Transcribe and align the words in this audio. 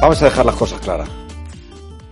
vamos 0.00 0.20
a 0.22 0.24
dejar 0.26 0.46
las 0.46 0.54
cosas 0.56 0.80
claras. 0.80 1.08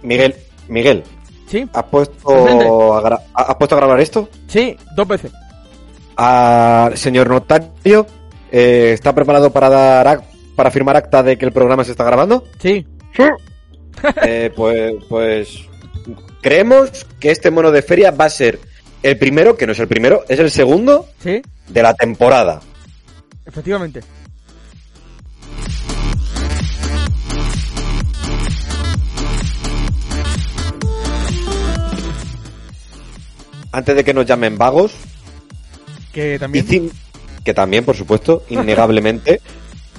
Miguel, 0.02 0.34
Miguel, 0.68 1.02
Sí, 1.48 1.64
¿has 1.72 1.84
puesto, 1.84 2.94
a 2.96 3.02
gra- 3.02 3.22
¿has 3.32 3.54
puesto 3.56 3.76
a 3.76 3.78
grabar 3.78 4.00
esto? 4.00 4.28
sí, 4.48 4.76
dos 4.96 5.06
veces. 5.06 5.32
Ah, 6.16 6.90
señor 6.94 7.28
notario, 7.28 8.06
eh, 8.50 8.90
¿está 8.94 9.14
preparado 9.14 9.52
para 9.52 9.68
dar 9.68 10.06
ac- 10.06 10.22
para 10.56 10.70
firmar 10.70 10.96
acta 10.96 11.22
de 11.22 11.36
que 11.38 11.44
el 11.44 11.52
programa 11.52 11.84
se 11.84 11.90
está 11.92 12.04
grabando? 12.04 12.44
Sí. 12.60 12.86
Eh, 14.26 14.52
pues, 14.54 14.92
pues 15.08 15.58
creemos 16.42 17.06
que 17.18 17.30
este 17.30 17.50
mono 17.50 17.70
de 17.70 17.80
feria 17.80 18.10
va 18.10 18.26
a 18.26 18.30
ser 18.30 18.58
el 19.02 19.16
primero, 19.18 19.56
que 19.56 19.66
no 19.66 19.72
es 19.72 19.78
el 19.78 19.88
primero, 19.88 20.22
es 20.28 20.38
el 20.38 20.50
segundo 20.50 21.06
Sí, 21.22 21.40
de 21.68 21.82
la 21.82 21.94
temporada. 21.94 22.60
efectivamente. 23.46 24.02
Antes 33.76 33.94
de 33.94 34.04
que 34.04 34.14
nos 34.14 34.24
llamen 34.24 34.56
vagos, 34.56 34.92
Que 36.12 36.38
también. 36.38 36.66
Hicim- 36.66 36.90
que 37.44 37.52
también, 37.52 37.84
por 37.84 37.94
supuesto, 37.94 38.42
innegablemente, 38.48 39.40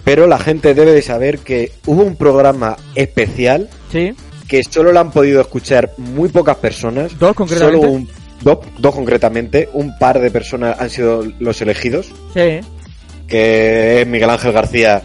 pero 0.03 0.25
la 0.25 0.39
gente 0.39 0.73
debe 0.73 0.91
de 0.93 1.01
saber 1.01 1.39
que 1.39 1.71
hubo 1.85 2.01
un 2.03 2.15
programa 2.15 2.75
especial 2.95 3.69
Sí, 3.91 4.13
que 4.47 4.63
solo 4.63 4.91
lo 4.91 4.99
han 4.99 5.11
podido 5.11 5.41
escuchar 5.41 5.91
muy 5.97 6.29
pocas 6.29 6.55
personas. 6.57 7.17
dos 7.19 7.35
concretamente. 7.35 7.79
Solo 7.79 7.91
un, 7.91 8.09
do- 8.41 8.61
dos 8.79 8.95
concretamente, 8.95 9.69
un 9.73 9.97
par 9.99 10.19
de 10.19 10.31
personas 10.31 10.79
han 10.79 10.89
sido 10.89 11.23
los 11.39 11.61
elegidos, 11.61 12.07
Sí. 12.33 12.61
que 13.27 14.01
es 14.01 14.07
Miguel 14.07 14.29
Ángel 14.31 14.53
García 14.53 15.03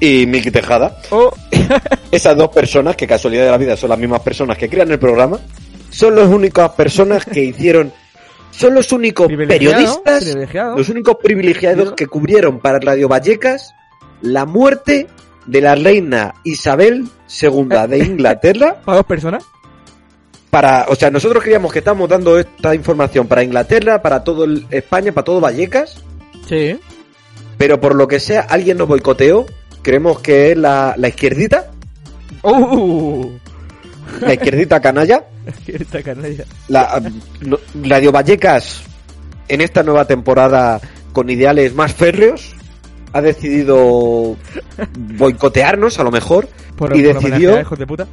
y 0.00 0.26
Miki 0.26 0.50
Tejada. 0.52 0.96
Oh, 1.10 1.32
Esas 2.12 2.36
dos 2.36 2.50
personas, 2.50 2.94
que 2.96 3.06
casualidad 3.06 3.44
de 3.46 3.50
la 3.50 3.58
vida 3.58 3.76
son 3.76 3.90
las 3.90 3.98
mismas 3.98 4.20
personas 4.20 4.56
que 4.56 4.68
crean 4.68 4.90
el 4.92 4.98
programa, 4.98 5.38
son 5.98 6.14
las 6.14 6.28
únicas 6.28 6.70
personas 6.70 7.24
que 7.24 7.42
hicieron, 7.50 7.92
son 8.50 8.74
los 8.74 8.92
únicos 8.92 9.26
periodistas 9.26 10.24
privilegiado. 10.24 10.76
los 10.76 10.88
únicos 10.88 11.16
privilegiados 11.22 11.92
que 11.94 12.06
cubrieron 12.06 12.60
para 12.60 12.78
Radio 12.78 13.08
Vallecas 13.08 13.74
la 14.20 14.46
muerte 14.46 15.06
de 15.46 15.60
la 15.60 15.74
reina 15.74 16.34
Isabel 16.44 17.08
II 17.42 17.68
de 17.88 17.98
Inglaterra 18.04 18.76
Para 18.84 18.96
dos 18.98 19.06
personas. 19.06 19.44
para, 20.50 20.86
o 20.88 20.94
sea, 20.94 21.10
nosotros 21.10 21.42
creíamos 21.42 21.72
que 21.72 21.78
estábamos 21.80 22.08
dando 22.08 22.38
esta 22.38 22.74
información 22.74 23.26
para 23.26 23.42
Inglaterra, 23.42 24.00
para 24.02 24.22
todo 24.24 24.44
el- 24.44 24.66
España, 24.70 25.12
para 25.12 25.24
todo 25.24 25.40
Vallecas, 25.40 26.02
Sí. 26.48 26.78
pero 27.58 27.80
por 27.80 27.94
lo 27.94 28.06
que 28.08 28.20
sea 28.20 28.40
alguien 28.42 28.78
nos 28.78 28.88
boicoteó, 28.88 29.46
creemos 29.82 30.20
que 30.20 30.52
es 30.52 30.56
la, 30.58 30.94
la 30.96 31.08
izquierdita, 31.08 31.70
Uh, 32.42 33.30
la 34.20 34.34
izquierdita 34.34 34.80
canalla, 34.80 35.24
esta 35.66 36.02
canalla. 36.02 36.44
la 36.68 37.02
no- 37.40 37.58
Radio 37.82 38.12
Vallecas 38.12 38.82
en 39.48 39.60
esta 39.60 39.82
nueva 39.82 40.04
temporada 40.06 40.80
con 41.12 41.30
ideales 41.30 41.74
más 41.74 41.92
férreos 41.94 42.54
ha 43.12 43.20
decidido 43.20 44.36
boicotearnos 45.16 45.98
a 45.98 46.04
lo 46.04 46.10
mejor 46.10 46.48
Por, 46.76 46.96
Y 46.96 47.02
por 47.02 47.14
decidió- 47.14 47.18
homenajear, 47.50 47.60
hijos 47.62 47.78
de 47.78 47.86
puta. 47.86 48.06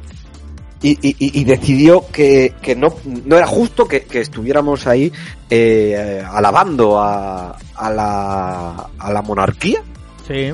y, 0.82 0.90
y- 1.06 1.16
y- 1.18 1.40
y 1.40 1.44
decidió 1.44 2.04
que, 2.12 2.54
que 2.62 2.74
no, 2.74 2.94
no 3.24 3.36
era 3.36 3.46
justo 3.46 3.86
que, 3.86 4.02
que 4.04 4.20
estuviéramos 4.20 4.86
ahí 4.86 5.12
eh, 5.50 6.22
alabando 6.28 6.98
a, 7.00 7.56
a, 7.74 7.90
la, 7.90 8.88
a 8.98 9.12
la 9.12 9.22
monarquía 9.22 9.82
Sí. 10.26 10.52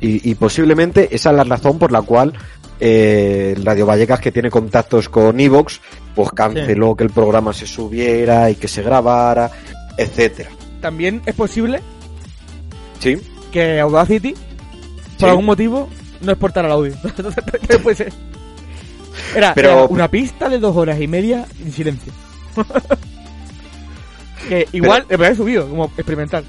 y, 0.00 0.30
y 0.30 0.34
posiblemente 0.36 1.08
esa 1.14 1.30
es 1.30 1.36
la 1.36 1.44
razón 1.44 1.78
por 1.78 1.92
la 1.92 2.02
cual 2.02 2.32
eh, 2.80 3.56
Radio 3.62 3.86
Vallecas 3.86 4.20
que 4.20 4.32
tiene 4.32 4.50
contactos 4.50 5.08
con 5.08 5.38
Evox 5.40 5.80
pues 6.14 6.30
canceló 6.30 6.94
que 6.96 7.04
el 7.04 7.10
programa 7.10 7.52
se 7.52 7.66
subiera 7.66 8.50
y 8.50 8.54
que 8.56 8.68
se 8.68 8.82
grabara 8.82 9.50
etcétera 9.96 10.50
También 10.80 11.22
es 11.26 11.34
posible 11.34 11.80
sí 12.98 13.16
que 13.52 13.80
Audacity, 13.80 14.32
por 14.32 14.42
Sí. 15.18 15.24
algún 15.26 15.46
motivo, 15.46 15.88
no 16.20 16.32
exportara 16.32 16.68
el 16.68 16.72
audio. 16.74 16.92
Puede 17.82 17.96
ser. 17.96 18.12
Era, 19.34 19.54
Pero- 19.54 19.68
era 19.70 19.84
una 19.84 20.08
pista 20.10 20.50
de 20.50 20.58
dos 20.58 20.76
horas 20.76 21.00
y 21.00 21.06
media 21.08 21.46
en 21.64 21.72
silencio. 21.72 22.12
que 24.48 24.68
igual 24.72 25.06
me 25.08 25.14
había 25.14 25.34
subido, 25.34 25.68
como 25.68 25.86
experimental. 25.86 26.44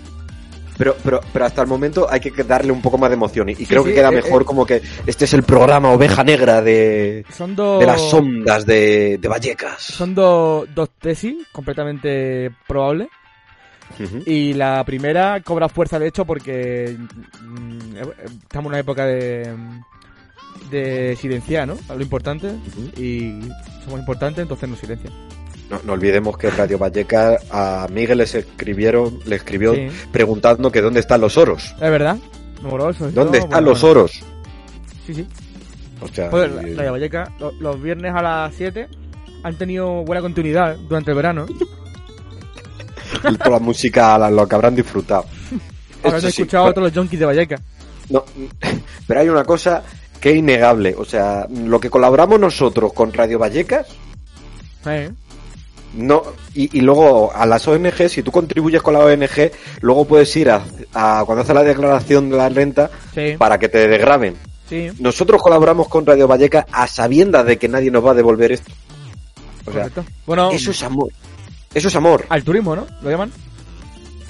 Pero, 0.77 0.95
pero, 1.03 1.19
pero 1.33 1.45
hasta 1.45 1.61
el 1.61 1.67
momento 1.67 2.07
hay 2.09 2.19
que 2.19 2.31
darle 2.43 2.71
un 2.71 2.81
poco 2.81 2.97
más 2.97 3.09
de 3.09 3.15
emoción 3.15 3.49
y, 3.49 3.53
y 3.53 3.65
creo 3.65 3.83
sí, 3.83 3.89
que 3.89 3.95
queda 3.95 4.09
eh, 4.09 4.15
mejor 4.15 4.43
eh. 4.43 4.45
como 4.45 4.65
que 4.65 4.81
este 5.05 5.25
es 5.25 5.33
el 5.33 5.43
programa 5.43 5.91
oveja 5.91 6.23
negra 6.23 6.61
de, 6.61 7.25
Son 7.31 7.55
de 7.55 7.85
las 7.85 8.13
ondas 8.13 8.65
de, 8.65 9.17
de 9.17 9.27
Vallecas. 9.27 9.81
Son 9.81 10.13
dos, 10.13 10.67
dos 10.73 10.89
tesis 10.99 11.35
completamente 11.51 12.51
probables. 12.67 13.07
Y 14.25 14.53
la 14.53 14.83
primera 14.83 15.41
cobra 15.41 15.69
fuerza, 15.69 15.97
de 15.97 16.07
hecho, 16.07 16.25
porque 16.25 16.95
mm, 17.41 17.95
eh, 17.95 18.01
estamos 18.43 18.65
en 18.65 18.73
una 18.73 18.79
época 18.79 19.05
de, 19.05 19.55
de 20.69 21.15
silenciar, 21.15 21.67
¿no? 21.67 21.77
Lo 21.95 22.01
importante. 22.01 22.51
Y 22.97 23.39
somos 23.83 23.99
importantes, 23.99 24.41
entonces 24.41 24.69
nos 24.69 24.79
silencian. 24.79 25.13
No, 25.69 25.79
no 25.83 25.93
olvidemos 25.93 26.37
que 26.37 26.49
Radio 26.49 26.77
Vallecas 26.77 27.43
a 27.51 27.87
Miguel 27.91 28.19
les 28.19 28.33
escribieron, 28.35 29.19
le 29.25 29.35
escribió 29.35 29.73
Sí. 29.75 29.87
preguntando 30.11 30.71
que 30.71 30.81
dónde 30.81 31.01
están 31.01 31.19
los 31.21 31.35
oros. 31.37 31.73
Es 31.75 31.79
verdad. 31.91 32.17
Amoroso, 32.63 33.11
¿Dónde 33.11 33.39
están 33.39 33.49
Bueno, 33.51 33.69
los 33.69 33.81
bueno. 33.81 33.99
oros? 34.01 34.11
Sí, 35.05 35.13
sí. 35.13 35.27
O 36.01 36.07
sea, 36.07 36.29
Joder, 36.29 36.51
y- 36.69 36.73
de 36.73 36.89
Valleca, 36.89 37.31
lo- 37.39 37.51
los, 37.59 37.81
viernes 37.81 38.13
a 38.15 38.21
las 38.21 38.55
7 38.55 38.87
han 39.43 39.57
tenido 39.57 40.03
buena 40.03 40.21
continuidad 40.21 40.75
durante 40.87 41.11
el 41.11 41.15
verano. 41.17 41.45
toda 43.21 43.49
la 43.49 43.59
música 43.59 44.17
la- 44.17 44.29
lo 44.31 44.47
que 44.47 44.55
habrán 44.55 44.75
disfrutado. 44.75 45.25
Habrán 46.03 46.19
Eso 46.19 46.29
sí, 46.31 46.41
escuchado 46.43 46.65
pero- 46.65 46.71
a 46.71 46.73
todos 46.75 46.87
los 46.87 46.97
junkies 46.97 47.19
de 47.19 47.25
Valleca. 47.25 47.61
No, 48.09 48.23
pero 49.07 49.19
hay 49.19 49.29
una 49.29 49.43
cosa 49.43 49.83
que 50.21 50.31
es 50.31 50.35
innegable. 50.37 50.95
O 50.97 51.03
sea, 51.05 51.45
lo 51.49 51.79
que 51.79 51.89
colaboramos 51.89 52.39
nosotros 52.39 52.93
con 52.93 53.11
Radio 53.11 53.39
Vallecas. 53.39 53.87
No, 55.97 56.23
y, 56.53 56.77
y 56.77 56.81
luego 56.81 57.31
a 57.33 57.45
las 57.45 57.67
ONG, 57.67 58.07
si 58.09 58.23
tú 58.23 58.31
contribuyes 58.31 58.81
con 58.81 58.93
la 58.93 58.99
ONG, 59.01 59.51
luego 59.81 60.05
puedes 60.05 60.35
ir 60.37 60.49
a, 60.51 60.61
a 60.93 61.23
cuando 61.25 61.41
haces 61.43 61.55
la 61.55 61.63
declaración 61.63 62.29
de 62.29 62.37
la 62.37 62.49
renta 62.49 62.89
Sí, 63.13 63.35
para 63.37 63.57
que 63.59 63.67
te 63.69 63.87
desgraben. 63.87 64.35
sí. 64.69 64.89
Nosotros 64.99 65.41
colaboramos 65.41 65.87
con 65.87 66.05
Radio 66.05 66.27
Vallecas 66.27 66.65
a 66.71 66.87
sabiendas 66.87 67.45
de 67.45 67.57
que 67.57 67.67
nadie 67.67 67.91
nos 67.91 68.05
va 68.05 68.11
a 68.11 68.15
devolver 68.15 68.51
esto. 68.51 68.71
O 69.65 69.71
sea. 69.73 69.89
Bueno, 70.25 70.51
eso 70.51 70.71
es 70.71 70.81
amor. 70.83 71.09
Eso 71.73 71.87
es 71.89 71.95
amor. 71.95 72.25
al 72.29 72.43
turismo, 72.43 72.75
¿no? 72.75 72.87
¿Lo 73.01 73.09
llaman? 73.11 73.31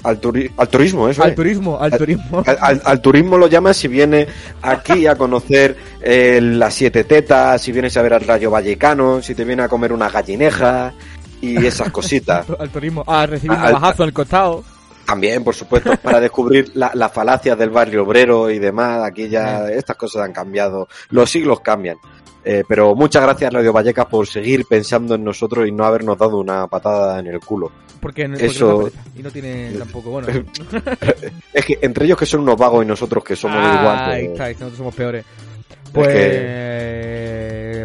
Al, 0.04 0.20
turi- 0.20 0.50
al 0.56 0.68
turismo, 0.68 1.08
eso 1.08 1.22
Al 1.24 1.30
es. 1.30 1.34
turismo, 1.36 1.76
al 1.78 1.92
Al- 1.92 1.98
turismo. 1.98 2.42
Al, 2.46 3.00
turismo 3.00 3.36
lo 3.36 3.48
llamas 3.48 3.76
si 3.76 3.88
viene 3.88 4.28
aquí 4.62 5.08
a 5.08 5.16
conocer 5.16 5.76
eh, 6.00 6.38
las 6.40 6.72
siete 6.74 7.02
tetas, 7.02 7.60
si 7.60 7.72
vienes 7.72 7.96
a 7.96 8.02
ver 8.02 8.14
al 8.14 8.20
Rayo 8.20 8.48
Vallecano, 8.50 9.20
si 9.22 9.34
te 9.34 9.44
viene 9.44 9.64
a 9.64 9.68
comer 9.68 9.92
una 9.92 10.08
gallineja 10.08 10.92
y 11.40 11.64
esas 11.66 11.90
cositas. 11.90 12.46
Al 12.58 12.70
turismo. 12.70 13.04
A 13.06 13.26
recibir 13.26 13.56
un 13.56 13.62
bajazo 13.72 14.02
en 14.02 14.08
el 14.08 14.12
costado. 14.14 14.64
También, 15.06 15.42
por 15.42 15.54
supuesto, 15.54 15.96
para 16.02 16.20
descubrir 16.20 16.70
la- 16.74 16.90
las 16.94 17.10
falacias 17.12 17.56
del 17.58 17.70
barrio 17.70 18.02
obrero 18.04 18.50
y 18.50 18.58
demás. 18.58 19.02
Aquí 19.04 19.28
ya 19.28 19.68
estas 19.70 19.96
cosas 19.96 20.22
han 20.24 20.32
cambiado. 20.32 20.86
Los 21.10 21.30
siglos 21.30 21.60
cambian. 21.60 21.96
Eh, 22.44 22.62
pero 22.68 22.94
muchas 22.94 23.22
gracias 23.22 23.52
Radio 23.52 23.72
Vallecas 23.72 24.06
por 24.06 24.26
seguir 24.26 24.64
pensando 24.66 25.14
en 25.16 25.24
nosotros 25.24 25.66
y 25.66 25.72
no 25.72 25.84
habernos 25.84 26.16
dado 26.16 26.38
una 26.38 26.66
patada 26.66 27.18
en 27.18 27.26
el 27.26 27.40
culo. 27.40 27.70
Porque, 28.00 28.30
Eso- 28.38 28.90
no. 28.94 29.18
Y 29.18 29.22
no 29.22 29.30
tiene 29.30 29.72
tampoco, 29.78 30.10
bueno. 30.10 30.28
Es 31.52 31.64
que 31.64 31.78
entre 31.82 32.04
ellos 32.04 32.18
que 32.18 32.26
son 32.26 32.40
unos 32.42 32.56
vagos 32.56 32.84
y 32.84 32.86
nosotros 32.88 33.24
que 33.24 33.34
somos 33.34 33.58
Ah, 33.60 33.78
igual. 33.80 33.98
Ahí 34.10 34.28
pues, 34.28 34.40
está, 34.40 34.50
nosotros 34.52 34.76
somos 34.78 34.94
peores. 34.94 35.24
Pues. 35.92 36.14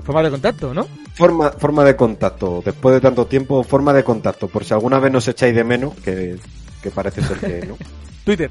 Forma 0.02 0.24
de 0.24 0.30
contacto, 0.32 0.74
¿no? 0.74 0.88
Forma, 1.14 1.52
forma 1.52 1.84
de 1.84 1.96
contacto. 1.96 2.62
Después 2.66 2.96
de 2.96 3.02
tanto 3.02 3.26
tiempo, 3.26 3.64
forma 3.64 3.94
de 3.94 4.04
contacto. 4.04 4.48
Por 4.48 4.64
si 4.66 4.74
alguna 4.74 5.00
vez 5.00 5.12
nos 5.12 5.28
echáis 5.28 5.56
de 5.56 5.64
menos, 5.64 5.94
que, 5.96 6.38
que 6.82 6.92
parece 6.92 7.22
ser 7.22 7.38
que 7.40 7.66
no. 7.68 7.78
Twitter. 8.26 8.50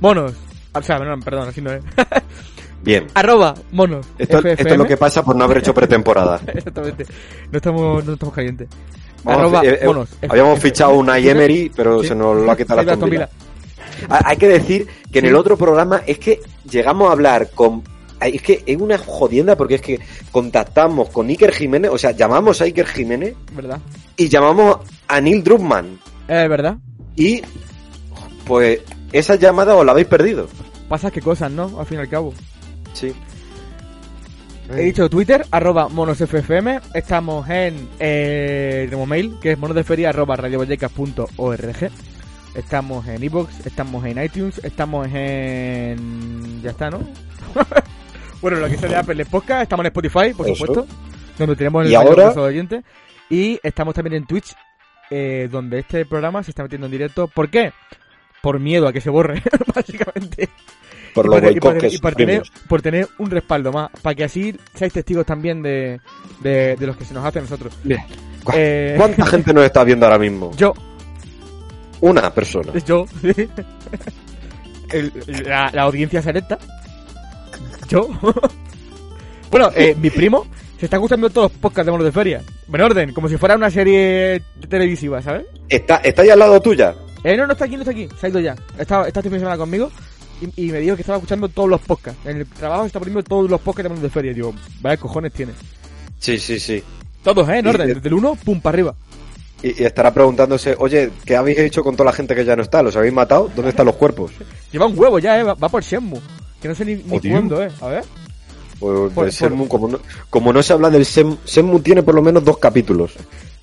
Monos. 0.00 0.32
O 0.72 0.82
sea, 0.82 0.98
no, 0.98 1.18
perdón, 1.20 1.48
así 1.48 1.60
no 1.60 1.72
es. 1.72 1.82
Bien. 2.82 3.06
Arroba 3.14 3.54
monos. 3.72 4.06
Esto, 4.18 4.38
esto 4.38 4.68
es 4.68 4.76
lo 4.78 4.86
que 4.86 4.96
pasa 4.96 5.22
por 5.24 5.34
no 5.34 5.44
haber 5.44 5.58
hecho 5.58 5.74
pretemporada. 5.74 6.40
Exactamente. 6.46 7.06
No 7.50 7.56
estamos, 7.56 8.04
no 8.04 8.12
estamos 8.12 8.34
calientes. 8.34 8.68
Vamos, 9.24 9.40
Arroba 9.40 9.64
eh, 9.64 9.78
eh, 9.82 9.86
monos. 9.86 10.08
Habíamos 10.28 10.60
fichado 10.60 10.92
una 10.94 11.18
Emery, 11.18 11.72
pero 11.74 12.00
Sí. 12.02 12.08
se 12.08 12.14
nos 12.14 12.36
lo 12.36 12.50
ha 12.50 12.56
quitado 12.56 12.82
la. 12.82 12.96
Tombila. 12.96 13.28
Ha- 14.08 14.22
Hay 14.28 14.36
que 14.36 14.46
decir 14.46 14.86
que 15.12 15.18
en 15.18 15.24
Sí. 15.24 15.28
el 15.28 15.34
otro 15.34 15.56
programa 15.56 16.02
es 16.06 16.18
que 16.20 16.40
llegamos 16.70 17.08
a 17.08 17.12
hablar 17.12 17.50
con... 17.52 17.82
Es 18.20 18.42
que 18.42 18.62
es 18.66 18.76
una 18.76 18.98
jodienda 18.98 19.56
porque 19.56 19.76
es 19.76 19.80
que 19.80 20.00
contactamos 20.30 21.10
con 21.10 21.28
Iker 21.28 21.52
Jiménez, 21.52 21.90
o 21.92 21.98
sea, 21.98 22.10
llamamos 22.12 22.60
a 22.60 22.64
Iker 22.64 22.86
Jiménez 22.86 23.34
¿Verdad? 23.52 23.80
y 24.16 24.28
llamamos 24.28 24.78
a 25.06 25.20
Neil 25.20 25.42
Druckmann. 25.42 25.98
Es 26.26 26.48
verdad. 26.48 26.76
Y 27.16 27.42
pues 28.44 28.80
esa 29.12 29.36
llamada 29.36 29.76
os 29.76 29.84
la 29.84 29.92
habéis 29.92 30.08
perdido. 30.08 30.48
Pasa 30.88 31.10
que 31.10 31.20
cosas, 31.20 31.50
¿no? 31.50 31.78
Al 31.78 31.86
fin 31.86 31.98
y 31.98 32.00
al 32.00 32.08
cabo. 32.08 32.32
Sí. 32.92 33.12
He 34.70 34.82
dicho 34.82 35.08
Twitter, 35.08 35.46
arroba 35.50 35.88
monosffm. 35.88 36.80
Estamos 36.92 37.48
en 37.48 37.88
eh, 37.98 38.90
mail, 39.06 39.38
que 39.40 39.52
es 39.52 39.58
monosdeferia 39.58 40.10
arroba 40.10 40.36
radiovallecas.org. 40.36 41.90
Estamos 42.54 43.06
en 43.06 43.22
iBox, 43.22 43.66
estamos 43.66 44.04
en 44.04 44.22
iTunes, 44.22 44.60
estamos 44.62 45.08
en... 45.12 46.60
Ya 46.62 46.70
está, 46.70 46.90
¿no? 46.90 47.00
bueno, 48.40 48.58
lo 48.58 48.68
que 48.68 48.76
sea 48.76 48.88
de 48.88 48.96
Apple 48.96 49.24
Podcast, 49.26 49.62
estamos 49.62 49.84
en 49.84 49.88
Spotify, 49.88 50.32
por 50.34 50.46
Eso. 50.48 50.54
supuesto, 50.56 50.86
donde 51.38 51.56
tenemos 51.56 51.84
el 51.86 51.92
Y 51.92 51.96
mayor 51.96 52.20
ahora- 52.20 52.34
de 52.34 52.40
oyentes. 52.40 52.84
Y 53.30 53.58
estamos 53.62 53.94
también 53.94 54.14
en 54.14 54.26
Twitch, 54.26 54.54
eh, 55.10 55.48
donde 55.50 55.80
este 55.80 56.06
programa 56.06 56.42
se 56.42 56.50
está 56.50 56.62
metiendo 56.62 56.86
en 56.86 56.92
directo. 56.92 57.28
¿Por 57.28 57.50
qué? 57.50 57.72
Por 58.42 58.58
miedo 58.60 58.86
a 58.88 58.92
que 58.92 59.00
se 59.00 59.10
borre, 59.10 59.42
básicamente. 59.74 60.48
Por 61.14 61.26
Y 61.26 61.28
los 61.28 61.40
por- 61.40 61.76
y 61.76 61.80
que 61.80 61.88
y 61.94 61.98
por 61.98 62.14
tener, 62.14 62.42
por 62.68 62.82
tener 62.82 63.08
un 63.18 63.30
respaldo 63.30 63.72
más, 63.72 63.90
para 64.02 64.14
que 64.14 64.24
así 64.24 64.56
seáis 64.74 64.92
testigos 64.92 65.26
también 65.26 65.62
de, 65.62 66.00
de, 66.40 66.76
de 66.76 66.86
los 66.86 66.96
que 66.96 67.04
se 67.04 67.12
nos 67.14 67.24
hace 67.24 67.38
a 67.40 67.42
nosotros. 67.42 67.76
Bien. 67.82 68.00
¿Cu- 68.44 68.52
Eh, 68.54 68.94
¿Cuánta 68.98 69.26
gente 69.26 69.52
nos 69.52 69.64
está 69.64 69.82
viendo 69.84 70.06
ahora 70.06 70.18
mismo? 70.18 70.52
Yo, 70.56 70.72
Una 72.00 72.32
persona. 72.32 72.72
yo, 72.86 73.04
El- 74.90 75.12
la, 75.44 75.70
la 75.72 75.82
audiencia 75.82 76.22
selecta. 76.22 76.58
Yo. 77.88 78.08
bueno, 79.50 79.70
eh, 79.74 79.96
mi 79.98 80.10
primo 80.10 80.46
se 80.78 80.86
está 80.86 80.96
gustando 80.98 81.28
todos 81.30 81.50
los 81.50 81.60
podcasts 81.60 81.86
de 81.86 81.92
Monos 81.92 82.04
de 82.04 82.12
Feria. 82.12 82.42
En 82.72 82.80
orden, 82.80 83.12
como 83.12 83.28
si 83.28 83.36
fuera 83.36 83.56
una 83.56 83.70
serie 83.70 84.42
televisiva, 84.68 85.20
¿sabes? 85.22 85.46
¿Está, 85.68 85.96
¿Está 85.96 86.22
ahí 86.22 86.30
al 86.30 86.38
lado 86.38 86.60
tuya? 86.60 86.94
Eh, 87.24 87.36
no, 87.36 87.46
no 87.46 87.52
está 87.52 87.64
aquí, 87.64 87.74
no 87.74 87.82
está 87.82 87.90
aquí. 87.90 88.08
Se 88.20 88.26
ha 88.26 88.30
ido 88.30 88.40
ya. 88.40 88.54
Está, 88.78 89.06
está 89.06 89.20
este 89.20 89.22
fin 89.22 89.32
de 89.32 89.38
semana 89.40 89.56
conmigo 89.56 89.90
y, 90.40 90.66
y 90.66 90.70
me 90.70 90.78
dijo 90.78 90.94
que 90.94 91.02
estaba 91.02 91.18
escuchando 91.18 91.48
todos 91.48 91.68
los 91.68 91.80
podcasts. 91.80 92.24
En 92.26 92.36
el 92.38 92.46
trabajo 92.46 92.84
está 92.84 92.98
poniendo 93.00 93.22
todos 93.22 93.50
los 93.50 93.60
podcasts 93.60 93.84
de 93.84 93.88
Monos 93.88 94.02
de 94.02 94.10
Feria. 94.10 94.32
Digo, 94.32 94.54
vaya 94.80 94.96
cojones 94.96 95.32
tiene. 95.32 95.52
Sí, 96.18 96.38
sí, 96.38 96.60
sí. 96.60 96.82
Todos, 97.22 97.48
¿eh? 97.48 97.58
En 97.58 97.66
orden. 97.66 97.88
Desde 97.88 98.08
el 98.08 98.14
1, 98.14 98.36
pum, 98.44 98.60
para 98.60 98.74
arriba. 98.74 98.94
Y, 99.62 99.82
y 99.82 99.84
estará 99.84 100.14
preguntándose, 100.14 100.76
oye, 100.78 101.10
¿qué 101.24 101.34
habéis 101.34 101.58
hecho 101.58 101.82
con 101.82 101.96
toda 101.96 102.10
la 102.10 102.12
gente 102.12 102.34
que 102.36 102.44
ya 102.44 102.54
no 102.54 102.62
está? 102.62 102.82
¿Los 102.82 102.94
habéis 102.94 103.12
matado? 103.12 103.50
¿Dónde 103.56 103.70
están 103.70 103.86
los 103.86 103.96
cuerpos? 103.96 104.30
Lleva 104.70 104.86
un 104.86 104.96
huevo 104.96 105.18
ya, 105.18 105.40
¿eh? 105.40 105.42
Va, 105.42 105.54
va 105.54 105.68
por 105.68 105.82
Shenmue. 105.82 106.20
Que 106.60 106.68
no 106.68 106.74
sé 106.74 106.84
ni, 106.84 106.96
ni 106.96 107.20
cuándo, 107.20 107.62
¿eh? 107.62 107.70
A 107.80 107.86
ver. 107.88 108.04
Pues, 108.80 109.12
Por- 109.12 109.24
del 109.24 109.32
Shenmue, 109.34 109.68
como, 109.68 109.88
no, 109.88 110.00
como 110.30 110.52
no 110.52 110.62
se 110.62 110.72
habla 110.72 110.88
del 110.90 111.04
Shenmue, 111.04 111.38
Shenmue 111.46 111.80
tiene 111.80 112.02
por 112.02 112.14
lo 112.14 112.22
menos 112.22 112.44
dos 112.44 112.58
capítulos. 112.58 113.12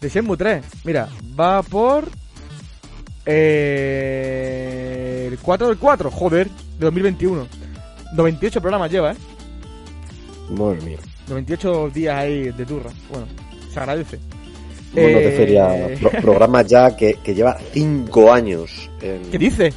De 0.02 0.10
Shenmue 0.10 0.38
3. 0.38 0.64
Mira, 0.84 1.08
va 1.40 1.62
por... 1.64 2.06
Eh, 3.28 5.30
el 5.32 5.40
4 5.40 5.68
del 5.70 5.78
4, 5.78 6.12
joder, 6.12 6.48
de 6.48 6.86
2021. 6.86 7.48
98 8.14 8.62
programas 8.62 8.92
lleva, 8.92 9.12
¿eh? 9.14 9.18
Madre 10.52 10.82
mía. 10.82 10.98
98 11.28 11.90
días 11.94 12.16
ahí 12.18 12.52
de 12.52 12.66
turra. 12.66 12.92
Bueno, 13.10 13.28
se 13.74 13.80
agradece. 13.80 14.20
De 14.94 15.94
Eh, 15.94 15.98
pro- 16.00 16.12
programa 16.22 16.62
ya 16.62 16.96
que, 16.96 17.16
que 17.24 17.34
lleva 17.34 17.58
cinco 17.74 18.32
años. 18.32 18.90
en- 19.02 19.30
¿Qué 19.32 19.38
dices? 19.38 19.74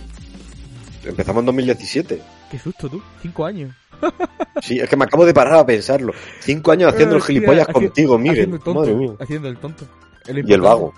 Empezamos 1.05 1.41
en 1.41 1.47
2017. 1.47 2.21
Qué 2.51 2.59
susto 2.59 2.89
tú, 2.89 3.03
5 3.23 3.45
años. 3.47 3.75
Sí, 4.61 4.79
es 4.81 4.89
que 4.91 4.97
me 4.97 5.05
acabo 5.05 5.25
de 5.25 5.33
parar 5.33 5.55
a 5.55 5.65
pensarlo. 5.67 6.13
Cinco 6.41 6.73
años 6.73 6.93
haciendo 6.93 7.15
el 7.15 7.23
gilipollas 7.23 7.69
haci- 7.69 7.73
contigo, 7.75 8.19
Miguel. 8.19 8.35
Haciendo 8.39 8.57
el 8.57 8.63
tonto, 8.63 8.81
Madre 8.81 8.95
mía. 8.97 9.13
Haciendo 9.21 9.49
el 9.49 9.57
tonto. 9.59 9.85
Es 10.27 10.35
lo 10.35 10.41
Y 10.49 10.53
el 10.53 10.61
vago. 10.61 10.95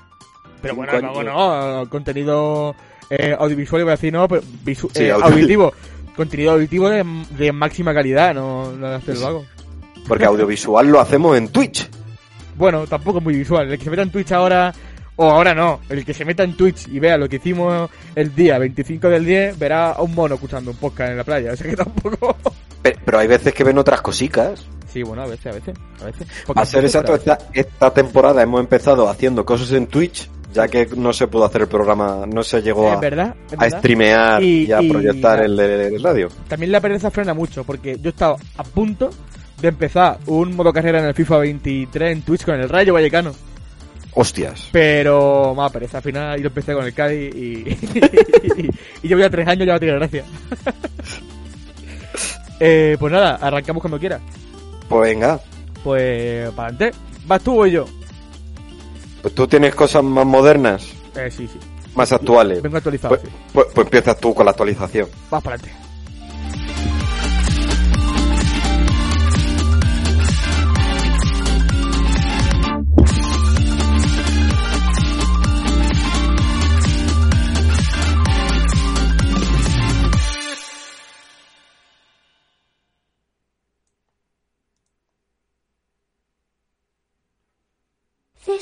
Pero 0.63 0.75
bueno, 0.77 0.93
Cinco 0.93 1.21
el 1.21 1.27
vago 1.27 1.51
años. 1.61 1.85
no, 1.85 1.91
contenido 1.91 2.75
eh, 3.11 3.37
audiovisual, 3.39 3.83
iba 3.83 3.93
a 3.93 3.97
decir 3.97 4.13
no, 4.15 4.27
pero 4.27 4.43
visu- 4.65 4.91
Sí, 4.95 5.05
eh, 5.05 5.11
auditivo. 5.13 5.75
Contenido 6.17 6.53
auditivo 6.53 6.89
de, 6.89 7.05
de 7.37 7.53
máxima 7.53 7.93
calidad, 7.93 8.35
no, 8.35 8.73
no 8.73 8.87
hace 8.87 9.13
el 9.13 9.19
vago. 9.19 9.45
Porque 10.09 10.25
audiovisual 10.25 10.89
lo 10.89 11.01
hacemos 11.01 11.37
en 11.37 11.49
Twitch. 11.49 11.87
Bueno, 12.57 12.87
tampoco 12.87 13.19
es 13.19 13.25
muy 13.25 13.35
visual. 13.37 13.71
El 13.71 13.79
que 13.79 13.85
se 13.85 13.91
meta 13.91 14.03
en 14.03 14.11
Twitch 14.11 14.33
ahora, 14.33 14.73
o 15.23 15.31
ahora 15.31 15.55
no, 15.55 15.81
el 15.91 16.05
que 16.05 16.15
se 16.15 16.25
meta 16.25 16.43
en 16.45 16.57
Twitch 16.57 16.89
y 16.89 16.99
vea 16.99 17.19
lo 17.19 17.29
que 17.29 17.37
hicimos 17.37 17.91
el 18.15 18.35
día 18.35 18.59
25 18.59 19.09
del 19.11 19.25
10, 19.25 19.59
verá 19.59 19.93
a 19.93 20.03
un 20.03 20.15
mono 20.15 20.35
escuchando 20.37 20.71
un 20.71 20.77
podcast 20.79 21.11
en 21.11 21.17
la 21.19 21.25
playa. 21.25 21.53
O 21.53 21.57
sea 21.57 21.69
que 21.71 21.77
tampoco. 21.77 22.37
Pe- 22.83 22.97
Pero 23.05 23.19
hay 23.19 23.27
veces 23.29 23.53
que 23.53 23.63
ven 23.65 23.77
otras 23.77 24.01
cositas. 24.01 24.67
Sí, 24.91 25.03
bueno, 25.03 25.23
a 25.23 25.27
veces, 25.27 25.47
a 25.47 25.53
veces. 25.53 25.77
A 26.01 26.05
veces. 26.07 26.27
A 26.55 26.65
ser 26.65 26.85
exacto, 26.85 27.15
esta, 27.15 27.39
esta 27.53 27.93
temporada 27.93 28.43
hemos 28.43 28.61
empezado 28.61 29.09
haciendo 29.09 29.45
cosas 29.45 29.71
en 29.73 29.87
Twitch, 29.87 30.29
ya 30.55 30.67
que 30.67 30.89
no 30.97 31.13
se 31.13 31.27
pudo 31.29 31.45
hacer 31.45 31.61
el 31.63 31.69
programa, 31.69 32.25
no 32.27 32.43
se 32.43 32.63
llegó 32.63 32.89
Es 32.89 32.97
a, 32.97 33.01
verdad, 33.01 33.35
es 33.49 33.53
a 33.53 33.57
verdad. 33.57 33.79
streamear 33.79 34.43
y, 34.43 34.65
Y- 34.67 34.73
a 34.73 34.81
y- 34.83 34.91
proyectar 34.91 35.43
el, 35.45 35.61
el 35.61 36.03
radio. 36.03 36.29
También 36.49 36.73
la 36.73 36.81
pereza 36.81 37.11
frena 37.11 37.35
mucho, 37.35 37.63
porque 37.65 37.99
yo 38.01 38.09
he 38.09 38.13
estado 38.13 38.37
a 38.57 38.63
punto 38.65 39.11
de 39.61 39.69
empezar 39.69 40.19
un 40.27 40.57
modo 40.57 40.73
carrera 40.73 40.99
en 41.01 41.05
el 41.05 41.15
FIFA 41.15 41.37
23 41.39 42.13
en 42.13 42.23
Twitch 42.23 42.45
con 42.47 42.55
el 42.59 42.69
Rayo 42.69 42.95
Vallecano. 42.95 43.33
Hostias. 44.15 44.69
Pero 44.73 45.55
más 45.55 45.71
pereza, 45.73 45.99
al 45.99 46.03
final 46.03 46.41
yo 46.41 46.47
empecé 46.49 46.75
con 46.75 46.85
el 46.85 46.95
Cádiz 46.95 47.35
y, 47.35 47.41
y, 47.69 48.71
y 49.03 49.09
yo 49.09 49.17
voy 49.17 49.25
a 49.25 49.31
tres 49.31 49.47
años 49.47 49.67
ya 49.67 49.75
no 49.75 49.81
tiene 49.81 49.95
gracia. 49.97 50.25
eh, 52.61 52.97
pues 52.99 53.13
nada, 53.13 53.37
arrancamos 53.41 53.81
cuando 53.81 53.99
quieras. 53.99 54.21
Pues 54.89 55.11
venga, 55.11 55.41
Pues 55.85 56.51
para 56.51 56.69
adelante. 56.69 56.99
¿Vas 57.27 57.43
tú 57.43 57.63
o 57.63 57.67
yo? 57.67 57.85
pues 59.23 59.35
tú 59.35 59.47
tienes 59.47 59.75
cosas 59.75 60.03
más 60.03 60.25
modernas, 60.25 60.89
Eh, 61.15 61.31
sí, 61.31 61.47
sí. 61.47 61.59
más 61.95 62.11
actuales. 62.13 62.63
Vengo 62.63 62.79
actualizado, 62.79 63.15
Pues, 63.17 63.29
sí. 63.31 63.37
pues, 63.53 63.67
pues 63.75 63.87
empiezas 63.87 64.19
tú 64.19 64.35
con 64.35 64.47
la 64.47 64.53
actualización. 64.53 65.09
Vas 65.31 65.43
para 65.43 65.57
adelante. 65.57 65.79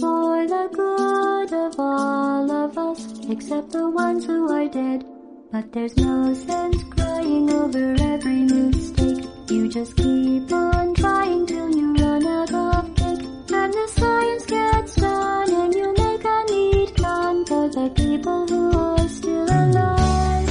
For 0.00 0.46
the 0.46 0.68
good 0.72 1.52
of 1.52 1.78
all 1.78 2.50
of 2.50 2.78
us, 2.78 3.04
except 3.28 3.70
the 3.72 3.90
ones 3.90 4.24
who 4.24 4.48
are 4.50 4.66
dead. 4.66 5.04
But 5.52 5.72
there's 5.72 5.94
no 5.96 6.32
sense 6.32 6.82
crying 6.84 7.50
over 7.50 7.94
every 8.00 8.44
mistake. 8.44 9.26
You 9.50 9.68
just 9.68 9.96
keep 9.96 10.50
on 10.52 10.94
trying 10.94 11.44
till 11.44 11.70
you 11.76 11.92
run 11.96 12.26
out 12.26 12.50
of 12.50 12.94
cake. 12.96 13.26
And 13.52 13.74
the 13.74 13.88
science 13.88 14.46
gets 14.46 14.94
done 14.96 15.52
and 15.52 15.74
you 15.74 15.92
make 15.92 16.24
a 16.24 16.44
neat 16.48 16.96
gun 16.96 17.44
for 17.44 17.68
the 17.68 17.90
people 17.90 18.46
who 18.48 18.78
are 18.78 19.08
still 19.08 19.44
alive. 19.44 20.48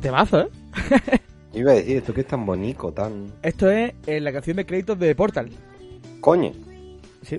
Temazo, 0.00 0.40
¿eh? 0.40 0.48
Iba 1.52 1.72
a 1.72 1.74
decir, 1.74 1.98
esto 1.98 2.14
que 2.14 2.22
es 2.22 2.26
tan 2.26 2.46
bonito, 2.46 2.90
tan... 2.92 3.32
Esto 3.42 3.70
es 3.70 3.92
eh, 4.06 4.20
la 4.20 4.32
canción 4.32 4.56
de 4.56 4.64
créditos 4.64 4.98
de 4.98 5.14
Portal. 5.14 5.50
Coño. 6.20 6.52
Sí. 7.22 7.38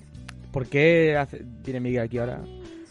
¿Por 0.57 0.65
qué 0.65 1.15
hace- 1.15 1.45
viene 1.63 1.79
Miguel 1.79 2.01
aquí 2.01 2.17
ahora 2.17 2.41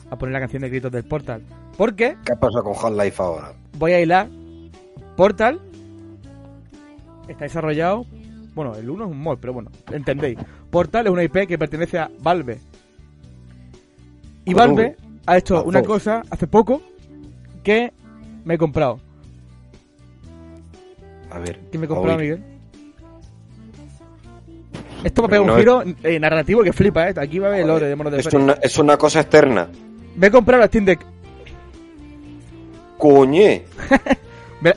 a 0.08 0.16
poner 0.16 0.32
la 0.35 0.38
canción 0.38 0.62
de 0.62 0.68
créditos 0.68 0.92
del 0.92 1.02
Portal? 1.02 1.42
Porque 1.76 2.16
¿Qué 2.25 2.37
pasa 2.37 2.62
con 2.62 2.75
Half-Life 2.80 3.20
ahora? 3.20 3.54
voy 3.76 3.90
a 3.92 4.00
hilar 4.00 4.28
Portal 5.16 5.61
está 7.26 7.42
desarrollado 7.42 8.06
bueno 8.54 8.76
el 8.76 8.88
1 8.88 9.04
es 9.06 9.11
un 9.11 9.18
mod 9.18 9.38
pero 9.40 9.52
bueno 9.52 9.73
entendéis 9.90 10.38
Portal 10.70 11.06
es 11.08 11.12
una 11.12 11.25
IP 11.25 11.49
que 11.49 11.58
pertenece 11.58 11.99
a 11.99 12.08
Valve 12.20 12.61
y 14.44 14.54
Valve 14.54 14.94
ha 15.26 15.37
hecho 15.37 15.64
una 15.64 15.82
cosa 15.82 16.23
hace 16.30 16.46
poco 16.46 16.80
que 17.64 17.92
me 18.44 18.54
he 18.54 18.58
comprado 18.58 19.00
A 21.32 21.40
ver. 21.40 21.58
¿qué 21.73 21.78
me 21.78 21.87
he 21.87 21.88
comprado. 21.88 22.16
Miguel? 22.20 22.44
Esto 25.05 25.23
me 25.23 25.29
pega 25.29 25.45
No 25.45 25.53
un 25.53 25.59
es- 25.59 25.65
giro 25.65 25.83
eh, 26.03 26.19
narrativo 26.19 26.62
que 26.62 26.73
flipa 26.73 27.09
¿eh? 27.09 27.15
aquí 27.17 27.38
va 27.38 27.47
a 27.47 27.50
haber 27.50 27.62
el 27.62 27.69
lore 27.69 27.87
de 27.87 27.97
Monos 27.97 28.12
de 28.12 28.21
Es 28.21 28.33
una, 28.33 28.53
es 28.55 28.79
una 28.79 28.97
cosa 28.97 29.21
externa. 29.21 29.69
me 30.17 30.26
he 30.26 30.31
comprado 30.31 30.61
la 30.62 30.67
Steam 30.69 30.85
Deck 30.85 31.00
Coñe. 32.99 33.65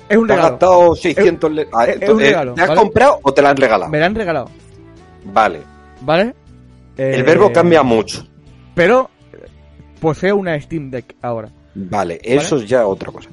Es 0.09 0.17
un 0.17 0.27
Te 0.27 0.33
has 0.33 0.37
regalo 0.39 0.49
gastado 0.51 0.95
600... 0.95 1.51
le- 1.51 1.67
Ah, 1.73 1.85
es 1.85 1.95
un 1.95 2.01
entonces, 2.03 2.27
regalo, 2.27 2.53
¿Te 2.53 2.61
has 2.61 2.67
¿vale? 2.67 2.79
comprado 2.81 3.19
o 3.23 3.33
te 3.33 3.41
la 3.41 3.49
han 3.51 3.57
regalado? 3.57 3.89
me 3.91 3.99
la 3.99 4.05
han 4.05 4.13
regalado 4.15 4.49
Vale. 5.23 5.61
¿vale? 6.01 6.35
El 6.97 7.19
Eh, 7.21 7.23
verbo 7.23 7.51
cambia 7.51 7.81
mucho. 7.81 8.27
Pero 8.75 9.09
eh, 9.33 9.37
poseo 10.01 10.35
una 10.35 10.59
Steam 10.59 10.91
Deck 10.91 11.15
ahora. 11.21 11.49
Vale, 11.73 12.19
eso 12.21 12.57
es 12.57 12.67
ya 12.67 12.85
otra 12.85 13.11
cosa. 13.11 13.29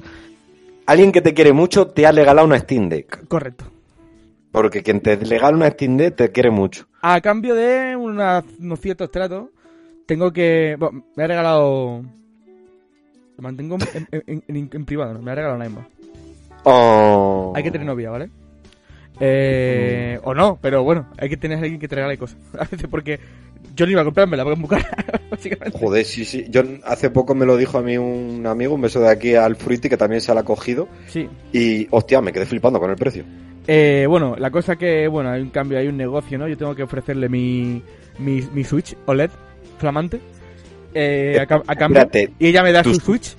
Alguien 0.85 1.11
que 1.11 1.21
te 1.21 1.33
quiere 1.33 1.51
mucho 1.53 1.87
te 1.87 2.07
ha 2.07 2.11
regalado 2.13 2.47
una 2.47 2.57
Steam 2.59 2.87
Deck. 2.89 3.27
Correcto. 3.27 3.65
Porque 4.57 4.81
quien 4.83 5.01
te 5.01 5.15
regala 5.15 5.55
una 5.55 5.69
Steam 5.69 5.97
Deck 5.97 6.15
te 6.15 6.31
quiere 6.31 6.49
mucho. 6.51 6.87
A 7.01 7.21
cambio 7.21 7.53
de 7.55 7.95
una- 7.95 8.43
unos 8.59 8.79
ciertos 8.79 9.11
tratos, 9.11 9.49
tengo 10.05 10.31
que... 10.33 10.75
bueno, 10.79 11.03
me 11.15 11.23
ha 11.23 11.27
regalado... 11.27 12.01
Lo 13.37 13.43
mantengo 13.43 13.77
en, 13.93 14.07
en- 14.11 14.43
en- 14.47 14.69
en 14.73 14.85
privado, 14.85 15.13
¿no? 15.13 15.21
Me 15.21 15.29
ha 15.31 15.35
regalado 15.35 15.57
una 15.57 15.65
misma. 15.69 15.87
Oh. 16.63 17.53
Hay 17.55 17.61
que 17.61 17.69
tener 17.69 17.85
novia, 17.85 18.09
¿vale? 18.09 18.29
Eh, 19.19 20.19
O 20.23 20.33
no, 20.33 20.57
pero 20.61 20.83
bueno, 20.83 21.07
hay 21.17 21.29
que 21.29 21.37
tener 21.37 21.57
a 21.57 21.61
alguien 21.61 21.79
que 21.79 21.87
te 21.87 21.95
regale 21.95 22.17
cosas. 22.17 22.37
A 22.59 22.65
veces 22.65 22.87
porque 22.89 23.19
yo 23.75 23.85
no 23.85 23.91
iba 23.91 24.01
a 24.01 24.05
comprármela 24.05 24.43
porque 24.43 24.53
es 24.55 24.59
muy 24.69 24.69
cara, 24.69 25.21
básicamente. 25.29 25.77
Joder, 25.77 26.05
sí, 26.05 26.25
sí. 26.25 26.45
Yo 26.49 26.63
hace 26.83 27.09
poco 27.11 27.35
me 27.35 27.45
lo 27.45 27.57
dijo 27.57 27.77
a 27.77 27.81
mí 27.83 27.97
un 27.97 28.45
amigo, 28.47 28.73
un 28.75 28.81
beso 28.81 28.99
de 28.99 29.09
aquí 29.09 29.35
al 29.35 29.55
Fruity, 29.55 29.87
que 29.89 29.97
también 29.97 30.21
se 30.21 30.33
la 30.33 30.41
ha 30.41 30.43
cogido. 30.45 30.87
Sí. 31.07 31.29
Y, 31.53 31.87
hostia, 31.91 32.21
me 32.21 32.33
quedé 32.33 32.45
flipando 32.45 32.79
con 32.79 32.89
el 32.89 32.95
precio. 32.95 33.23
Eh, 33.67 34.05
bueno, 34.07 34.35
la 34.37 34.49
cosa 34.49 34.75
que, 34.77 35.07
bueno, 35.07 35.29
hay 35.29 35.41
un 35.41 35.49
cambio, 35.49 35.77
hay 35.77 35.87
un 35.87 35.97
negocio, 35.97 36.37
¿no? 36.37 36.47
Yo 36.47 36.57
tengo 36.57 36.73
que 36.73 36.83
ofrecerle 36.83 37.27
mi, 37.27 37.81
mi, 38.19 38.41
mi 38.53 38.63
Switch 38.63 38.95
OLED 39.05 39.29
flamante. 39.77 40.19
eh, 40.93 41.37
a, 41.41 41.45
cam- 41.45 41.63
a 41.67 41.75
cambio. 41.75 42.01
Espérate, 42.01 42.33
y 42.39 42.47
ella 42.47 42.63
me 42.63 42.71
da 42.71 42.81
tu- 42.81 42.93
su 42.93 42.99
Switch. 43.01 43.35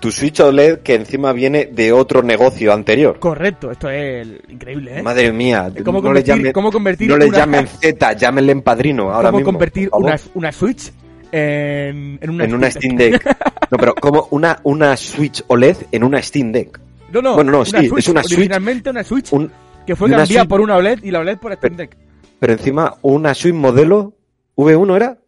tu 0.00 0.10
Switch 0.12 0.38
OLED 0.40 0.78
que 0.78 0.94
encima 0.94 1.32
viene 1.32 1.66
de 1.72 1.92
otro 1.92 2.22
negocio 2.22 2.72
anterior. 2.72 3.18
Correcto, 3.18 3.70
esto 3.72 3.90
es 3.90 4.26
increíble, 4.48 4.98
¿eh? 4.98 5.02
Madre 5.02 5.32
mía, 5.32 5.72
¿Cómo 5.84 5.98
no 6.00 6.12
le 6.12 6.20
convertir, 6.20 6.34
llamen, 6.36 6.52
cómo 6.52 6.70
convertir 6.70 7.08
no 7.08 7.16
le 7.18 7.26
una, 7.26 7.38
llamen 7.38 7.66
Z, 7.66 8.12
llámenle 8.12 8.52
en 8.52 8.62
padrino 8.62 9.10
ahora 9.12 9.28
cómo 9.30 9.38
mismo. 9.38 9.52
convertir 9.52 9.88
una, 9.92 10.16
una 10.34 10.52
Switch 10.52 10.92
en, 11.32 12.18
en 12.22 12.30
una, 12.30 12.44
en 12.44 12.54
una 12.54 12.70
Steam 12.70 12.96
Deck. 12.96 13.36
No, 13.70 13.78
pero 13.78 13.94
como 13.96 14.28
una, 14.30 14.60
una 14.62 14.96
Switch 14.96 15.42
OLED 15.48 15.76
en 15.90 16.04
una 16.04 16.22
Steam 16.22 16.52
Deck. 16.52 16.78
No, 17.22 17.30
no, 17.30 17.34
Bueno, 17.34 17.52
no, 17.52 17.58
una 17.58 17.66
sí, 17.80 17.88
Switch, 17.88 17.98
es 17.98 18.08
una 18.08 18.22
Switch. 18.22 18.38
Originalmente 18.38 18.90
una 18.90 19.04
Switch 19.04 19.32
Un, 19.32 19.50
que 19.86 19.96
fue 19.96 20.08
cambiada 20.10 20.26
Switch- 20.44 20.48
por 20.48 20.60
una 20.60 20.76
OLED 20.76 21.02
y 21.04 21.10
la 21.10 21.20
OLED 21.20 21.38
por 21.38 21.52
Steam 21.54 21.76
Deck. 21.76 21.96
pero 22.38 22.52
encima 22.52 22.94
una 23.02 23.34
Switch 23.34 23.54
modelo 23.54 24.14
V1 24.56 24.96
era. 24.96 25.18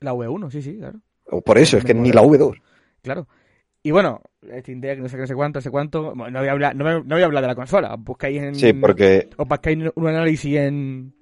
La 0.00 0.12
V1, 0.14 0.50
sí, 0.50 0.62
sí, 0.62 0.76
claro. 0.78 1.00
O 1.30 1.40
por 1.42 1.58
eso, 1.58 1.76
es 1.78 1.84
que 1.84 1.94
ni 1.94 2.12
la 2.12 2.22
V2. 2.22 2.60
Claro. 3.02 3.26
Y 3.82 3.90
bueno, 3.90 4.20
Steam 4.60 4.80
Deck, 4.80 4.98
no 4.98 5.08
sé 5.08 5.16
qué, 5.16 5.20
no 5.22 5.26
sé 5.26 5.34
cuánto, 5.34 5.58
no 5.58 5.62
sé 5.62 5.70
cuánto. 5.70 6.14
No 6.14 6.38
voy 6.38 6.48
a 6.48 6.52
hablar, 6.52 6.74
no, 6.76 6.84
voy- 6.84 7.02
no 7.04 7.14
voy 7.14 7.22
a 7.22 7.26
hablar 7.26 7.42
de 7.42 7.48
la 7.48 7.54
consola. 7.54 7.96
Buscáis 7.96 8.42
en. 8.42 8.54
Sí, 8.54 8.72
porque 8.72 9.28
Os 9.36 9.46
buscáis 9.48 9.78
un 9.94 10.06
análisis 10.08 10.56
en. 10.56 11.12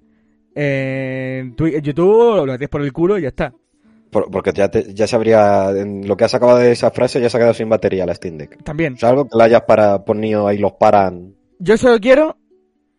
En, 0.55 1.55
Twi- 1.55 1.75
en 1.75 1.81
YouTube, 1.81 2.37
lo 2.37 2.45
metéis 2.53 2.69
por 2.69 2.81
el 2.81 2.91
culo 2.91 3.17
y 3.17 3.21
ya 3.23 3.27
está. 3.27 3.53
Por- 4.23 4.31
porque 4.31 4.51
ya, 4.53 4.69
te- 4.69 4.93
ya 4.93 5.05
se 5.07 5.15
habría. 5.15 5.69
en 5.71 6.07
lo 6.07 6.17
que 6.17 6.25
has 6.25 6.33
acabado 6.33 6.57
de 6.59 6.71
esa 6.71 6.89
frase 6.91 7.21
ya 7.21 7.29
se 7.29 7.37
ha 7.37 7.39
quedado 7.39 7.53
sin 7.53 7.69
batería 7.69 8.05
la 8.05 8.15
Steam 8.15 8.37
Deck. 8.37 8.63
También. 8.63 8.93
O 8.93 8.97
sea, 8.97 9.09
algo 9.09 9.25
que 9.25 9.37
la 9.37 9.43
hayas 9.43 9.61
para, 9.63 10.03
ponido 10.03 10.47
ahí 10.47 10.57
los 10.57 10.73
paran. 10.73 11.35
Yo 11.59 11.77
solo 11.77 11.99
quiero 11.99 12.37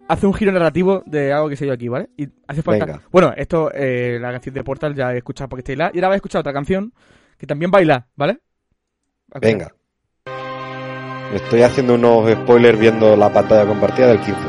hacer 0.08 0.26
un 0.26 0.34
giro 0.34 0.52
narrativo 0.52 1.02
de 1.06 1.32
algo 1.32 1.48
que 1.48 1.56
sé 1.56 1.66
yo 1.66 1.72
aquí, 1.72 1.88
¿vale? 1.88 2.08
Y 2.16 2.28
hace 2.46 2.62
falta. 2.62 2.86
Venga. 2.86 3.02
Bueno, 3.10 3.32
esto, 3.36 3.70
eh, 3.74 4.18
la 4.20 4.30
canción 4.32 4.54
de 4.54 4.64
Portal 4.64 4.94
ya 4.94 5.12
he 5.12 5.18
escuchado 5.18 5.48
porque 5.48 5.60
estáis 5.60 5.78
la. 5.78 5.90
Y 5.92 5.98
ahora 5.98 6.08
vais 6.08 6.16
a 6.16 6.20
escuchar 6.20 6.40
otra 6.40 6.52
canción 6.52 6.92
que 7.36 7.46
también 7.46 7.70
baila, 7.70 8.06
¿vale? 8.16 8.38
Venga. 9.40 9.72
Estoy 11.34 11.60
haciendo 11.62 11.94
unos 11.96 12.30
spoilers 12.32 12.78
viendo 12.78 13.14
la 13.16 13.30
pantalla 13.32 13.66
compartida 13.66 14.06
del 14.08 14.20
15. 14.20 14.40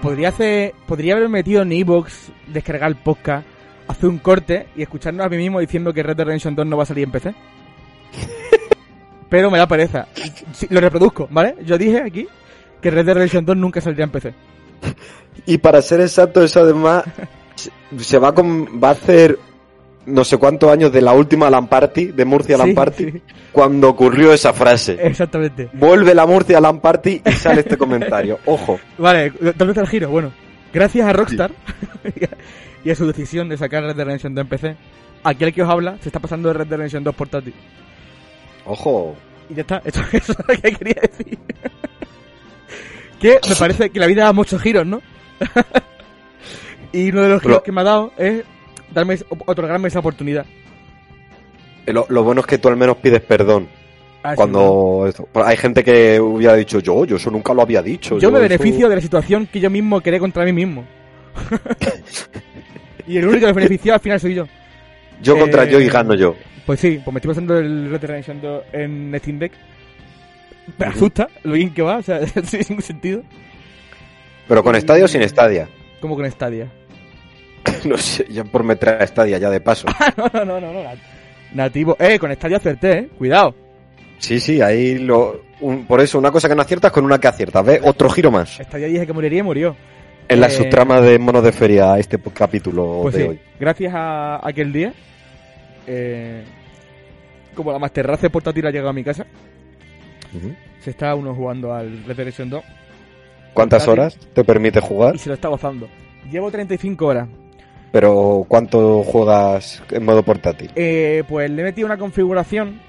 Podría 0.00 0.28
hacer. 0.28 0.74
Podría 0.86 1.14
haber 1.14 1.28
metido 1.28 1.62
en 1.62 1.72
Evox, 1.72 2.32
descargar 2.46 2.90
el 2.90 2.96
podcast, 2.96 3.46
hacer 3.88 4.08
un 4.08 4.18
corte 4.18 4.68
y 4.76 4.82
escucharnos 4.82 5.26
a 5.26 5.28
mí 5.28 5.36
mismo 5.36 5.60
diciendo 5.60 5.92
que 5.92 6.02
Red 6.02 6.16
Dead 6.16 6.26
Redemption 6.26 6.54
2 6.54 6.66
no 6.66 6.76
va 6.76 6.82
a 6.82 6.86
salir 6.86 7.04
en 7.04 7.12
PC. 7.12 7.34
Pero 9.28 9.50
me 9.50 9.58
da 9.58 9.66
pereza. 9.66 10.06
Sí, 10.52 10.66
lo 10.70 10.80
reproduzco, 10.80 11.28
¿vale? 11.30 11.56
Yo 11.64 11.78
dije 11.78 12.02
aquí 12.02 12.28
que 12.80 12.90
Red 12.90 13.06
Dead 13.06 13.14
Redemption 13.14 13.44
2 13.44 13.56
nunca 13.56 13.80
saldría 13.80 14.04
en 14.04 14.10
PC. 14.10 14.34
Y 15.46 15.58
para 15.58 15.80
ser 15.80 16.00
exacto, 16.00 16.42
eso 16.42 16.60
además 16.60 17.04
se 17.98 18.18
va, 18.18 18.34
con, 18.34 18.80
va 18.82 18.88
a 18.88 18.92
hacer 18.92 19.38
no 20.06 20.24
sé 20.24 20.36
cuántos 20.36 20.70
años 20.70 20.92
de 20.92 21.00
la 21.00 21.12
última 21.12 21.48
LAN 21.50 21.68
Party, 21.68 22.06
de 22.06 22.24
Murcia 22.24 22.56
LAN 22.56 22.74
Sí, 22.96 23.22
cuando 23.52 23.88
ocurrió 23.88 24.32
esa 24.32 24.52
frase. 24.52 24.98
Exactamente. 25.00 25.68
Vuelve 25.72 26.14
la 26.14 26.26
Murcia 26.26 26.60
LAN 26.60 26.80
Party 26.80 27.22
y 27.24 27.32
sale 27.32 27.60
este 27.60 27.76
comentario. 27.76 28.38
Ojo. 28.46 28.78
Vale, 28.98 29.30
¿dónde 29.40 29.68
está 29.68 29.80
el 29.82 29.88
giro? 29.88 30.10
Bueno, 30.10 30.32
gracias 30.72 31.06
a 31.06 31.12
Rockstar 31.12 31.52
y, 32.16 32.24
a, 32.24 32.28
y 32.84 32.90
a 32.90 32.94
su 32.94 33.06
decisión 33.06 33.48
de 33.48 33.56
sacar 33.56 33.82
Red 33.84 33.94
Dead 33.96 34.04
Redemption 34.06 34.34
2 34.34 34.42
en 34.42 34.48
PC, 34.48 34.76
aquel 35.24 35.52
que 35.54 35.62
os 35.62 35.68
habla 35.68 35.96
se 36.00 36.08
está 36.08 36.18
pasando 36.20 36.48
de 36.48 36.54
Red 36.54 36.66
Dead 36.66 36.76
Redemption 36.78 37.04
2 37.04 37.14
portátil. 37.14 37.54
Ojo. 38.64 39.16
Y 39.50 39.54
ya 39.54 39.62
está, 39.62 39.82
eso, 39.84 40.00
eso 40.12 40.32
es 40.32 40.38
lo 40.38 40.62
que 40.62 40.72
quería 40.76 40.96
decir. 41.02 41.38
que 43.20 43.38
me 43.48 43.54
parece 43.56 43.90
que 43.90 43.98
la 44.00 44.06
vida 44.06 44.24
da 44.24 44.32
muchos 44.32 44.60
giros, 44.62 44.86
¿no? 44.86 45.00
y 46.92 47.10
uno 47.10 47.22
de 47.22 47.28
los 47.28 47.42
giros 47.42 47.56
Pero- 47.58 47.62
que 47.64 47.72
me 47.72 47.80
ha 47.80 47.84
dado 47.84 48.12
es 48.16 48.44
darme, 48.92 49.18
otorgarme 49.46 49.88
esa 49.88 49.98
oportunidad. 50.00 50.46
Lo, 51.86 52.06
lo 52.08 52.22
bueno 52.22 52.40
es 52.42 52.46
que 52.46 52.58
tú 52.58 52.68
al 52.68 52.76
menos 52.76 52.96
pides 52.98 53.20
perdón. 53.22 53.68
Ah, 54.22 54.30
sí, 54.32 54.36
cuando 54.36 55.10
pero 55.32 55.44
hay 55.44 55.56
gente 55.56 55.82
que 55.82 56.20
hubiera 56.20 56.54
dicho 56.54 56.78
yo, 56.78 57.04
yo 57.04 57.16
eso 57.16 57.30
nunca 57.30 57.52
lo 57.54 57.62
había 57.62 57.82
dicho. 57.82 58.18
Yo 58.18 58.30
me 58.30 58.38
eso- 58.38 58.48
beneficio 58.48 58.88
de 58.88 58.94
la 58.96 59.00
situación 59.00 59.48
que 59.52 59.58
yo 59.58 59.68
mismo 59.68 60.00
creé 60.00 60.20
contra 60.20 60.44
mí 60.44 60.52
mismo. 60.52 60.84
y 63.06 63.16
el 63.16 63.26
único 63.26 63.46
que 63.46 63.52
benefició 63.52 63.94
al 63.94 64.00
final 64.00 64.20
soy 64.20 64.34
yo. 64.34 64.46
Yo 65.20 65.38
contra 65.38 65.64
eh, 65.64 65.70
yo 65.70 65.80
y 65.80 65.88
gano 65.88 66.14
yo. 66.14 66.36
Pues 66.66 66.78
sí, 66.78 67.00
pues 67.04 67.12
me 67.12 67.18
estoy 67.18 67.30
pasando 67.30 67.58
el 67.58 67.90
Red 67.90 68.00
Dead 68.00 68.10
Redemption 68.10 68.40
2 68.40 68.62
en 68.72 69.14
Steam 69.18 69.38
Deck. 69.40 69.52
Me 70.78 70.86
asusta 70.86 71.28
lo 71.42 71.54
bien 71.54 71.74
que 71.74 71.82
va, 71.82 71.96
o 71.96 72.02
sea, 72.02 72.24
sin 72.44 72.60
ningún 72.68 72.82
sentido. 72.82 73.22
Pero 74.46 74.62
con 74.62 74.76
estadia 74.76 75.04
o 75.04 75.08
sin 75.08 75.22
estadia. 75.22 75.68
Como 76.00 76.14
con 76.16 76.30
Stadia. 76.30 76.68
no 77.84 77.96
sé, 77.96 78.26
ya 78.30 78.44
por 78.44 78.64
meter 78.64 78.88
a 78.90 79.04
estadia 79.04 79.38
ya 79.38 79.50
de 79.50 79.60
paso. 79.60 79.86
no, 80.16 80.26
no, 80.32 80.44
no, 80.44 80.60
no, 80.60 80.72
no. 80.72 80.82
nat- 80.82 80.98
Nativo. 81.54 81.96
Eh, 82.00 82.18
con 82.18 82.32
Stadia 82.34 82.56
acerté, 82.56 82.98
eh. 82.98 83.08
Cuidado. 83.18 83.54
Sí, 84.18 84.40
sí, 84.40 84.60
ahí 84.62 84.98
lo. 84.98 85.42
un- 85.60 85.84
por 85.86 86.00
eso, 86.00 86.18
una 86.18 86.30
cosa 86.30 86.48
que 86.48 86.54
no 86.54 86.62
aciertas 86.62 86.90
con 86.92 87.04
una 87.04 87.18
que 87.18 87.28
aciertas. 87.28 87.64
¿Ves? 87.64 87.80
Otro 87.84 88.08
giro 88.10 88.30
más. 88.30 88.50
Stadia 88.58 88.86
dije 88.86 89.06
que 89.06 89.12
moriría 89.12 89.40
y 89.40 89.42
murió. 89.42 89.76
En 90.28 90.40
la 90.40 90.46
Eh, 90.46 90.50
subtrama 90.50 91.00
de 91.00 91.18
Monos 91.18 91.42
de 91.42 91.52
Feria, 91.52 91.98
este 91.98 92.18
capítulo 92.18 93.00
Pues 93.02 93.14
de 93.16 93.22
sí, 93.22 93.28
hoy. 93.28 93.40
gracias 93.60 93.92
a 93.94 94.40
aquel 94.48 94.72
día, 94.72 94.94
eh, 95.86 96.44
como 97.54 97.72
la 97.72 97.78
Master 97.78 98.06
Race 98.06 98.30
portátil 98.30 98.66
ha 98.66 98.70
llegado 98.70 98.88
a 98.90 98.92
mi 98.94 99.02
casa, 99.04 99.26
se 100.80 100.90
está 100.90 101.14
uno 101.14 101.34
jugando 101.34 101.74
al 101.74 101.90
Red 101.90 102.06
Dead 102.06 102.16
Redemption 102.16 102.48
2 102.50 102.64
¿Cuántas 103.52 103.84
Portátil. 103.84 104.00
horas 104.16 104.18
te 104.32 104.44
permite 104.44 104.80
jugar? 104.80 105.14
y 105.14 105.18
se 105.18 105.28
lo 105.28 105.34
está 105.34 105.48
gozando. 105.48 105.88
Llevo 106.30 106.50
35 106.50 107.04
horas. 107.04 107.28
Pero 107.92 108.46
¿cuánto 108.48 109.02
juegas 109.04 109.82
en 109.90 110.04
modo 110.04 110.22
portátil? 110.22 110.70
Eh, 110.74 111.22
pues 111.28 111.50
le 111.50 111.60
he 111.60 111.64
metido 111.64 111.86
una 111.86 111.98
configuración 111.98 112.80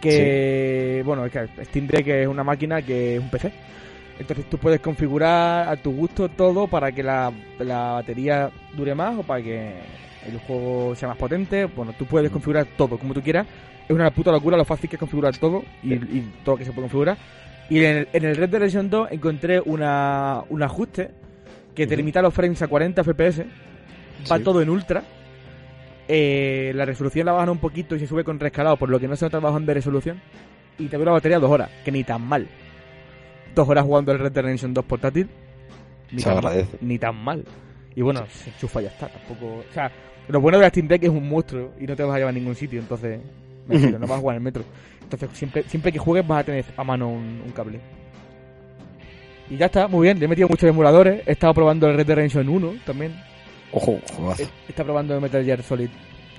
que, 0.00 1.02
bueno, 1.04 1.26
es 1.26 1.32
que 1.32 1.64
Steam 1.66 1.86
Deck 1.86 2.06
es 2.08 2.26
una 2.26 2.42
máquina 2.42 2.80
que 2.80 3.16
es 3.16 3.20
un 3.20 3.30
PC. 3.30 3.52
Entonces 4.18 4.46
tú 4.48 4.58
puedes 4.58 4.80
configurar 4.80 5.68
a 5.68 5.76
tu 5.76 5.92
gusto 5.92 6.28
todo 6.28 6.66
para 6.66 6.90
que 6.90 7.02
la, 7.02 7.30
la 7.58 7.92
batería 7.92 8.50
dure 8.74 8.94
más 8.94 9.18
o 9.18 9.22
para 9.22 9.42
que 9.42 9.74
el 10.26 10.38
juego 10.40 10.94
sea 10.96 11.08
más 11.08 11.18
potente. 11.18 11.66
Bueno, 11.66 11.92
tú 11.96 12.06
puedes 12.06 12.30
configurar 12.30 12.66
todo 12.76 12.98
como 12.98 13.14
tú 13.14 13.22
quieras. 13.22 13.46
Es 13.86 13.94
una 13.94 14.10
puta 14.10 14.32
locura 14.32 14.56
lo 14.56 14.64
fácil 14.64 14.88
que 14.88 14.96
es 14.96 15.00
configurar 15.00 15.36
todo 15.36 15.62
y, 15.82 15.94
y 15.94 16.32
todo 16.42 16.54
lo 16.54 16.58
que 16.58 16.64
se 16.64 16.72
puede 16.72 16.84
configurar. 16.84 17.16
Y 17.70 17.84
en 17.84 17.96
el, 17.98 18.08
en 18.12 18.24
el 18.24 18.36
Red 18.36 18.48
Dead 18.48 18.60
Redemption 18.60 18.90
2 18.90 19.08
encontré 19.12 19.60
una, 19.60 20.42
un 20.48 20.62
ajuste 20.62 21.10
que 21.74 21.86
te 21.86 21.96
limita 21.96 22.22
los 22.22 22.34
frames 22.34 22.60
a 22.62 22.66
40 22.66 23.04
FPS. 23.04 23.44
Va 24.30 24.38
Sí. 24.38 24.42
todo 24.44 24.62
en 24.62 24.70
ultra. 24.70 25.02
Eh, 26.08 26.72
la 26.74 26.84
resolución 26.84 27.26
la 27.26 27.32
bajan 27.32 27.50
un 27.50 27.58
poquito 27.58 27.94
y 27.94 27.98
se 28.00 28.06
sube 28.06 28.24
con 28.24 28.40
rescalado, 28.40 28.76
por 28.76 28.88
lo 28.88 28.98
que 28.98 29.06
no 29.08 29.14
se 29.16 29.26
nota 29.26 29.38
bajón 29.40 29.66
de 29.66 29.74
resolución. 29.74 30.20
Y 30.78 30.86
te 30.86 30.96
dura 30.96 31.06
la 31.10 31.14
batería 31.18 31.38
dos 31.38 31.50
horas, 31.50 31.70
que 31.84 31.90
ni 31.92 32.04
tan 32.04 32.22
mal. 32.22 32.48
Dos 33.54 33.68
horas 33.68 33.84
jugando 33.84 34.12
el 34.12 34.18
Red 34.18 34.32
Dead 34.32 34.42
Redemption 34.44 34.72
2 34.72 34.84
portátil. 34.84 35.28
Ni, 36.10 36.20
Se 36.20 36.28
tan, 36.28 36.38
agradece. 36.38 36.70
mal, 36.80 36.88
ni 36.88 36.98
tan 36.98 37.16
mal. 37.16 37.44
Y 37.94 38.00
bueno, 38.02 38.24
se 38.30 38.50
enchufa 38.50 38.80
y 38.80 38.84
ya 38.84 38.90
está. 38.90 39.08
Tampoco. 39.08 39.46
O 39.68 39.72
sea, 39.74 39.90
lo 40.28 40.40
bueno 40.40 40.58
de 40.58 40.62
la 40.64 40.70
Steam 40.70 40.86
Deck 40.88 41.02
es 41.02 41.10
un 41.10 41.28
monstruo 41.28 41.72
y 41.80 41.84
no 41.86 41.94
te 41.96 42.02
vas 42.04 42.14
a 42.14 42.18
llevar 42.18 42.30
a 42.30 42.38
ningún 42.38 42.54
sitio, 42.54 42.78
entonces. 42.80 43.20
No 43.68 43.98
vas 44.06 44.12
a 44.12 44.18
jugar 44.20 44.36
en 44.36 44.40
el 44.40 44.44
metro. 44.44 44.62
Entonces, 45.02 45.28
siempre, 45.34 45.62
siempre 45.64 45.92
que 45.92 45.98
juegues 45.98 46.26
vas 46.26 46.40
a 46.40 46.44
tener 46.44 46.64
a 46.76 46.84
mano 46.84 47.08
un, 47.10 47.42
un 47.44 47.52
cable. 47.52 47.80
Y 49.50 49.56
ya 49.56 49.66
está, 49.66 49.88
muy 49.88 50.04
bien. 50.06 50.18
Le 50.18 50.24
he 50.24 50.28
metido 50.28 50.48
muchos 50.48 50.68
emuladores. 50.70 51.22
He 51.26 51.32
estado 51.32 51.52
probando 51.54 51.86
el 51.88 51.96
Red 51.96 52.06
Dead 52.06 52.16
Redemption 52.16 52.48
1 52.48 52.74
también. 52.86 53.14
Ojo, 53.72 54.00
he 54.38 54.70
estado 54.70 54.86
probando 54.86 55.20
Metal 55.20 55.44
Gear 55.44 55.62
Solid 55.62 55.90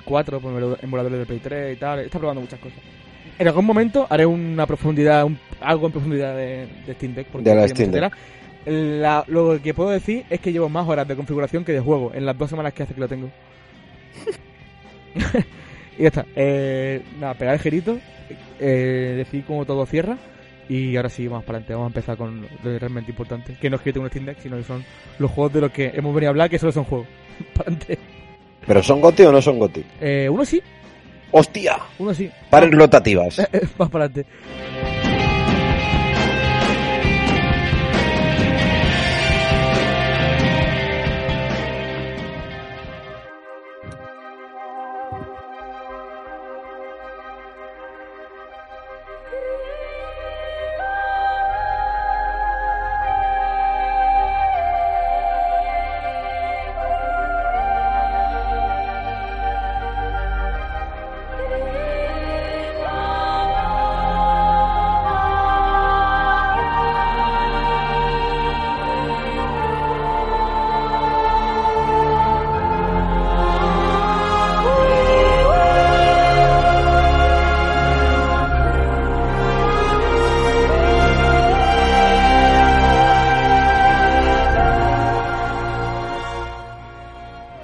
4 0.06 0.40
por 0.40 0.52
emula- 0.54 0.78
emuladores 0.82 1.20
de 1.20 1.26
Play 1.26 1.40
3 1.40 1.78
y 1.78 1.80
tal. 1.80 2.00
Estado 2.00 2.20
probando 2.22 2.42
muchas 2.42 2.60
cosas. 2.60 2.80
En 3.38 3.48
algún 3.48 3.66
momento 3.66 4.08
haré 4.10 4.26
una 4.26 4.66
profundidad, 4.66 5.24
un- 5.26 5.40
algo 5.62 5.86
en 5.88 5.92
profundidad 5.92 6.36
de, 6.36 6.68
de 6.86 6.94
Steam 6.96 7.14
Deck. 7.14 7.28
porque 7.28 7.50
De 7.50 7.56
la 7.56 7.68
Steam 7.68 7.92
Deck. 7.92 8.12
La- 8.66 9.24
lo 9.28 9.62
que 9.62 9.74
puedo 9.74 9.90
decir 9.90 10.26
es 10.30 10.40
que 10.40 10.52
llevo 10.52 10.68
más 10.70 10.88
horas 10.88 11.08
de 11.08 11.16
configuración 11.16 11.64
que 11.64 11.72
de 11.72 11.80
juego 11.80 12.12
en 12.14 12.26
las 12.26 12.38
dos 12.38 12.50
semanas 12.50 12.74
que 12.74 12.84
hace 12.84 12.94
que 12.94 13.00
lo 13.00 13.08
tengo. 13.08 13.30
y 15.98 16.02
ya 16.04 16.08
está. 16.08 16.26
Eh, 16.36 17.02
nada, 17.20 17.34
pegar 17.36 17.54
el 17.56 17.60
girito, 17.62 17.98
eh, 18.60 19.14
decir 19.18 19.44
cómo 19.46 19.66
todo 19.66 19.86
cierra. 19.86 20.18
Y 20.70 20.96
ahora 20.96 21.10
sí, 21.10 21.28
vamos 21.28 21.44
para 21.44 21.58
adelante. 21.58 21.74
Vamos 21.74 21.88
a 21.88 21.90
empezar 21.90 22.16
con 22.16 22.42
lo 22.42 22.80
realmente 22.80 23.12
importante. 23.12 23.56
Que 23.60 23.70
no 23.70 23.78
es 23.78 23.82
que 23.82 23.92
tenga 23.92 24.06
un 24.06 24.10
Steam 24.12 24.26
Deck, 24.26 24.40
sino 24.40 24.56
que 24.56 24.64
son 24.64 24.86
los 25.18 25.32
juegos 25.32 25.54
de 25.54 25.62
los 25.62 25.72
que 25.72 25.92
hemos 25.96 26.14
venido 26.14 26.30
a 26.30 26.32
hablar, 26.32 26.50
que 26.50 26.60
solo 26.60 26.72
son 26.72 26.84
juegos. 26.84 27.08
para 27.56 27.72
adelante. 27.72 27.98
¿Pero 28.66 28.84
son 28.84 29.02
goti 29.02 29.24
o 29.24 29.32
no 29.32 29.42
son 29.42 29.58
goti? 29.58 29.84
Eh, 30.00 30.30
uno 30.30 30.46
sí, 30.46 30.62
¡Hostia! 31.32 31.78
uno 32.00 32.14
sí. 32.14 32.30
Paren 32.50 32.72
rotativas. 32.72 33.40
Más 33.78 33.90
para 33.90 34.06
adelante. 34.06 34.26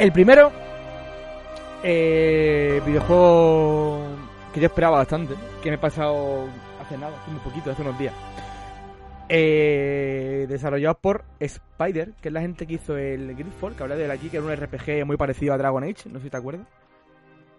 El 0.06 0.12
primero, 0.12 0.52
eh, 1.84 2.80
videojuego 2.86 4.04
que 4.54 4.60
yo 4.60 4.68
esperaba 4.68 4.98
bastante, 4.98 5.34
que 5.64 5.70
me 5.70 5.76
he 5.78 5.80
pasado 5.80 6.46
hace 6.80 6.96
nada, 6.96 7.18
hace 7.20 7.32
muy 7.32 7.40
poquito, 7.40 7.72
hace 7.72 7.82
unos 7.82 7.98
días. 7.98 8.14
Eh, 9.30 10.46
desarrollado 10.48 10.94
por 11.00 11.24
Spider, 11.40 12.12
que 12.22 12.28
es 12.28 12.34
la 12.36 12.42
gente 12.42 12.68
que 12.68 12.76
hizo 12.76 12.96
el 12.96 13.36
Gridfall, 13.36 13.76
que 13.76 13.82
hablé 13.82 13.96
de 13.96 14.06
él 14.06 14.12
aquí, 14.12 14.30
que 14.30 14.38
era 14.38 14.46
un 14.46 14.56
RPG 14.56 15.08
muy 15.08 15.18
parecido 15.18 15.56
a 15.56 15.58
Dragon 15.58 15.84
Age, 15.84 16.08
no 16.12 16.20
sé 16.20 16.26
si 16.26 16.30
te 16.30 16.38
acuerdas. 16.38 16.68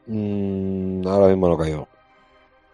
Mm, 0.07 1.05
ahora 1.05 1.27
mismo 1.27 1.49
no 1.49 1.59
caigo. 1.59 1.89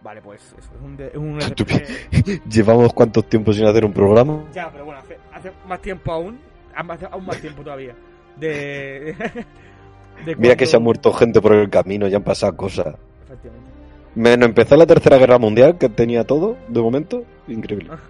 Vale, 0.02 0.20
pues 0.20 0.42
eso, 0.58 0.70
es 0.74 0.82
un, 0.84 0.98
de- 0.98 1.06
es 1.06 1.16
un 1.16 1.40
RPG. 1.40 2.42
¿Llevamos 2.50 2.92
cuánto 2.92 3.22
tiempo 3.22 3.54
sin 3.54 3.64
hacer 3.64 3.86
un 3.86 3.94
programa? 3.94 4.44
ya, 4.52 4.70
pero 4.70 4.84
bueno, 4.84 5.00
hace, 5.00 5.16
hace 5.32 5.50
más 5.66 5.80
tiempo 5.80 6.12
aún, 6.12 6.38
hace 6.74 7.06
aún 7.10 7.24
más 7.24 7.40
tiempo 7.40 7.62
todavía. 7.62 7.94
De. 8.36 9.14
de 10.26 10.36
Mira 10.36 10.56
que 10.56 10.66
se 10.66 10.76
ha 10.76 10.80
muerto 10.80 11.12
gente 11.12 11.40
por 11.40 11.54
el 11.54 11.70
camino, 11.70 12.08
ya 12.08 12.16
han 12.16 12.24
pasado 12.24 12.56
cosas. 12.56 12.94
Efectivamente. 13.24 13.70
Menos 14.14 14.48
empezó 14.48 14.76
la 14.76 14.86
tercera 14.86 15.16
guerra 15.16 15.38
mundial, 15.38 15.78
que 15.78 15.88
tenía 15.88 16.24
todo, 16.24 16.56
de 16.68 16.80
momento. 16.80 17.24
Increíble. 17.48 17.90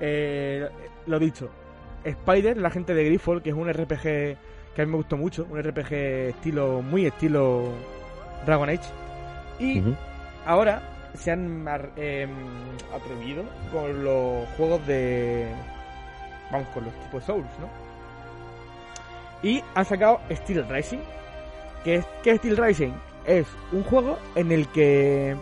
Eh, 0.00 0.64
lo 1.08 1.18
dicho, 1.18 1.50
Spider, 2.04 2.56
la 2.56 2.70
gente 2.70 2.94
de 2.94 3.02
Griffol, 3.02 3.42
que 3.42 3.50
es 3.50 3.56
un 3.56 3.68
RPG 3.68 4.36
que 4.78 4.82
a 4.82 4.84
mí 4.84 4.92
me 4.92 4.98
gustó 4.98 5.16
mucho, 5.16 5.44
un 5.50 5.60
RPG 5.60 5.92
estilo, 6.28 6.82
muy 6.82 7.06
estilo 7.06 7.64
Dragon 8.46 8.68
Age. 8.68 8.88
Y 9.58 9.82
ahora 10.46 10.80
se 11.14 11.32
han 11.32 11.66
em, 11.96 12.30
atrevido 12.94 13.42
con 13.72 14.04
los 14.04 14.46
juegos 14.56 14.86
de. 14.86 15.48
Vamos, 16.52 16.68
con 16.68 16.84
los 16.84 16.94
tipos 16.94 17.24
Souls, 17.24 17.48
¿no? 17.58 17.87
Y 19.42 19.62
han 19.74 19.84
sacado 19.84 20.20
Steel 20.30 20.68
Rising. 20.68 21.00
¿Qué 21.84 21.96
es, 21.96 22.38
Steel 22.38 22.56
Rising? 22.56 22.92
Es 23.26 23.46
un 23.72 23.82
juego 23.84 24.18
en 24.34 24.52
el 24.52 24.66
que 24.68 25.36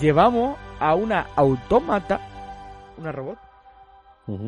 llevamos 0.00 0.58
a 0.78 0.94
una 0.94 1.26
autómata, 1.36 2.20
una 2.98 3.12
robot, 3.12 3.38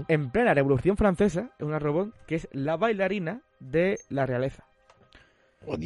en 0.09 0.31
plena 0.31 0.53
Revolución 0.53 0.97
Francesa, 0.99 1.51
es 1.59 1.65
una 1.65 1.79
robot 1.79 2.11
que 2.27 2.35
es 2.35 2.49
la 2.53 2.77
bailarina 2.77 3.41
de 3.61 3.99
la 4.11 4.27
realeza. 4.27 4.65
Oh. 5.67 5.77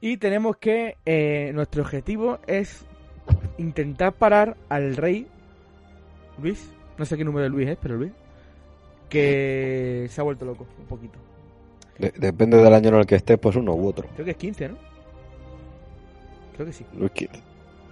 Y 0.00 0.16
tenemos 0.16 0.56
que, 0.56 0.96
eh, 1.04 1.50
nuestro 1.54 1.82
objetivo 1.82 2.38
es 2.46 2.86
intentar 3.58 4.14
parar 4.14 4.56
al 4.70 4.96
rey 4.96 5.26
Luis, 6.40 6.72
no 6.96 7.04
sé 7.04 7.16
qué 7.16 7.24
número 7.24 7.44
de 7.44 7.50
Luis 7.50 7.68
es, 7.68 7.78
pero 7.80 7.96
Luis, 7.96 8.12
que 9.08 10.06
se 10.08 10.20
ha 10.20 10.24
vuelto 10.24 10.44
loco 10.44 10.66
un 10.78 10.86
poquito. 10.86 11.18
De- 12.00 12.12
depende 12.16 12.56
del 12.56 12.72
año 12.72 12.88
en 12.88 12.94
el 12.96 13.06
que 13.06 13.16
estés, 13.16 13.38
pues 13.38 13.56
uno 13.56 13.74
u 13.74 13.86
otro. 13.88 14.08
Creo 14.14 14.24
que 14.24 14.30
es 14.32 14.36
15, 14.36 14.68
¿no? 14.70 14.76
Creo 16.54 16.66
que 16.66 16.72
sí. 16.72 16.84
Luis 16.94 17.10
Kid. 17.12 17.28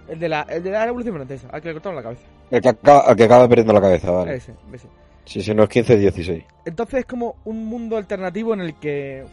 El 0.07 0.19
de 0.19 0.29
la, 0.29 0.41
el 0.49 0.63
de 0.63 0.71
la 0.71 0.85
Revolución 0.85 1.15
Francesa, 1.15 1.47
al 1.51 1.61
que 1.61 1.67
le 1.67 1.73
cortaron 1.75 1.95
la 1.95 2.03
cabeza. 2.03 2.23
El 2.49 2.61
que 2.61 2.69
acaba, 2.69 3.11
el 3.11 3.15
que 3.15 3.23
acaba 3.23 3.47
perdiendo 3.47 3.73
la 3.73 3.81
cabeza, 3.81 4.11
vale. 4.11 4.35
Ese, 4.35 4.53
ese. 4.73 4.87
Sí, 5.25 5.41
si 5.43 5.53
no 5.53 5.63
es 5.63 5.69
15, 5.69 5.93
es 5.93 5.99
16. 5.99 6.43
Entonces 6.65 6.99
es 7.01 7.05
como 7.05 7.35
un 7.45 7.65
mundo 7.65 7.97
alternativo 7.97 8.53
en 8.55 8.61
el 8.61 8.75
que 8.79 9.23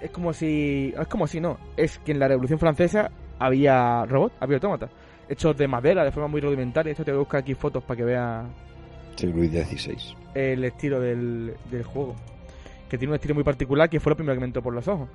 es 0.00 0.10
como 0.10 0.32
si. 0.32 0.94
Es 0.98 1.06
como 1.08 1.26
si 1.26 1.40
no. 1.40 1.58
Es 1.76 1.98
que 1.98 2.12
en 2.12 2.18
la 2.18 2.28
Revolución 2.28 2.58
Francesa 2.58 3.10
había 3.38 4.06
robots, 4.06 4.34
había 4.40 4.56
autómatas. 4.56 4.90
Hechos 5.28 5.56
de 5.56 5.68
madera, 5.68 6.04
de 6.04 6.10
forma 6.12 6.28
muy 6.28 6.40
rudimentaria. 6.40 6.92
Esto 6.92 7.04
te 7.04 7.10
voy 7.12 7.18
a 7.18 7.24
buscar 7.24 7.40
aquí 7.40 7.54
fotos 7.54 7.84
para 7.84 7.96
que 7.98 8.04
veas 8.04 8.46
Sí, 9.16 9.26
Luis 9.26 9.52
16. 9.52 10.14
el 10.34 10.64
estilo 10.64 10.98
del, 11.00 11.54
del 11.70 11.82
juego. 11.84 12.14
Que 12.92 12.98
tiene 12.98 13.12
un 13.12 13.14
estilo 13.14 13.34
muy 13.34 13.42
particular 13.42 13.88
que 13.88 14.00
fue 14.00 14.10
lo 14.10 14.16
primero 14.16 14.34
que 14.36 14.40
me 14.40 14.46
entró 14.46 14.62
por 14.62 14.74
los 14.74 14.86
ojos 14.86 15.08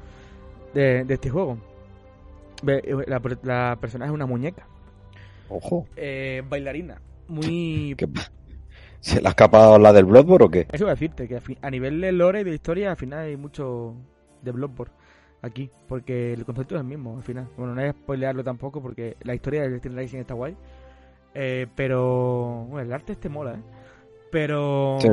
de, 0.73 1.03
de 1.05 1.13
este 1.13 1.29
juego. 1.29 1.59
Ve, 2.63 2.81
eh, 2.83 2.95
La, 3.05 3.21
la 3.43 3.77
personaje 3.79 4.09
es 4.09 4.15
una 4.15 4.25
muñeca. 4.25 4.65
Ojo. 5.47 5.85
eh, 5.95 6.41
bailarina. 6.49 6.99
Muy. 7.27 7.93
¿Qué- 7.95 8.07
¿Se 8.99 9.21
le 9.21 9.27
ha 9.27 9.29
escapado 9.29 9.77
la 9.77 9.93
del 9.93 10.05
Bloodborne 10.05 10.45
o 10.45 10.49
qué? 10.49 10.67
Eso 10.71 10.85
voy 10.85 10.91
a 10.91 10.95
decirte, 10.95 11.27
que 11.27 11.39
a, 11.61 11.69
nivel 11.69 12.01
de 12.01 12.11
lore 12.11 12.41
y 12.41 12.43
de 12.45 12.55
historia, 12.55 12.89
al 12.89 12.97
final 12.97 13.19
hay 13.19 13.37
mucho 13.37 13.93
de 14.41 14.51
Bloodborne 14.51 14.93
aquí, 15.43 15.69
porque 15.87 16.33
el 16.33 16.43
concepto 16.45 16.73
es 16.75 16.81
el 16.81 16.87
mismo, 16.87 17.15
al 17.15 17.23
final. 17.23 17.47
Bueno, 17.57 17.75
no 17.75 17.81
que 17.83 17.91
spoilearlo 17.91 18.43
tampoco, 18.43 18.81
porque 18.81 19.17
la 19.21 19.35
historia 19.35 19.61
del 19.61 19.77
Steel 19.77 19.95
Rising 19.95 20.17
está 20.17 20.33
guay. 20.33 20.57
Eh, 21.35 21.67
pero. 21.75 22.65
Bueno, 22.69 22.87
el 22.87 22.93
arte 22.93 23.11
este 23.13 23.29
mola, 23.29 23.53
¿eh? 23.53 23.61
Pero. 24.31 24.97
Sí, 25.01 25.07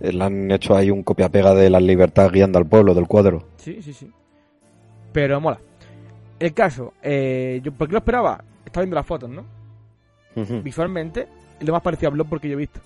Eh, 0.00 0.12
Le 0.12 0.24
han 0.24 0.50
hecho 0.50 0.74
ahí 0.76 0.90
un 0.90 1.02
copia-pega 1.02 1.54
de 1.54 1.70
la 1.70 1.78
libertad 1.80 2.30
guiando 2.32 2.58
al 2.58 2.66
pueblo 2.66 2.92
del 2.94 3.06
cuadro. 3.06 3.46
Sí, 3.56 3.80
sí, 3.82 3.92
sí. 3.92 4.10
Pero 5.12 5.40
mola. 5.40 5.58
El 6.40 6.52
caso, 6.54 6.92
eh, 7.02 7.60
yo, 7.62 7.70
¿por 7.72 7.86
qué 7.86 7.92
lo 7.92 7.98
esperaba? 7.98 8.42
Estaba 8.64 8.82
viendo 8.82 8.96
las 8.96 9.06
fotos, 9.06 9.30
¿no? 9.30 9.44
Ujú. 10.34 10.60
Visualmente, 10.62 11.28
es 11.60 11.66
lo 11.66 11.72
más 11.72 11.82
parecido 11.82 12.08
a 12.08 12.12
Bloodborne 12.14 12.40
que 12.42 12.48
yo 12.48 12.54
he 12.54 12.56
visto. 12.56 12.80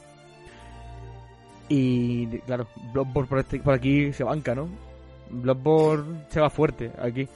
Y 1.69 2.27
claro, 2.41 2.67
Bloodborne 2.93 3.29
por, 3.29 3.39
este- 3.39 3.61
por 3.61 3.75
aquí 3.75 4.13
se 4.13 4.23
banca, 4.25 4.55
¿no? 4.55 4.69
Bloodborne 5.31 6.23
se 6.29 6.41
va 6.41 6.51
fuerte 6.51 6.91
aquí. 7.01 7.27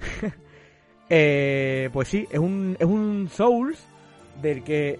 Eh, 1.10 1.90
pues 1.92 2.08
sí, 2.08 2.26
es 2.30 2.38
un, 2.38 2.76
es 2.78 2.86
un 2.86 3.28
Souls 3.30 3.78
del 4.40 4.64
que 4.64 4.98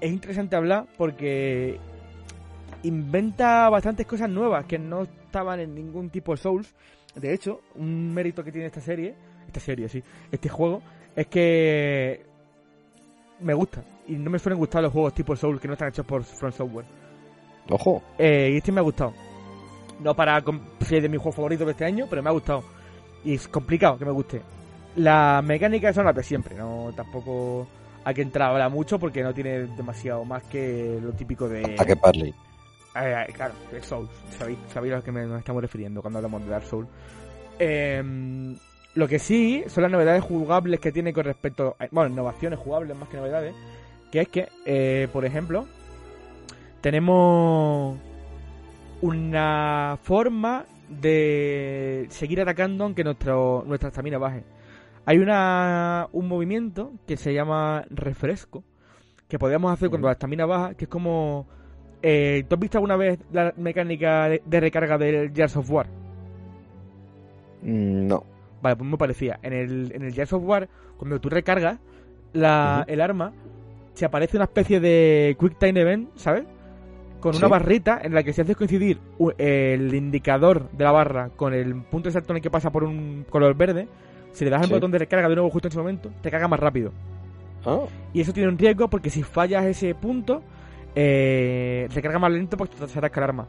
es 0.00 0.12
interesante 0.12 0.56
hablar 0.56 0.86
porque 0.96 1.78
inventa 2.82 3.68
bastantes 3.70 4.06
cosas 4.06 4.28
nuevas 4.28 4.66
que 4.66 4.78
no 4.78 5.02
estaban 5.02 5.60
en 5.60 5.74
ningún 5.74 6.10
tipo 6.10 6.32
de 6.32 6.38
Souls. 6.38 6.74
De 7.14 7.32
hecho, 7.32 7.60
un 7.76 8.12
mérito 8.12 8.44
que 8.44 8.52
tiene 8.52 8.66
esta 8.66 8.80
serie, 8.80 9.14
esta 9.46 9.60
serie, 9.60 9.88
sí, 9.88 10.02
este 10.30 10.48
juego, 10.48 10.82
es 11.14 11.26
que 11.28 12.24
me 13.40 13.54
gusta. 13.54 13.82
Y 14.06 14.16
no 14.16 14.30
me 14.30 14.38
suelen 14.38 14.58
gustar 14.58 14.82
los 14.82 14.92
juegos 14.92 15.14
tipo 15.14 15.34
Souls 15.34 15.60
que 15.60 15.68
no 15.68 15.74
están 15.74 15.88
hechos 15.88 16.04
por 16.04 16.22
From 16.24 16.52
Software. 16.52 16.86
Ojo. 17.70 18.02
Eh, 18.18 18.50
y 18.52 18.56
este 18.58 18.72
me 18.72 18.80
ha 18.80 18.82
gustado. 18.82 19.14
No 20.00 20.14
para 20.14 20.42
ser 20.80 21.02
de 21.02 21.08
mis 21.08 21.18
juegos 21.18 21.36
favoritos 21.36 21.66
de 21.66 21.72
este 21.72 21.84
año, 21.84 22.06
pero 22.10 22.22
me 22.22 22.28
ha 22.28 22.32
gustado. 22.32 22.64
Y 23.24 23.34
es 23.34 23.48
complicado 23.48 23.96
que 23.98 24.04
me 24.04 24.10
guste. 24.10 24.42
La 24.96 25.42
mecánica 25.42 25.92
son 25.92 26.04
las 26.04 26.14
de 26.14 26.22
siempre, 26.22 26.54
no 26.54 26.92
tampoco 26.94 27.66
hay 28.04 28.14
que 28.14 28.22
entrar 28.22 28.50
ahora 28.50 28.68
mucho 28.68 28.98
porque 28.98 29.22
no 29.22 29.32
tiene 29.34 29.66
demasiado 29.66 30.24
más 30.24 30.42
que 30.44 30.98
lo 31.02 31.12
típico 31.12 31.48
de... 31.48 31.76
A 31.78 31.84
que 31.84 31.96
Parley. 31.96 32.34
Eh, 32.96 33.26
claro, 33.34 33.54
de 33.72 33.82
Souls. 33.82 34.10
Sabéis, 34.38 34.58
sabéis 34.72 34.92
a 34.94 34.96
lo 34.98 35.02
que 35.02 35.10
me- 35.12 35.26
nos 35.26 35.38
estamos 35.38 35.60
refiriendo 35.62 36.00
cuando 36.00 36.18
hablamos 36.18 36.42
de 36.44 36.48
Dark 36.50 36.64
Souls. 36.66 36.88
Em, 37.58 38.56
lo 38.94 39.08
que 39.08 39.18
sí 39.18 39.64
son 39.66 39.82
las 39.82 39.90
novedades 39.92 40.22
jugables 40.22 40.78
que 40.80 40.92
tiene 40.92 41.12
con 41.12 41.24
respecto 41.24 41.76
a. 41.78 41.86
Bueno, 41.90 42.10
innovaciones 42.10 42.58
jugables 42.58 42.96
más 42.96 43.08
que 43.08 43.16
novedades. 43.16 43.54
Que 44.12 44.20
es 44.20 44.28
que, 44.28 44.48
eh, 44.64 45.08
por 45.12 45.24
ejemplo, 45.24 45.66
tenemos 46.80 47.98
una 49.00 49.98
forma 50.02 50.64
de 50.88 52.06
seguir 52.10 52.40
atacando 52.40 52.84
aunque 52.84 53.02
nuestro, 53.02 53.64
nuestra 53.66 53.88
estamina 53.88 54.18
baje. 54.18 54.44
Hay 55.06 55.18
una, 55.18 56.08
un 56.12 56.28
movimiento 56.28 56.92
que 57.06 57.16
se 57.16 57.34
llama 57.34 57.84
refresco 57.90 58.64
que 59.28 59.38
podemos 59.38 59.72
hacer 59.72 59.88
cuando 59.90 60.08
la 60.08 60.12
estamina 60.12 60.46
baja, 60.46 60.74
que 60.74 60.84
es 60.84 60.90
como... 60.90 61.46
Eh, 62.02 62.44
¿Tú 62.48 62.54
has 62.54 62.60
visto 62.60 62.78
alguna 62.78 62.96
vez 62.96 63.18
la 63.32 63.54
mecánica 63.56 64.28
de, 64.28 64.60
recarga 64.60 64.98
del 64.98 65.32
Gears 65.32 65.56
of 65.56 65.70
War? 65.70 65.86
Mm, 67.62 68.06
No. 68.06 68.24
Vale, 68.62 68.76
pues 68.76 68.90
me 68.90 68.96
parecía. 68.96 69.38
En 69.42 69.52
el, 69.52 69.92
en 69.94 70.02
el 70.04 70.12
Gears 70.14 70.32
of 70.32 70.42
War, 70.44 70.68
cuando 70.96 71.20
tú 71.20 71.28
recargas 71.28 71.78
la, 72.32 72.84
el 72.88 73.00
arma, 73.02 73.32
se 73.92 74.06
aparece 74.06 74.36
una 74.38 74.44
especie 74.44 74.80
de 74.80 75.36
Quick 75.38 75.58
Time 75.58 75.80
Event, 75.80 76.10
¿sabes? 76.16 76.44
Con 77.20 77.36
una 77.36 77.48
barrita 77.48 78.00
en 78.02 78.14
la 78.14 78.22
que 78.22 78.32
si 78.32 78.40
haces 78.42 78.56
coincidir 78.56 79.00
el 79.38 79.94
indicador 79.94 80.70
de 80.72 80.84
la 80.84 80.92
barra 80.92 81.30
con 81.30 81.54
el 81.54 81.74
punto 81.84 82.08
exacto 82.10 82.32
en 82.32 82.36
el 82.36 82.42
que 82.42 82.50
pasa 82.50 82.70
por 82.70 82.84
un 82.84 83.24
color 83.30 83.54
verde, 83.54 83.88
si 84.34 84.44
le 84.44 84.50
das 84.50 84.60
el 84.62 84.68
Sí. 84.68 84.74
botón 84.74 84.90
de 84.90 84.98
recarga 84.98 85.28
de 85.28 85.34
nuevo 85.34 85.48
justo 85.50 85.68
en 85.68 85.72
ese 85.72 85.78
momento, 85.78 86.10
te 86.20 86.30
carga 86.30 86.46
más 86.48 86.60
rápido. 86.60 86.92
Ah, 87.64 87.80
Y 88.12 88.20
eso 88.20 88.32
tiene 88.34 88.48
un 88.50 88.58
riesgo 88.58 88.88
porque 88.88 89.08
si 89.08 89.22
fallas 89.22 89.64
ese 89.64 89.94
punto, 89.94 90.42
eh, 90.94 91.88
recarga 91.94 92.18
más 92.18 92.30
lento 92.30 92.56
porque 92.58 92.76
se 92.76 92.98
atasca 92.98 93.20
el 93.20 93.24
arma. 93.24 93.46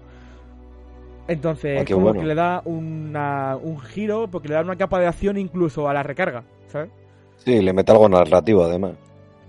Entonces, 1.28 1.82
Ah, 1.82 1.86
como 1.92 2.06
bueno. 2.08 2.22
que 2.22 2.28
le 2.28 2.36
da 2.36 2.62
una- 2.66 3.58
un 3.62 3.80
giro, 3.80 4.28
porque 4.30 4.48
le 4.48 4.54
da 4.56 4.62
una 4.62 4.76
capa 4.76 5.00
de 5.00 5.08
acción 5.08 5.38
incluso 5.38 5.90
a 5.90 5.94
la 5.94 6.04
recarga, 6.04 6.44
¿sabes? 6.68 6.90
sí, 7.38 7.62
le 7.62 7.74
mete 7.74 7.92
algo 7.92 8.08
narrativo 8.10 8.64
además. 8.64 8.94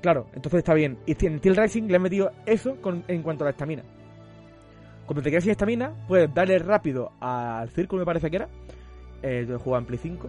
Claro, 0.03 0.27
entonces 0.35 0.59
está 0.59 0.75
bien. 0.75 0.99
Y 1.07 1.13
en 1.27 1.39
Steel 1.39 1.57
Racing 1.57 1.85
le 1.85 1.97
he 1.97 1.99
metido 1.99 2.31
eso 2.45 2.77
con- 2.83 3.05
en 3.09 3.23
cuanto 3.23 3.45
a 3.45 3.47
la 3.47 3.51
estamina. 3.53 3.83
Cuando 5.07 5.23
te 5.23 5.31
quedas 5.31 5.45
sin 5.45 5.53
estamina, 5.53 5.93
puedes 6.09 6.33
darle 6.35 6.59
rápido 6.59 7.13
al 7.21 7.69
círculo, 7.71 8.01
me 8.01 8.07
parece 8.07 8.29
que 8.31 8.37
era. 8.37 8.49
Eh, 9.23 9.47
yo 9.49 9.59
jugaba 9.59 9.81
en 9.81 9.87
Play 9.87 9.99
5. 10.03 10.29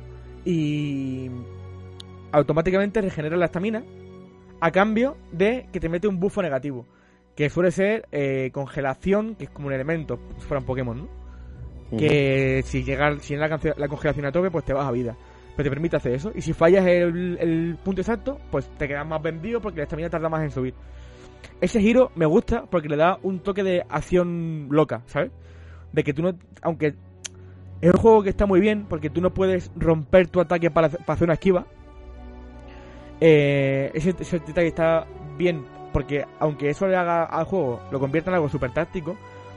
Y 0.49 1.29
automáticamente 2.31 3.01
regenera 3.01 3.35
la 3.35 3.45
estamina 3.45 3.83
a 4.61 4.71
cambio 4.71 5.17
de 5.31 5.67
que 5.73 5.79
te 5.79 5.89
mete 5.89 6.07
un 6.07 6.19
bufo 6.19 6.41
negativo. 6.41 6.85
Que 7.35 7.49
suele 7.49 7.71
ser 7.71 8.07
eh, 8.11 8.49
congelación, 8.51 9.35
que 9.35 9.43
es 9.43 9.49
como 9.49 9.67
un 9.67 9.73
elemento, 9.73 10.19
si 10.37 10.45
fuera 10.45 10.61
un 10.61 10.65
Pokémon, 10.65 10.97
¿no? 10.97 11.07
que 11.95 12.61
si 12.65 12.83
llega 12.83 13.17
si 13.19 13.33
en 13.33 13.39
la, 13.39 13.47
la 13.47 13.87
congelación 13.87 14.25
a 14.25 14.31
tope 14.31 14.51
pues 14.51 14.65
te 14.65 14.73
vas 14.73 14.85
a 14.85 14.91
vida 14.91 15.15
pero 15.55 15.69
te 15.69 15.73
permite 15.73 15.95
hacer 15.95 16.13
eso 16.13 16.31
y 16.35 16.41
si 16.41 16.53
fallas 16.53 16.85
el, 16.85 17.37
el 17.39 17.77
punto 17.83 18.01
exacto 18.01 18.39
pues 18.51 18.69
te 18.77 18.87
quedas 18.87 19.07
más 19.07 19.21
vendido 19.21 19.61
porque 19.61 19.77
la 19.77 19.83
estamina 19.83 20.09
tarda 20.09 20.27
más 20.29 20.43
en 20.43 20.51
subir 20.51 20.73
ese 21.61 21.79
giro 21.79 22.11
me 22.15 22.25
gusta 22.25 22.65
porque 22.69 22.89
le 22.89 22.97
da 22.97 23.17
un 23.23 23.39
toque 23.39 23.63
de 23.63 23.83
acción 23.87 24.67
loca 24.69 25.01
¿sabes? 25.05 25.31
de 25.93 26.03
que 26.03 26.13
tú 26.13 26.23
no 26.23 26.33
aunque 26.61 26.95
es 27.81 27.91
un 27.93 27.99
juego 27.99 28.23
que 28.23 28.29
está 28.29 28.45
muy 28.45 28.59
bien 28.59 28.85
porque 28.89 29.09
tú 29.09 29.21
no 29.21 29.31
puedes 29.33 29.71
romper 29.75 30.27
tu 30.27 30.39
ataque 30.39 30.71
para, 30.71 30.89
para 30.89 31.13
hacer 31.13 31.25
una 31.25 31.33
esquiva 31.33 31.65
eh, 33.19 33.91
ese, 33.93 34.13
ese 34.19 34.39
detalle 34.39 34.67
está 34.67 35.05
bien 35.37 35.63
porque 35.93 36.25
aunque 36.39 36.69
eso 36.69 36.87
le 36.87 36.95
haga 36.95 37.23
al 37.23 37.45
juego 37.45 37.79
lo 37.91 37.99
convierta 37.99 38.29
en 38.29 38.35
algo 38.35 38.49
súper 38.49 38.71
táctico 38.71 39.15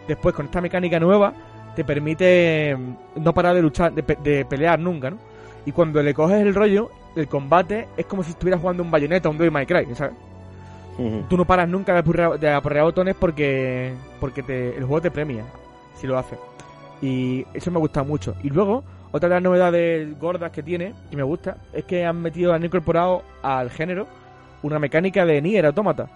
después 0.09 0.35
con 0.35 0.47
esta 0.47 0.61
mecánica 0.61 0.99
nueva 0.99 1.33
te 1.77 1.85
permite 1.85 2.77
mm, 2.77 3.23
no 3.23 3.33
parar 3.35 3.55
de 3.55 3.63
luchar, 3.63 3.93
de, 3.93 4.03
pe- 4.03 4.19
de 4.23 4.45
pelear 4.45 4.79
nunca, 4.81 5.11
¿no? 5.11 5.19
Y 5.65 5.73
cuando 5.73 6.03
le 6.03 6.15
coges 6.15 6.41
el 6.41 6.53
rollo, 6.55 6.91
el 7.15 7.29
combate 7.29 7.87
es 7.97 8.07
como 8.07 8.25
si 8.25 8.31
estuvieras 8.31 8.61
jugando 8.61 8.83
un 8.83 8.91
bayoneta, 8.91 9.29
un 9.29 9.39
Devil 9.39 9.53
May 9.53 9.67
Cry, 9.67 9.87
¿sabes? 9.95 10.15
Ujú. 10.99 11.23
Tú 11.29 11.37
no 11.37 11.45
paras 11.45 11.69
nunca 11.69 11.93
de 11.93 12.01
apurrear, 12.01 12.41
de 12.41 12.51
aporrear 12.51 12.87
botones 12.87 13.15
porque 13.15 13.93
porque 14.19 14.43
te, 14.43 14.71
el 14.77 14.85
juego 14.85 15.01
te 15.03 15.11
premia 15.13 15.45
si 15.95 16.07
lo 16.09 16.19
haces. 16.19 16.39
Y 17.03 17.47
eso 17.55 17.71
me 17.71 17.79
gusta 17.79 18.03
mucho. 18.03 18.35
Y 18.43 18.51
luego, 18.51 18.85
otra 19.13 19.29
de 19.29 19.35
las 19.37 19.43
novedades 19.43 20.19
gordas 20.19 20.53
que 20.53 20.63
tiene, 20.63 20.95
que 21.11 21.17
me 21.17 21.23
gusta, 21.23 21.57
es 21.73 21.85
que 21.85 22.05
han 22.05 22.21
metido, 22.21 22.53
han 22.53 22.65
incorporado 22.65 23.23
al 23.43 23.71
género 23.71 24.07
una 24.63 24.79
mecánica 24.79 25.25
de 25.25 25.41
Nier 25.41 25.67
Automata. 25.67 26.09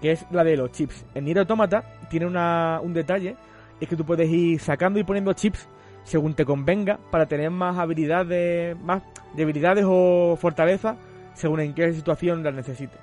Que 0.00 0.12
es 0.12 0.24
la 0.30 0.44
de 0.44 0.56
los 0.56 0.70
chips. 0.70 1.04
En 1.14 1.24
Nier 1.24 1.40
Automata 1.40 1.82
tiene 2.08 2.26
una, 2.26 2.80
un 2.82 2.94
detalle, 2.94 3.36
es 3.80 3.88
que 3.88 3.96
tú 3.96 4.04
puedes 4.04 4.28
ir 4.30 4.60
sacando 4.60 4.98
y 4.98 5.04
poniendo 5.04 5.32
chips 5.32 5.68
según 6.04 6.34
te 6.34 6.46
convenga 6.46 6.98
para 7.10 7.26
tener 7.26 7.50
más 7.50 7.76
habilidades, 7.76 8.80
más 8.80 9.02
debilidades 9.34 9.84
o 9.86 10.38
fortalezas 10.40 10.96
según 11.34 11.60
en 11.60 11.74
qué 11.74 11.92
situación 11.92 12.42
las 12.42 12.54
necesites. 12.54 12.98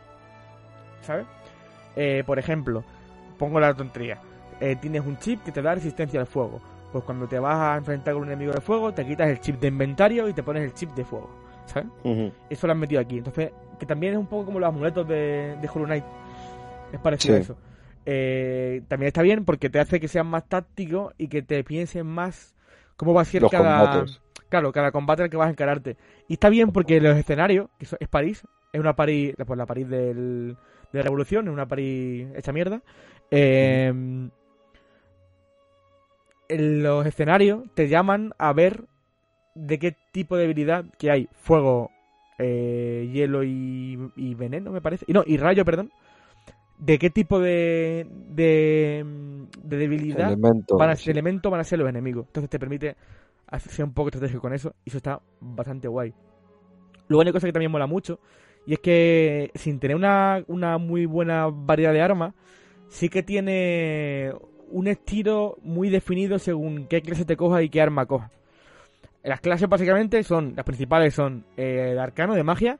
¿Sabes? 1.01 1.25
Eh, 1.95 2.23
por 2.25 2.39
ejemplo, 2.39 2.83
pongo 3.37 3.59
la 3.59 3.73
tontería. 3.73 4.19
Eh, 4.59 4.75
tienes 4.79 5.05
un 5.05 5.17
chip 5.17 5.43
que 5.43 5.51
te 5.51 5.61
da 5.61 5.75
resistencia 5.75 6.19
al 6.19 6.27
fuego. 6.27 6.61
Pues 6.91 7.03
cuando 7.03 7.27
te 7.27 7.37
vas 7.39 7.57
a 7.59 7.77
enfrentar 7.77 8.13
con 8.13 8.23
un 8.23 8.29
enemigo 8.29 8.53
de 8.53 8.61
fuego, 8.61 8.93
te 8.93 9.05
quitas 9.05 9.27
el 9.29 9.39
chip 9.39 9.59
de 9.59 9.67
inventario 9.67 10.29
y 10.29 10.33
te 10.33 10.43
pones 10.43 10.63
el 10.63 10.73
chip 10.73 10.91
de 10.91 11.03
fuego. 11.03 11.29
¿Sabes? 11.65 11.89
Eso 12.49 12.67
lo 12.67 12.73
han 12.73 12.79
metido 12.79 13.01
aquí. 13.01 13.17
Entonces, 13.17 13.51
que 13.79 13.85
también 13.85 14.13
es 14.13 14.19
un 14.19 14.27
poco 14.27 14.45
como 14.45 14.59
los 14.59 14.69
amuletos 14.69 15.07
de, 15.07 15.57
de 15.59 15.69
Hollow 15.73 15.85
Knight. 15.87 16.03
Es 16.93 16.99
parecido 16.99 17.33
Sí. 17.35 17.39
a 17.39 17.43
eso. 17.43 17.57
Eh, 18.05 18.83
también 18.87 19.07
está 19.07 19.23
bien 19.23 19.43
porque 19.45 19.69
te 19.69 19.79
hace 19.79 19.99
que 19.99 20.07
seas 20.07 20.25
más 20.25 20.47
táctico 20.47 21.11
y 21.17 21.27
que 21.27 21.41
te 21.41 21.63
pienses 21.63 22.05
más 22.05 22.55
cómo 22.95 23.13
va 23.15 23.21
a 23.23 23.25
ser 23.25 23.41
Los 23.41 23.51
cada, 23.51 23.79
combates. 23.79 24.21
claro, 24.47 24.71
cada 24.71 24.91
combate 24.91 25.23
al 25.23 25.29
que 25.29 25.37
vas 25.37 25.47
a 25.47 25.51
encararte. 25.51 25.97
Y 26.27 26.33
está 26.33 26.49
bien 26.49 26.71
porque 26.71 27.01
los 27.01 27.17
escenarios, 27.17 27.67
que 27.79 27.87
es 27.99 28.07
París, 28.07 28.43
es 28.71 28.79
una 28.79 28.95
París, 28.95 29.33
pues 29.45 29.57
la 29.57 29.65
París 29.65 29.89
del, 29.89 30.55
de 30.93 30.99
la 30.99 31.01
Revolución, 31.03 31.47
es 31.47 31.53
una 31.53 31.65
París 31.67 32.27
hecha 32.35 32.53
mierda. 32.53 32.81
Eh, 33.31 33.91
en 36.49 36.83
los 36.83 37.05
escenarios 37.05 37.63
te 37.73 37.87
llaman 37.87 38.33
a 38.37 38.53
ver 38.53 38.85
de 39.55 39.79
qué 39.79 39.95
tipo 40.11 40.35
de 40.37 40.45
habilidad 40.45 40.85
que 40.97 41.11
hay. 41.11 41.29
Fuego, 41.33 41.91
eh, 42.37 43.09
hielo 43.13 43.43
y, 43.43 43.97
y 44.15 44.35
veneno, 44.35 44.71
me 44.71 44.81
parece. 44.81 45.05
Y 45.07 45.13
no, 45.13 45.23
y 45.25 45.37
rayo, 45.37 45.63
perdón. 45.65 45.91
De 46.77 46.99
qué 46.99 47.09
tipo 47.09 47.39
de, 47.39 48.05
de, 48.31 49.05
de 49.63 49.77
debilidad 49.77 50.27
Elemento. 50.33 50.77
van 50.77 50.89
a 50.89 50.95
sí. 50.95 51.05
ser 51.05 51.11
elemento 51.13 51.49
van 51.49 51.61
a 51.61 51.63
ser 51.63 51.79
los 51.79 51.87
enemigos. 51.87 52.25
Entonces 52.27 52.49
te 52.49 52.59
permite 52.59 52.97
hacer- 53.47 53.85
un 53.85 53.93
poco 53.93 54.09
estratégico 54.09 54.41
con 54.41 54.53
eso. 54.53 54.75
Y 54.83 54.89
eso 54.89 54.97
está 54.97 55.21
bastante 55.39 55.87
guay. 55.87 56.13
Luego 57.07 57.21
hay 57.21 57.25
una 57.27 57.31
cosa 57.31 57.47
que 57.47 57.53
también 57.53 57.71
mola 57.71 57.87
mucho. 57.87 58.19
Y 58.65 58.73
es 58.73 58.79
que 58.79 59.51
sin 59.55 59.79
tener 59.79 59.95
una, 59.95 60.43
una 60.47 60.77
muy 60.77 61.05
buena 61.05 61.47
variedad 61.47 61.93
de 61.93 62.01
armas, 62.01 62.33
sí 62.89 63.07
que 63.09 63.23
tiene 63.23 64.33
un 64.71 64.87
estilo 64.87 65.57
muy 65.63 65.89
definido 65.89 66.39
según 66.39 66.87
qué 66.87 67.01
clase 67.01 67.25
te 67.25 67.35
coja 67.37 67.61
y 67.61 67.69
qué 67.69 67.81
arma 67.81 68.05
coja. 68.05 68.29
Las 69.23 69.41
clases 69.41 69.67
básicamente 69.67 70.21
son, 70.23 70.53
las 70.55 70.65
principales 70.65 71.13
son 71.13 71.43
eh, 71.57 71.91
de 71.93 71.99
arcano, 71.99 72.35
de 72.35 72.43
magia, 72.43 72.77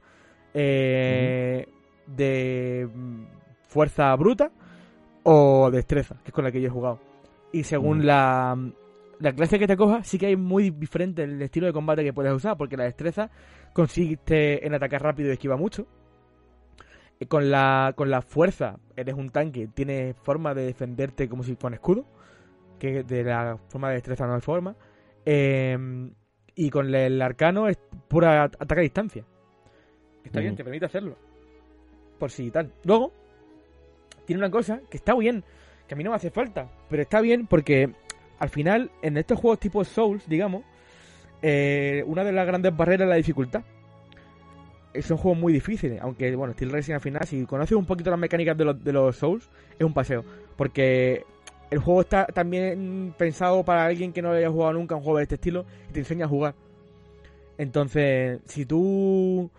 eh, 0.54 1.68
de 2.08 2.88
mm, 2.94 3.24
fuerza 3.68 4.16
bruta 4.16 4.52
o 5.24 5.70
destreza, 5.72 6.16
que 6.24 6.30
es 6.30 6.34
con 6.34 6.44
la 6.44 6.52
que 6.52 6.62
yo 6.62 6.68
he 6.68 6.72
jugado. 6.72 7.00
Y 7.52 7.64
según 7.64 8.00
Mm. 8.00 8.04
la, 8.04 8.58
la 9.20 9.34
clase 9.34 9.58
que 9.58 9.66
te 9.68 9.76
coja, 9.78 10.04
sí 10.04 10.18
que 10.20 10.28
hay 10.28 10.36
muy 10.36 10.70
diferente 10.70 11.24
el 11.24 11.42
estilo 11.42 11.68
de 11.68 11.74
combate 11.74 12.04
que 12.04 12.14
puedes 12.14 12.34
usar, 12.34 12.58
porque 12.58 12.78
la 12.78 12.84
destreza 12.84 13.30
consiste 13.74 14.66
en 14.66 14.74
atacar 14.76 15.02
rápido 15.02 15.30
y 15.30 15.34
esquiva 15.34 15.58
mucho. 15.58 15.88
Eh, 17.20 17.28
Con 17.28 17.50
la, 17.50 17.94
con 17.96 18.10
la 18.10 18.22
fuerza, 18.22 18.78
eres 18.96 19.16
un 19.16 19.30
tanque, 19.30 19.68
tienes 19.74 20.16
forma 20.18 20.54
de 20.54 20.66
defenderte 20.66 21.30
como 21.30 21.44
si 21.44 21.56
con 21.56 21.74
escudo, 21.74 22.06
que 22.80 23.04
de 23.04 23.24
la 23.24 23.58
forma 23.70 23.90
de 23.90 23.96
destreza 23.96 24.28
no 24.28 24.36
hay 24.36 24.42
forma. 24.42 24.76
Eh, 25.26 25.78
y 26.56 26.70
con 26.70 26.94
el 26.94 27.22
arcano 27.22 27.68
es 27.68 27.78
pura 28.08 28.44
at- 28.44 28.56
ataque 28.60 28.82
a 28.82 28.84
distancia. 28.84 29.24
Está 30.24 30.40
bien, 30.40 30.52
Ujú. 30.54 30.58
te 30.58 30.64
permite 30.64 30.86
hacerlo. 30.86 31.16
Por 32.20 32.32
si 32.32 32.50
tal. 32.52 32.72
Luego, 32.84 33.12
tiene 34.26 34.40
una 34.42 34.50
cosa 34.52 34.82
que 34.90 34.98
está 34.98 35.14
bien, 35.16 35.44
que 35.88 35.94
a 35.94 35.98
mí 35.98 36.04
no 36.04 36.10
me 36.12 36.16
hace 36.16 36.32
falta, 36.32 36.70
pero 36.90 37.02
está 37.02 37.22
bien 37.22 37.46
porque 37.48 37.92
al 38.40 38.50
final, 38.50 38.92
en 39.02 39.18
estos 39.18 39.40
juegos 39.40 39.60
tipo 39.60 39.84
Souls, 39.84 40.28
digamos, 40.28 40.64
eh, 41.42 42.04
una 42.08 42.24
de 42.24 42.32
las 42.32 42.46
grandes 42.48 42.76
barreras 42.76 43.06
es 43.06 43.10
la 43.10 43.16
dificultad. 43.16 43.64
Eh, 44.96 45.02
Son 45.02 45.18
juegos 45.18 45.40
muy 45.40 45.54
difíciles, 45.54 46.02
aunque, 46.02 46.36
bueno, 46.36 46.54
Steel 46.54 46.72
Racing 46.72 46.94
al 46.94 47.02
final, 47.02 47.26
si 47.26 47.46
conoces 47.46 47.78
un 47.78 47.86
poquito 47.86 48.10
las 48.10 48.20
mecánicas 48.20 48.58
de 48.58 48.66
los, 48.66 48.84
de 48.84 48.94
los 48.94 49.16
Souls, 49.16 49.50
es 49.78 49.86
un 49.86 49.94
paseo. 49.94 50.24
Porque 50.56 51.24
el 51.72 51.80
juego 51.80 52.02
está 52.02 52.26
también 52.28 53.14
pensado 53.18 53.64
para 53.64 53.86
alguien 53.86 54.14
que 54.14 54.22
no 54.22 54.32
haya 54.32 54.50
jugado 54.50 54.74
nunca 54.74 54.96
un 54.96 55.02
juego 55.02 55.18
de 55.18 55.24
este 55.24 55.36
estilo 55.36 55.66
y 55.90 55.94
te 55.94 56.00
enseña 56.00 56.26
a 56.26 56.30
jugar. 56.30 56.56
Entonces, 57.58 58.42
si 58.46 58.66
tú 58.66 59.52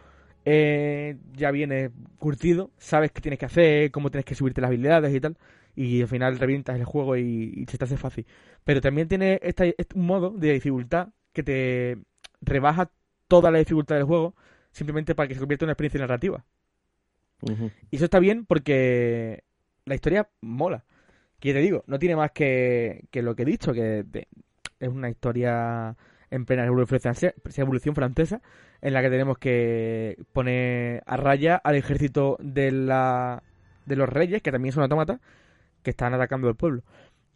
eh, 0.45 1.17
ya 1.35 1.51
vienes 1.51 1.91
curtido, 2.19 2.71
sabes 2.79 3.13
qué 3.13 3.21
tienes 3.21 3.39
que 3.39 3.47
hacer, 3.47 3.91
cómo 3.91 4.11
tienes 4.11 4.25
que 4.25 4.35
subirte 4.35 4.61
las 4.61 4.69
habilidades 4.69 5.15
y 5.15 5.21
tal, 5.21 5.37
y 5.75 6.03
al 6.03 6.09
final 6.09 6.39
revientas 6.39 6.77
el 6.79 6.85
juego 6.85 7.17
y, 7.17 7.67
se 7.69 7.79
te 7.79 7.85
hace 7.85 7.97
fácil. 7.97 8.27
Pero 8.65 8.81
también 8.81 9.09
tiene 9.09 9.39
este- 9.43 9.75
un 9.95 10.07
modo 10.07 10.31
de 10.31 10.53
dificultad 10.53 11.09
que 11.33 11.43
te 11.43 11.99
rebaja 12.41 12.91
toda 13.29 13.51
la 13.51 13.59
dificultad 13.59 13.97
del 13.97 14.05
juego 14.05 14.35
simplemente 14.77 15.15
para 15.15 15.27
que 15.29 15.35
se 15.35 15.41
convierta 15.41 15.65
en 15.65 15.69
una 15.69 15.73
experiencia 15.73 16.01
narrativa. 16.01 16.45
Y 17.91 17.97
eso 17.97 18.05
está 18.07 18.19
bien 18.19 18.45
porque 18.47 19.43
la 19.85 19.95
historia 19.95 20.29
mola. 20.41 20.85
Que 21.41 21.53
te 21.53 21.61
digo, 21.61 21.85
no 21.87 21.99
tiene 21.99 22.17
más 22.17 22.31
que, 22.33 23.05
que 23.11 23.23
lo 23.23 23.35
que 23.35 23.43
he 23.43 23.47
dicho, 23.47 23.73
que 23.73 24.03
de- 24.05 24.29
es 24.81 24.89
una 24.89 25.09
historia 25.11 25.97
en 26.31 26.45
plena 26.45 26.65
revolución 26.65 27.95
francesa, 27.95 28.43
en 28.81 28.93
la 28.93 29.03
que 29.03 29.11
tenemos 29.11 29.39
que 29.39 30.17
poner 30.33 31.03
a 31.07 31.17
raya 31.17 31.57
al 31.57 31.77
ejército 31.77 32.37
de, 32.41 32.73
la, 32.73 33.43
de 33.85 33.97
los 33.97 34.09
reyes, 34.09 34.43
que 34.43 34.51
también 34.53 34.73
son 34.73 34.83
autómatas, 34.83 35.21
que 35.83 35.91
están 35.91 36.15
atacando 36.15 36.49
el 36.49 36.57
pueblo. 36.57 36.83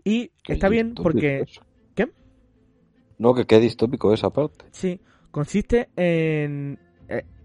Y 0.04 0.32
está 0.48 0.68
bien 0.68 0.94
porque. 0.94 1.44
¿Qué? 1.94 2.08
No, 3.18 3.34
que 3.34 3.44
qué 3.46 3.60
distópico 3.60 4.12
esa 4.14 4.30
parte. 4.30 4.64
sí, 4.72 4.98
consiste 5.30 5.88
en... 5.96 6.78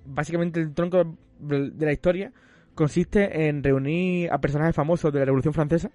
básicamente 0.05 0.59
el 0.59 0.73
tronco 0.73 1.15
de 1.39 1.85
la 1.85 1.91
historia 1.91 2.31
consiste 2.73 3.47
en 3.47 3.63
reunir 3.63 4.31
a 4.31 4.39
personajes 4.39 4.75
famosos 4.75 5.11
de 5.11 5.19
la 5.19 5.25
Revolución 5.25 5.53
Francesa 5.53 5.91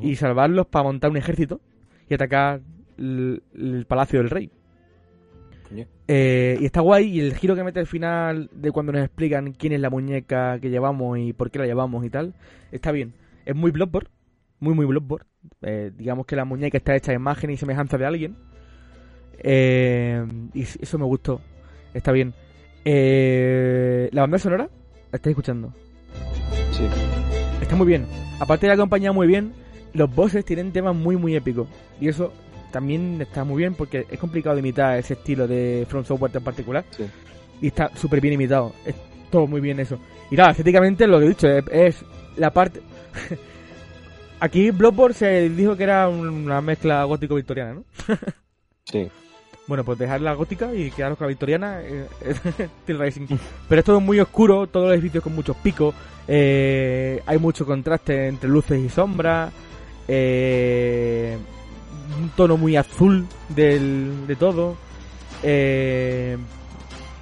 y 0.00 0.16
salvarlos 0.16 0.66
para 0.66 0.84
montar 0.84 1.10
un 1.10 1.16
ejército 1.16 1.60
y 2.08 2.14
atacar 2.14 2.60
el, 2.98 3.42
el 3.54 3.84
palacio 3.86 4.20
del 4.20 4.30
rey. 4.30 4.50
Eh, 6.08 6.58
y 6.60 6.64
está 6.66 6.80
guay 6.80 7.06
y 7.06 7.20
el 7.20 7.34
giro 7.34 7.54
que 7.54 7.64
mete 7.64 7.80
al 7.80 7.86
final 7.86 8.50
de 8.52 8.70
cuando 8.70 8.92
nos 8.92 9.02
explican 9.02 9.52
quién 9.52 9.72
es 9.72 9.80
la 9.80 9.90
muñeca 9.90 10.58
que 10.60 10.70
llevamos 10.70 11.18
y 11.18 11.32
por 11.32 11.50
qué 11.50 11.58
la 11.60 11.66
llevamos 11.66 12.04
y 12.04 12.10
tal, 12.10 12.34
está 12.70 12.92
bien. 12.92 13.14
Es 13.46 13.54
muy 13.54 13.70
Bloodborne, 13.70 14.10
muy 14.60 14.74
muy 14.74 14.86
Bloodborne. 14.86 15.26
Eh, 15.62 15.90
digamos 15.96 16.26
que 16.26 16.36
la 16.36 16.44
muñeca 16.44 16.76
está 16.76 16.94
hecha 16.94 17.12
de 17.12 17.16
imagen 17.16 17.50
y 17.50 17.56
semejanza 17.56 17.96
de 17.98 18.06
alguien. 18.06 18.36
Eh, 19.38 20.24
y 20.54 20.62
eso 20.62 20.98
me 20.98 21.04
gustó. 21.04 21.40
Está 21.94 22.12
bien. 22.12 22.34
Eh, 22.84 24.08
la 24.12 24.22
banda 24.22 24.38
sonora, 24.38 24.68
la 25.10 25.16
estáis 25.16 25.32
escuchando. 25.32 25.72
Sí. 26.72 26.84
Está 27.60 27.76
muy 27.76 27.86
bien. 27.86 28.06
Aparte 28.40 28.66
de 28.66 28.72
la 28.72 28.76
compañía 28.76 29.12
muy 29.12 29.26
bien, 29.26 29.52
los 29.92 30.12
bosses 30.14 30.44
tienen 30.44 30.72
temas 30.72 30.94
muy 30.94 31.16
muy 31.16 31.36
épicos. 31.36 31.68
Y 32.00 32.08
eso 32.08 32.32
también 32.72 33.20
está 33.20 33.44
muy 33.44 33.58
bien 33.58 33.74
porque 33.74 34.06
es 34.10 34.18
complicado 34.18 34.58
imitar 34.58 34.98
ese 34.98 35.14
estilo 35.14 35.46
de 35.46 35.86
From 35.88 36.04
Software 36.04 36.32
en 36.34 36.44
particular. 36.44 36.84
Sí. 36.90 37.04
Y 37.60 37.68
está 37.68 37.94
súper 37.96 38.20
bien 38.20 38.34
imitado. 38.34 38.72
Es 38.84 38.94
todo 39.30 39.46
muy 39.46 39.60
bien 39.60 39.78
eso. 39.78 39.98
Y 40.30 40.36
nada, 40.36 40.50
estéticamente 40.50 41.06
lo 41.06 41.18
que 41.18 41.26
he 41.26 41.28
dicho 41.28 41.48
es, 41.48 41.64
es 41.70 42.04
la 42.36 42.50
parte... 42.50 42.80
Aquí 44.40 44.72
Bloodborne 44.72 45.14
se 45.14 45.48
dijo 45.50 45.76
que 45.76 45.84
era 45.84 46.08
una 46.08 46.60
mezcla 46.60 47.04
gótico-victoriana, 47.04 47.74
¿no? 47.74 47.84
Sí. 48.84 49.08
Bueno, 49.66 49.84
pues 49.84 49.98
dejar 49.98 50.20
la 50.20 50.34
gótica 50.34 50.74
y 50.74 50.90
quedaros 50.90 51.16
con 51.16 51.26
la 51.26 51.28
victoriana. 51.28 51.80
Eh, 51.82 52.06
Steel 52.82 52.98
Racing. 52.98 53.26
Pero 53.68 53.78
es 53.78 53.84
todo 53.84 54.00
muy 54.00 54.18
oscuro, 54.20 54.66
todos 54.66 54.86
los 54.88 54.94
edificios 54.94 55.22
con 55.22 55.34
muchos 55.34 55.56
picos. 55.56 55.94
eh, 56.28 57.22
hay 57.26 57.38
mucho 57.38 57.64
contraste 57.66 58.26
entre 58.28 58.48
luces 58.50 58.78
y 58.80 58.88
sombras. 58.88 59.52
eh, 60.08 61.38
un 62.20 62.28
tono 62.30 62.56
muy 62.56 62.76
azul 62.76 63.26
del, 63.48 64.26
de 64.26 64.36
todo. 64.36 64.76
eh, 65.42 66.36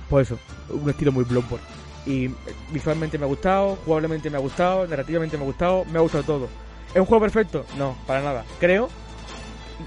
pues 0.09 0.29
eso, 0.31 0.41
un 0.71 0.89
estilo 0.91 1.13
muy 1.13 1.25
Bloodborne. 1.25 1.65
Y 2.07 2.27
eh, 2.27 2.33
visualmente 2.73 3.19
me 3.19 3.25
ha 3.25 3.29
gustado, 3.29 3.77
jugablemente 3.85 4.31
me 4.31 4.37
ha 4.39 4.41
gustado, 4.41 4.87
narrativamente 4.87 5.37
me 5.37 5.45
ha 5.45 5.47
gustado, 5.47 5.85
me 5.85 5.99
ha 5.99 6.03
gustado 6.03 6.25
todo. 6.25 6.49
¿Es 6.93 6.97
un 7.01 7.07
juego 7.07 7.21
perfecto? 7.23 7.67
No, 7.79 7.97
para 8.07 8.23
nada. 8.23 8.45
Creo, 8.59 8.91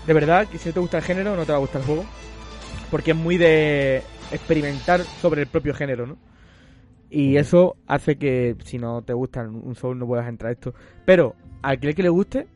de 0.06 0.14
verdad, 0.14 0.48
que 0.48 0.58
si 0.60 0.70
no 0.70 0.74
te 0.74 0.80
gusta 0.80 0.98
el 1.00 1.04
género, 1.04 1.36
no 1.36 1.46
te 1.46 1.52
va 1.52 1.58
a 1.58 1.62
gustar 1.62 1.82
el 1.82 1.88
juego. 1.88 2.06
Porque 2.92 3.12
es 3.12 3.18
muy 3.18 3.38
de 3.38 4.04
experimentar 4.32 5.02
sobre 5.02 5.42
el 5.42 5.48
propio 5.48 5.74
género, 5.74 6.06
¿no? 6.06 6.18
Y 7.10 7.38
eso 7.38 7.76
hace 7.86 8.18
que 8.18 8.56
si 8.66 8.80
no 8.80 9.04
te 9.04 9.14
gusta 9.14 9.42
un 9.42 9.76
Soul 9.76 10.00
no 10.00 10.08
puedas 10.08 10.28
entrar 10.28 10.50
a 10.50 10.54
esto. 10.54 10.74
Pero 11.06 11.36
a 11.62 11.72
aquel 11.72 11.94
que 11.94 12.02
le 12.02 12.10
guste 12.10 12.48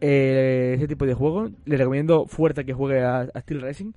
eh, 0.00 0.74
ese 0.76 0.88
tipo 0.88 1.04
de 1.04 1.14
juego, 1.14 1.50
le 1.64 1.76
recomiendo 1.76 2.26
fuerte 2.26 2.64
que 2.64 2.72
juegue 2.72 3.02
a, 3.02 3.26
Steel 3.40 3.60
Racing. 3.60 3.92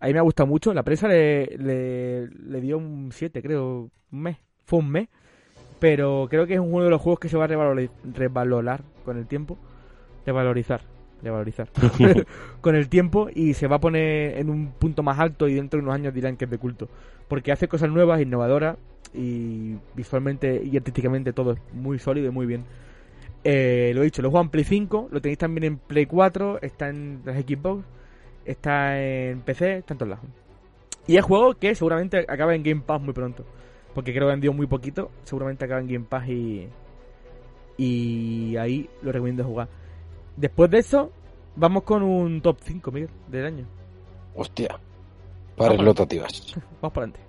A 0.00 0.06
mí 0.06 0.12
me 0.12 0.18
ha 0.18 0.22
gustado 0.22 0.46
mucho. 0.46 0.74
La 0.74 0.82
prensa 0.82 1.08
le, 1.08 2.28
dio 2.60 2.78
un 2.78 3.12
7, 3.12 3.42
creo, 3.42 3.90
un 4.12 4.20
mes. 4.22 4.36
Fue 4.64 4.80
un 4.80 4.90
mes. 4.90 5.08
Pero 5.78 6.26
creo 6.28 6.46
que 6.46 6.54
es 6.54 6.60
uno 6.60 6.84
de 6.84 6.90
los 6.90 7.00
juegos 7.00 7.20
que 7.20 7.28
se 7.28 7.36
va 7.36 7.44
a 7.44 7.48
revalori- 7.48 7.90
revalorar 8.14 8.82
con 9.04 9.16
el 9.16 9.26
tiempo. 9.26 9.58
Revalorizar. 10.24 10.82
Revalorizar. 11.22 11.68
con 12.60 12.74
el 12.74 12.88
tiempo 12.88 13.28
y 13.34 13.54
se 13.54 13.66
va 13.66 13.76
a 13.76 13.80
poner 13.80 14.38
en 14.38 14.50
un 14.50 14.72
punto 14.72 15.02
más 15.02 15.18
alto 15.18 15.48
y 15.48 15.54
dentro 15.54 15.78
de 15.78 15.84
unos 15.84 15.94
años 15.94 16.14
dirán 16.14 16.36
que 16.36 16.44
es 16.44 16.50
de 16.50 16.58
culto. 16.58 16.88
Porque 17.28 17.52
hace 17.52 17.68
cosas 17.68 17.90
nuevas, 17.90 18.20
innovadoras 18.20 18.76
y 19.14 19.76
visualmente 19.94 20.62
y 20.62 20.76
artísticamente 20.76 21.32
todo 21.32 21.52
es 21.52 21.58
muy 21.72 21.98
sólido 21.98 22.28
y 22.28 22.30
muy 22.30 22.46
bien. 22.46 22.64
Eh, 23.44 23.92
lo 23.94 24.02
he 24.02 24.04
dicho, 24.04 24.22
lo 24.22 24.30
juego 24.30 24.44
en 24.44 24.50
Play 24.50 24.64
5, 24.64 25.08
lo 25.10 25.20
tenéis 25.20 25.38
también 25.38 25.64
en 25.64 25.78
Play 25.78 26.06
4, 26.06 26.60
está 26.62 26.88
en 26.88 27.22
las 27.24 27.36
Xbox, 27.36 27.84
está 28.44 29.00
en 29.00 29.40
PC, 29.40 29.78
está 29.78 29.94
en 29.94 29.98
todos 29.98 30.10
lados. 30.10 30.26
Y 31.06 31.16
es 31.16 31.24
juego 31.24 31.54
que 31.54 31.74
seguramente 31.74 32.26
acaba 32.28 32.54
en 32.54 32.62
Game 32.62 32.82
Pass 32.84 33.00
muy 33.00 33.14
pronto. 33.14 33.44
Porque 33.94 34.12
creo 34.12 34.26
que 34.26 34.32
han 34.32 34.40
vendido 34.40 34.52
muy 34.52 34.66
poquito, 34.66 35.10
seguramente 35.24 35.64
acaba 35.64 35.80
en 35.80 35.86
Game 35.86 36.06
Pass 36.08 36.28
y. 36.28 36.68
Y 37.78 38.56
ahí 38.56 38.88
lo 39.02 39.12
recomiendo 39.12 39.44
jugar. 39.44 39.68
Después 40.36 40.70
de 40.70 40.78
eso, 40.78 41.12
vamos 41.56 41.82
con 41.84 42.02
un 42.02 42.40
top 42.42 42.58
5, 42.62 42.90
Miguel, 42.92 43.10
del 43.28 43.46
año. 43.46 43.66
Hostia. 44.34 44.78
Pares 45.56 45.80
lotativas. 45.80 46.54
Vamos 46.82 46.92
para 46.92 47.06
adelante. 47.06 47.20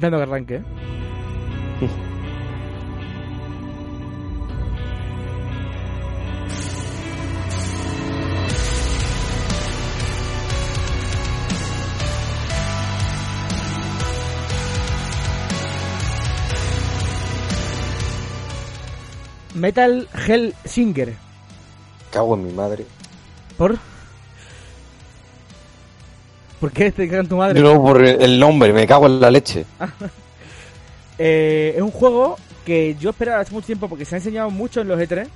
Esperando 0.00 0.16
que 0.16 0.22
arranque. 0.22 0.54
¿eh? 0.54 0.62
Metal 19.54 20.08
Hell 20.26 20.54
Singer. 20.64 21.14
Cago 22.10 22.36
en 22.36 22.46
mi 22.46 22.54
madre. 22.54 22.86
¿Por? 23.58 23.78
¿Por 26.60 26.70
qué 26.72 26.92
te 26.92 27.08
cagan 27.08 27.26
tu 27.26 27.36
madre? 27.36 27.60
No, 27.60 27.82
por 27.82 28.04
el 28.04 28.38
nombre, 28.38 28.72
me 28.72 28.86
cago 28.86 29.06
en 29.06 29.20
la 29.20 29.30
leche. 29.30 29.64
Eh, 31.22 31.74
es 31.76 31.82
un 31.82 31.90
juego 31.90 32.38
que 32.64 32.96
yo 32.98 33.10
esperaba 33.10 33.40
hace 33.40 33.52
mucho 33.52 33.66
tiempo 33.66 33.90
porque 33.90 34.06
se 34.06 34.14
ha 34.14 34.18
enseñado 34.18 34.48
mucho 34.48 34.80
en 34.80 34.88
los 34.88 34.98
E3 34.98 35.28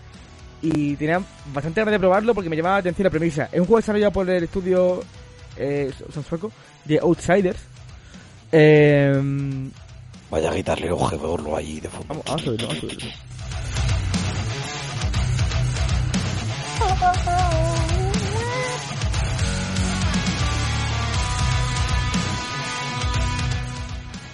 y 0.63 0.97
tenía 0.97 1.21
bastante 1.53 1.83
ganas 1.83 1.93
de 1.93 1.99
probarlo 1.99 2.33
porque 2.35 2.49
me 2.49 2.57
llamaba 2.57 2.77
la 2.77 2.81
atención 2.81 3.05
la 3.05 3.11
premisa. 3.11 3.51
Es 3.53 3.61
un 3.61 3.67
juego 3.67 3.81
desarrollado 3.81 4.11
por 4.11 4.31
el 4.31 4.45
estudio 4.45 5.03
eh, 5.59 5.93
sueco, 6.27 6.51
de 6.87 6.99
Outsiders. 7.01 7.59
Eh, 8.51 9.69
Vaya 10.31 10.51
a 10.51 10.55
quitarle 10.55 10.91
ojeverlo 10.91 11.55
allí 11.55 11.81
de 11.81 11.89
fondo. 11.91 12.07
vamos, 12.09 12.25
vamos 12.25 12.41
a 12.41 12.45
subirlo, 12.47 12.67
vamos 12.67 12.79
a 12.79 12.81
subirlo. 12.81 13.11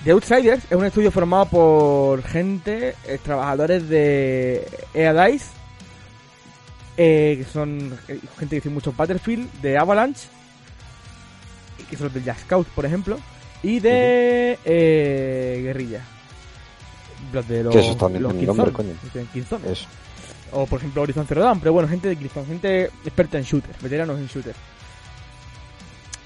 The 0.05 0.13
Outsiders 0.13 0.65
es 0.71 0.77
un 0.77 0.87
estudio 0.87 1.11
formado 1.11 1.47
por 1.47 2.23
gente, 2.23 2.95
eh, 3.07 3.19
trabajadores 3.23 3.87
de 3.89 4.67
EA 4.95 5.27
Dice, 5.27 5.47
eh, 6.97 7.37
que 7.39 7.45
son 7.45 7.99
eh, 8.09 8.19
gente 8.39 8.57
que 8.57 8.59
hizo 8.59 8.71
mucho 8.71 8.95
Battlefield, 8.97 9.51
de 9.61 9.77
Avalanche, 9.77 10.29
que 11.89 11.97
son 11.97 12.05
los 12.05 12.15
de 12.15 12.33
Just 12.33 12.47
Cause, 12.47 12.71
por 12.75 12.87
ejemplo, 12.87 13.19
y 13.63 13.81
de 13.81 14.59
eh, 14.65 15.61
Guerrilla. 15.65 16.03
Los 17.33 17.47
de 17.47 17.65
los, 17.65 17.77
esos 17.77 17.99
también 17.99 18.23
los 18.23 18.35
nombre, 18.35 18.73
coño. 18.73 18.95
Eso. 19.71 19.87
O 20.53 20.67
por 20.67 20.79
ejemplo 20.79 21.03
Horizon 21.03 21.27
Zero 21.27 21.43
Dawn, 21.43 21.61
pero 21.61 21.75
bueno, 21.75 21.89
gente 21.89 22.09
de 22.09 22.17
Killzone, 22.17 22.47
gente 22.47 22.85
experta 23.05 23.37
en 23.37 23.45
shooter, 23.45 23.75
veteranos 23.83 24.19
en 24.19 24.27
shooter. 24.27 24.55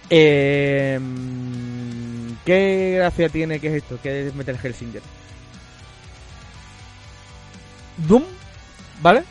Eh, 0.09 1.01
¿Qué 2.45 2.95
gracia 2.99 3.29
tiene 3.29 3.59
que 3.61 3.69
es 3.69 3.75
esto? 3.83 3.99
¿Qué 4.03 4.27
es 4.27 4.35
Metal 4.35 4.59
Hellsinger? 4.63 5.03
Doom, 8.09 8.23
¿vale? 9.03 9.25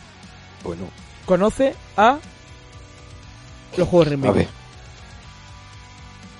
Bueno, 0.63 0.88
Conoce 1.26 1.76
a 1.97 2.17
los 3.78 3.88
juegos 3.88 4.08
a 4.08 4.10
remake. 4.12 4.34
ver. 4.36 4.47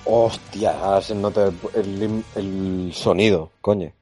Hostia, 0.06 1.00
se 1.00 1.14
nota 1.14 1.46
el, 1.74 2.02
el- 2.02 2.24
el 2.34 2.92
sonido, 2.94 3.50
coño. 3.60 3.92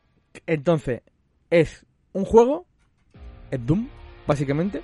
Entonces, 0.46 1.02
es 1.50 1.84
un 2.12 2.24
juego, 2.24 2.64
es 3.50 3.64
Doom, 3.64 3.88
básicamente, 4.26 4.82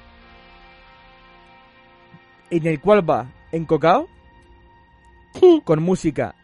en 2.50 2.66
el 2.66 2.80
cual 2.80 3.08
va 3.08 3.32
encocado, 3.50 4.06
con 5.64 5.82
música 5.82 6.34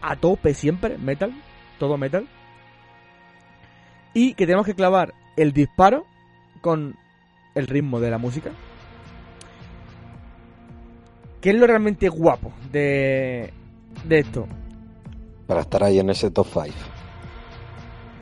a 0.00 0.16
tope 0.16 0.54
siempre, 0.54 0.98
metal, 0.98 1.32
todo 1.78 1.96
metal, 1.96 2.28
y 4.14 4.34
que 4.34 4.46
tenemos 4.46 4.66
que 4.66 4.74
clavar 4.74 5.14
el 5.36 5.52
disparo 5.52 6.04
con 6.60 6.96
el 7.54 7.66
ritmo 7.66 8.00
de 8.00 8.10
la 8.10 8.18
música. 8.18 8.50
¿Qué 11.40 11.50
es 11.50 11.56
lo 11.56 11.66
realmente 11.66 12.08
guapo 12.08 12.52
de, 12.72 13.52
de 14.04 14.18
esto? 14.18 14.48
Para 15.46 15.60
estar 15.60 15.84
ahí 15.84 15.98
en 16.00 16.10
ese 16.10 16.30
top 16.30 16.46
5. 16.52 16.66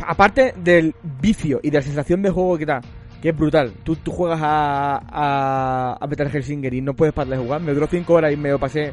aparte 0.07 0.53
del 0.57 0.95
vicio 1.21 1.61
y 1.62 1.71
de 1.71 1.79
la 1.79 1.83
sensación 1.83 2.23
de 2.23 2.31
juego 2.31 2.59
que 2.59 2.67
da, 2.67 2.81
que 3.23 3.31
es 3.31 3.37
brutal. 3.37 3.73
Tú, 3.85 3.97
tú 3.97 4.12
juegas 4.12 4.41
a, 4.43 5.01
a, 5.09 5.97
a 5.99 6.07
Metal 6.07 6.31
Hellsinger 6.33 6.75
y 6.75 6.83
no 6.83 6.95
puedes 6.95 7.15
parar 7.15 7.39
de 7.39 7.43
jugar. 7.43 7.62
Me 7.62 7.73
duró 7.73 7.87
5 7.87 8.12
horas 8.12 8.33
y 8.33 8.37
me 8.37 8.51
lo 8.51 8.59
pasé 8.59 8.93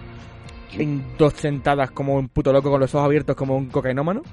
en 0.78 1.04
dos 1.18 1.34
sentadas 1.34 1.92
como 1.92 2.16
un 2.16 2.30
puto 2.30 2.52
loco 2.52 2.70
con 2.70 2.80
los 2.80 2.94
ojos 2.96 3.06
abiertos 3.06 3.36
como 3.36 3.56
un 3.56 3.68
cocainómano. 3.68 4.24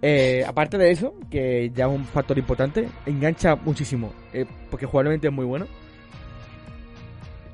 Eh, 0.00 0.44
aparte 0.46 0.78
de 0.78 0.90
eso, 0.90 1.14
que 1.30 1.70
ya 1.74 1.86
es 1.86 1.90
un 1.92 2.04
factor 2.04 2.36
importante, 2.36 2.88
engancha 3.06 3.54
muchísimo, 3.54 4.12
eh, 4.32 4.46
porque 4.70 4.86
jugablemente 4.86 5.28
es 5.28 5.32
muy 5.32 5.44
bueno. 5.44 5.66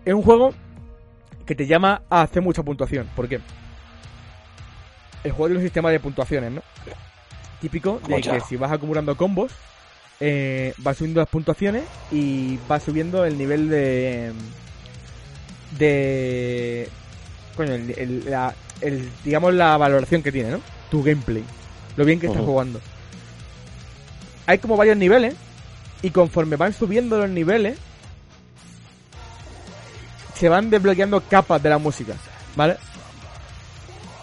Es 0.04 0.14
un 0.14 0.22
juego 0.22 0.54
que 1.44 1.54
te 1.54 1.66
llama 1.66 2.02
a 2.08 2.22
hacer 2.22 2.42
mucha 2.42 2.62
puntuación. 2.62 3.06
¿Por 3.14 3.28
qué? 3.28 3.40
El 5.24 5.32
juego 5.32 5.48
tiene 5.48 5.58
un 5.58 5.64
sistema 5.64 5.90
de 5.90 6.00
puntuaciones, 6.00 6.52
¿no? 6.52 6.62
Típico 7.60 8.00
de 8.06 8.14
Mucha. 8.14 8.32
que 8.34 8.40
si 8.40 8.56
vas 8.56 8.72
acumulando 8.72 9.16
combos, 9.16 9.52
eh, 10.20 10.72
vas 10.78 10.96
subiendo 10.96 11.20
las 11.20 11.28
puntuaciones 11.28 11.84
y 12.10 12.58
vas 12.68 12.82
subiendo 12.82 13.24
el 13.24 13.36
nivel 13.36 13.68
de. 13.68 14.32
de. 15.78 16.88
Coño, 17.58 17.74
el, 17.74 17.90
el- 17.98 18.30
la- 18.30 18.54
el- 18.80 19.10
digamos 19.24 19.52
la 19.52 19.76
valoración 19.76 20.22
que 20.22 20.30
tiene, 20.32 20.52
¿no? 20.52 20.60
Tu 20.90 21.02
gameplay. 21.02 21.42
Lo 21.96 22.04
bien 22.04 22.20
que 22.20 22.28
estás 22.28 22.42
jugando. 22.44 22.80
Hay 24.46 24.58
como 24.58 24.76
varios 24.76 24.96
niveles. 24.96 25.34
Y 26.00 26.10
conforme 26.10 26.54
van 26.54 26.72
subiendo 26.72 27.18
los 27.18 27.28
niveles. 27.28 27.76
Se 30.36 30.48
van 30.48 30.70
desbloqueando 30.70 31.20
capas 31.28 31.60
de 31.60 31.68
la 31.70 31.78
música. 31.78 32.14
¿Vale? 32.54 32.76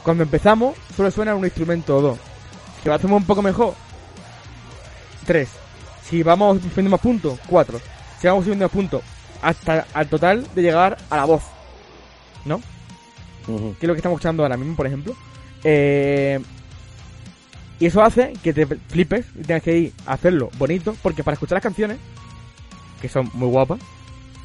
Cuando 0.03 0.23
empezamos, 0.23 0.75
solo 0.95 1.11
suena 1.11 1.35
un 1.35 1.43
instrumento 1.43 1.97
o 1.97 2.01
dos. 2.01 2.19
Si 2.81 2.87
lo 2.87 2.95
hacemos 2.95 3.19
un 3.19 3.27
poco 3.27 3.41
mejor, 3.41 3.73
tres. 5.25 5.49
Si 6.07 6.23
vamos 6.23 6.59
subiendo 6.61 6.91
más 6.91 7.01
puntos, 7.01 7.37
cuatro. 7.47 7.81
Si 8.21 8.27
vamos 8.27 8.45
subiendo 8.45 8.63
más 8.65 8.71
puntos, 8.71 9.01
hasta 9.41 9.85
al 9.93 10.07
total 10.07 10.47
de 10.55 10.61
llegar 10.61 10.97
a 11.09 11.17
la 11.17 11.25
voz. 11.25 11.43
¿No? 12.45 12.61
Que 13.45 13.85
es 13.85 13.87
lo 13.87 13.93
que 13.93 13.99
estamos 13.99 14.17
escuchando 14.17 14.43
ahora 14.43 14.57
mismo, 14.57 14.75
por 14.75 14.87
ejemplo. 14.87 15.15
Eh, 15.63 16.39
y 17.79 17.85
eso 17.85 18.01
hace 18.01 18.33
que 18.43 18.53
te 18.53 18.65
flipes 18.65 19.25
y 19.35 19.43
tengas 19.43 19.63
que 19.63 19.77
ir 19.77 19.93
a 20.05 20.13
hacerlo 20.13 20.49
bonito, 20.57 20.95
porque 21.01 21.23
para 21.23 21.33
escuchar 21.33 21.57
las 21.57 21.63
canciones, 21.63 21.97
que 23.01 23.09
son 23.09 23.29
muy 23.33 23.49
guapas, 23.49 23.79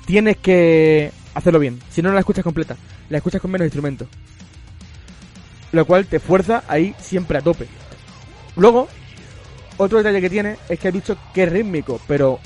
tienes 0.04 0.36
que 0.38 1.12
hacerlo 1.34 1.58
bien. 1.58 1.78
Si 1.90 2.02
no, 2.02 2.08
no 2.08 2.14
la 2.14 2.20
escuchas 2.20 2.44
completa, 2.44 2.76
la 3.08 3.18
escuchas 3.18 3.40
con 3.40 3.50
menos 3.50 3.66
instrumentos. 3.66 4.08
Lo 5.72 5.86
cual 5.86 6.06
te 6.06 6.18
fuerza 6.18 6.64
ahí 6.66 6.94
siempre 6.98 7.38
a 7.38 7.42
tope. 7.42 7.68
Luego, 8.56 8.88
otro 9.76 9.98
detalle 9.98 10.20
que 10.20 10.30
tiene 10.30 10.56
es 10.68 10.80
que 10.80 10.88
he 10.88 10.92
dicho 10.92 11.16
que 11.32 11.44
es 11.44 11.52
rítmico, 11.52 12.00
pero 12.08 12.40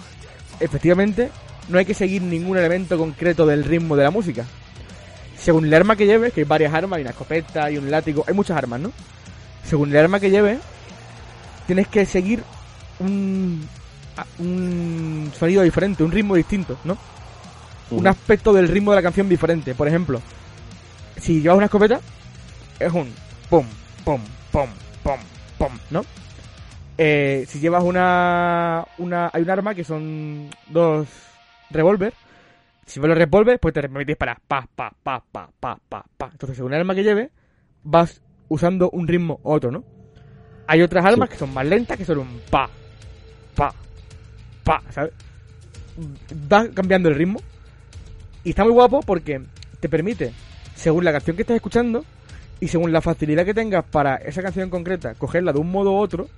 efectivamente 0.61 1.31
no 1.69 1.79
hay 1.79 1.87
que 1.87 1.95
seguir 1.95 2.21
ningún 2.21 2.59
elemento 2.59 2.99
concreto 2.99 3.47
del 3.47 3.64
ritmo 3.64 3.97
de 3.97 4.05
la 4.05 4.11
música 4.11 4.45
según 5.45 5.67
el 5.67 5.75
arma 5.75 5.95
que 5.95 6.07
lleves, 6.07 6.33
que 6.33 6.41
hay 6.41 6.47
varias 6.47 6.73
armas, 6.73 6.97
hay 6.97 7.03
una 7.03 7.11
escopeta, 7.11 7.65
hay 7.65 7.77
un 7.77 7.91
látigo, 7.91 8.25
hay 8.27 8.33
muchas 8.33 8.57
armas, 8.57 8.81
¿no? 8.81 8.93
Según 9.63 9.91
el 9.91 9.97
arma 9.99 10.19
que 10.19 10.31
lleves, 10.31 10.59
tienes 11.67 11.87
que 11.87 12.07
seguir 12.07 12.43
un, 12.99 13.69
un 14.39 15.31
sonido 15.39 15.63
diferente, 15.63 16.03
un 16.03 16.13
ritmo 16.13 16.35
distinto, 16.35 16.79
¿no? 16.85 16.97
Un 17.91 18.07
aspecto 18.07 18.55
del 18.55 18.69
ritmo 18.69 18.93
de 18.93 18.97
la 18.97 19.03
canción 19.03 19.29
diferente. 19.29 19.75
Por 19.75 19.87
ejemplo, 19.87 20.23
si 21.21 21.43
llevas 21.43 21.59
una 21.59 21.67
escopeta, 21.67 22.01
es 22.81 22.90
un 22.90 23.13
pum, 23.51 23.67
pum, 24.03 24.21
pum, 24.51 24.71
pum, 25.03 25.19
pum, 25.59 25.79
¿no? 25.90 26.07
Eh, 26.97 27.45
si 27.49 27.61
llevas 27.61 27.85
una, 27.85 28.87
una. 28.97 29.31
Hay 29.31 29.42
un 29.42 29.51
arma 29.51 29.75
que 29.75 29.85
son 29.85 30.49
dos 30.69 31.07
revólver. 31.71 32.15
Si 32.87 33.01
vas 33.01 33.09
los 33.09 33.19
revólver, 33.19 33.59
pues 33.59 33.73
te 33.75 33.81
permite 33.81 34.13
disparar. 34.13 34.41
Pa, 34.47 34.67
pa, 34.75 34.93
pa, 35.03 35.23
pa, 35.33 35.51
pa, 35.59 35.79
pa, 35.89 36.05
pa. 36.17 36.29
Entonces, 36.33 36.57
según 36.57 36.75
el 36.75 36.81
arma 36.81 36.95
que 36.95 37.03
lleves, 37.03 37.31
vas 37.83 38.21
usando 38.49 38.91
un 38.91 39.09
ritmo 39.09 39.41
u 39.43 39.53
otro, 39.53 39.71
¿no? 39.71 39.85
Hay 40.67 40.83
otras 40.83 41.05
armas 41.05 41.29
Sí. 41.29 41.33
que 41.35 41.39
son 41.39 41.53
más 41.55 41.67
lentas, 41.67 41.97
que 41.97 42.05
son 42.05 42.19
un 42.19 42.41
pa, 42.51 42.69
pa, 43.55 43.75
pa, 44.63 44.83
¿sabes? 44.91 45.13
Va 46.53 46.69
cambiando 46.69 47.09
el 47.09 47.15
ritmo. 47.15 47.41
Y 48.45 48.51
está 48.51 48.65
muy 48.65 48.73
guapo 48.73 49.01
porque 49.01 49.43
te 49.81 49.89
permite, 49.89 50.33
según 50.75 51.05
la 51.05 51.13
canción 51.13 51.37
que 51.37 51.43
estás 51.43 51.57
escuchando 51.57 52.05
y 52.61 52.69
según 52.69 52.93
la 52.93 53.01
facilidad 53.01 53.45
que 53.45 53.55
tengas 53.55 53.85
para 53.85 54.17
esa 54.17 54.43
canción 54.43 54.65
en 54.65 54.71
concreta, 54.71 55.15
cogerla 55.15 55.53
de 55.53 55.59
un 55.61 55.71
modo 55.71 55.93
u 55.93 55.97
otro, 55.97 56.29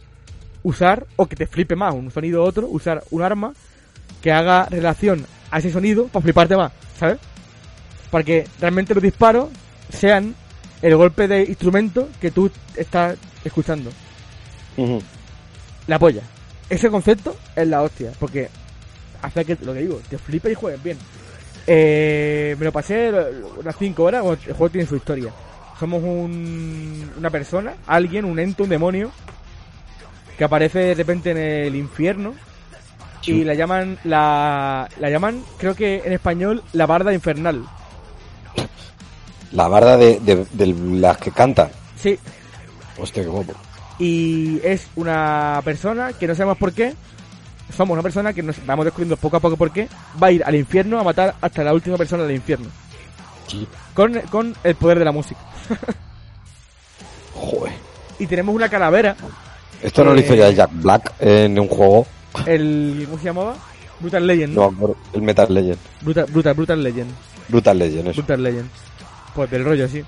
usar, 0.63 1.07
o 1.17 1.27
que 1.27 1.37
te 1.37 1.47
flipe 1.47 1.77
más, 1.77 1.95
un 1.95 2.11
sonido 2.11 2.43
u 2.43 2.47
otro, 2.47 2.67
usar 2.69 3.03
un 3.11 3.23
arma 3.23 3.53
que 4.23 4.33
haga 4.33 4.67
relación 4.67 5.27
a 5.51 5.59
ese 5.59 5.71
sonido 5.71 6.09
para 6.09 6.23
fliparte 6.23 6.57
más, 6.57 6.73
¿sabes? 6.99 7.19
Para 8.11 8.25
que 8.25 8.47
realmente 8.61 8.95
los 8.95 9.03
disparos 9.03 9.49
sean 9.91 10.35
el 10.83 10.97
golpe 10.97 11.29
de 11.29 11.45
instrumento 11.45 12.09
que 12.21 12.31
tú 12.31 12.51
estás 12.77 13.17
escuchando. 13.45 13.91
La 15.87 15.99
polla. 15.99 16.23
Ese 16.69 16.91
concepto 16.91 17.37
es 17.55 17.67
la 17.69 17.83
hostia, 17.83 18.13
porque 18.19 18.49
hace 19.23 19.45
que, 19.45 19.57
lo 19.63 19.73
que 19.73 19.81
digo, 19.81 20.01
te 20.09 20.19
flipes 20.19 20.53
y 20.53 20.55
juegues 20.55 20.83
bien. 20.83 20.99
Eh, 21.67 22.57
me 22.59 22.65
lo 22.65 22.73
pasé 22.73 23.13
unas 23.57 23.77
5 23.77 24.03
horas, 24.03 24.25
el 24.47 24.55
juego 24.55 24.71
tiene 24.71 24.87
su 24.87 24.97
historia. 24.97 25.33
Somos 25.79 26.03
un, 26.03 27.11
una 27.17 27.31
persona, 27.31 27.75
alguien, 27.87 28.25
un 28.25 28.39
ente, 28.39 28.63
un 28.63 28.69
demonio, 28.69 29.11
que 30.37 30.45
aparece 30.45 30.79
de 30.79 30.95
repente 30.95 31.31
en 31.31 31.39
el 31.39 31.77
infierno 31.77 32.35
Y 33.33 33.45
la 33.45 33.55
llaman, 33.55 33.99
la, 34.05 34.89
la 35.01 35.11
llaman, 35.11 35.43
creo 35.59 35.75
que 35.75 36.03
en 36.05 36.13
español, 36.13 36.63
la 36.73 36.87
barda 36.87 37.13
infernal. 37.13 37.65
La 39.53 39.69
barda 39.69 39.97
de, 39.97 40.21
de- 40.21 40.47
de 40.53 40.67
las 40.99 41.17
que 41.19 41.31
cantan. 41.31 41.69
Sí, 41.97 42.19
Hostia, 42.99 43.23
qué 43.23 43.29
guapo. 43.29 43.53
y 43.99 44.61
es 44.65 44.87
una 44.97 45.61
persona 45.65 46.13
que 46.13 46.27
no 46.27 46.35
sabemos 46.35 46.59
por 46.59 46.73
qué. 46.73 46.95
Somos 47.77 47.95
una 47.95 48.03
persona 48.03 48.33
que 48.33 48.43
nos 48.43 48.65
vamos 48.65 48.85
descubriendo 48.85 49.17
poco 49.17 49.37
a 49.39 49.41
poco 49.41 49.57
por 49.57 49.73
qué. 49.73 49.89
Va 50.23 50.29
a 50.29 50.33
ir 50.33 50.45
al 50.45 50.55
infierno 50.55 50.99
a 51.01 51.05
matar 51.05 51.35
hasta 51.41 51.65
la 51.65 51.73
última 51.75 51.97
persona 51.97 52.23
del 52.25 52.37
infierno. 52.37 52.69
Sí. 53.49 53.67
Con, 53.95 54.13
con 54.31 54.55
el 54.63 54.75
poder 54.77 54.99
de 55.01 55.05
la 55.05 55.13
música. 55.13 55.41
Joder. 57.35 57.73
Y 58.19 58.27
tenemos 58.27 58.55
una 58.55 58.69
calavera. 58.69 59.17
Esto 59.83 60.05
no 60.05 60.15
lo 60.15 60.21
hizo 60.21 60.35
Eh. 60.35 60.39
ya 60.39 60.51
Jack 60.51 60.71
Black 60.75 61.13
en 61.21 61.59
un 61.59 61.69
juego. 61.69 62.07
El. 62.47 63.03
¿Cómo 63.07 63.19
se 63.19 63.25
llamaba? 63.25 63.57
Brutal 64.01 64.27
Legend. 64.27 64.55
No, 64.55 64.71
¿no? 64.71 64.97
el 65.13 65.23
Metal 65.23 65.53
Legend. 65.53 65.79
Brutal, 66.03 66.27
Brutal, 66.27 66.55
Brutal 66.55 66.83
Legend. 66.83 67.11
Brutal 67.49 67.79
Legend, 67.79 68.09
eso. 68.09 68.21
Brutal 68.21 68.43
Legend. 68.43 68.69
Pues 69.35 69.51
del 69.51 69.65
rollo, 69.65 69.89
sí. 69.89 70.03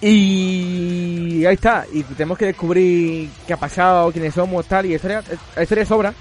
Y 0.00 1.44
ahí 1.44 1.54
está. 1.54 1.84
Y 1.92 2.02
tenemos 2.02 2.38
que 2.38 2.46
descubrir 2.46 3.28
qué 3.46 3.52
ha 3.52 3.56
pasado, 3.56 4.12
quiénes 4.12 4.34
somos, 4.34 4.66
tal. 4.66 4.86
Y 4.86 4.90
la 4.90 4.94
historia, 4.96 5.22
la 5.56 5.62
historia 5.62 5.84
sobra. 5.84 6.14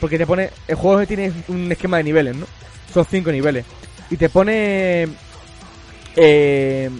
Porque 0.00 0.18
te 0.18 0.26
pone. 0.26 0.50
El 0.68 0.76
juego 0.76 1.06
tiene 1.06 1.32
un 1.48 1.70
esquema 1.70 1.98
de 1.98 2.04
niveles, 2.04 2.36
¿no? 2.36 2.46
Son 2.92 3.04
cinco 3.04 3.30
niveles. 3.30 3.64
Y 4.10 4.16
te 4.16 4.28
pone. 4.28 5.08
Eh, 6.16 6.90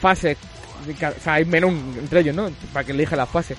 fases. 0.00 0.36
O 0.86 1.20
sea, 1.22 1.34
hay 1.34 1.44
menú 1.44 1.68
entre 1.68 2.20
ellos, 2.20 2.34
¿no? 2.34 2.50
Para 2.72 2.84
que 2.84 2.92
elija 2.92 3.16
las 3.16 3.28
fases. 3.28 3.56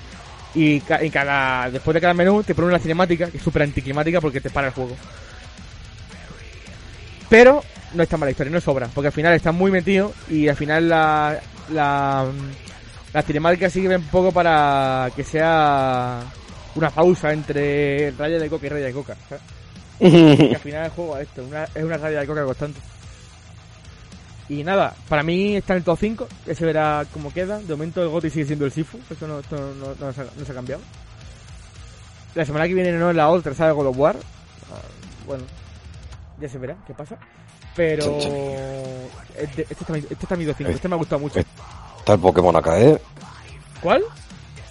Y, 0.58 0.80
ca- 0.80 1.04
y 1.04 1.10
cada 1.10 1.70
después 1.70 1.94
de 1.94 2.00
cada 2.00 2.14
menú 2.14 2.42
te 2.42 2.54
pone 2.54 2.68
una 2.68 2.78
cinemática 2.78 3.30
que 3.30 3.36
es 3.36 3.42
súper 3.42 3.62
anticlimática 3.62 4.20
porque 4.22 4.40
te 4.40 4.48
para 4.50 4.68
el 4.68 4.72
juego. 4.72 4.96
Pero 7.28 7.62
no 7.94 8.02
está 8.02 8.16
mala 8.16 8.30
historia, 8.30 8.52
no 8.52 8.60
sobra, 8.60 8.88
porque 8.94 9.08
al 9.08 9.12
final 9.12 9.34
está 9.34 9.52
muy 9.52 9.70
metido 9.70 10.12
y 10.28 10.48
al 10.48 10.56
final 10.56 10.88
la, 10.88 11.38
la, 11.70 12.26
la 13.12 13.22
cinemática 13.22 13.68
sirve 13.70 13.96
un 13.96 14.04
poco 14.04 14.32
para 14.32 15.10
que 15.14 15.24
sea 15.24 16.20
una 16.74 16.90
pausa 16.90 17.32
entre 17.32 18.12
raya 18.12 18.38
de 18.38 18.48
coca 18.48 18.66
y 18.66 18.68
raya 18.70 18.86
de 18.86 18.92
coca. 18.92 19.16
¿sabes? 19.28 19.42
Que 19.98 20.54
al 20.54 20.60
final 20.60 20.84
el 20.84 20.90
juego 20.90 21.18
es 21.18 21.28
esto, 21.28 21.42
una, 21.44 21.64
es 21.64 21.84
una 21.84 21.96
raya 21.96 22.20
de 22.20 22.26
coca 22.26 22.44
constante. 22.44 22.80
Y 24.48 24.62
nada, 24.62 24.94
para 25.08 25.22
mí 25.24 25.56
está 25.56 25.72
en 25.72 25.78
el 25.78 25.84
top 25.84 25.98
5, 25.98 26.28
que 26.44 26.54
se 26.54 26.64
verá 26.64 27.04
cómo 27.12 27.32
queda. 27.32 27.58
De 27.58 27.74
momento 27.74 28.00
el 28.02 28.08
GOTY 28.08 28.30
sigue 28.30 28.46
siendo 28.46 28.64
el 28.64 28.70
Sifu, 28.72 28.98
eso 29.10 29.26
no, 29.26 29.40
esto 29.40 29.56
no, 29.56 29.94
no 29.98 30.12
se 30.12 30.20
ha, 30.20 30.24
no 30.36 30.44
se 30.44 30.52
ha 30.52 30.54
cambiado. 30.54 30.82
La 32.34 32.44
semana 32.44 32.68
que 32.68 32.74
viene 32.74 32.92
no 32.92 33.10
es 33.10 33.16
la 33.16 33.28
otra, 33.28 33.54
¿sabes? 33.54 33.74
God 33.74 33.86
of 33.88 33.98
War. 33.98 34.16
Ah, 34.70 34.78
Bueno, 35.26 35.42
ya 36.40 36.48
se 36.48 36.58
verá 36.58 36.76
qué 36.86 36.94
pasa. 36.94 37.16
Pero 37.74 38.16
este, 39.36 39.62
este 39.62 39.74
está, 39.74 39.92
mi- 39.92 39.98
este 39.98 40.14
está 40.14 40.36
mi 40.36 40.46
top 40.46 40.54
5, 40.58 40.70
este 40.70 40.88
me 40.88 40.94
ha 40.94 40.98
gustado 40.98 41.18
mucho. 41.20 41.40
Está 41.40 42.12
el 42.14 42.20
Pokémon 42.20 42.54
a 42.56 42.62
caer. 42.62 43.00
¿Cuál? 43.82 44.02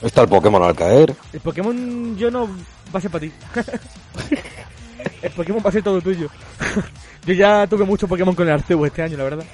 Está 0.01 0.21
el 0.21 0.27
Pokémon 0.29 0.63
al 0.63 0.75
caer. 0.75 1.13
El 1.33 1.39
Pokémon 1.41 2.15
yo 2.17 2.31
no 2.31 2.47
va 2.93 2.99
a 2.99 3.01
ser 3.01 3.11
para 3.11 3.21
ti. 3.21 3.31
el 5.21 5.31
Pokémon 5.31 5.61
va 5.63 5.69
a 5.69 5.73
ser 5.73 5.83
todo 5.83 6.01
tuyo. 6.01 6.29
yo 7.25 7.33
ya 7.33 7.67
tuve 7.67 7.83
mucho 7.85 8.07
Pokémon 8.07 8.33
con 8.35 8.47
el 8.47 8.53
Arceus 8.53 8.87
este 8.87 9.01
año, 9.03 9.17
la 9.17 9.23
verdad. 9.23 9.45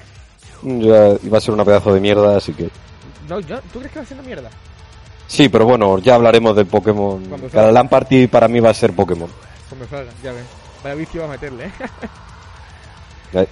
Ya 0.62 1.16
iba 1.22 1.38
a 1.38 1.40
ser 1.40 1.54
una 1.54 1.64
pedazo 1.64 1.92
de 1.94 2.00
mierda, 2.00 2.36
así 2.36 2.52
que. 2.52 2.70
No, 3.28 3.40
yo, 3.40 3.60
¿Tú 3.72 3.78
crees 3.78 3.92
que 3.92 3.98
va 3.98 4.04
a 4.04 4.06
ser 4.06 4.18
una 4.18 4.26
mierda? 4.26 4.50
Sí, 5.26 5.48
pero 5.48 5.64
bueno, 5.64 5.98
ya 5.98 6.14
hablaremos 6.14 6.54
del 6.54 6.66
Pokémon. 6.66 7.22
Cada. 7.50 7.72
LAN 7.72 7.88
Party 7.88 8.26
para 8.26 8.48
mí 8.48 8.60
va 8.60 8.70
a 8.70 8.74
ser 8.74 8.92
Pokémon. 8.92 9.30
Cuando 9.68 9.86
salga, 9.88 10.12
ya 10.22 10.32
ves. 10.32 10.44
Vaya 10.82 10.94
vicio 10.94 11.20
va 11.22 11.28
a 11.28 11.30
meterle, 11.30 11.66
¿eh? 11.66 13.46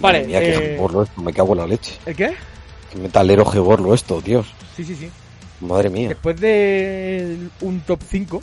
Vale, 0.00 0.24
mía, 0.26 0.42
eh, 0.42 0.74
geborlo 0.74 1.02
esto, 1.04 1.20
me 1.20 1.32
cago 1.32 1.52
en 1.52 1.58
la 1.58 1.66
leche. 1.66 1.98
¿El 2.04 2.16
qué? 2.16 2.34
Qué 2.92 2.98
metalero 2.98 3.44
geborlo 3.44 3.94
esto, 3.94 4.20
Dios. 4.20 4.46
Sí, 4.76 4.84
sí, 4.84 4.94
sí. 4.94 5.10
Madre 5.60 5.88
mía. 5.88 6.08
Después 6.08 6.38
de 6.40 7.38
un 7.60 7.80
top 7.80 8.00
5, 8.08 8.40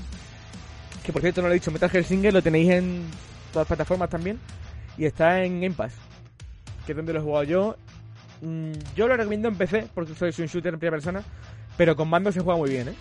que 1.04 1.14
por 1.14 1.22
cierto 1.22 1.42
no 1.42 1.48
lo 1.48 1.54
he 1.54 1.60
dicho, 1.60 1.72
Metal 1.72 1.90
Gear 1.90 2.04
Single 2.04 2.32
lo 2.32 2.42
tenéis 2.42 2.72
en 2.72 3.06
todas 3.52 3.64
las 3.64 3.68
plataformas 3.68 4.10
también, 4.10 4.40
y 4.98 5.06
está 5.06 5.44
en 5.44 5.62
Game 5.62 5.76
Pass, 5.76 5.94
que 6.92 6.94
es 6.94 6.98
donde 6.98 7.14
lo 7.14 7.20
he 7.20 7.24
jugado 7.24 7.44
yo. 7.44 7.76
Mm, 8.42 8.72
Yo 8.96 9.08
lo 9.08 9.16
recomiendo 9.16 9.48
en 9.48 9.56
PC, 9.56 9.88
porque 9.94 10.14
soy 10.14 10.34
un 10.40 10.48
shooter 10.48 10.74
en 10.74 10.80
primera 10.80 10.98
persona, 10.98 11.24
pero 11.78 11.96
con 11.96 12.10
mando 12.10 12.32
se 12.32 12.42
juega 12.42 12.58
muy 12.60 12.70
bien, 12.70 12.90
¿eh? 12.90 12.94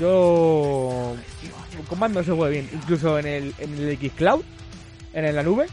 Yo... 0.00 1.14
Con 1.88 1.98
mando 1.98 2.22
se 2.24 2.32
juega 2.32 2.48
bien, 2.50 2.68
incluso 2.72 3.18
en 3.18 3.26
el, 3.26 3.54
en 3.58 3.78
el 3.78 3.96
Xcloud, 3.98 4.42
en 5.12 5.34
la 5.36 5.42
nube, 5.42 5.66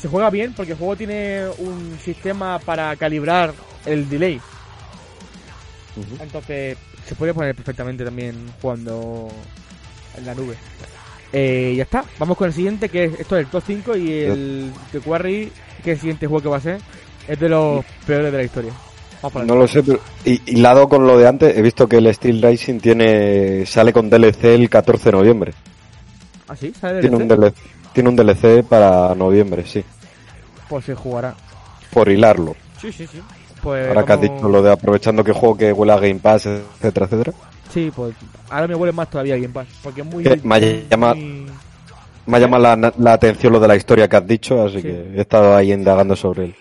se 0.00 0.08
juega 0.08 0.30
bien 0.30 0.52
porque 0.54 0.72
el 0.72 0.78
juego 0.78 0.96
tiene 0.96 1.46
un 1.58 1.98
sistema 2.02 2.58
para 2.60 2.94
calibrar 2.96 3.52
el 3.84 4.08
delay. 4.08 4.40
Ujú. 5.96 6.22
Entonces 6.22 6.78
se 7.06 7.14
puede 7.14 7.34
poner 7.34 7.54
perfectamente 7.54 8.04
también 8.04 8.36
jugando 8.60 9.28
en 10.16 10.26
la 10.26 10.34
nube. 10.34 10.56
Eh, 11.32 11.74
ya 11.76 11.82
está, 11.82 12.04
vamos 12.18 12.38
con 12.38 12.46
el 12.46 12.54
siguiente 12.54 12.88
que 12.88 13.04
es 13.04 13.20
esto 13.20 13.36
es 13.36 13.44
el 13.44 13.50
top 13.50 13.62
5 13.66 13.96
y 13.96 14.12
el 14.12 14.72
The 14.92 15.00
Quarry, 15.00 15.52
que 15.84 15.92
el 15.92 15.98
siguiente 15.98 16.26
juego 16.26 16.42
que 16.42 16.48
va 16.48 16.56
a 16.56 16.60
ser, 16.60 16.80
es 17.26 17.38
de 17.38 17.48
los 17.48 17.84
peores 18.06 18.32
de 18.32 18.38
la 18.38 18.44
historia. 18.44 18.72
Vamos 19.20 19.32
para 19.32 19.44
No 19.44 19.56
lo 19.56 19.68
sé, 19.68 19.82
pero 19.82 20.00
y, 20.24 20.40
hilado 20.46 20.88
con 20.88 21.06
lo 21.06 21.18
de 21.18 21.28
antes, 21.28 21.56
he 21.56 21.60
visto 21.60 21.86
que 21.86 21.96
el 21.96 22.14
Steel 22.14 22.40
Racing 22.40 22.80
tiene 22.80 23.66
sale 23.66 23.92
con 23.92 24.08
DLC 24.08 24.44
el 24.44 24.70
14 24.70 25.04
de 25.04 25.12
noviembre. 25.12 25.54
¿Ah, 26.48 26.56
sí? 26.56 26.72
¿Sale 26.80 27.00
Tiene 27.00 27.16
DLC? 27.16 27.22
un, 27.22 27.28
DLC, 27.28 27.54
tiene 27.92 28.08
un 28.08 28.16
DLC 28.16 28.64
para 28.64 29.14
noviembre, 29.14 29.66
sí. 29.66 29.84
Pues 30.68 30.86
se 30.86 30.94
jugará. 30.94 31.34
Por 31.92 32.08
hilarlo. 32.08 32.56
Sí, 32.80 32.90
sí, 32.90 33.06
sí. 33.06 33.20
Pues 33.62 33.88
Ahora 33.88 34.04
que 34.04 34.12
has 34.12 34.20
dicho 34.20 34.48
lo 34.48 34.62
de 34.62 34.72
aprovechando 34.72 35.24
que 35.24 35.32
juego 35.32 35.56
que 35.56 35.72
huele 35.72 35.92
a 35.92 35.96
Game 35.98 36.20
Pass, 36.20 36.46
etcétera, 36.46 37.06
etcétera. 37.06 37.32
Sí, 37.72 37.90
pues 37.94 38.14
ahora 38.50 38.66
me 38.68 38.74
huele 38.74 38.92
más 38.92 39.10
todavía 39.10 39.34
Game 39.36 39.48
Pass, 39.48 39.66
porque 39.82 40.00
es 40.02 40.06
muy... 40.06 40.24
Me 40.42 40.84
llama- 40.88 41.14
muy- 41.14 41.46
Me 42.26 42.36
ha 42.36 42.40
llamado 42.40 42.62
la, 42.76 42.92
la 42.98 43.12
atención 43.12 43.52
lo 43.52 43.60
de 43.60 43.68
la 43.68 43.76
historia 43.76 44.08
que 44.08 44.16
has 44.16 44.26
dicho, 44.26 44.62
así 44.64 44.76
Sí. 44.76 44.82
que 44.82 45.12
he 45.16 45.20
estado 45.20 45.56
ahí 45.56 45.72
indagando 45.72 46.14
sobre 46.16 46.44
él. 46.46 46.54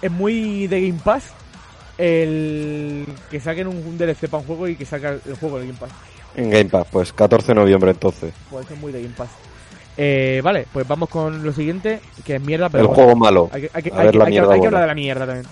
es 0.00 0.10
muy 0.10 0.66
de 0.68 0.80
Game 0.88 1.00
Pass 1.04 1.32
el 1.98 3.06
que 3.30 3.38
saquen 3.40 3.66
un, 3.66 3.76
un 3.76 3.98
DLC 3.98 4.28
para 4.28 4.40
un 4.40 4.46
juego 4.46 4.66
y 4.68 4.76
que 4.76 4.84
saca 4.86 5.10
el 5.10 5.36
juego 5.38 5.58
de 5.58 5.66
Game 5.66 5.78
Pass. 5.78 5.90
En 6.34 6.48
Game 6.50 6.66
Pass, 6.70 6.86
pues 6.90 7.12
14 7.12 7.48
de 7.48 7.54
noviembre 7.56 7.90
entonces. 7.90 8.32
Puede 8.50 8.64
ser 8.66 8.76
muy 8.78 8.90
de 8.92 9.02
Game 9.02 9.14
Pass. 9.16 9.28
Eh, 9.96 10.40
vale, 10.42 10.66
pues 10.72 10.86
vamos 10.88 11.08
con 11.10 11.42
lo 11.44 11.52
siguiente, 11.52 12.00
que 12.24 12.36
es 12.36 12.40
mierda, 12.42 12.68
pero 12.70 12.82
el 12.82 12.86
bueno, 12.88 13.02
juego 13.02 13.16
malo. 13.18 13.50
hay 13.52 13.62
que, 13.62 13.70
hay 13.74 13.82
que- 13.82 13.90
A 13.92 13.98
hay 13.98 14.04
ver 14.04 14.12
que- 14.12 14.18
la 14.18 14.24
hay 14.24 14.26
que- 14.26 14.30
mierda 14.30 14.54
hay 14.54 14.60
que 14.60 14.66
buena. 14.66 14.66
hablar 14.78 14.82
de 14.82 14.86
la 14.86 14.94
mierda 14.94 15.26
también. 15.26 15.46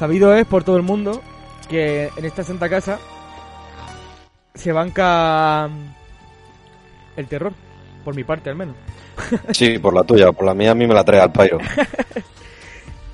Sabido 0.00 0.34
es 0.34 0.46
por 0.46 0.64
todo 0.64 0.78
el 0.78 0.82
mundo 0.82 1.20
que 1.68 2.08
en 2.16 2.24
esta 2.24 2.42
santa 2.42 2.70
casa 2.70 2.98
se 4.54 4.72
banca 4.72 5.68
el 7.18 7.26
terror, 7.26 7.52
por 8.02 8.14
mi 8.14 8.24
parte 8.24 8.48
al 8.48 8.56
menos. 8.56 8.76
Sí, 9.52 9.78
por 9.78 9.92
la 9.92 10.02
tuya, 10.02 10.32
por 10.32 10.46
la 10.46 10.54
mía 10.54 10.70
a 10.70 10.74
mí 10.74 10.86
me 10.86 10.94
la 10.94 11.04
trae 11.04 11.20
al 11.20 11.30
pairo. 11.32 11.58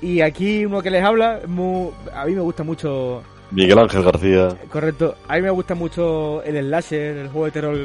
Y 0.01 0.21
aquí 0.21 0.63
uno 0.63 0.81
que 0.81 0.89
les 0.91 1.03
habla, 1.03 1.41
muy- 1.45 1.89
a 2.15 2.23
mí 2.25 2.33
me 2.35 2.39
gusta 2.41 2.63
mucho, 2.63 3.21
Miguel 3.51 3.79
Ángel 3.79 4.03
García. 4.03 4.55
correcto, 4.71 5.15
a 5.27 5.35
mí 5.35 5.41
me 5.41 5.49
gusta 5.49 5.75
mucho 5.75 6.41
el 6.43 6.55
slasher, 6.67 7.17
el 7.17 7.27
juego 7.29 7.45
de 7.45 7.51
terror, 7.51 7.77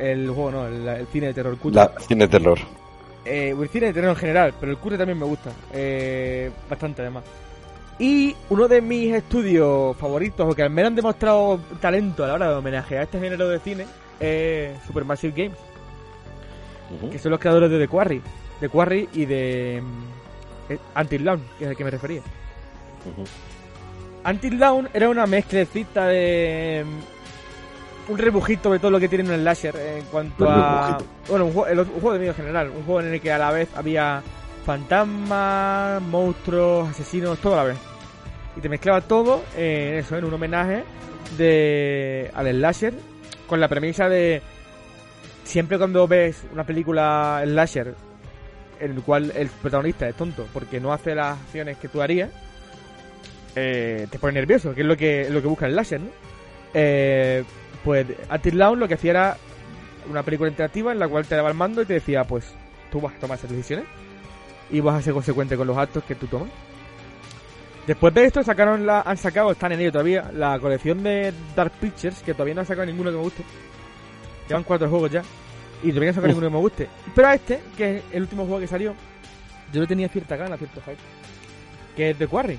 el 0.00 0.26
juego 0.30 0.50
no, 0.50 0.66
el, 0.66 0.88
el 0.88 1.06
cine 1.08 1.26
de 1.28 1.34
terror 1.34 1.56
cutre. 1.58 1.76
La 1.82 1.92
cine 2.00 2.26
terror. 2.26 2.58
Eh, 3.28 3.50
el 3.50 3.68
cine 3.68 3.88
de 3.88 3.92
terror 3.92 4.10
en 4.10 4.16
general, 4.16 4.54
pero 4.58 4.72
el 4.72 4.78
cutre 4.78 4.96
también 4.96 5.18
me 5.18 5.26
gusta. 5.26 5.50
Eh, 5.72 6.50
bastante 6.68 7.02
además. 7.02 7.24
Y 7.98 8.34
uno 8.48 8.68
de 8.68 8.80
mis 8.80 9.12
estudios 9.12 9.96
favoritos, 9.96 10.50
o 10.50 10.54
que 10.54 10.68
me 10.68 10.82
han 10.82 10.94
demostrado 10.94 11.60
talento 11.80 12.24
a 12.24 12.28
la 12.28 12.34
hora 12.34 12.48
de 12.48 12.54
homenajear 12.54 13.00
a 13.00 13.04
este 13.04 13.20
género 13.20 13.48
de 13.48 13.58
cine, 13.58 13.86
es 14.18 14.82
Supermassive 14.86 15.32
Games, 15.36 15.58
que 17.10 17.18
son 17.18 17.32
los 17.32 17.40
creadores 17.40 17.70
de 17.70 17.78
The 17.78 17.88
Quarry. 17.88 18.22
The 18.60 18.68
Quarry 18.68 19.08
y 19.12 19.26
de 19.26 19.82
mm, 19.82 20.72
eh, 20.72 20.78
Until 20.96 21.24
Dawn, 21.24 21.42
que 21.58 21.64
es 21.64 21.70
al 21.70 21.76
que 21.76 21.84
me 21.84 21.90
refería. 21.90 22.20
Ujú. 23.04 23.24
Until 24.28 24.58
Dawn 24.58 24.88
era 24.94 25.08
una 25.08 25.26
mezclecita 25.26 26.06
de. 26.06 26.84
Un 28.08 28.18
rebujito 28.18 28.72
de 28.72 28.78
todo 28.78 28.90
lo 28.90 29.00
que 29.00 29.08
tiene 29.08 29.28
un 29.28 29.38
slasher 29.40 29.76
en 29.76 30.04
cuanto 30.06 30.48
a. 30.48 30.98
Bueno, 31.28 31.46
un 31.46 31.52
juego, 31.52 31.66
el 31.66 31.78
un 31.80 31.86
juego 31.86 32.12
de 32.12 32.18
miedo 32.18 32.32
en 32.32 32.36
general. 32.36 32.70
Un 32.70 32.82
juego 32.84 33.00
en 33.00 33.12
el 33.12 33.20
que 33.20 33.30
a 33.30 33.38
la 33.38 33.50
vez 33.50 33.68
había 33.76 34.22
fantasmas, 34.64 36.02
monstruos, 36.02 36.88
asesinos, 36.88 37.38
todo 37.38 37.54
a 37.54 37.56
la 37.58 37.64
vez. 37.64 37.78
Y 38.56 38.60
te 38.60 38.68
mezclaba 38.68 39.02
todo 39.02 39.44
en 39.56 39.94
eso, 39.96 40.16
en 40.16 40.24
un 40.24 40.34
homenaje 40.34 40.84
de 41.36 42.30
al 42.34 42.50
slasher, 42.50 42.94
con 43.46 43.60
la 43.60 43.68
premisa 43.68 44.08
de. 44.08 44.42
Siempre 45.44 45.78
cuando 45.78 46.06
ves 46.08 46.44
una 46.52 46.64
película 46.64 47.42
slasher 47.44 47.94
en 48.80 48.92
el 48.92 49.02
cual 49.02 49.32
el 49.34 49.48
protagonista 49.48 50.08
es 50.08 50.14
tonto 50.14 50.46
porque 50.52 50.80
no 50.80 50.92
hace 50.92 51.14
las 51.14 51.38
acciones 51.38 51.78
que 51.78 51.88
tú 51.88 52.00
harías, 52.00 52.30
eh, 53.56 54.06
te 54.10 54.18
pone 54.18 54.34
nervioso, 54.34 54.74
que 54.74 54.82
es 54.82 54.86
lo 54.86 54.96
que, 54.96 55.28
lo 55.30 55.40
que 55.40 55.48
busca 55.48 55.66
el 55.66 55.74
láser, 55.76 56.00
¿no? 56.00 56.10
Eh, 56.74 57.44
pues 57.88 58.06
Until 58.30 58.58
Dawn 58.58 58.80
lo 58.80 58.86
que 58.86 58.92
hacía 58.92 59.10
era 59.12 59.36
una 60.10 60.22
película 60.22 60.50
interactiva 60.50 60.92
en 60.92 60.98
la 60.98 61.08
cual 61.08 61.26
te 61.26 61.34
daba 61.34 61.48
el 61.48 61.54
mando 61.54 61.80
y 61.80 61.86
te 61.86 61.94
decía, 61.94 62.22
pues 62.22 62.52
tú 62.90 63.00
vas 63.00 63.14
a 63.14 63.18
tomar 63.18 63.38
esas 63.38 63.48
decisiones 63.48 63.86
y 64.70 64.80
vas 64.80 64.96
a 64.96 65.00
ser 65.00 65.14
consecuente 65.14 65.56
con 65.56 65.66
los 65.66 65.78
actos 65.78 66.04
que 66.04 66.14
tú 66.14 66.26
tomas. 66.26 66.50
Después 67.86 68.12
de 68.12 68.26
esto 68.26 68.42
sacaron 68.42 68.84
la, 68.84 69.00
han 69.00 69.16
sacado, 69.16 69.52
están 69.52 69.72
en 69.72 69.80
ello 69.80 69.92
todavía, 69.92 70.30
la 70.34 70.58
colección 70.58 71.02
de 71.02 71.32
Dark 71.56 71.72
Pictures, 71.80 72.22
que 72.22 72.34
todavía 72.34 72.52
no 72.52 72.60
han 72.60 72.66
sacado 72.66 72.84
ninguno 72.84 73.10
que 73.10 73.16
me 73.16 73.22
guste. 73.22 73.42
Llevan 74.46 74.64
cuatro 74.64 74.90
juegos 74.90 75.10
ya. 75.10 75.22
Y 75.82 75.88
todavía 75.88 76.08
no 76.08 76.10
han 76.10 76.14
sacado 76.14 76.28
ninguno 76.28 76.48
que 76.48 76.54
me 76.56 76.60
guste. 76.60 76.88
Pero 77.14 77.28
a 77.28 77.34
este, 77.36 77.60
que 77.74 77.96
es 77.96 78.04
el 78.12 78.20
último 78.20 78.44
juego 78.44 78.60
que 78.60 78.66
salió, 78.66 78.94
yo 79.72 79.80
le 79.80 79.86
tenía 79.86 80.10
cierta 80.10 80.36
gana, 80.36 80.58
cierto 80.58 80.82
hype. 80.82 80.98
Que 81.96 82.10
es 82.10 82.18
The 82.18 82.26
Quarry. 82.26 82.58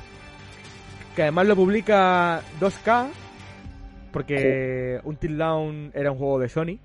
Que 1.16 1.22
además 1.22 1.46
lo 1.46 1.56
publica 1.56 2.42
2K. 2.60 3.10
Porque 4.12 5.00
Until 5.04 5.38
Dawn 5.38 5.92
era 5.94 6.12
un 6.12 6.18
juego 6.18 6.40
de 6.40 6.50
Sony. 6.50 6.80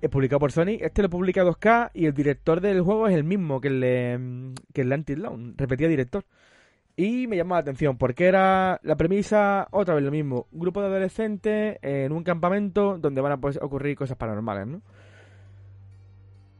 Es 0.00 0.10
publicado 0.10 0.40
por 0.40 0.52
Sony. 0.52 0.78
Este 0.80 1.02
lo 1.02 1.10
publica 1.10 1.42
2K 1.44 1.90
y 1.94 2.06
el 2.06 2.14
director 2.14 2.60
del 2.60 2.82
juego 2.82 3.08
es 3.08 3.14
el 3.14 3.24
mismo 3.24 3.60
que 3.60 3.68
el 3.68 3.80
de, 3.80 4.54
que 4.72 4.82
el 4.82 4.88
de 4.88 4.94
Until 4.94 5.22
Dawn. 5.22 5.54
Repetía 5.56 5.88
director. 5.88 6.24
Y 6.96 7.26
me 7.26 7.36
llamó 7.36 7.54
la 7.54 7.60
atención 7.60 7.98
porque 7.98 8.24
era 8.26 8.80
la 8.82 8.96
premisa, 8.96 9.68
otra 9.70 9.94
vez 9.94 10.02
lo 10.02 10.10
mismo. 10.10 10.46
Un 10.52 10.60
grupo 10.60 10.80
de 10.80 10.86
adolescentes 10.86 11.78
en 11.82 12.12
un 12.12 12.24
campamento 12.24 12.96
donde 12.98 13.20
van 13.20 13.32
a 13.32 13.36
pues, 13.36 13.58
ocurrir 13.60 13.96
cosas 13.96 14.16
paranormales, 14.16 14.66
¿no? 14.66 14.80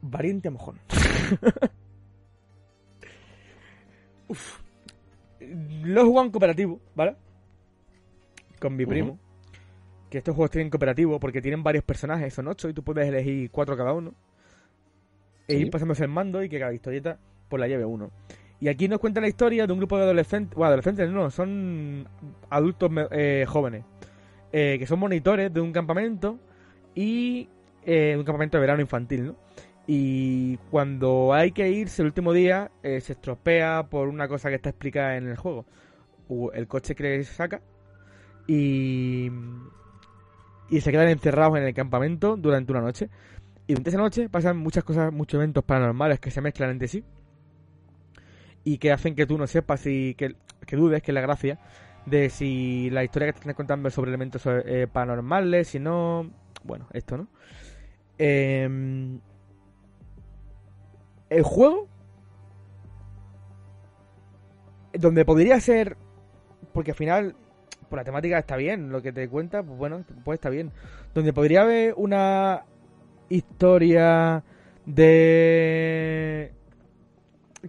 Valiente 0.03 0.51
mojón. 0.51 0.79
Uf. 4.29 4.61
Lo 5.41 6.01
he 6.01 6.05
jugado 6.05 6.27
en 6.27 6.33
cooperativo, 6.33 6.81
¿vale? 6.95 7.17
Con 8.61 8.77
mi 8.77 8.85
primo. 8.85 9.19
Que 10.11 10.19
estos 10.19 10.35
juegos 10.35 10.51
tienen 10.51 10.71
cooperativo 10.71 11.19
porque 11.19 11.43
tienen 11.43 11.63
varios 11.63 11.85
personajes, 11.85 12.33
son 12.33 12.49
ocho, 12.49 12.69
y 12.69 12.73
tú 12.73 12.83
puedes 12.83 13.09
elegir 13.09 13.51
cuatro 13.51 13.77
cada 13.77 13.93
uno. 13.93 14.15
E 15.49 15.57
ir 15.57 15.71
pasándose 15.71 16.05
el 16.05 16.11
mando 16.11 16.43
y 16.43 16.49
que 16.49 16.59
cada 16.59 16.73
historieta 16.73 17.19
pues 17.49 17.61
la 17.61 17.69
lleve 17.69 17.85
uno. 17.85 18.11
Y 18.61 18.69
aquí 18.69 18.89
nos 18.89 19.01
cuenta 19.01 19.21
la 19.21 19.29
historia 19.29 19.67
de 19.67 19.73
un 19.73 19.79
grupo 19.79 19.97
de 19.99 20.05
adolescentes, 20.05 20.55
bueno, 20.55 20.69
adolescentes 20.69 21.11
no, 21.11 21.31
son 21.31 22.09
adultos 22.49 22.91
eh, 23.11 23.45
jóvenes, 23.47 23.85
eh, 24.53 24.77
que 24.79 24.87
son 24.87 24.99
monitores 24.99 25.53
de 25.53 25.61
un 25.61 25.73
campamento 25.73 26.39
y 26.95 27.49
eh, 27.85 28.15
un 28.17 28.25
campamento 28.25 28.57
de 28.57 28.61
verano 28.63 28.81
infantil, 28.81 29.27
¿no? 29.27 29.37
Y 29.87 30.57
cuando 30.71 31.33
hay 31.33 31.53
que 31.53 31.69
irse 31.71 32.03
el 32.03 32.07
último 32.07 32.33
día, 32.33 32.73
se 32.83 33.13
estropea 33.13 33.85
por 33.89 34.09
una 34.09 34.27
cosa 34.27 34.49
que 34.49 34.57
está 34.57 34.71
explicada 34.71 35.17
en 35.17 35.29
el 35.29 35.37
juego. 35.37 35.65
El 36.55 36.67
coche 36.67 36.97
que 36.97 37.23
saca 37.23 37.63
y, 38.49 39.31
y 40.69 40.81
se 40.81 40.91
quedan 40.91 41.09
encerrados 41.09 41.57
en 41.59 41.65
el 41.65 41.75
campamento 41.75 42.37
durante 42.37 42.73
una 42.73 42.81
noche. 42.81 43.09
Y 43.67 43.73
durante 43.73 43.91
esa 43.91 43.99
noche 43.99 44.29
pasan 44.29 44.57
muchas 44.57 44.85
cosas, 44.85 45.13
muchos 45.13 45.39
eventos 45.39 45.65
paranormales 45.65 46.21
que 46.21 46.31
se 46.31 46.41
mezclan 46.41 46.71
entre 46.71 46.89
sí 46.89 47.05
y 48.65 48.79
que 48.79 48.93
hacen 48.93 49.15
que 49.15 49.27
tú 49.27 49.39
no 49.39 49.47
sepas 49.47 49.87
y 49.87 50.15
que, 50.15 50.35
que 50.67 50.77
dudes, 50.77 51.03
que 51.03 51.13
es 51.13 51.15
la 51.15 51.21
gracia, 51.21 51.61
de 52.05 52.31
si 52.31 52.91
la 52.91 53.05
historia 53.05 53.29
que 53.29 53.33
te 53.35 53.39
están 53.41 53.55
contando 53.55 53.89
es 53.89 53.95
sobre 53.95 54.11
elementos 54.11 54.43
eh, 54.47 54.89
paranormales, 54.93 55.69
si 55.69 55.79
no... 55.79 56.31
Bueno, 56.65 56.89
esto, 56.93 57.17
¿no? 57.17 57.29
Em, 58.19 59.21
el 61.29 61.43
juego, 61.43 61.89
donde 64.93 65.25
podría 65.25 65.61
ser, 65.61 65.97
porque 66.73 66.93
al 66.93 66.97
final, 66.97 67.37
por 67.89 67.99
la 67.99 68.05
temática 68.05 68.39
está 68.39 68.57
bien, 68.57 68.91
lo 68.91 69.03
que 69.03 69.13
te 69.13 69.29
cuenta, 69.29 69.63
pues 69.63 69.79
bueno, 69.79 70.05
pues 70.25 70.37
está 70.37 70.51
bien. 70.51 70.73
Donde 71.15 71.33
podría 71.33 71.63
haber 71.63 71.95
una 71.97 72.65
historia 73.29 74.43
de 74.85 76.53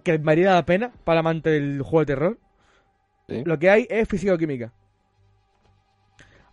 que 0.02 0.18
me 0.18 0.32
haría 0.32 0.54
la 0.54 0.64
pena 0.64 0.92
para 1.04 1.20
el 1.20 1.26
amante 1.26 1.50
del 1.50 1.82
juego 1.82 2.00
de 2.00 2.06
terror. 2.06 2.38
Sí. 3.28 3.42
Lo 3.44 3.58
que 3.58 3.70
hay 3.70 3.86
es 3.90 4.08
físico-química. 4.08 4.72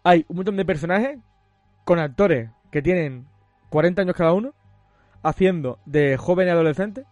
Hay 0.03 0.25
un 0.27 0.37
montón 0.37 0.57
de 0.57 0.65
personajes 0.65 1.17
con 1.83 1.99
actores 1.99 2.49
que 2.71 2.81
tienen 2.81 3.27
40 3.69 4.01
años 4.01 4.15
cada 4.15 4.33
uno, 4.33 4.53
haciendo 5.23 5.79
de 5.85 6.17
joven 6.17 6.47
y 6.47 6.51
adolescente, 6.51 7.05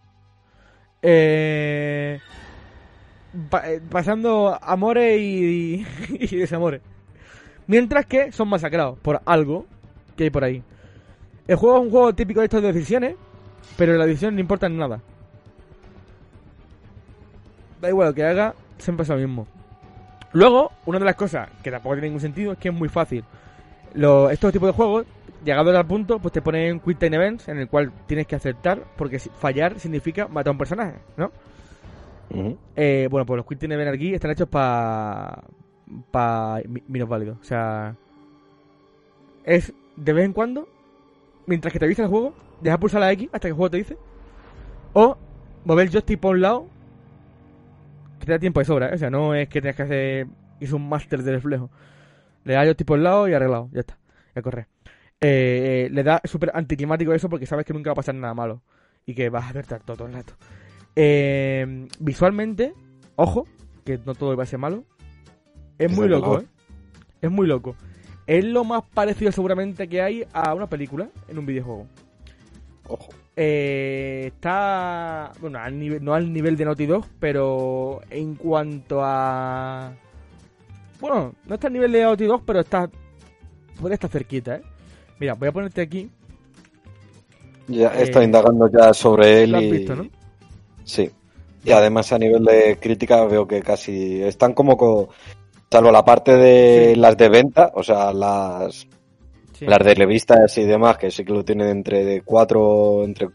eh, 1.02 2.20
pasando 3.90 4.58
amores 4.62 5.20
y, 5.20 5.86
y 6.10 6.36
desamores. 6.36 6.80
Mientras 7.66 8.06
que 8.06 8.30
son 8.32 8.48
masacrados 8.48 8.98
por 8.98 9.20
algo 9.24 9.66
que 10.16 10.24
hay 10.24 10.30
por 10.30 10.44
ahí. 10.44 10.62
El 11.46 11.56
juego 11.56 11.76
es 11.78 11.82
un 11.84 11.90
juego 11.90 12.14
típico 12.14 12.40
de 12.40 12.46
estas 12.46 12.62
decisiones, 12.62 13.16
pero 13.76 13.94
la 13.96 14.06
decisión 14.06 14.34
no 14.34 14.40
importa 14.40 14.66
en 14.66 14.76
nada. 14.78 15.00
Da 17.80 17.88
igual 17.88 18.08
lo 18.08 18.14
que 18.14 18.24
haga, 18.24 18.54
siempre 18.78 19.02
es 19.02 19.08
lo 19.08 19.16
mismo. 19.16 19.46
Luego, 20.32 20.72
una 20.86 20.98
de 20.98 21.04
las 21.04 21.16
cosas 21.16 21.48
que 21.62 21.70
tampoco 21.70 21.94
tiene 21.94 22.08
ningún 22.08 22.20
sentido 22.20 22.52
es 22.52 22.58
que 22.58 22.68
es 22.68 22.74
muy 22.74 22.88
fácil. 22.88 23.24
Lo- 23.94 24.30
estos 24.30 24.52
tipos 24.52 24.68
de 24.68 24.72
juegos, 24.72 25.06
llegados 25.44 25.74
al 25.76 25.86
punto, 25.86 26.18
pues 26.18 26.32
te 26.32 26.42
ponen 26.42 26.80
Quick 26.80 26.98
Time 26.98 27.16
Events 27.16 27.48
en 27.48 27.58
el 27.58 27.68
cual 27.68 27.92
tienes 28.06 28.26
que 28.26 28.34
aceptar, 28.36 28.82
porque 28.96 29.18
fallar 29.18 29.78
significa 29.78 30.26
matar 30.28 30.48
a 30.48 30.52
un 30.52 30.58
personaje, 30.58 30.94
¿no? 31.16 31.30
Eh, 32.76 33.08
bueno, 33.10 33.26
pues 33.26 33.36
los 33.36 33.46
Quick 33.46 33.58
Time 33.58 33.74
Events 33.74 33.94
aquí 33.94 34.14
están 34.14 34.30
hechos 34.30 34.48
para 34.48 35.44
para 36.10 36.62
menos 36.88 37.08
válidos. 37.08 37.38
O 37.40 37.44
sea, 37.44 37.96
es 39.44 39.72
de 39.96 40.12
vez 40.12 40.24
en 40.24 40.32
cuando, 40.32 40.68
mientras 41.46 41.72
que 41.72 41.78
te 41.78 41.84
avisa 41.84 42.02
el 42.02 42.08
juego, 42.08 42.34
deja 42.60 42.78
pulsar 42.78 43.00
la 43.00 43.12
X 43.12 43.28
hasta 43.32 43.40
que 43.40 43.48
el 43.48 43.54
juego 43.54 43.70
te 43.70 43.76
dice, 43.78 43.96
o 44.92 45.16
mover 45.64 45.86
el 45.86 45.92
joystick 45.92 46.18
por 46.18 46.34
un 46.34 46.42
lado, 46.42 46.66
que 48.18 48.26
te 48.26 48.32
da 48.32 48.38
tiempo 48.38 48.60
de 48.60 48.66
sobra, 48.66 48.90
¿eh? 48.90 48.94
o 48.94 48.98
sea, 48.98 49.10
no 49.10 49.34
es 49.34 49.48
que 49.48 49.60
tengas 49.60 49.76
que 49.76 49.82
hacer, 49.82 50.26
hizo 50.60 50.76
un 50.76 50.88
máster 50.88 51.22
de 51.22 51.32
reflejo. 51.32 51.70
Le 52.44 52.54
da 52.54 52.62
el 52.62 52.68
joystick 52.68 52.86
por 52.86 52.98
un 52.98 53.04
lado 53.04 53.28
y 53.28 53.34
arreglado, 53.34 53.68
ya 53.72 53.80
está, 53.80 53.98
ya 54.34 54.42
corre. 54.42 54.66
Eh, 55.20 55.86
eh, 55.86 55.88
le 55.90 56.02
da 56.02 56.20
súper 56.24 56.50
anticlimático 56.54 57.14
eso 57.14 57.28
porque 57.28 57.46
sabes 57.46 57.64
que 57.64 57.72
nunca 57.72 57.90
va 57.90 57.92
a 57.92 57.96
pasar 57.96 58.14
nada 58.14 58.34
malo 58.34 58.62
y 59.06 59.14
que 59.14 59.30
vas 59.30 59.48
a 59.48 59.52
ver 59.52 59.66
todo, 59.66 59.96
todo 59.96 60.06
el 60.06 60.14
rato. 60.14 60.34
Eh, 60.96 61.86
visualmente, 61.98 62.72
ojo, 63.16 63.46
que 63.84 63.98
no 64.04 64.14
todo 64.14 64.36
va 64.36 64.44
a 64.44 64.46
ser 64.46 64.58
malo. 64.58 64.84
Es 65.78 65.90
muy 65.90 66.08
loco. 66.08 66.40
¿eh? 66.40 66.46
Es 67.20 67.30
muy 67.30 67.46
loco. 67.46 67.74
Es 68.26 68.44
lo 68.44 68.64
más 68.64 68.82
parecido 68.94 69.32
seguramente 69.32 69.88
que 69.88 70.00
hay 70.00 70.24
a 70.32 70.54
una 70.54 70.68
película 70.68 71.08
en 71.28 71.38
un 71.38 71.46
videojuego. 71.46 71.86
Ojo. 72.88 73.08
Eh, 73.36 74.24
está, 74.28 75.32
bueno, 75.40 75.58
al 75.58 75.78
nivel, 75.78 76.04
no 76.04 76.14
al 76.14 76.32
nivel 76.32 76.56
de 76.56 76.64
Naughty 76.64 76.86
Dog, 76.86 77.06
pero 77.18 78.00
en 78.10 78.34
cuanto 78.36 79.00
a... 79.02 79.92
Bueno, 81.00 81.34
no 81.46 81.54
está 81.54 81.66
al 81.66 81.72
nivel 81.72 81.92
de 81.92 82.02
Naughty 82.02 82.24
Dog, 82.24 82.42
pero 82.46 82.60
está... 82.60 82.88
Puede 83.80 83.94
estar 83.94 84.08
cerquita, 84.08 84.56
¿eh? 84.56 84.62
Mira, 85.18 85.34
voy 85.34 85.48
a 85.48 85.52
ponerte 85.52 85.80
aquí. 85.80 86.08
Ya 87.66 87.88
Eh, 87.94 88.00
he 88.00 88.02
estado 88.04 88.24
indagando 88.24 88.68
ya 88.70 88.94
sobre 88.94 89.42
él 89.42 89.50
Lo 89.52 89.58
has 89.58 89.64
y... 89.64 89.70
visto, 89.72 89.96
¿no? 89.96 90.06
Sí. 90.84 91.10
Y 91.64 91.70
además 91.72 92.12
a 92.12 92.18
nivel 92.18 92.44
de 92.44 92.78
crítica 92.80 93.24
veo 93.24 93.46
que 93.46 93.62
casi 93.62 94.22
están 94.22 94.52
como 94.52 94.76
co- 94.76 95.08
salvo 95.70 95.90
la 95.90 96.04
parte 96.04 96.36
de 96.36 96.92
Sí. 96.94 97.00
las 97.00 97.16
de 97.16 97.28
venta, 97.28 97.70
o 97.74 97.82
sea, 97.82 98.12
las 98.12 98.86
Sí. 99.54 99.66
las 99.66 99.78
de 99.78 99.94
revistas 99.94 100.56
y 100.58 100.64
demás, 100.64 100.98
que 100.98 101.10
sí 101.10 101.24
que 101.24 101.32
lo 101.32 101.44
tienen 101.44 101.68
entre 101.68 102.04
de 102.04 102.22
cuatro, 102.22 103.02
entre 103.04 103.28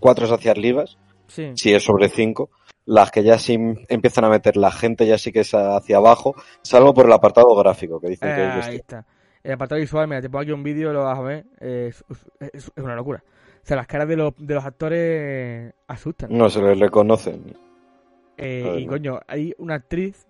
cuatro 0.00 0.32
hacia 0.32 0.50
arriba, 0.52 0.84
Sí. 1.26 1.50
si 1.56 1.74
es 1.74 1.82
sobre 1.82 2.08
cinco. 2.08 2.50
Las 2.84 3.10
que 3.10 3.22
ya 3.22 3.38
sí 3.38 3.56
empiezan 3.88 4.24
a 4.24 4.28
meter 4.28 4.56
la 4.56 4.70
gente 4.72 5.06
ya 5.06 5.16
sí 5.18 5.30
que 5.32 5.40
es 5.40 5.52
hacia 5.54 5.96
abajo, 5.98 6.34
salvo 6.62 6.92
por 6.94 7.06
el 7.06 7.12
apartado 7.12 7.54
gráfico, 7.56 8.00
que 8.00 8.08
dicen 8.08 8.34
que 8.34 8.58
es 8.58 8.66
ahí 8.66 8.76
está. 8.76 9.06
El 9.42 9.52
apartado 9.52 9.80
visual, 9.80 10.06
mira, 10.08 10.20
te 10.22 10.28
pongo 10.30 10.42
aquí 10.42 10.52
un 10.52 10.62
vídeo, 10.62 10.92
lo 10.92 11.02
vas 11.04 11.18
a 11.18 11.22
ver. 11.22 11.44
Es, 11.60 12.04
es- 12.52 12.70
es 12.76 12.82
una 12.82 12.94
locura. 12.94 13.22
O 13.62 13.66
sea, 13.66 13.76
las 13.76 13.86
caras 13.86 14.08
de 14.08 14.16
los, 14.16 14.34
de 14.38 14.54
los 14.54 14.64
actores 14.64 15.72
asustan. 15.86 16.36
No 16.36 16.50
se 16.50 16.60
les 16.62 16.78
reconocen. 16.78 17.56
Eh, 18.36 18.78
y 18.80 18.86
coño, 18.86 19.20
hay 19.28 19.54
una 19.58 19.74
actriz 19.74 20.26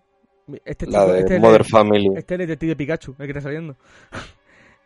Este 0.65 0.87
La 0.87 1.01
chico- 1.01 1.13
de 1.13 1.19
este 1.21 1.37
es 1.37 1.41
Mother 1.41 1.61
el- 1.63 1.67
Family. 1.67 2.07
Este 2.17 2.35
es 2.35 2.41
el 2.41 2.47
detective 2.47 2.77
Pikachu, 2.77 3.13
el 3.19 3.27
que 3.27 3.31
está 3.31 3.41
saliendo. 3.41 3.77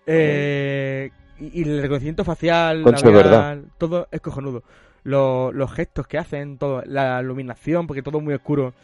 Eh, 0.07 1.11
y, 1.40 1.61
y 1.61 1.62
el 1.64 1.82
reconocimiento 1.82 2.24
facial, 2.24 2.82
Concho, 2.82 3.11
labial, 3.11 3.70
todo 3.78 4.07
es 4.11 4.20
cojonudo. 4.20 4.62
Lo- 5.03 5.53
los 5.53 5.72
gestos 5.72 6.07
que 6.07 6.18
hacen, 6.18 6.59
todo, 6.59 6.82
la 6.86 7.20
iluminación, 7.20 7.86
porque 7.86 8.03
todo 8.03 8.18
es 8.18 8.24
muy 8.24 8.34
oscuro, 8.34 8.74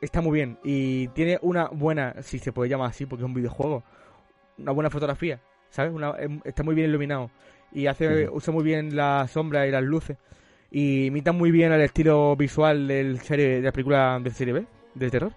está 0.00 0.20
muy 0.20 0.32
bien. 0.34 0.58
Y 0.64 1.08
tiene 1.08 1.38
una 1.42 1.66
buena, 1.68 2.14
si 2.22 2.38
se 2.38 2.52
puede 2.52 2.70
llamar 2.70 2.90
así, 2.90 3.06
porque 3.06 3.22
es 3.22 3.26
un 3.26 3.34
videojuego, 3.34 3.84
una 4.58 4.72
buena 4.72 4.90
fotografía, 4.90 5.40
¿sabes? 5.70 5.92
Una- 5.92 6.14
em- 6.18 6.40
está 6.44 6.62
muy 6.62 6.74
bien 6.74 6.88
iluminado. 6.88 7.30
Y 7.74 7.86
hace, 7.86 8.28
usa 8.28 8.52
muy 8.52 8.64
bien 8.64 8.94
la 8.96 9.26
sombra 9.28 9.66
y 9.66 9.70
las 9.70 9.82
luces. 9.82 10.18
Y 10.70 11.06
imita 11.06 11.32
muy 11.32 11.50
bien 11.50 11.72
el 11.72 11.80
estilo 11.82 12.34
visual 12.36 12.86
del 12.88 13.20
serie, 13.20 13.56
de 13.56 13.62
la 13.62 13.72
película 13.72 14.18
de 14.22 14.30
serie 14.30 14.54
B, 14.54 14.66
de 14.94 15.10
terror. 15.10 15.32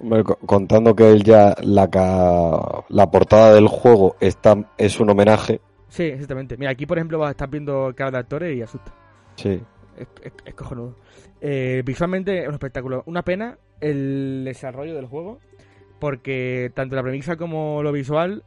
Hombre, 0.00 0.24
co- 0.24 0.36
Contando 0.44 0.94
que 0.94 1.10
él 1.10 1.22
ya 1.22 1.54
la, 1.62 1.88
ca- 1.90 2.84
la 2.88 3.10
portada 3.10 3.54
del 3.54 3.68
juego 3.68 4.16
está 4.20 4.56
es 4.78 4.98
un 5.00 5.10
homenaje. 5.10 5.60
Sí, 5.88 6.04
exactamente. 6.04 6.56
Mira, 6.56 6.70
aquí 6.72 6.86
por 6.86 6.98
ejemplo 6.98 7.18
vas 7.18 7.28
a 7.28 7.30
estar 7.32 7.48
viendo 7.50 7.92
cara 7.96 8.10
de 8.10 8.18
actores 8.18 8.56
y 8.56 8.62
asusta. 8.62 8.92
Sí. 9.36 9.60
Es, 9.96 10.06
es- 10.22 10.32
es 10.44 10.54
cojonudo. 10.54 10.96
Eh, 11.40 11.82
visualmente 11.84 12.42
es 12.42 12.48
un 12.48 12.54
espectáculo. 12.54 13.02
Una 13.06 13.22
pena 13.22 13.58
el 13.80 14.42
desarrollo 14.44 14.94
del 14.94 15.06
juego, 15.06 15.38
porque 16.00 16.70
tanto 16.74 16.96
la 16.96 17.02
premisa 17.02 17.36
como 17.36 17.82
lo 17.82 17.92
visual 17.92 18.42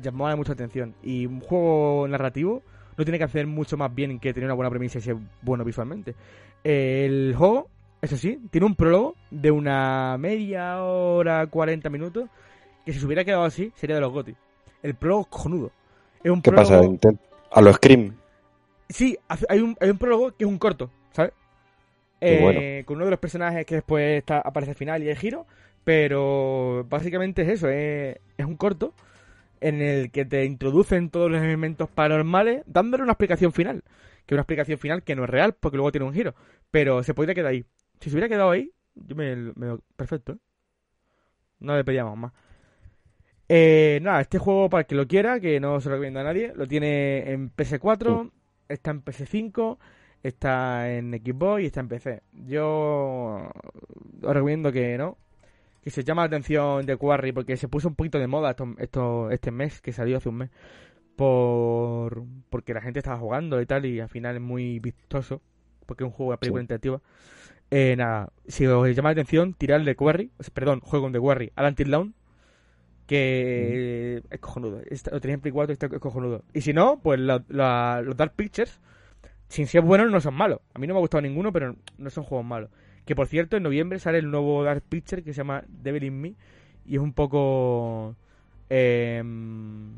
llamaba 0.00 0.36
mucha 0.36 0.52
atención. 0.52 0.94
Y 1.02 1.26
un 1.26 1.40
juego 1.40 2.06
narrativo 2.08 2.62
no 2.96 3.04
tiene 3.04 3.18
que 3.18 3.24
hacer 3.24 3.46
mucho 3.46 3.76
más 3.76 3.94
bien 3.94 4.18
que 4.18 4.32
tener 4.34 4.46
una 4.46 4.54
buena 4.54 4.70
premisa 4.70 4.98
y 4.98 5.02
ser 5.02 5.16
bueno 5.42 5.64
visualmente. 5.64 6.14
El 6.62 7.34
juego, 7.36 7.68
eso 8.02 8.16
sí, 8.16 8.38
tiene 8.50 8.66
un 8.66 8.74
prólogo 8.74 9.16
de 9.30 9.50
una 9.50 10.16
media 10.18 10.82
hora, 10.82 11.46
40 11.46 11.88
minutos, 11.90 12.28
que 12.84 12.92
si 12.92 13.00
se 13.00 13.06
hubiera 13.06 13.24
quedado 13.24 13.44
así, 13.44 13.72
sería 13.74 13.96
de 13.96 14.02
los 14.02 14.12
GOTY. 14.12 14.36
El 14.82 14.94
prólogo 14.94 15.24
cojonudo. 15.24 15.70
Es 16.22 16.30
un 16.30 16.42
¿Qué 16.42 16.50
prólogo... 16.50 16.98
pasa? 16.98 17.18
A 17.52 17.60
lo 17.60 17.72
Scream. 17.72 18.14
Sí, 18.88 19.16
hay 19.48 19.60
un, 19.60 19.76
hay 19.80 19.90
un 19.90 19.98
prólogo 19.98 20.32
que 20.32 20.44
es 20.44 20.50
un 20.50 20.58
corto, 20.58 20.90
¿sabes? 21.12 21.32
Eh, 22.20 22.38
bueno. 22.42 22.60
Con 22.84 22.96
uno 22.96 23.06
de 23.06 23.12
los 23.12 23.20
personajes 23.20 23.64
que 23.64 23.76
después 23.76 24.18
está, 24.18 24.40
aparece 24.40 24.72
al 24.72 24.76
final 24.76 25.02
y 25.02 25.08
el 25.08 25.16
giro, 25.16 25.46
pero 25.84 26.84
básicamente 26.88 27.42
es 27.42 27.48
eso, 27.48 27.68
es, 27.68 28.18
es 28.36 28.44
un 28.44 28.56
corto 28.56 28.92
en 29.60 29.80
el 29.82 30.10
que 30.10 30.24
te 30.24 30.44
introducen 30.44 31.10
todos 31.10 31.30
los 31.30 31.40
elementos 31.42 31.88
paranormales 31.90 32.62
dándole 32.66 33.02
una 33.02 33.12
explicación 33.12 33.52
final, 33.52 33.82
que 34.26 34.34
es 34.34 34.36
una 34.36 34.42
explicación 34.42 34.78
final 34.78 35.02
que 35.02 35.14
no 35.16 35.24
es 35.24 35.30
real 35.30 35.54
porque 35.58 35.76
luego 35.76 35.92
tiene 35.92 36.06
un 36.06 36.14
giro, 36.14 36.34
pero 36.70 37.02
se 37.02 37.14
podría 37.14 37.34
quedar 37.34 37.50
ahí. 37.52 37.64
Si 38.00 38.10
se 38.10 38.16
hubiera 38.16 38.28
quedado 38.28 38.50
ahí, 38.50 38.72
yo 38.94 39.14
me, 39.16 39.36
me- 39.36 39.78
perfecto, 39.96 40.32
¿eh? 40.32 40.36
No 41.60 41.76
le 41.76 41.84
pedíamos 41.84 42.16
más. 42.16 42.32
Eh, 43.48 43.98
nada, 44.02 44.20
este 44.20 44.38
juego 44.38 44.70
para 44.70 44.82
el 44.82 44.86
que 44.86 44.94
lo 44.94 45.06
quiera, 45.08 45.40
que 45.40 45.58
no 45.60 45.80
se 45.80 45.88
lo 45.88 45.96
recomiendo 45.96 46.20
a 46.20 46.24
nadie, 46.24 46.52
lo 46.54 46.66
tiene 46.68 47.30
en 47.32 47.50
PS4, 47.54 48.30
está 48.68 48.92
en 48.92 49.02
PS5, 49.04 49.78
está 50.22 50.92
en 50.92 51.12
Xbox 51.12 51.62
y 51.62 51.66
está 51.66 51.80
en 51.80 51.88
PC. 51.88 52.22
Yo 52.32 53.50
os 54.22 54.32
recomiendo 54.34 54.70
que 54.70 54.96
no, 54.96 55.18
que 55.82 55.90
se 55.90 56.04
llama 56.04 56.22
la 56.22 56.26
atención 56.26 56.84
de 56.86 56.96
Quarry 56.96 57.32
porque 57.32 57.56
se 57.56 57.68
puso 57.68 57.88
un 57.88 57.94
poquito 57.94 58.18
de 58.18 58.26
moda 58.26 58.50
esto, 58.50 58.74
esto- 58.78 59.30
este 59.30 59.50
mes, 59.50 59.80
que 59.80 59.92
salió 59.92 60.18
hace 60.18 60.28
un 60.28 60.36
mes, 60.36 60.50
por 61.16 62.24
porque 62.50 62.74
la 62.74 62.80
gente 62.80 62.98
estaba 63.00 63.18
jugando 63.18 63.60
y 63.60 63.66
tal 63.66 63.86
y 63.86 64.00
al 64.00 64.08
final 64.08 64.36
es 64.36 64.42
muy 64.42 64.78
vistoso, 64.78 65.40
porque 65.86 66.04
es 66.04 66.06
un 66.08 66.12
juego 66.12 66.32
de 66.32 66.38
película 66.38 66.60
Sí. 66.60 66.64
interactiva. 66.64 67.00
Eh, 67.70 67.94
nada, 67.96 68.32
si 68.48 68.66
os 68.66 68.88
llama 68.96 69.10
la 69.10 69.12
atención, 69.12 69.54
tirar 69.54 69.82
de 69.84 69.94
Quarry, 69.94 70.30
perdón, 70.52 70.80
juego 70.80 71.08
de 71.10 71.20
Quarry 71.20 71.52
al 71.56 71.66
Until 71.66 71.90
Dawn, 71.90 72.14
que 73.06 74.22
es 74.30 74.40
cojonudo. 74.40 74.78
Lo 75.12 75.20
tenéis 75.20 75.34
en 75.34 75.40
Play 75.40 75.52
4 75.52 75.72
y 75.72 75.74
está 75.74 75.86
es 75.86 75.98
cojonudo. 75.98 76.44
Y 76.52 76.60
si 76.60 76.72
no, 76.72 77.00
pues 77.02 77.18
la- 77.20 77.44
la- 77.48 78.02
los 78.04 78.16
Dark 78.16 78.34
Pictures, 78.34 78.80
sin 79.48 79.66
ser 79.66 79.82
buenos, 79.82 80.10
no 80.10 80.20
son 80.20 80.34
malos. 80.34 80.60
A 80.74 80.78
mí 80.78 80.86
no 80.86 80.94
me 80.94 80.98
ha 80.98 81.00
gustado 81.00 81.22
ninguno, 81.22 81.52
pero 81.52 81.74
no 81.98 82.10
son 82.10 82.24
juegos 82.24 82.46
malos. 82.46 82.70
Que 83.10 83.16
por 83.16 83.26
cierto, 83.26 83.56
en 83.56 83.64
noviembre 83.64 83.98
sale 83.98 84.18
el 84.18 84.30
nuevo 84.30 84.62
Dark 84.62 84.82
Picture 84.88 85.24
que 85.24 85.32
se 85.32 85.38
llama 85.38 85.64
Devil 85.66 86.04
in 86.04 86.20
Me. 86.20 86.34
Y 86.86 86.94
es 86.94 87.00
un 87.00 87.12
poco. 87.12 88.14
em, 88.68 89.94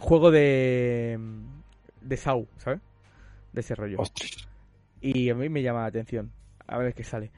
juego 0.00 0.32
de. 0.32 1.20
de 2.02 2.16
Saw, 2.16 2.48
¿sabes? 2.56 2.80
De 3.52 3.60
ese 3.60 3.76
rollo. 3.76 4.00
Ostras. 4.00 4.48
Y 5.00 5.30
a 5.30 5.36
mí 5.36 5.48
me 5.48 5.62
llama 5.62 5.82
la 5.82 5.86
atención. 5.86 6.32
A 6.66 6.78
ver 6.78 6.94
qué 6.94 7.04
sale. 7.04 7.30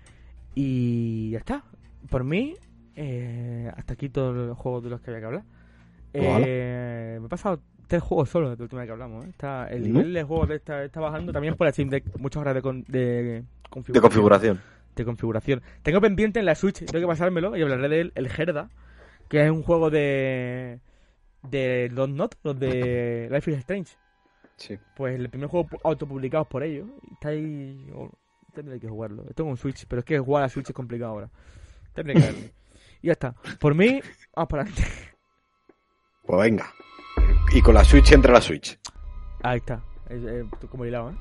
Y 0.55 1.29
ya 1.33 1.39
está. 1.41 1.63
Por 2.09 2.25
mí, 2.25 2.55
eh, 2.97 3.71
hasta 3.77 3.93
aquí 3.93 4.09
todos 4.09 4.35
los 4.35 4.57
juegos 4.57 4.83
de 4.85 4.89
los 4.89 5.03
que 5.03 5.11
había 5.11 5.21
que 5.21 5.27
hablar. 5.27 5.43
Eh, 6.15 7.19
me 7.21 7.27
he 7.27 7.29
pasado 7.29 7.61
tres 7.89 8.03
juegos 8.03 8.31
solo 8.31 8.49
de 8.49 8.57
la 8.57 8.63
última 8.63 8.81
vez 8.81 8.89
que 8.89 8.93
hablamos. 8.93 9.27
¿eh? 9.27 9.29
Está, 9.29 9.69
el 9.69 9.83
nivel 9.83 10.15
de 10.15 10.23
juegos 10.23 10.49
de 10.49 10.55
esta, 10.55 10.83
está 10.83 10.99
bajando 11.01 11.31
también 11.31 11.57
por 11.57 11.67
el 11.67 11.75
Steam 11.75 11.91
Deck. 11.91 12.17
Muchas 12.19 12.41
horas 12.41 12.55
de, 12.55 12.63
con- 12.63 12.85
de 12.85 13.45
configuración. 13.71 13.95
De 13.95 14.01
configuración. 14.01 14.61
de 14.97 15.05
configuración. 15.05 15.63
Tengo 15.83 16.01
pendiente 16.01 16.41
en 16.41 16.47
la 16.47 16.55
Switch, 16.55 16.85
tengo 16.85 17.01
que 17.01 17.07
pasármelo 17.07 17.57
y 17.57 17.63
hablaré 17.63 17.89
de 17.89 18.01
él, 18.03 18.13
el 18.17 18.29
Gerda, 18.29 18.69
que 19.29 19.45
es 19.45 19.51
un 19.51 19.63
juego 19.63 19.89
de. 19.91 20.81
de 21.43 21.89
los 21.93 22.09
Not, 22.09 22.35
los 22.43 22.59
de 22.59 23.29
Life 23.33 23.51
is 23.51 23.59
Strange. 23.59 23.97
Sí. 24.57 24.79
Pues 24.97 25.19
el 25.19 25.31
primer 25.31 25.49
juego 25.49 25.67
pu- 25.69 25.81
autopublicado 25.85 26.45
por 26.45 26.63
ellos. 26.63 26.87
Está 27.13 27.31
ahí. 27.31 27.91
oh, 27.95 28.11
tendré 28.53 28.79
que 28.79 28.89
jugarlo. 28.89 29.25
Tengo 29.35 29.49
un 29.49 29.57
Switch, 29.57 29.87
pero 29.89 30.01
es 30.01 30.05
que 30.05 30.19
jugar 30.19 30.45
a 30.45 30.49
Switch 30.51 30.69
es 30.69 30.75
complicado 30.75 31.13
ahora. 31.13 31.31
Tendré 31.95 32.15
que 32.15 32.21
darle. 32.21 32.53
y 33.03 33.07
ya 33.07 33.13
está. 33.13 33.35
Por 33.59 33.75
mí, 33.75 34.01
vamos 34.37 34.49
para 34.51 34.63
adelante. 34.65 34.85
Pues 36.27 36.41
venga. 36.43 36.67
Y 37.55 37.63
con 37.63 37.75
la 37.75 37.85
Switch 37.85 38.13
entra 38.13 38.33
la 38.35 38.41
Switch. 38.41 38.79
Ahí 39.43 39.59
está. 39.59 39.83
Es, 40.09 40.23
es 40.23 40.45
como 40.69 40.85
hilado, 40.85 41.11
¿eh? 41.13 41.15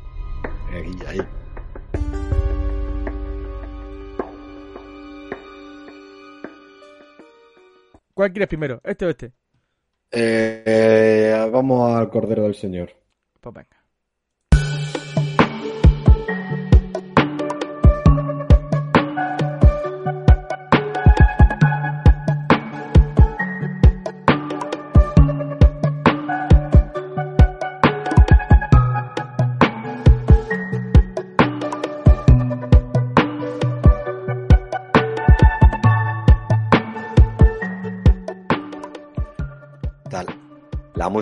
Ahí, 0.72 0.92
ahí. 1.08 1.20
¿Cuál 8.20 8.34
quieres 8.34 8.50
primero? 8.50 8.82
¿Este 8.84 9.06
o 9.06 9.10
este? 9.10 9.28
Eh, 10.12 10.62
eh, 10.66 11.50
vamos 11.50 11.96
al 11.98 12.10
Cordero 12.10 12.44
del 12.44 12.54
Señor. 12.54 12.92
Pues 13.40 13.56
venga. 13.56 13.79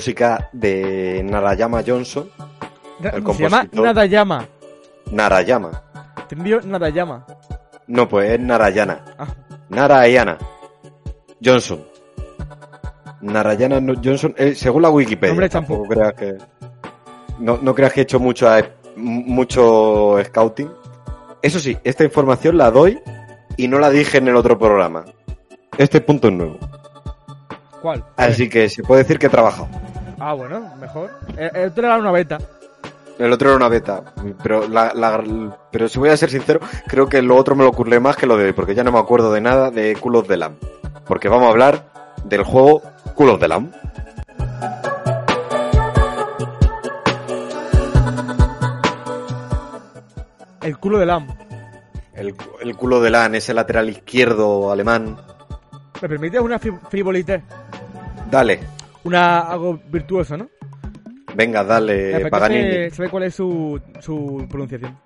Música 0.01 0.47
de 0.53 1.23
Narayama 1.25 1.81
Johnson. 1.85 2.29
El 3.01 3.03
se 3.03 3.11
llama 3.11 3.23
compositor. 3.23 3.85
Nadayama. 3.85 4.45
Narayama. 5.11 5.71
¿Entendido? 6.21 6.61
Nadayama. 6.61 7.25
No, 7.87 8.07
pues 8.07 8.31
es 8.31 8.39
Narayana. 8.39 9.03
Ah, 9.17 9.27
Narayana. 9.69 10.37
Johnson. 11.43 11.83
Narayana 13.21 13.81
Johnson, 14.03 14.35
eh, 14.37 14.53
según 14.53 14.83
la 14.83 14.89
Wikipedia. 14.91 15.33
Nombre 15.33 15.49
tampoco 15.49 15.83
champú. 15.83 15.93
creas 15.95 16.13
que. 16.13 16.37
No, 17.39 17.57
no 17.61 17.73
creas 17.73 17.93
que 17.93 18.01
he 18.01 18.03
hecho 18.03 18.19
mucho, 18.19 18.47
a- 18.49 18.61
mucho 18.95 20.17
scouting. 20.25 20.69
Eso 21.41 21.59
sí, 21.59 21.75
esta 21.83 22.03
información 22.03 22.55
la 22.57 22.69
doy 22.69 22.99
y 23.57 23.67
no 23.67 23.79
la 23.79 23.89
dije 23.89 24.19
en 24.19 24.27
el 24.27 24.35
otro 24.35 24.59
programa. 24.59 25.05
Este 25.77 26.01
punto 26.01 26.27
es 26.27 26.33
nuevo. 26.35 26.57
Así 28.17 28.49
que 28.49 28.69
se 28.69 28.83
puede 28.83 29.03
decir 29.03 29.19
que 29.19 29.27
he 29.27 29.29
trabajado. 29.29 29.67
Ah, 30.19 30.33
bueno, 30.33 30.75
mejor. 30.79 31.11
Eh, 31.37 31.49
eh, 31.53 31.63
Esto 31.67 31.81
era 31.81 31.97
una 31.97 32.11
beta. 32.11 32.37
El 33.19 33.33
otro 33.33 33.49
era 33.49 33.57
una 33.57 33.67
beta, 33.67 34.03
pero 34.43 34.67
la, 34.67 34.91
la- 34.93 35.57
pero 35.71 35.87
si 35.89 35.97
voy 35.97 36.09
a 36.09 36.17
ser 36.17 36.29
sincero, 36.29 36.59
creo 36.87 37.07
que 37.09 37.21
lo 37.23 37.35
otro 37.35 37.55
me 37.55 37.63
lo 37.63 37.71
curlé 37.71 37.99
más 37.99 38.15
que 38.15 38.27
lo 38.27 38.37
de 38.37 38.45
hoy, 38.45 38.53
porque 38.53 38.75
ya 38.75 38.83
no 38.83 38.91
me 38.91 38.99
acuerdo 38.99 39.31
de 39.33 39.41
nada 39.41 39.71
de 39.71 39.95
Cool 39.95 40.17
of 40.17 40.27
the 40.27 40.37
Lamb. 40.37 40.55
Porque 41.07 41.27
vamos 41.27 41.47
a 41.47 41.49
hablar 41.51 41.83
del 42.25 42.43
juego 42.43 42.81
Cool 43.15 43.29
of 43.31 43.39
the 43.39 43.47
Lamb. 43.47 43.71
El 50.61 50.77
culo 50.77 50.99
del 50.99 51.09
AM. 51.09 51.27
El, 52.13 52.35
el 52.61 52.75
culo 52.75 52.99
de 52.99 53.09
LAN, 53.11 53.35
ese 53.35 53.53
lateral 53.53 53.89
izquierdo 53.89 54.71
alemán. 54.71 55.17
¿Me 56.01 56.07
permites 56.09 56.39
una 56.41 56.59
fri- 56.59 56.79
frivolité? 56.89 57.43
Dale, 58.29 58.59
Una, 59.03 59.39
algo 59.41 59.79
virtuoso, 59.89 60.35
¿no? 60.37 60.49
venga, 61.35 61.63
dale, 61.63 62.09
apetece 62.15 62.29
Paganini. 62.31 62.89
saber 62.89 63.11
cuál 63.11 63.23
es 63.23 63.35
su, 63.35 63.79
su 63.99 64.45
pronunciación. 64.49 64.97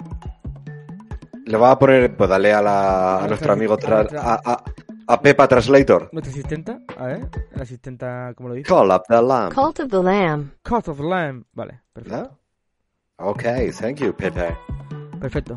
Le 1.45 1.57
va 1.57 1.71
a 1.71 1.79
poner, 1.79 2.15
pues 2.15 2.29
dale 2.29 2.53
a, 2.53 2.61
la, 2.61 3.15
a 3.17 3.23
A 3.23 3.27
nuestro 3.27 3.51
amigo, 3.53 3.73
a 3.73 3.77
tra- 3.77 4.17
a, 4.17 4.39
a, 4.53 4.63
a 5.07 5.21
Pepa 5.21 5.47
Translator. 5.47 6.09
Nuestra 6.13 6.31
asistenta, 6.31 6.79
a 6.97 7.05
ver, 7.05 7.27
la 7.53 7.63
asistenta, 7.63 8.33
¿cómo 8.35 8.49
lo 8.49 8.55
dice? 8.55 8.69
Call 8.69 8.89
up 8.91 9.03
the 9.07 9.21
lamb. 9.21 9.53
Cult 9.53 9.79
of 9.81 9.89
the 9.89 10.01
Lamb. 10.03 10.51
Cut 10.63 10.87
of 10.87 10.97
the 10.97 11.03
Lamb. 11.03 11.43
Vale, 11.53 11.81
perfecto. 11.93 12.17
¿No? 13.19 13.27
Ok, 13.27 13.43
thank 13.79 13.97
you, 13.97 14.13
Pepe. 14.15 14.55
Perfecto. 15.19 15.55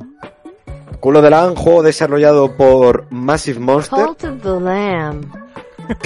Culo 1.00 1.20
de 1.22 1.30
Lamb, 1.30 1.54
juego 1.56 1.82
desarrollado 1.82 2.56
por 2.56 3.06
Massive 3.10 3.60
Monster. 3.60 4.04
Cult 4.06 4.24
of 4.24 4.42
the 4.42 4.60
Lamb. 4.60 5.22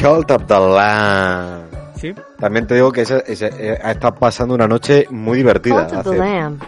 Cult 0.01 0.30
of 0.30 0.45
the 0.47 0.55
Lamb. 0.59 1.62
Sí. 1.97 2.14
También 2.39 2.66
te 2.66 2.74
digo 2.74 2.91
que 2.93 3.03
ese, 3.03 3.22
ese, 3.26 3.47
eh, 3.59 3.78
está 3.84 4.14
pasando 4.14 4.55
una 4.55 4.66
noche 4.68 5.07
muy 5.11 5.39
divertida. 5.39 5.86
Cult 5.86 6.07
of 6.07 6.12
the 6.12 6.18
Lamb. 6.18 6.61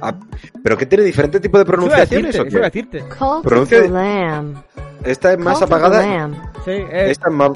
Ah, 0.00 0.14
pero 0.62 0.76
que 0.76 0.86
tiene 0.86 1.04
diferentes 1.04 1.40
tipos 1.40 1.58
de 1.60 1.64
pronunciaciones. 1.64 2.26
decirte, 2.34 2.40
¿o 2.40 2.48
eso 2.48 2.58
iba 2.58 2.66
a 2.66 2.70
qué? 2.70 2.82
decirte. 2.82 3.08
Cult 3.16 3.22
of 3.22 3.44
Pronuncia- 3.44 3.82
the 3.82 3.88
Lamb. 3.88 4.56
Esta 5.04 5.32
es 5.32 5.38
más 5.38 5.58
Cult 5.58 5.62
of 5.64 5.68
the 5.68 5.74
apagada. 5.74 6.06
Lamb. 6.06 6.34
Sí, 6.64 6.70
es 6.70 7.10
Esta 7.12 7.28
es 7.28 7.34
más. 7.34 7.50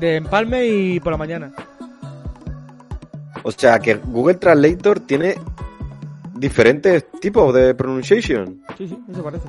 de 0.00 0.16
empalme 0.16 0.66
y 0.66 1.00
por 1.00 1.12
la 1.12 1.16
mañana. 1.18 1.52
O 3.42 3.52
sea 3.52 3.78
que 3.78 3.94
Google 3.94 4.34
Translator 4.34 5.00
tiene 5.00 5.36
diferentes 6.38 7.06
tipos 7.20 7.54
de 7.54 7.74
pronunciation. 7.74 8.62
Sí, 8.76 8.88
sí, 8.88 8.98
eso 9.10 9.22
parece. 9.22 9.48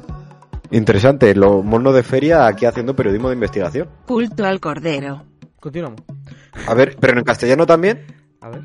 Interesante, 0.72 1.34
los 1.36 1.64
monos 1.66 1.96
de 1.96 2.04
feria 2.04 2.46
aquí 2.46 2.66
haciendo 2.66 2.96
periodismo 2.96 3.30
de 3.30 3.36
investigación. 3.36 3.90
Culto 4.06 4.46
al 4.46 4.60
cordero. 4.60 5.24
Continuamos. 5.60 6.02
A 6.68 6.74
ver, 6.74 6.96
pero 7.00 7.18
en 7.18 7.24
castellano 7.24 7.66
también. 7.66 8.06
A 8.42 8.50
ver. 8.50 8.62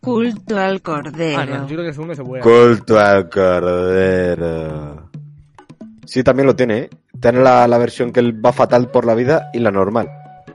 Culto 0.00 0.58
al 0.58 0.82
cordero. 0.82 1.40
Ah, 1.40 1.46
no, 1.46 1.68
yo 1.68 1.76
creo 1.76 1.84
que 1.84 1.92
segundo 1.92 2.14
se 2.14 2.24
puede. 2.24 2.42
Culto 2.42 2.98
al 2.98 3.28
cordero. 3.28 5.10
Sí, 6.04 6.24
también 6.24 6.46
lo 6.46 6.56
tiene, 6.56 6.78
¿eh? 6.78 6.90
Tiene 7.20 7.40
la, 7.40 7.68
la 7.68 7.78
versión 7.78 8.12
que 8.12 8.20
él 8.20 8.44
va 8.44 8.52
fatal 8.52 8.90
por 8.90 9.04
la 9.04 9.14
vida 9.14 9.50
y 9.52 9.60
la 9.60 9.70
normal. 9.70 10.08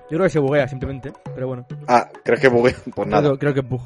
Yo 0.09 0.17
creo 0.17 0.23
que 0.23 0.29
se 0.29 0.39
buguea 0.39 0.67
simplemente, 0.67 1.13
pero 1.33 1.47
bueno. 1.47 1.65
Ah, 1.87 2.09
¿crees 2.23 2.41
que 2.41 2.47
buguea? 2.49 2.75
Pues 2.95 3.07
nada. 3.07 3.23
Creo, 3.23 3.39
creo 3.39 3.53
que 3.53 3.59
es 3.61 3.69
bug. 3.69 3.81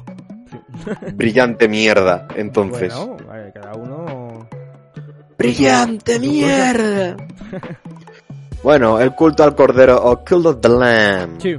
Brillante 1.14 1.68
mierda, 1.68 2.28
entonces. 2.36 2.94
Bueno, 2.94 3.16
eh, 3.34 3.50
cada 3.54 3.74
uno... 3.74 4.48
¡Brillante 5.38 6.18
mierda! 6.18 7.16
Bueno, 8.62 9.00
el 9.00 9.12
culto 9.16 9.42
al 9.42 9.56
cordero 9.56 10.00
o 10.04 10.24
Cult 10.24 10.46
of 10.46 10.60
the 10.60 10.68
Lamb. 10.68 11.40
Sí. 11.40 11.56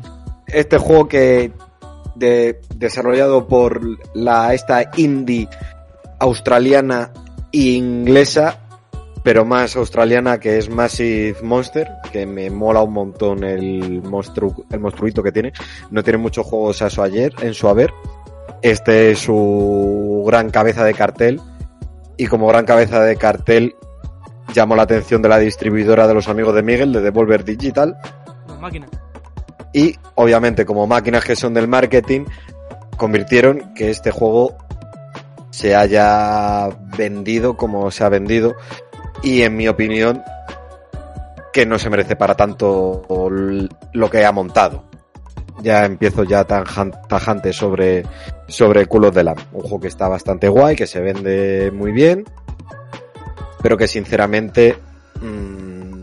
Este 0.48 0.78
juego 0.78 1.08
que 1.10 1.52
de, 2.16 2.62
desarrollado 2.76 3.48
por 3.48 3.82
la 4.16 4.54
esta 4.54 4.90
indie 4.96 5.50
australiana 6.20 7.12
e 7.52 7.60
inglesa, 7.60 8.60
pero 9.22 9.44
más 9.44 9.76
australiana 9.76 10.40
que 10.40 10.58
es 10.58 10.70
Massive 10.70 11.42
Monster, 11.42 11.90
que 12.12 12.26
me 12.26 12.50
mola 12.50 12.82
un 12.82 12.94
montón 12.94 13.44
el 13.44 14.02
monstru, 14.02 14.66
el 14.72 14.80
monstruito 14.80 15.22
que 15.22 15.32
tiene. 15.32 15.52
No 15.92 16.04
tiene 16.04 16.20
muchos 16.20 16.46
juegos 16.46 16.82
a 16.82 16.90
su 16.90 17.02
ayer, 17.02 17.34
en 17.42 17.54
su 17.54 17.68
haber. 17.68 17.94
Este 18.64 19.12
es 19.12 19.20
su 19.20 20.24
gran 20.26 20.50
cabeza 20.50 20.86
de 20.86 20.94
cartel. 20.94 21.42
Y 22.16 22.28
como 22.28 22.48
gran 22.48 22.66
cabeza 22.66 23.02
de 23.02 23.18
cartel, 23.18 23.76
llamó 24.54 24.78
la 24.78 24.84
atención 24.84 25.22
de 25.22 25.28
la 25.28 25.38
distribuidora 25.38 26.08
de 26.08 26.14
los 26.14 26.30
amigos 26.30 26.56
de 26.56 26.64
Miguel, 26.64 26.94
de 26.94 27.02
Devolver 27.02 27.44
Digital. 27.44 27.98
Las 28.48 28.60
máquinas. 28.62 28.90
Y 29.74 29.96
obviamente, 30.16 30.66
como 30.66 30.88
máquinas 30.88 31.26
que 31.26 31.36
son 31.36 31.54
del 31.54 31.68
marketing, 31.68 32.26
convirtieron 32.96 33.74
que 33.74 33.90
este 33.90 34.12
juego 34.12 34.56
se 35.50 35.76
haya 35.76 36.70
vendido 36.98 37.58
como 37.58 37.92
se 37.92 38.06
ha 38.06 38.10
vendido. 38.10 38.56
Y 39.24 39.42
en 39.42 39.58
mi 39.58 39.68
opinión, 39.68 40.24
que 41.52 41.66
no 41.66 41.78
se 41.80 41.90
merece 41.90 42.16
para 42.16 42.36
tanto 42.36 43.04
lo 43.92 44.10
que 44.10 44.26
ha 44.26 44.32
montado. 44.32 44.86
Ya 45.64 45.86
empiezo 45.86 46.24
ya 46.26 46.44
tan 46.44 46.66
jan- 46.66 46.92
tajante 47.08 47.54
sobre, 47.54 48.04
sobre 48.48 48.86
Culos 48.86 49.14
de 49.16 49.24
Lam. 49.24 49.38
Un 49.54 49.62
juego 49.62 49.80
que 49.80 49.88
está 49.88 50.08
bastante 50.10 50.48
guay, 50.50 50.76
que 50.76 50.86
se 50.86 51.00
vende 51.00 51.72
muy 51.74 51.92
bien. 51.92 52.26
Pero 53.62 53.78
que 53.78 53.88
sinceramente, 53.88 54.76
mm, 55.22 56.02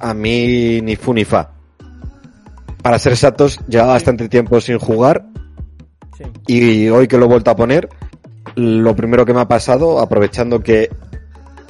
a 0.00 0.14
mí 0.14 0.80
ni 0.80 0.96
fu 0.96 1.12
ni 1.12 1.24
fa. 1.24 1.50
Para 2.82 2.98
ser 2.98 3.12
exactos, 3.12 3.60
lleva 3.68 3.86
bastante 3.86 4.28
tiempo 4.28 4.60
sin 4.60 4.78
jugar 4.78 5.24
Sí. 6.16 6.24
y 6.46 6.88
hoy 6.88 7.06
que 7.08 7.16
lo 7.18 7.26
he 7.26 7.28
vuelto 7.28 7.50
a 7.50 7.56
poner, 7.56 7.88
lo 8.56 8.96
primero 8.96 9.24
que 9.24 9.32
me 9.34 9.40
ha 9.40 9.48
pasado, 9.48 10.00
aprovechando 10.00 10.60
que, 10.60 10.90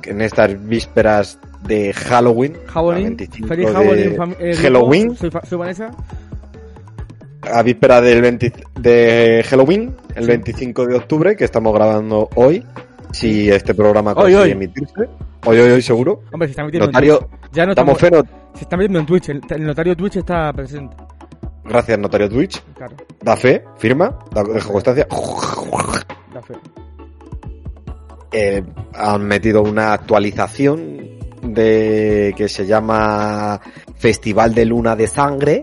que 0.00 0.11
en 0.11 0.20
estas 0.22 0.64
vísperas 0.66 1.38
de 1.66 1.92
Halloween, 1.92 2.55
la 2.66 2.72
Halloween. 2.72 3.05
25 3.16 3.48
Feliz 3.48 3.68
Halloween. 3.72 4.16
eh. 4.40 4.55
Halloween, 4.57 5.16
soy 5.16 5.30
Vanessa. 5.59 5.90
A 7.51 7.62
víspera 7.62 8.01
del 8.01 8.20
20 8.22 8.53
de 8.80 9.45
Halloween, 9.49 9.97
el 10.14 10.24
Sí. 10.24 10.28
25 10.30 10.86
de 10.86 10.95
octubre, 10.97 11.36
que 11.36 11.45
estamos 11.45 11.72
grabando 11.74 12.28
hoy, 12.36 12.64
si 13.12 13.51
este 13.51 13.74
programa 13.74 14.14
consigue 14.14 14.36
hoy. 14.38 14.51
emitirse. 14.53 15.09
Hoy, 15.45 15.59
hoy, 15.59 15.70
hoy, 15.72 15.82
seguro. 15.82 16.22
Hombre, 16.32 16.49
se 16.49 16.53
está 16.53 16.64
metiendo 16.64 16.86
Notario, 16.86 17.14
en 17.14 17.28
Twitch. 17.40 17.53
Ya 17.53 17.66
no 17.66 17.72
estamos 17.72 18.03
estamos... 18.03 18.26
Se 18.55 18.62
está 18.64 18.76
metiendo 18.76 18.99
en 19.01 19.07
Twitch. 19.07 19.28
El, 19.30 19.40
el 19.51 19.66
notario 19.66 19.97
Twitch 19.97 20.16
está 20.16 20.53
presente. 20.53 20.97
Gracias, 21.64 21.99
notario 21.99 22.28
Twitch. 22.28 22.62
Claro. 22.76 22.95
Da 23.22 23.36
fe, 23.36 23.64
firma, 23.78 24.18
da, 24.32 24.43
deja 24.45 24.68
constancia. 24.68 25.07
Da 26.32 26.43
fe. 26.43 26.55
eh, 28.32 28.62
han 28.95 29.24
metido 29.26 29.62
una 29.62 29.93
actualización 29.93 31.09
de 31.43 32.34
que 32.36 32.49
se 32.49 32.66
llama 32.66 33.61
Festival 33.97 34.55
de 34.55 34.64
Luna 34.64 34.95
de 34.97 35.07
Sangre, 35.07 35.62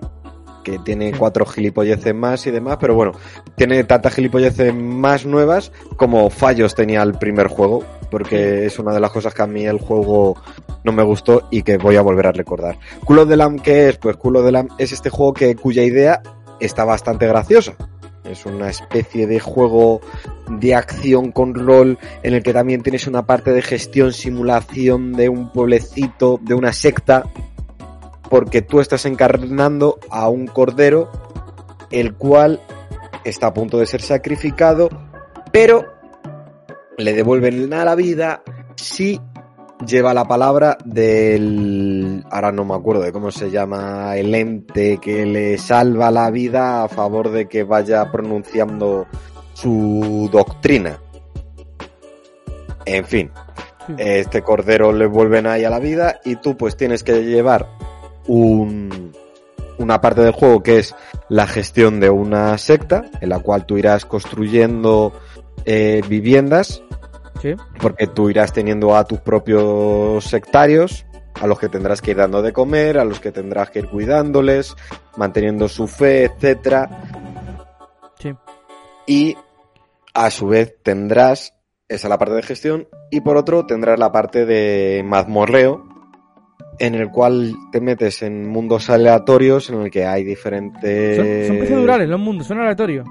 que 0.63 0.79
tiene 0.79 1.11
cuatro 1.11 1.45
gilipolleces 1.45 2.13
más 2.13 2.45
y 2.47 2.51
demás, 2.51 2.77
pero 2.79 2.95
bueno, 2.95 3.13
tiene 3.55 3.83
tantas 3.83 4.13
gilipolleces 4.13 4.73
más 4.73 5.25
nuevas 5.25 5.71
como 5.95 6.29
fallos 6.29 6.75
tenía 6.75 7.01
el 7.03 7.13
primer 7.13 7.47
juego, 7.47 7.83
porque 8.09 8.65
es 8.65 8.79
una 8.79 8.93
de 8.93 8.99
las 8.99 9.11
cosas 9.11 9.33
que 9.33 9.41
a 9.41 9.47
mí 9.47 9.65
el 9.65 9.79
juego 9.79 10.35
no 10.83 10.91
me 10.91 11.03
gustó 11.03 11.47
y 11.51 11.61
que 11.63 11.77
voy 11.77 11.95
a 11.95 12.01
volver 12.01 12.27
a 12.27 12.31
recordar. 12.31 12.77
Culo 13.03 13.25
de 13.25 13.37
Lam, 13.37 13.59
¿qué 13.59 13.89
es? 13.89 13.97
Pues 13.97 14.17
Culo 14.17 14.41
de 14.41 14.51
Lam 14.51 14.69
es 14.77 14.91
este 14.91 15.09
juego 15.09 15.33
que 15.33 15.55
cuya 15.55 15.83
idea 15.83 16.21
está 16.59 16.85
bastante 16.85 17.27
graciosa. 17.27 17.73
Es 18.23 18.45
una 18.45 18.69
especie 18.69 19.25
de 19.25 19.39
juego 19.39 20.01
de 20.49 20.75
acción 20.75 21.31
con 21.31 21.55
rol 21.55 21.97
en 22.21 22.33
el 22.33 22.43
que 22.43 22.53
también 22.53 22.83
tienes 22.83 23.07
una 23.07 23.25
parte 23.25 23.53
de 23.53 23.61
gestión, 23.61 24.13
simulación 24.13 25.13
de 25.13 25.29
un 25.29 25.51
pueblecito, 25.51 26.39
de 26.43 26.53
una 26.53 26.73
secta, 26.73 27.23
porque 28.29 28.61
tú 28.61 28.79
estás 28.79 29.05
encarnando 29.05 29.99
a 30.09 30.29
un 30.29 30.47
cordero, 30.47 31.09
el 31.91 32.13
cual 32.15 32.61
está 33.23 33.47
a 33.47 33.53
punto 33.53 33.77
de 33.77 33.85
ser 33.85 34.01
sacrificado, 34.01 34.89
pero 35.51 35.85
le 36.97 37.13
devuelven 37.13 37.73
a 37.73 37.85
la 37.85 37.95
vida 37.95 38.43
si 38.75 39.19
lleva 39.85 40.13
la 40.13 40.25
palabra 40.25 40.77
del... 40.85 42.23
Ahora 42.29 42.51
no 42.51 42.65
me 42.65 42.75
acuerdo 42.75 43.01
de 43.01 43.11
cómo 43.11 43.31
se 43.31 43.49
llama 43.49 44.15
el 44.17 44.33
ente 44.35 44.97
que 44.97 45.25
le 45.25 45.57
salva 45.57 46.11
la 46.11 46.29
vida 46.29 46.83
a 46.83 46.89
favor 46.89 47.31
de 47.31 47.47
que 47.47 47.63
vaya 47.63 48.11
pronunciando 48.11 49.07
su 49.53 50.29
doctrina. 50.31 50.99
En 52.85 53.05
fin, 53.05 53.31
Sí. 53.87 53.95
este 53.97 54.43
cordero 54.43 54.91
le 54.91 55.07
vuelven 55.07 55.47
ahí 55.47 55.63
a 55.63 55.69
la 55.71 55.79
vida 55.79 56.19
y 56.23 56.35
tú 56.35 56.55
pues 56.55 56.77
tienes 56.77 57.03
que 57.03 57.23
llevar 57.23 57.67
un, 58.27 59.11
una 59.77 60.01
parte 60.01 60.21
del 60.21 60.31
juego 60.33 60.61
que 60.63 60.79
es 60.79 60.95
la 61.29 61.47
gestión 61.47 61.99
de 61.99 62.09
una 62.09 62.57
secta 62.57 63.03
en 63.21 63.29
la 63.29 63.39
cual 63.39 63.65
tú 63.65 63.77
irás 63.77 64.05
construyendo 64.05 65.13
eh, 65.65 66.01
viviendas 66.07 66.83
Sí. 67.41 67.55
porque 67.81 68.05
tú 68.05 68.29
irás 68.29 68.51
teniendo 68.51 68.97
a 68.97 69.05
tus 69.05 69.19
propios 69.21 70.25
sectarios 70.25 71.05
a 71.39 71.47
los 71.47 71.57
que 71.57 71.69
tendrás 71.69 72.01
que 72.01 72.11
ir 72.11 72.17
dando 72.17 72.41
de 72.41 72.51
comer, 72.51 72.97
a 72.99 73.05
los 73.05 73.21
que 73.21 73.31
tendrás 73.31 73.69
que 73.69 73.79
ir 73.79 73.87
cuidándoles, 73.87 74.75
manteniendo 75.15 75.69
su 75.69 75.87
fe, 75.87 76.25
etcétera 76.25 76.89
Sí. 78.19 78.33
y 79.07 79.37
a 80.13 80.29
su 80.31 80.47
vez 80.47 80.75
tendrás 80.83 81.53
esa 81.87 82.09
la 82.09 82.17
parte 82.17 82.35
de 82.35 82.43
gestión 82.43 82.87
y 83.09 83.21
por 83.21 83.37
otro 83.37 83.65
tendrás 83.65 83.97
la 83.97 84.11
parte 84.11 84.45
de 84.45 85.01
mazmorreo 85.05 85.87
en 86.79 86.95
el 86.95 87.09
cual 87.09 87.53
te 87.71 87.81
metes 87.81 88.21
en 88.21 88.47
mundos 88.47 88.89
aleatorios 88.89 89.69
en 89.69 89.81
el 89.81 89.91
que 89.91 90.05
hay 90.05 90.23
diferentes 90.23 91.17
Son, 91.17 91.47
son 91.47 91.57
procedurales 91.57 92.09
los 92.09 92.19
mundos, 92.19 92.47
son 92.47 92.59
aleatorios. 92.59 93.05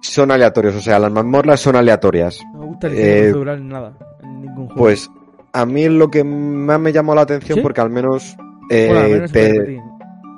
son 0.00 0.30
aleatorios 0.30 0.74
o 0.76 0.80
sea 0.80 0.98
las 0.98 1.12
mazmorras 1.12 1.60
son 1.60 1.76
aleatorias 1.76 2.40
No 2.54 2.60
me 2.60 2.66
gusta 2.66 2.86
el 2.88 2.94
Eh, 2.94 3.20
procedural 3.24 3.58
en 3.58 3.68
nada. 3.68 3.92
En 4.22 4.40
ningún 4.42 4.66
juego. 4.66 4.74
pues 4.76 5.10
a 5.52 5.66
mí 5.66 5.88
lo 5.88 6.10
que 6.10 6.24
más 6.24 6.80
me 6.80 6.92
llamó 6.92 7.14
la 7.14 7.20
atención 7.22 7.56
¿Sí? 7.56 7.62
porque 7.62 7.80
al 7.82 7.90
menos, 7.90 8.36
eh, 8.70 8.86
Bueno, 8.88 9.00
al 9.04 9.10
menos 9.10 9.32
te- 9.32 9.80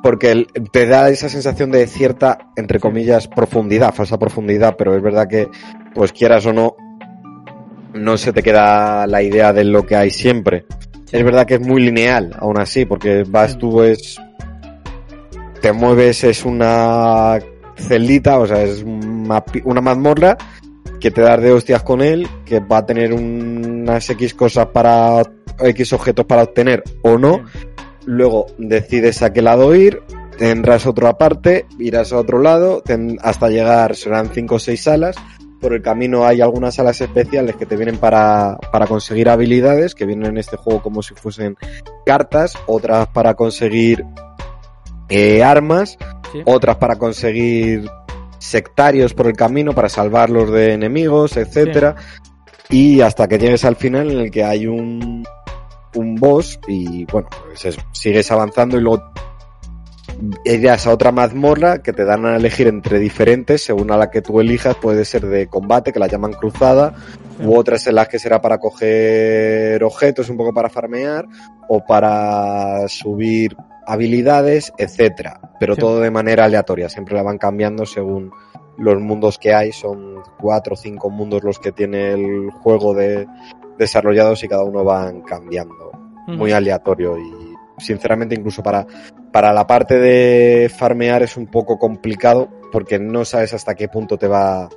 porque 0.03 0.47
te 0.73 0.87
da 0.87 1.09
esa 1.09 1.29
sensación 1.31 1.71
de 1.71 1.87
cierta 1.87 2.39
entre 2.57 2.79
comillas 2.81 3.27
profundidad 3.29 3.95
falsa 3.95 4.19
profundidad 4.19 4.75
pero 4.77 4.95
es 4.97 5.03
verdad 5.03 5.27
que 5.29 5.49
pues 5.95 6.13
quieras 6.13 6.45
o 6.47 6.53
no 6.53 6.75
no 7.95 8.17
se 8.19 8.33
te 8.33 8.43
queda 8.43 9.07
la 9.07 9.23
idea 9.23 9.53
de 9.53 9.65
lo 9.65 9.87
que 9.87 9.95
hay 9.97 10.11
siempre 10.11 10.67
Es 11.13 11.25
verdad 11.25 11.47
que 11.47 11.55
es 11.55 11.61
muy 11.61 11.83
lineal, 11.83 12.35
aún 12.39 12.59
así, 12.59 12.85
porque 12.85 13.25
vas 13.29 13.57
tú 13.59 13.83
es... 13.83 14.21
Te 15.61 15.73
mueves, 15.73 16.25
es 16.25 16.45
una 16.45 17.39
celdita, 17.77 18.39
o 18.39 18.47
sea, 18.47 18.63
es 18.63 18.83
una, 18.83 19.81
mazmorra 19.81 20.37
que 21.01 21.11
te 21.11 21.23
das 21.23 21.41
de 21.41 21.53
hostias 21.53 21.83
con 21.83 22.03
él, 22.03 22.27
que 22.45 22.61
va 22.61 22.79
a 22.79 22.87
tener 22.87 23.13
unas 23.13 24.09
X 24.11 24.35
cosas 24.35 24.67
para... 24.67 25.23
X 25.61 25.93
objetos 25.93 26.27
para 26.27 26.43
obtener 26.43 26.83
o 27.03 27.17
no. 27.17 27.45
Luego 28.07 28.47
decides 28.59 29.23
a 29.23 29.33
qué 29.33 29.41
lado 29.41 29.75
ir, 29.75 30.03
tendrás 30.37 30.85
otra 30.85 31.17
parte, 31.17 31.67
irás 31.79 32.13
a 32.13 32.19
otro 32.19 32.41
lado, 32.41 32.83
ten- 32.83 33.19
hasta 33.23 33.49
llegar 33.49 33.95
serán 33.95 34.31
cinco 34.35 34.57
o 34.57 34.59
seis 34.59 34.83
salas. 34.83 35.17
Por 35.65 35.73
el 35.73 35.81
camino 35.81 36.27
hay 36.27 36.43
algunas 36.43 36.75
salas 36.75 37.01
especiales 37.01 37.57
que 37.57 37.65
te 37.65 37.75
vienen 37.75 37.97
para, 37.97 38.59
para 38.71 38.87
conseguir 38.87 39.31
habilidades, 39.31 39.95
que 39.95 40.05
vienen 40.05 40.27
en 40.27 40.37
este 40.37 40.59
juego 40.59 40.83
como 40.83 41.03
si 41.03 41.15
fuesen 41.15 41.57
cartas, 42.05 42.53
otras 42.67 43.07
para 43.09 43.33
conseguir 43.33 44.05
eh, 45.09 45.43
armas, 45.43 45.97
Sí. 46.33 46.43
otras 46.45 46.77
para 46.77 46.97
conseguir 46.97 47.89
sectarios 48.39 49.15
por 49.15 49.27
el 49.27 49.33
camino, 49.37 49.73
para 49.73 49.89
salvarlos 49.89 50.51
de 50.51 50.75
enemigos, 50.75 51.39
etcétera. 51.39 51.95
Y 52.69 53.01
hasta 53.01 53.27
que 53.27 53.39
llegues 53.39 53.65
al 53.65 53.77
final 53.77 54.11
en 54.11 54.19
el 54.19 54.31
que 54.31 54.45
hay 54.45 54.67
un, 54.67 55.25
un 55.95 56.15
boss 56.17 56.61
y 56.69 57.07
bueno, 57.07 57.29
pues 57.47 57.65
eso, 57.65 57.81
sigues 57.93 58.31
avanzando 58.31 58.77
y 58.77 58.83
luego 58.83 59.03
irás 60.45 60.87
a 60.87 60.93
otra 60.93 61.13
mazmorra 61.13 61.79
que 61.83 61.93
te 61.93 62.05
dan 62.05 62.27
a 62.27 62.37
elegir 62.37 62.67
entre 62.67 62.99
diferentes, 62.99 63.63
según 63.65 63.91
a 63.91 63.97
la 63.97 64.11
que 64.11 64.23
tú 64.23 64.41
elijas, 64.41 64.77
puede 64.77 65.05
ser 65.05 65.27
de 65.27 65.47
combate, 65.47 65.93
que 65.93 65.99
la 65.99 66.07
llaman 66.07 66.33
cruzada, 66.33 66.95
u 67.43 67.57
otras 67.57 67.87
en 67.87 67.97
las 67.97 68.09
que 68.09 68.19
será 68.19 68.41
para 68.41 68.59
coger 68.59 69.83
objetos, 69.85 70.29
un 70.31 70.37
poco 70.37 70.53
para 70.53 70.69
farmear, 70.71 71.27
o 71.69 71.85
para 71.85 72.87
subir 72.89 73.57
habilidades, 73.87 74.73
etcétera. 74.79 75.41
Pero 75.61 75.75
Sí. 75.75 75.81
todo 75.81 76.01
de 76.01 76.11
manera 76.11 76.45
aleatoria, 76.45 76.89
siempre 76.89 77.15
la 77.15 77.23
van 77.23 77.39
cambiando 77.39 77.87
según 77.87 78.31
los 78.77 79.01
mundos 79.01 79.39
que 79.39 79.55
hay, 79.55 79.73
son 79.73 80.17
cuatro 80.39 80.75
o 80.75 80.77
cinco 80.77 81.11
mundos 81.11 81.43
los 81.45 81.59
que 81.59 81.73
tiene 81.73 82.13
el 82.13 82.51
juego 82.51 82.95
de 82.95 83.27
desarrollados 83.79 84.43
y 84.45 84.49
cada 84.49 84.65
uno 84.65 84.85
van 84.85 85.23
cambiando 85.23 85.93
muy 86.27 86.53
aleatorio 86.53 87.19
y 87.19 87.54
sinceramente 87.79 88.35
incluso 88.35 88.63
para, 88.63 88.87
para 89.33 89.53
la 89.53 89.67
parte 89.67 89.99
de 89.99 90.71
farmear 90.75 91.23
es 91.23 91.37
un 91.37 91.47
poco 91.47 91.79
complicado 91.79 92.49
porque 92.73 92.99
no 92.99 93.25
sabes 93.25 93.55
hasta 93.55 93.75
qué 93.75 93.89
punto 93.89 94.17
te 94.17 94.29
va 94.29 94.69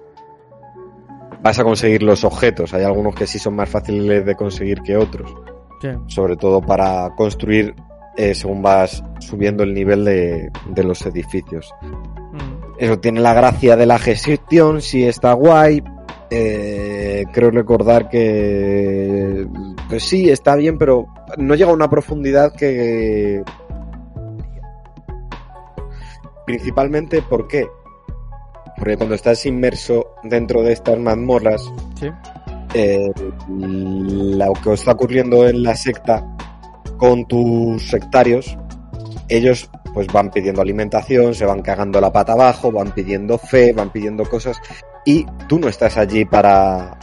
vas 1.41 1.59
a 1.59 1.63
conseguir 1.63 2.03
los 2.03 2.23
objetos. 2.23 2.73
Hay 2.73 2.83
algunos 2.83 3.15
que 3.15 3.27
sí 3.27 3.39
son 3.39 3.55
más 3.55 3.69
fáciles 3.69 4.25
de 4.25 4.35
conseguir 4.35 4.81
que 4.81 4.97
otros, 4.97 5.33
Sí. 5.81 5.89
sobre 6.07 6.35
todo 6.35 6.59
para 6.61 7.11
construir 7.15 7.75
eh, 8.17 8.33
según 8.33 8.63
vas 8.63 9.03
subiendo 9.19 9.61
el 9.63 9.75
nivel 9.75 10.03
de, 10.03 10.49
de 10.69 10.83
los 10.83 11.05
edificios. 11.05 11.71
Mm. 11.81 12.79
Eso 12.79 12.99
tiene 12.99 13.21
la 13.21 13.33
gracia 13.35 13.75
de 13.75 13.85
la 13.85 13.99
gestión, 13.99 14.81
sí 14.81 15.03
está 15.03 15.33
guay. 15.33 15.83
Eh, 16.29 17.25
creo 17.31 17.51
recordar 17.51 18.09
que 18.09 19.47
pues 19.89 20.03
sí, 20.03 20.29
está 20.29 20.55
bien, 20.55 20.77
pero 20.77 21.07
no 21.37 21.55
llega 21.55 21.71
a 21.71 21.73
una 21.73 21.89
profundidad 21.89 22.53
que... 22.53 23.43
Principalmente, 26.45 27.21
¿por 27.21 27.47
qué? 27.47 27.67
Porque 28.77 28.95
cuando 28.97 29.15
estás 29.15 29.45
inmerso 29.45 30.15
dentro 30.23 30.61
de 30.63 30.73
estas 30.73 30.97
mazmorras, 30.97 31.61
Sí. 31.99 32.09
eh, 32.73 33.11
lo 33.49 34.53
que 34.53 34.73
está 34.73 34.91
ocurriendo 34.91 35.47
en 35.47 35.63
la 35.63 35.75
secta 35.75 36.25
con 36.97 37.25
tus 37.25 37.89
sectarios, 37.89 38.57
ellos 39.29 39.69
pues 39.93 40.07
van 40.07 40.29
pidiendo 40.29 40.61
alimentación, 40.61 41.33
se 41.33 41.45
van 41.45 41.61
cagando 41.61 41.99
la 41.99 42.11
pata 42.13 42.33
abajo, 42.33 42.71
van 42.71 42.91
pidiendo 42.91 43.37
fe, 43.37 43.73
van 43.73 43.89
pidiendo 43.91 44.23
cosas 44.25 44.57
y 45.05 45.25
tú 45.47 45.59
no 45.59 45.67
estás 45.67 45.97
allí 45.97 46.23
para 46.23 46.97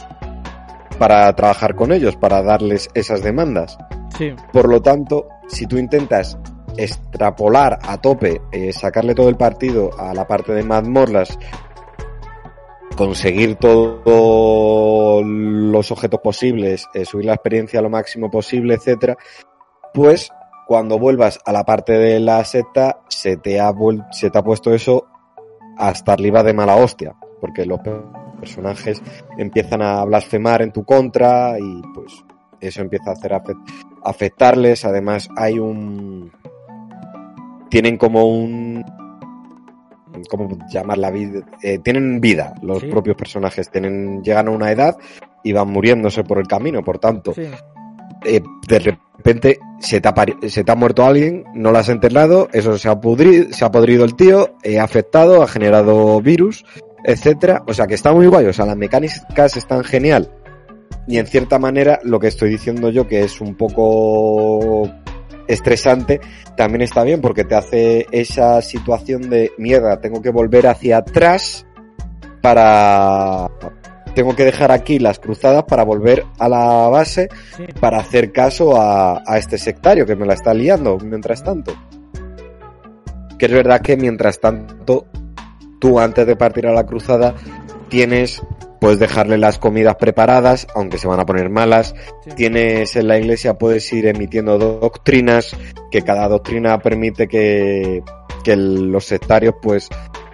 para 0.95 1.33
trabajar 1.35 1.75
con 1.75 1.91
ellos, 1.91 2.15
para 2.15 2.41
darles 2.41 2.89
esas 2.93 3.21
demandas. 3.21 3.77
Sí. 4.17 4.33
Por 4.51 4.69
lo 4.69 4.81
tanto, 4.81 5.27
si 5.47 5.67
tú 5.67 5.77
intentas 5.77 6.37
extrapolar 6.77 7.79
a 7.83 7.97
tope, 7.97 8.41
eh, 8.51 8.73
sacarle 8.73 9.15
todo 9.15 9.29
el 9.29 9.37
partido 9.37 9.91
a 9.97 10.13
la 10.13 10.27
parte 10.27 10.53
de 10.53 10.63
mazmorras, 10.63 11.37
conseguir 12.95 13.55
todos 13.55 15.23
los 15.25 15.91
objetos 15.91 16.19
posibles, 16.21 16.87
eh, 16.93 17.05
subir 17.05 17.25
la 17.25 17.33
experiencia 17.33 17.81
lo 17.81 17.89
máximo 17.89 18.31
posible, 18.31 18.75
etcétera, 18.75 19.17
pues 19.93 20.31
cuando 20.67 20.97
vuelvas 20.97 21.39
a 21.45 21.51
la 21.51 21.63
parte 21.63 21.93
de 21.93 22.19
la 22.19 22.43
secta, 22.43 23.01
se 23.07 23.37
te 23.37 23.59
ha, 23.59 23.73
se 24.11 24.29
te 24.29 24.37
ha 24.37 24.43
puesto 24.43 24.73
eso 24.73 25.05
hasta 25.77 26.13
arriba 26.13 26.43
de 26.43 26.53
mala 26.53 26.75
hostia, 26.75 27.15
porque 27.39 27.65
los 27.65 27.79
personajes 28.35 29.01
empiezan 29.37 29.81
a 29.81 30.03
blasfemar 30.05 30.61
en 30.61 30.71
tu 30.71 30.83
contra 30.83 31.57
y 31.59 31.81
pues 31.93 32.23
eso 32.61 32.81
empieza 32.81 33.09
a 33.09 33.13
hacer 33.13 33.31
afect- 33.31 33.63
afectarles. 34.03 34.85
Además, 34.85 35.29
hay 35.35 35.59
un. 35.59 36.31
Tienen 37.69 37.97
como 37.97 38.25
un. 38.25 38.83
¿Cómo 40.29 40.57
llamar 40.71 40.97
la 40.97 41.11
vida? 41.11 41.41
Eh, 41.61 41.79
tienen 41.79 42.21
vida, 42.21 42.53
los 42.61 42.79
Sí. 42.81 42.87
propios 42.87 43.17
personajes. 43.17 43.69
Tienen, 43.69 44.23
llegan 44.23 44.47
a 44.47 44.51
una 44.51 44.71
edad 44.71 44.95
y 45.43 45.51
van 45.51 45.67
muriéndose 45.69 46.23
por 46.23 46.37
el 46.39 46.47
camino. 46.47 46.83
Por 46.83 46.99
tanto, 46.99 47.33
Sí. 47.33 47.43
eh, 48.23 48.41
de 48.67 48.79
repente 48.79 49.59
se 49.79 49.99
te, 49.99 50.07
ha 50.07 50.13
se 50.47 50.63
te 50.63 50.71
ha 50.71 50.75
muerto 50.75 51.03
alguien, 51.05 51.43
no 51.53 51.71
lo 51.71 51.79
has 51.79 51.89
enterrado, 51.89 52.47
eso 52.53 52.77
se 52.77 52.87
ha 52.87 52.99
pudrido, 52.99 53.51
se 53.51 53.65
ha 53.65 53.71
podrido 53.71 54.05
el 54.05 54.15
tío, 54.15 54.55
eh, 54.63 54.79
ha 54.79 54.83
afectado, 54.85 55.43
ha 55.43 55.47
generado 55.47 56.21
virus, 56.21 56.65
etcétera. 57.05 57.63
O 57.67 57.73
sea 57.73 57.87
que 57.87 57.93
está 57.95 58.11
muy 58.13 58.27
guay, 58.27 58.45
o 58.47 58.53
sea, 58.53 58.65
las 58.65 58.77
mecánicas 58.77 59.57
están 59.57 59.83
genial. 59.83 60.29
Y 61.07 61.17
en 61.17 61.27
cierta 61.27 61.59
manera, 61.59 61.99
lo 62.03 62.19
que 62.19 62.27
estoy 62.27 62.49
diciendo 62.49 62.89
yo, 62.89 63.07
que 63.07 63.23
es 63.23 63.39
un 63.41 63.55
poco 63.55 64.89
estresante, 65.47 66.19
también 66.57 66.81
está 66.81 67.03
bien 67.03 67.21
porque 67.21 67.43
te 67.43 67.55
hace 67.55 68.07
esa 68.11 68.61
situación 68.61 69.29
de 69.29 69.51
mierda, 69.57 70.01
tengo 70.01 70.21
que 70.21 70.31
volver 70.31 70.67
hacia 70.67 70.97
atrás 70.97 71.65
para... 72.41 73.49
Tengo 74.15 74.33
que 74.33 74.45
dejar 74.45 74.71
aquí 74.71 74.97
las 74.97 75.19
cruzadas 75.19 75.65
para 75.65 75.83
volver 75.83 76.23
a 76.39 76.47
la 76.47 76.87
base 76.87 77.27
Sí. 77.57 77.65
para 77.81 77.97
hacer 77.97 78.31
caso 78.31 78.79
a, 78.79 79.21
a 79.25 79.37
este 79.37 79.57
sectario 79.57 80.05
que 80.05 80.15
me 80.15 80.25
la 80.25 80.35
está 80.35 80.53
liando 80.53 80.97
mientras 80.99 81.43
tanto. 81.43 81.73
Que 83.37 83.47
es 83.47 83.51
verdad 83.51 83.81
que 83.81 83.97
mientras 83.97 84.39
tanto, 84.39 85.07
tú 85.85 85.99
antes 85.99 86.25
de 86.25 86.35
partir 86.35 86.65
a 86.65 86.73
la 86.73 86.87
cruzada 86.87 87.35
tienes, 87.89 88.41
puedes 88.81 88.97
dejarle 88.97 89.37
las 89.37 89.59
comidas 89.59 89.95
preparadas, 89.97 90.65
aunque 90.73 90.97
se 90.97 91.07
van 91.07 91.19
a 91.19 91.27
poner 91.27 91.51
malas. 91.51 91.93
Sí. 92.23 92.31
Tienes 92.35 92.95
en 92.95 93.07
la 93.07 93.19
iglesia, 93.19 93.59
puedes 93.59 93.93
ir 93.93 94.07
emitiendo 94.07 94.57
doctrinas, 94.57 95.55
que 95.91 96.01
cada 96.01 96.27
doctrina 96.27 96.79
permite 96.79 97.27
que, 97.27 98.01
que 98.43 98.55
los 98.55 99.05
sectarios 99.05 99.53
pues 99.61 99.87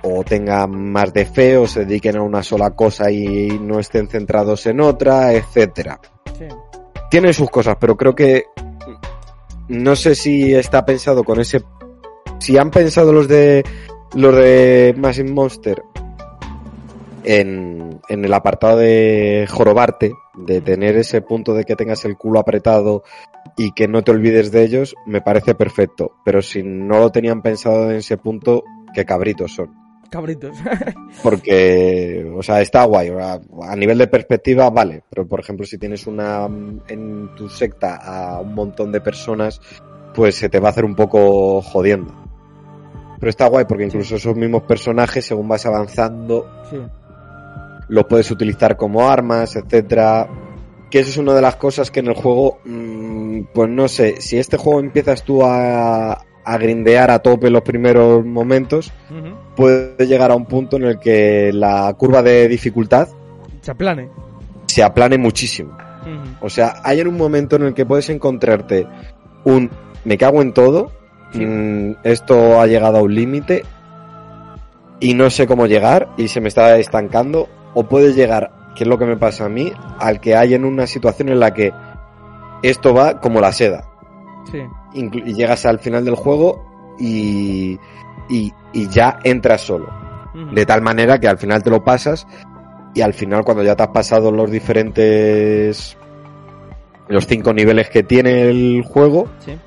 o 0.04 0.24
tengan 0.24 0.72
más 0.72 1.12
de 1.14 1.26
fe 1.26 1.58
o 1.58 1.68
se 1.68 1.82
dediquen 1.82 2.16
a 2.16 2.22
una 2.22 2.44
sola 2.44 2.72
cosa 2.72 3.12
y 3.12 3.60
no 3.62 3.78
estén 3.78 4.08
centrados 4.08 4.66
en 4.68 4.80
otra, 4.80 5.34
etcétera 5.34 6.00
Sí. 6.40 6.46
tiene 7.12 7.34
sus 7.34 7.50
cosas, 7.50 7.76
pero 7.80 7.98
creo 7.98 8.16
que 8.16 8.46
no 9.68 9.96
sé 9.98 10.16
si 10.16 10.56
está 10.56 10.86
pensado 10.86 11.24
con 11.24 11.40
ese 11.42 11.62
si 12.40 12.58
han 12.58 12.72
pensado 12.72 13.14
los 13.14 13.28
de 13.28 13.64
los 14.16 14.36
de 14.36 14.94
Massive 14.98 15.32
Monster 15.32 15.84
en, 17.24 18.00
en 18.10 18.26
el 18.26 18.34
apartado 18.34 18.78
de 18.78 19.48
jorobarte, 19.50 20.14
de 20.36 20.62
tener 20.62 20.98
ese 20.98 21.22
punto 21.22 21.54
de 21.54 21.66
que 21.66 21.76
tengas 21.76 22.04
el 22.06 22.18
culo 22.18 22.40
apretado 22.40 23.04
y 23.58 23.72
que 23.72 23.88
no 23.88 24.04
te 24.04 24.12
olvides 24.12 24.52
de 24.52 24.64
ellos, 24.64 24.96
me 25.06 25.22
parece 25.22 25.56
perfecto. 25.56 26.14
Pero 26.26 26.42
si 26.42 26.64
no 26.64 27.00
lo 27.00 27.12
tenían 27.12 27.42
pensado 27.42 27.90
en 27.90 27.98
ese 27.98 28.18
punto, 28.18 28.64
qué 28.94 29.06
cabritos 29.06 29.54
son. 29.54 29.82
Cabritos. 30.10 30.58
Porque, 31.24 32.30
o 32.36 32.44
sea, 32.44 32.62
está 32.62 32.84
guay. 32.84 33.10
A 33.10 33.76
nivel 33.78 33.98
de 33.98 34.08
perspectiva, 34.08 34.70
vale. 34.70 35.04
Pero, 35.10 35.26
por 35.26 35.40
ejemplo, 35.40 35.66
si 35.66 35.78
tienes 35.78 36.06
una 36.06 36.48
en 36.90 37.34
tu 37.36 37.48
secta 37.48 37.96
a 37.96 38.42
un 38.42 38.54
montón 38.54 38.92
de 38.92 39.00
personas, 39.00 39.62
pues 40.14 40.36
se 40.36 40.50
te 40.50 40.60
va 40.60 40.68
a 40.68 40.72
hacer 40.72 40.84
un 40.84 40.96
poco 40.96 41.62
jodiendo. 41.62 42.21
Pero 43.22 43.30
está 43.30 43.48
guay 43.48 43.64
porque 43.66 43.86
incluso 43.86 44.16
esos 44.16 44.36
mismos 44.36 44.64
personajes, 44.64 45.24
según 45.24 45.48
vas 45.48 45.66
avanzando, 45.66 46.50
sí. 46.70 46.78
los 47.88 48.06
puedes 48.06 48.30
utilizar 48.32 48.76
como 48.76 49.08
armas, 49.10 49.56
etcétera. 49.56 50.28
Que 50.90 51.00
eso 51.00 51.12
es 51.12 51.18
una 51.18 51.34
de 51.34 51.42
las 51.42 51.56
cosas 51.56 51.90
que 51.92 52.02
en 52.02 52.08
el 52.08 52.16
juego, 52.16 52.58
mm, 52.66 53.42
pues 53.54 53.70
no 53.70 53.88
sé, 53.88 54.20
si 54.20 54.38
este 54.38 54.58
juego 54.58 54.80
empiezas 54.82 55.24
tú 55.24 55.46
a, 55.46 56.14
a 56.44 56.58
grindear 56.58 57.12
a 57.12 57.20
tope 57.20 57.50
los 57.50 57.62
primeros 57.62 58.26
momentos, 58.26 58.92
puede 59.56 60.08
llegar 60.08 60.32
a 60.32 60.36
un 60.36 60.46
punto 60.48 60.78
en 60.78 60.84
el 60.84 61.00
que 61.00 61.52
la 61.54 61.94
curva 61.94 62.24
de 62.24 62.48
dificultad 62.48 63.08
Se 63.62 63.72
aplane. 63.72 64.10
se 64.66 64.84
aplane 64.84 65.18
muchísimo. 65.18 65.78
O 66.42 66.50
sea, 66.50 66.82
hay 66.84 67.00
en 67.00 67.08
un 67.08 67.18
momento 67.18 67.56
en 67.58 67.64
el 67.64 67.74
que 67.76 67.86
puedes 67.86 68.10
encontrarte 68.10 68.88
un 69.44 69.70
me 70.04 70.18
cago 70.18 70.42
en 70.42 70.52
todo, 70.52 70.92
Sí. 71.32 71.46
mm, 71.46 71.96
esto 72.04 72.60
ha 72.60 72.68
llegado 72.68 72.98
a 72.98 73.02
un 73.02 73.14
límite 73.16 73.64
y 75.00 75.14
no 75.14 75.30
sé 75.30 75.48
cómo 75.48 75.66
llegar 75.66 76.10
y 76.18 76.28
se 76.28 76.42
me 76.42 76.48
está 76.50 76.78
estancando, 76.78 77.48
o 77.74 77.84
puedes 77.84 78.16
llegar, 78.16 78.52
que 78.76 78.84
es 78.84 78.88
lo 78.88 78.98
que 78.98 79.06
me 79.06 79.18
pasa 79.18 79.46
a 79.46 79.50
mí, 79.50 79.72
al 80.00 80.20
que 80.20 80.36
hay 80.36 80.54
en 80.54 80.66
una 80.66 80.86
situación 80.88 81.30
en 81.30 81.40
la 81.40 81.54
que 81.54 81.74
esto 82.64 82.94
va 82.94 83.20
como 83.20 83.40
la 83.42 83.52
seda. 83.52 83.86
Sí. 84.52 84.60
Inclu- 84.94 85.24
y 85.26 85.34
llegas 85.34 85.66
al 85.66 85.80
final 85.80 86.04
del 86.06 86.16
juego 86.16 86.96
y, 87.00 87.80
y, 88.30 88.52
y 88.74 88.88
ya 88.90 89.20
entras 89.24 89.62
solo. 89.62 89.88
De 90.54 90.66
tal 90.66 90.82
manera 90.82 91.20
que 91.20 91.28
al 91.28 91.38
final 91.38 91.62
te 91.64 91.70
lo 91.70 91.84
pasas 91.84 92.26
y 92.94 93.02
al 93.02 93.14
final 93.14 93.44
cuando 93.44 93.64
ya 93.64 93.76
te 93.76 93.84
has 93.84 93.90
pasado 93.90 94.32
los 94.32 94.50
diferentes 94.52 95.98
los 97.08 97.28
cinco 97.28 97.54
niveles 97.54 97.90
que 97.90 98.04
tiene 98.04 98.44
el 98.44 98.84
juego, 98.86 99.28
Sí. 99.40 99.58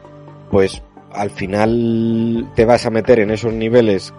pues 0.50 0.82
al 1.14 1.30
final 1.30 2.50
te 2.54 2.64
vas 2.64 2.86
a 2.86 2.90
meter 2.90 3.20
en 3.20 3.30
esos 3.30 3.52
niveles 3.52 4.12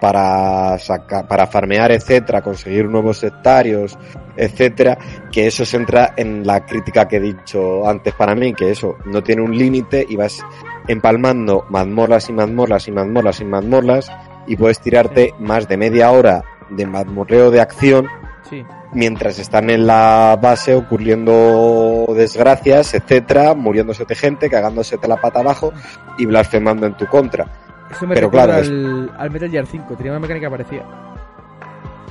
para 0.00 0.78
sacar, 0.78 1.26
para 1.26 1.46
farmear, 1.46 1.90
etcétera, 1.90 2.42
conseguir 2.42 2.86
nuevos 2.86 3.18
sectarios, 3.18 3.98
etcétera, 4.36 4.96
que 5.32 5.46
eso 5.46 5.64
se 5.64 5.76
entra 5.76 6.14
en 6.16 6.46
la 6.46 6.64
crítica 6.64 7.08
que 7.08 7.16
he 7.16 7.20
dicho 7.20 7.86
antes 7.88 8.14
para 8.14 8.34
mí, 8.34 8.54
que 8.54 8.70
eso 8.70 8.96
no 9.06 9.22
tiene 9.22 9.42
un 9.42 9.56
límite 9.56 10.06
y 10.08 10.16
vas 10.16 10.44
empalmando 10.86 11.66
mazmorras 11.68 12.28
y 12.28 12.32
mazmorras 12.32 12.88
y 12.88 12.92
mazmorras 12.92 13.40
y 13.40 13.44
mazmorras 13.44 14.12
y 14.46 14.56
puedes 14.56 14.80
tirarte 14.80 15.34
más 15.38 15.68
de 15.68 15.76
media 15.76 16.10
hora 16.10 16.44
de 16.70 16.86
mazmorreo 16.86 17.50
de 17.50 17.60
acción 17.60 18.06
Sí. 18.48 18.64
mientras 18.92 19.38
están 19.38 19.68
en 19.70 19.86
la 19.86 20.38
base 20.40 20.74
ocurriendo 20.74 22.06
desgracias, 22.16 22.94
etcétera, 22.94 23.54
muriéndose 23.54 24.04
de 24.04 24.14
gente, 24.14 24.48
cagándose 24.48 24.96
de 24.96 25.06
la 25.08 25.16
pata 25.16 25.40
abajo 25.40 25.72
y 26.18 26.24
blasfemando 26.26 26.86
en 26.86 26.94
tu 26.96 27.06
contra. 27.06 27.46
Eso 27.90 28.06
me 28.06 28.14
Pero 28.14 28.30
claro, 28.30 28.54
al, 28.54 29.10
al 29.18 29.30
Metal 29.30 29.50
Gear 29.50 29.66
5. 29.66 29.94
Tenía 29.96 30.12
una 30.12 30.20
mecánica 30.20 30.48
parecida. 30.50 30.82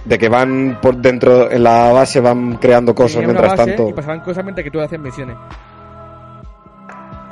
De 0.05 0.17
que 0.17 0.29
van 0.29 0.79
por 0.81 0.95
dentro, 0.97 1.51
en 1.51 1.63
la 1.63 1.91
base 1.91 2.19
van 2.19 2.55
creando 2.57 2.95
cosas 2.95 3.21
Tenía 3.21 3.27
mientras 3.33 3.55
tanto. 3.55 3.89
Y 3.89 3.93
pasaban 3.93 4.21
cosas 4.21 4.43
mientras 4.43 4.63
que 4.63 4.71
tú 4.71 4.79
haces 4.79 4.99
misiones. 4.99 5.35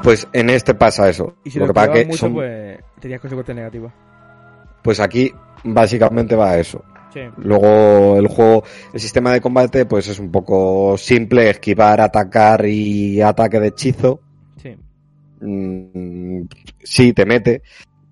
Pues 0.04 0.28
en 0.34 0.50
este 0.50 0.74
pasa 0.76 1.10
eso. 1.10 1.36
Y 1.44 1.50
si 1.52 1.60
Lo 1.60 1.66
lo 1.66 1.74
que 1.74 1.74
pasa 1.76 1.86
activabas 1.88 2.04
que 2.04 2.08
mucho, 2.12 2.20
son- 2.20 2.34
pues 2.34 2.80
tenías 3.00 3.22
consecuencias 3.22 3.56
negativas. 3.56 3.94
pues 4.84 5.00
aquí 5.00 5.34
básicamente 5.64 6.36
va 6.36 6.52
a 6.52 6.58
eso. 6.60 6.84
Sí. 7.16 7.22
Luego 7.38 8.18
el 8.20 8.28
juego, 8.28 8.64
el 8.94 9.00
sistema 9.00 9.32
de 9.32 9.40
combate 9.42 9.86
pues 9.86 10.08
es 10.10 10.20
un 10.20 10.30
poco 10.32 10.98
simple, 10.98 11.50
esquivar, 11.50 12.02
atacar 12.02 12.66
y 12.68 13.22
ataque 13.22 13.60
de 13.60 13.68
hechizo. 13.70 14.20
Sí. 14.62 14.76
Mm, 15.42 16.42
sí, 16.84 17.14
te 17.14 17.26
mete, 17.26 17.62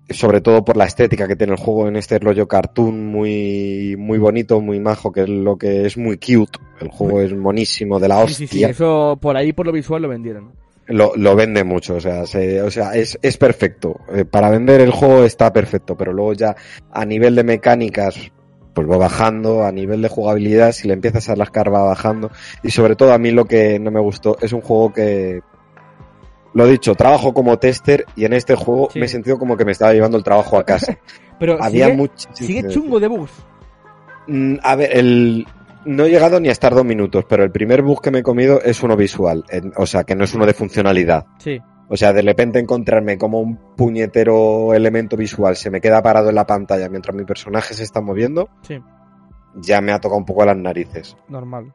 sobre 0.08 0.40
todo 0.40 0.64
por 0.64 0.76
la 0.76 0.84
estética 0.86 1.26
que 1.28 1.36
tiene 1.36 1.52
el 1.52 1.58
juego 1.58 1.88
en 1.88 1.96
este 1.96 2.18
rollo 2.18 2.48
cartoon 2.48 3.06
muy, 3.06 3.94
muy 3.98 4.18
bonito, 4.18 4.60
muy 4.60 4.80
majo, 4.80 5.12
que 5.12 5.22
es 5.22 5.28
lo 5.28 5.56
que 5.56 5.84
es 5.86 5.96
muy 5.98 6.16
cute. 6.16 6.58
El 6.80 6.88
juego 6.88 7.20
es 7.20 7.34
monísimo 7.34 8.00
de 8.00 8.08
la 8.08 8.16
Sí, 8.18 8.22
hostia. 8.24 8.46
sí, 8.48 8.58
sí. 8.58 8.64
Eso 8.64 9.18
por 9.20 9.36
ahí, 9.36 9.52
por 9.52 9.66
lo 9.66 9.72
visual, 9.72 10.02
lo 10.02 10.08
vendieron. 10.08 10.52
Lo, 10.86 11.12
lo 11.16 11.34
vende 11.34 11.64
mucho, 11.64 11.94
o 11.94 12.00
sea, 12.00 12.26
se- 12.26 12.60
o 12.60 12.70
sea 12.70 12.94
es, 12.94 13.18
es 13.22 13.38
perfecto. 13.38 14.00
Eh, 14.14 14.26
para 14.26 14.50
vender 14.50 14.82
el 14.82 14.90
juego 14.90 15.24
está 15.24 15.50
perfecto, 15.50 15.96
pero 15.96 16.12
luego 16.12 16.34
ya 16.34 16.54
a 16.92 17.06
nivel 17.06 17.34
de 17.34 17.42
mecánicas, 17.42 18.18
pues 18.74 18.90
va 18.90 18.96
bajando, 18.98 19.64
a 19.64 19.72
nivel 19.72 20.02
de 20.02 20.08
jugabilidad, 20.08 20.72
si 20.72 20.88
le 20.88 20.94
empiezas 20.94 21.28
a 21.30 21.34
rascar 21.34 21.72
va 21.72 21.82
bajando. 21.84 22.30
Y 22.62 22.70
sobre 22.70 22.96
todo 22.96 23.12
a 23.12 23.18
mí 23.18 23.30
lo 23.30 23.44
que 23.46 23.78
no 23.78 23.90
me 23.90 24.00
gustó 24.00 24.36
es 24.40 24.52
un 24.52 24.60
juego 24.60 24.92
que, 24.92 25.40
lo 26.52 26.66
dicho, 26.66 26.94
trabajo 26.94 27.32
como 27.32 27.58
tester 27.58 28.04
y 28.16 28.24
en 28.24 28.32
este 28.32 28.54
juego 28.54 28.88
Sí. 28.92 28.98
me 28.98 29.06
he 29.06 29.08
sentido 29.08 29.38
como 29.38 29.56
que 29.56 29.64
me 29.64 29.72
estaba 29.72 29.92
llevando 29.92 30.16
el 30.18 30.24
trabajo 30.24 30.58
a 30.58 30.64
casa. 30.64 30.98
Pero 31.38 31.56
Había 31.62 31.86
sigue, 31.86 31.96
mucho... 31.96 32.28
sigue 32.34 32.68
chungo 32.68 33.00
de 33.00 33.08
bugs. 33.08 33.32
Mm, 34.28 34.56
A 34.62 34.76
ver, 34.76 34.96
el... 34.96 35.46
no 35.84 36.04
he 36.04 36.10
llegado 36.10 36.38
ni 36.40 36.48
a 36.48 36.52
estar 36.52 36.72
dos 36.74 36.84
minutos, 36.84 37.24
pero 37.28 37.42
el 37.44 37.50
primer 37.50 37.82
bug 37.82 38.00
que 38.00 38.10
me 38.10 38.20
he 38.20 38.22
comido 38.22 38.60
es 38.62 38.82
uno 38.82 38.96
visual, 38.96 39.44
en- 39.50 39.72
o 39.76 39.84
sea, 39.84 40.04
que 40.04 40.14
no 40.14 40.24
es 40.24 40.32
uno 40.34 40.46
de 40.46 40.54
funcionalidad. 40.54 41.26
Sí. 41.38 41.60
O 41.88 41.96
sea, 41.96 42.12
de 42.12 42.22
repente 42.22 42.58
encontrarme 42.58 43.18
como 43.18 43.40
un 43.40 43.56
puñetero 43.76 44.72
elemento 44.74 45.16
visual 45.16 45.54
se 45.56 45.70
me 45.70 45.80
queda 45.80 46.02
parado 46.02 46.30
en 46.30 46.34
la 46.34 46.46
pantalla 46.46 46.88
mientras 46.88 47.14
mi 47.14 47.24
personaje 47.24 47.74
se 47.74 47.82
está 47.82 48.00
moviendo, 48.00 48.48
Sí. 48.62 48.80
ya 49.56 49.80
me 49.80 49.92
ha 49.92 50.00
tocado 50.00 50.18
un 50.18 50.24
poco 50.24 50.44
las 50.44 50.56
narices. 50.56 51.16
Normal. 51.28 51.74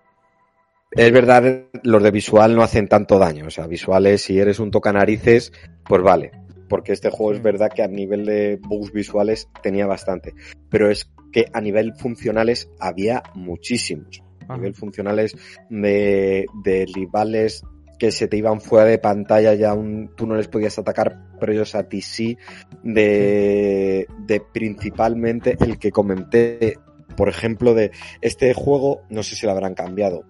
Es 0.92 1.12
verdad, 1.12 1.66
los 1.84 2.02
de 2.02 2.10
visual 2.12 2.56
no 2.56 2.64
hacen 2.64 2.88
tanto 2.88 3.20
daño. 3.20 3.46
O 3.46 3.50
sea, 3.52 3.68
visuales, 3.68 4.24
si 4.24 4.40
eres 4.40 4.60
un 4.60 4.72
toca 4.72 4.92
narices, 4.92 5.54
pues 5.86 6.02
vale. 6.02 6.32
Porque 6.68 6.94
este 6.94 7.12
juego 7.12 7.34
es 7.34 7.44
verdad 7.44 7.72
que 7.74 7.84
a 7.84 7.88
nivel 7.88 8.26
de 8.26 8.60
bugs 8.62 8.92
visuales 8.92 9.48
tenía 9.62 9.86
bastante. 9.86 10.34
Pero 10.70 10.90
es 10.90 11.12
que 11.32 11.46
a 11.54 11.62
nivel 11.62 11.94
funcionales 11.96 12.70
había 12.80 13.22
muchísimos. 13.36 14.24
A 14.48 14.58
nivel 14.58 14.74
funcionales 14.74 15.38
de, 15.70 16.48
de 16.64 16.88
rivales 16.92 17.64
que 18.00 18.12
se 18.12 18.28
te 18.28 18.38
iban 18.38 18.62
fuera 18.62 18.86
de 18.86 18.98
pantalla 18.98 19.54
ya 19.54 19.74
un, 19.74 20.16
tú 20.16 20.26
no 20.26 20.36
les 20.36 20.48
podías 20.48 20.80
atacar, 20.80 21.20
pero 21.40 21.52
ellos 21.52 21.76
a 21.76 21.84
ti 21.84 22.02
sí. 22.02 22.38
De, 22.82 24.08
de 24.26 24.42
principalmente 24.54 25.58
el 25.60 25.78
que 25.78 25.92
comenté, 25.92 26.80
por 27.16 27.30
ejemplo, 27.30 27.74
de 27.74 27.92
este 28.22 28.54
juego, 28.54 29.02
no 29.10 29.22
sé 29.22 29.36
si 29.36 29.46
lo 29.46 29.52
habrán 29.52 29.76
cambiado. 29.76 30.24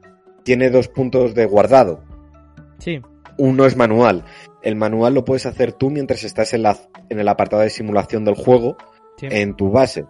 Tiene 0.44 0.72
dos 0.72 0.88
puntos 0.88 1.36
de 1.36 1.46
guardado. 1.46 2.04
Sí. 2.80 3.02
Uno 3.38 3.66
es 3.66 3.78
manual. 3.78 4.26
El 4.64 4.76
manual 4.76 5.14
lo 5.14 5.24
puedes 5.24 5.46
hacer 5.46 5.72
tú 5.72 5.92
mientras 5.92 6.24
estás 6.24 6.54
en, 6.54 6.64
la, 6.64 6.76
en 7.10 7.20
el 7.20 7.28
apartado 7.28 7.62
de 7.62 7.70
simulación 7.70 8.26
del 8.26 8.36
juego 8.36 8.78
sí. 9.18 9.28
en 9.30 9.56
tu 9.56 9.70
base. 9.70 10.06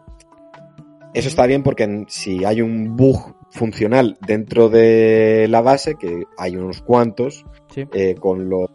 Eso 1.14 1.28
está 1.28 1.46
bien 1.46 1.62
porque 1.64 2.06
si 2.08 2.46
hay 2.46 2.62
un 2.62 2.96
bug 2.96 3.36
funcional 3.52 4.18
dentro 4.26 4.70
de 4.70 5.48
la 5.50 5.62
base, 5.62 5.96
que 5.96 6.24
hay 6.38 6.56
unos 6.56 6.82
cuantos, 6.82 7.46
Sí. 7.74 7.86
eh, 7.94 8.16
con 8.16 8.50
los 8.50 8.70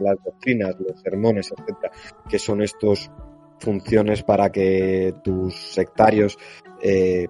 las 0.00 0.16
doctrinas, 0.24 0.74
los 0.80 1.00
sermones, 1.00 1.52
etcétera, 1.56 1.92
que 2.28 2.38
son 2.38 2.62
estos 2.62 3.10
funciones 3.58 4.22
para 4.22 4.50
que 4.50 5.14
tus 5.22 5.54
sectarios 5.54 6.38
eh, 6.82 7.28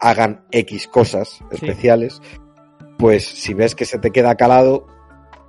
hagan 0.00 0.44
X 0.50 0.88
cosas 0.88 1.40
especiales, 1.50 2.20
pues 2.98 3.24
si 3.24 3.54
ves 3.54 3.74
que 3.74 3.84
se 3.84 3.98
te 3.98 4.10
queda 4.10 4.34
calado, 4.34 4.86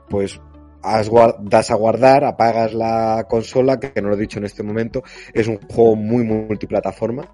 pues 0.10 0.40
has 0.84 1.10
das 1.42 1.72
a 1.72 1.76
guardar, 1.76 2.24
apagas 2.24 2.74
la 2.74 3.26
consola, 3.30 3.80
que 3.80 4.02
no 4.02 4.10
lo 4.10 4.16
he 4.16 4.20
dicho 4.20 4.40
en 4.40 4.46
este 4.46 4.64
momento, 4.64 5.04
es 5.34 5.48
un 5.48 5.60
juego 5.68 5.96
muy 5.96 6.24
multiplataforma. 6.24 7.28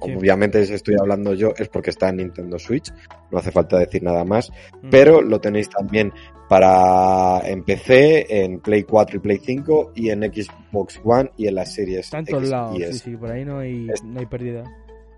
Sí. 0.00 0.14
Obviamente 0.14 0.64
si 0.64 0.74
estoy 0.74 0.94
hablando 1.00 1.34
yo 1.34 1.52
es 1.58 1.68
porque 1.68 1.90
está 1.90 2.08
en 2.10 2.18
Nintendo 2.18 2.58
Switch, 2.58 2.92
no 3.30 3.38
hace 3.38 3.50
falta 3.50 3.78
decir 3.78 4.02
nada 4.02 4.24
más, 4.24 4.50
Mm. 4.82 4.90
pero 4.90 5.20
lo 5.22 5.40
tenéis 5.40 5.68
también 5.68 6.12
para 6.48 7.40
en 7.48 7.64
PC, 7.64 8.26
en 8.44 8.60
Play 8.60 8.84
4 8.84 9.16
y 9.16 9.20
Play 9.20 9.38
5 9.44 9.92
y 9.94 10.10
en 10.10 10.22
Xbox 10.22 11.00
One 11.04 11.30
y 11.36 11.48
en 11.48 11.54
las 11.56 11.74
series 11.74 12.10
todos 12.10 12.28
X 12.28 12.48
lados. 12.50 12.78
y 12.78 12.84
Sí, 12.84 12.98
sí. 12.98 13.16
Por 13.16 13.30
ahí 13.30 13.44
no 13.44 13.58
hay, 13.58 13.88
Es- 13.92 14.04
no 14.04 14.20
hay 14.20 14.26
pérdida. 14.26 14.64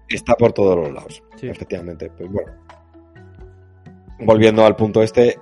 Está 0.09 0.35
por 0.35 0.53
todos 0.53 0.77
los 0.77 0.93
lados, 0.93 1.23
Sí. 1.37 1.49
efectivamente. 1.49 2.11
Pues 2.17 2.31
bueno, 2.33 2.53
volviendo 4.21 4.65
al 4.67 4.77
punto 4.77 5.03
este, 5.03 5.37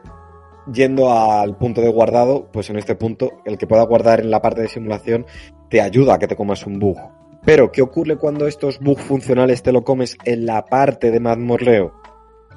yendo 0.73 1.11
al 1.13 1.57
punto 1.57 1.81
de 1.81 1.89
guardado, 1.91 2.49
pues 2.53 2.69
en 2.71 2.77
este 2.77 2.95
punto, 2.95 3.41
el 3.45 3.57
que 3.59 3.67
pueda 3.67 3.83
guardar 3.85 4.21
en 4.21 4.31
la 4.31 4.43
parte 4.43 4.63
de 4.63 4.69
simulación 4.69 5.27
te 5.71 5.81
ayuda 5.81 6.15
a 6.15 6.19
que 6.19 6.27
te 6.29 6.37
comas 6.37 6.67
un 6.67 6.79
bug. 6.79 6.99
Pero, 7.45 7.73
¿qué 7.73 7.83
ocurre 7.83 8.17
cuando 8.17 8.47
estos 8.47 8.79
bugs 8.81 9.03
funcionales 9.03 9.63
te 9.63 9.73
lo 9.73 9.83
comes 9.83 10.17
en 10.25 10.45
la 10.47 10.65
parte 10.65 11.11
de 11.11 11.21
mazmorreo? 11.21 11.93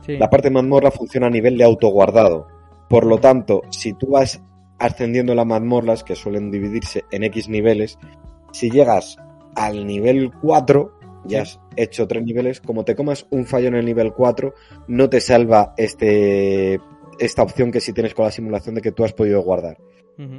Sí. 0.05 0.17
La 0.17 0.29
parte 0.29 0.49
de 0.49 0.55
mazmorra 0.55 0.91
funciona 0.91 1.27
a 1.27 1.31
nivel 1.31 1.57
de 1.57 1.63
autoguardado. 1.63 2.47
Por 2.89 3.05
lo 3.05 3.19
tanto, 3.19 3.61
si 3.69 3.93
tú 3.93 4.07
vas 4.11 4.41
ascendiendo 4.79 5.35
las 5.35 5.45
mazmorras, 5.45 6.03
que 6.03 6.15
suelen 6.15 6.51
dividirse 6.51 7.05
en 7.11 7.23
X 7.23 7.47
niveles, 7.47 7.97
si 8.51 8.69
llegas 8.69 9.17
al 9.55 9.85
nivel 9.85 10.31
4, 10.41 10.91
ya 11.25 11.43
has 11.43 11.59
hecho 11.75 12.07
tres 12.07 12.23
niveles, 12.23 12.61
como 12.61 12.83
te 12.83 12.95
comas 12.95 13.27
un 13.29 13.45
fallo 13.45 13.67
en 13.67 13.75
el 13.75 13.85
nivel 13.85 14.11
4, 14.13 14.53
no 14.87 15.09
te 15.09 15.21
salva 15.21 15.73
este, 15.77 16.79
esta 17.19 17.43
opción 17.43 17.71
que 17.71 17.79
si 17.79 17.93
tienes 17.93 18.13
con 18.13 18.25
la 18.25 18.31
simulación 18.31 18.75
de 18.75 18.81
que 18.81 18.91
tú 18.91 19.03
has 19.03 19.13
podido 19.13 19.41
guardar. 19.41 19.77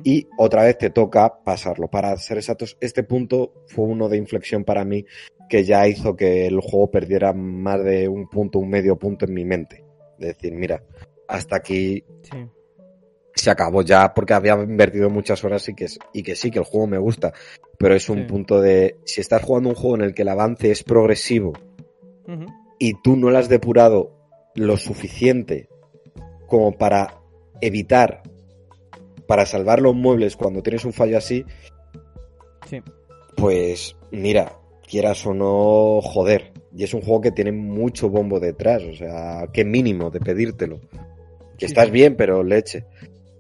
Y 0.05 0.29
otra 0.39 0.65
vez 0.65 0.79
te 0.79 0.91
toca 0.91 1.43
pasarlo. 1.45 1.89
Para 1.89 2.17
ser 2.17 2.39
exactos, 2.39 2.77
este 2.81 3.03
punto 3.03 3.53
fue 3.67 3.85
uno 3.85 4.09
de 4.09 4.17
inflexión 4.19 4.65
para 4.65 4.85
mí 4.85 5.05
que 5.49 5.65
ya 5.65 5.87
hizo 5.89 6.15
que 6.17 6.47
el 6.47 6.61
juego 6.61 6.91
perdiera 6.91 7.33
más 7.33 7.83
de 7.83 8.09
un 8.09 8.29
punto, 8.29 8.59
un 8.59 8.69
medio 8.71 8.97
punto 8.97 9.25
en 9.25 9.35
mi 9.35 9.45
mente. 9.45 9.85
De 10.19 10.29
decir, 10.29 10.53
mira, 10.55 10.83
hasta 11.29 11.57
aquí 11.57 12.05
Sí. 12.23 12.39
se 13.35 13.51
acabó 13.51 13.83
ya 13.83 14.13
porque 14.15 14.35
había 14.35 14.55
invertido 14.55 15.11
muchas 15.11 15.43
horas 15.45 15.69
y 15.69 15.75
que, 15.75 15.87
es- 15.87 15.99
y 16.13 16.23
que 16.23 16.37
sí, 16.37 16.51
que 16.51 16.59
el 16.61 16.65
juego 16.65 16.87
me 16.87 16.99
gusta. 16.99 17.33
Pero 17.79 17.95
es 17.97 18.09
un 18.09 18.19
Sí. 18.21 18.25
punto 18.25 18.61
de, 18.61 18.97
si 19.05 19.21
estás 19.21 19.43
jugando 19.43 19.71
un 19.71 19.75
juego 19.75 19.97
en 19.97 20.03
el 20.03 20.15
que 20.15 20.23
el 20.23 20.29
avance 20.29 20.71
es 20.71 20.83
progresivo 20.85 21.53
y 22.79 22.95
tú 23.03 23.17
no 23.17 23.31
lo 23.31 23.39
has 23.39 23.49
depurado 23.49 24.13
lo 24.55 24.77
suficiente 24.77 25.69
como 26.47 26.73
para 26.73 27.19
evitar, 27.61 28.23
para 29.33 29.47
salvar 29.47 29.81
los 29.81 29.95
muebles 29.95 30.37
cuando 30.37 30.63
tienes 30.63 30.85
un 30.85 30.93
fallo 30.93 31.17
así, 31.17 31.43
Sí. 32.69 32.83
pues 33.35 33.97
mira, 34.11 34.53
quieras 34.87 35.25
o 35.25 35.33
no, 35.33 36.03
joder. 36.03 36.53
Y 36.77 36.85
es 36.85 36.93
un 36.93 37.01
juego 37.01 37.23
que 37.23 37.31
tiene 37.33 37.51
mucho 37.51 38.11
bombo 38.11 38.39
detrás, 38.41 38.83
o 38.83 38.93
sea, 38.95 39.47
qué 39.51 39.65
mínimo 39.65 40.11
de 40.11 40.21
pedírtelo. 40.21 40.81
Que 41.57 41.67
Sí, 41.67 41.73
estás 41.73 41.87
sí. 41.87 41.93
bien, 41.93 42.15
pero 42.15 42.43
leche. 42.43 42.85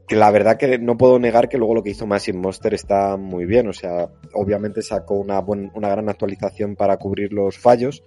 Que 0.09 0.17
la 0.17 0.31
verdad 0.31 0.57
que 0.57 0.79
no 0.79 0.97
puedo 0.97 1.19
negar 1.19 1.51
que 1.51 1.59
luego 1.59 1.75
lo 1.75 1.83
que 1.83 1.91
hizo 1.91 2.07
Massive 2.07 2.39
Monster 2.39 2.73
está 2.73 3.19
muy 3.19 3.45
bien, 3.45 3.69
o 3.69 3.75
sea, 3.75 4.09
obviamente 4.33 4.81
sacó 4.81 5.17
una, 5.17 5.43
buen- 5.43 5.73
una 5.75 5.91
gran 5.91 6.09
actualización 6.09 6.75
para 6.75 6.97
cubrir 6.97 7.35
los 7.35 7.59
fallos, 7.59 8.03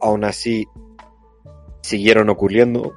aún 0.00 0.24
así 0.24 0.66
siguieron 1.82 2.30
ocurriendo. 2.30 2.94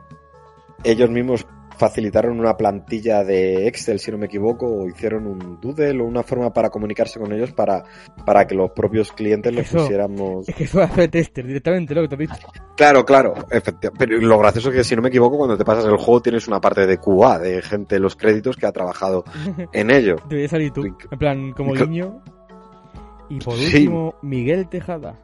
Ellos 0.84 1.12
mismos 1.12 1.46
facilitaron 1.78 2.40
una 2.40 2.56
plantilla 2.58 3.24
de 3.24 3.68
Excel, 3.68 4.00
si 4.00 4.12
no 4.12 4.18
me 4.18 4.28
equivoco, 4.28 4.66
o 4.68 4.88
hicieron 4.88 5.26
un 5.28 5.60
doodle 5.60 6.00
o 6.02 6.06
una 6.06 6.24
forma 6.24 6.54
para 6.54 6.70
comunicarse 6.70 7.20
con 7.20 7.32
ellos 7.34 7.52
para, 7.54 7.84
para 8.26 8.46
que 8.46 8.56
los 8.56 8.72
propios 8.72 9.12
clientes 9.12 9.54
les 9.54 9.70
pusiéramos... 9.72 10.48
Es 10.48 10.56
que 10.56 10.64
eso 10.66 10.82
hace 10.82 11.08
tester 11.08 11.46
directamente, 11.46 11.96
lo 11.96 12.02
que 12.04 12.08
te 12.10 12.16
he 12.16 12.28
dicho. 12.28 12.48
Claro, 12.78 13.06
claro, 13.06 13.34
efectivamente. 13.50 13.92
Pero 13.98 14.18
lo 14.22 14.38
gracioso 14.40 14.70
es 14.70 14.76
que, 14.76 14.84
si 14.84 14.96
no 14.96 15.02
me 15.02 15.10
equivoco, 15.10 15.38
cuando 15.38 15.58
te 15.58 15.66
pasas 15.66 15.86
el 15.86 15.98
juego 15.98 16.22
tienes 16.22 16.48
una 16.48 16.62
parte 16.62 16.86
de 16.86 16.98
QA, 16.98 17.40
de 17.40 17.62
gente 17.62 17.96
en 17.96 18.02
los 18.04 18.16
créditos 18.16 18.56
que 18.58 18.66
ha 18.66 18.72
trabajado 18.72 19.24
en 19.74 19.90
ello. 19.92 20.16
Debería 20.28 20.50
salir 20.50 20.72
tú, 20.72 20.84
en 20.86 21.20
plan, 21.20 21.52
como 21.54 21.74
guiño. 21.74 22.22
Y 23.30 23.40
por 23.40 23.56
Sí. 23.56 23.66
último, 23.78 24.16
Miguel 24.22 24.68
Tejada. 24.68 25.18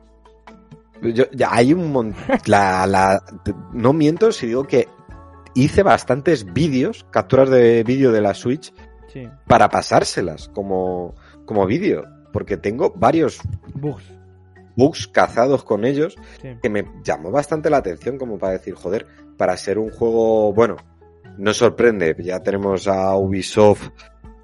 Yo, 1.02 1.26
ya 1.32 1.50
hay 1.52 1.74
un 1.74 1.92
montón. 1.92 2.24
La, 2.48 2.88
la, 2.88 3.22
no 3.74 3.94
miento 3.94 4.32
si 4.32 4.48
digo 4.48 4.64
que 4.64 4.88
hice 5.62 5.84
bastantes 5.84 6.52
vídeos, 6.54 7.06
capturas 7.12 7.50
de 7.50 7.84
vídeo 7.84 8.12
de 8.12 8.22
la 8.22 8.34
Switch, 8.34 8.74
Sí. 9.12 9.28
para 9.48 9.70
pasárselas 9.70 10.50
como, 10.50 11.16
como 11.46 11.66
vídeo. 11.66 12.04
Porque 12.34 12.58
tengo 12.58 12.94
varios 12.96 13.40
Bugs. 13.74 14.04
bugs 14.76 15.08
cazados 15.08 15.64
con 15.64 15.86
ellos 15.86 16.16
Sí. 16.42 16.50
que 16.62 16.70
me 16.70 16.86
llamó 17.04 17.32
bastante 17.32 17.70
la 17.70 17.78
atención 17.78 18.18
como 18.18 18.38
para 18.38 18.54
decir, 18.54 18.76
joder, 18.76 19.08
para 19.38 19.56
ser 19.58 19.80
un 19.80 19.90
juego, 19.90 20.54
bueno, 20.54 20.76
no 21.38 21.54
sorprende, 21.54 22.16
ya 22.20 22.42
tenemos 22.42 22.88
a 22.88 23.16
Ubisoft 23.16 23.90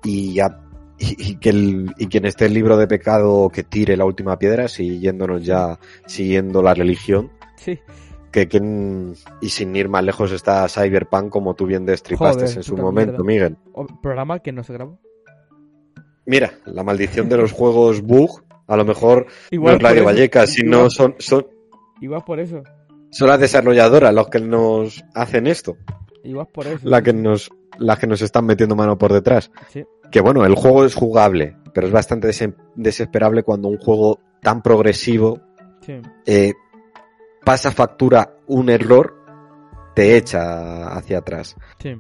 y 0.04 0.34
ya 0.34 0.60
y, 1.00 1.32
y 1.32 1.36
que 1.36 1.50
el, 1.50 1.94
y 1.98 2.08
quien 2.08 2.26
esté 2.26 2.46
el 2.46 2.54
libro 2.54 2.78
de 2.78 2.88
pecado 2.88 3.50
que 3.50 3.64
tire 3.64 3.98
la 3.98 4.06
última 4.06 4.38
piedra, 4.40 4.68
siguiéndonos 4.68 5.44
ya, 5.44 5.78
siguiendo 6.06 6.62
la 6.62 6.74
religión, 6.74 7.32
Sí. 7.58 7.80
Que, 8.34 8.48
quien- 8.50 9.14
y 9.40 9.48
sin 9.50 9.74
ir 9.76 9.88
más 9.88 10.04
lejos 10.04 10.32
está 10.34 10.68
Cyberpunk 10.68 11.30
como 11.30 11.54
tú 11.54 11.66
bien 11.66 11.86
destripaste 11.86 12.44
Joder, 12.44 12.58
en 12.58 12.64
su 12.64 12.76
momento, 12.76 13.24
mierda. 13.24 13.54
Miguel. 13.54 13.58
O- 13.74 13.86
programa 14.02 14.40
que 14.40 14.52
no 14.52 14.64
se 14.64 14.74
grabó. 14.74 15.00
Mira, 16.26 16.54
la 16.66 16.84
maldición 16.84 17.30
de 17.30 17.38
los 17.38 17.52
juegos 17.52 18.02
bug, 18.02 18.44
a 18.68 18.76
lo 18.78 18.86
mejor 18.86 19.26
no 19.28 19.32
Igual 19.52 19.76
es 19.76 19.82
Radio 19.82 19.96
eso. 20.02 20.06
Vallecas, 20.06 20.50
sino 20.50 20.90
son, 20.90 21.16
son, 21.20 21.48
Igual 22.02 22.24
por 22.26 22.40
eso. 22.40 22.64
son 23.12 23.28
las 23.28 23.40
desarrolladoras 23.40 24.14
los 24.14 24.28
que 24.30 24.40
nos 24.40 25.04
hacen 25.14 25.48
esto. 25.48 25.78
Igual 26.24 26.48
por 26.54 26.66
eso. 26.68 26.80
la 26.88 27.02
que 27.02 27.14
nos 27.14 27.50
las 27.80 27.98
que 28.00 28.06
nos 28.08 28.22
están 28.22 28.46
metiendo 28.46 28.76
mano 28.76 28.98
por 28.98 29.12
detrás. 29.12 29.52
Sí. 29.70 29.84
Que 30.12 30.22
bueno, 30.22 30.46
el 30.46 30.54
juego 30.56 30.86
es 30.86 30.94
jugable, 30.96 31.58
pero 31.74 31.88
es 31.88 31.94
bastante 31.94 32.28
dese- 32.28 32.56
desesperable 32.76 33.42
cuando 33.44 33.68
un 33.68 33.78
juego 33.80 34.20
tan 34.42 34.62
progresivo 34.62 35.40
Sí. 35.82 35.94
eh, 36.28 36.54
pasa 37.44 37.72
factura 37.72 38.38
un 38.48 38.70
error, 38.70 39.16
te 39.96 40.18
echa 40.18 40.88
hacia 40.96 41.20
atrás. 41.20 41.56
Sí. 41.80 41.96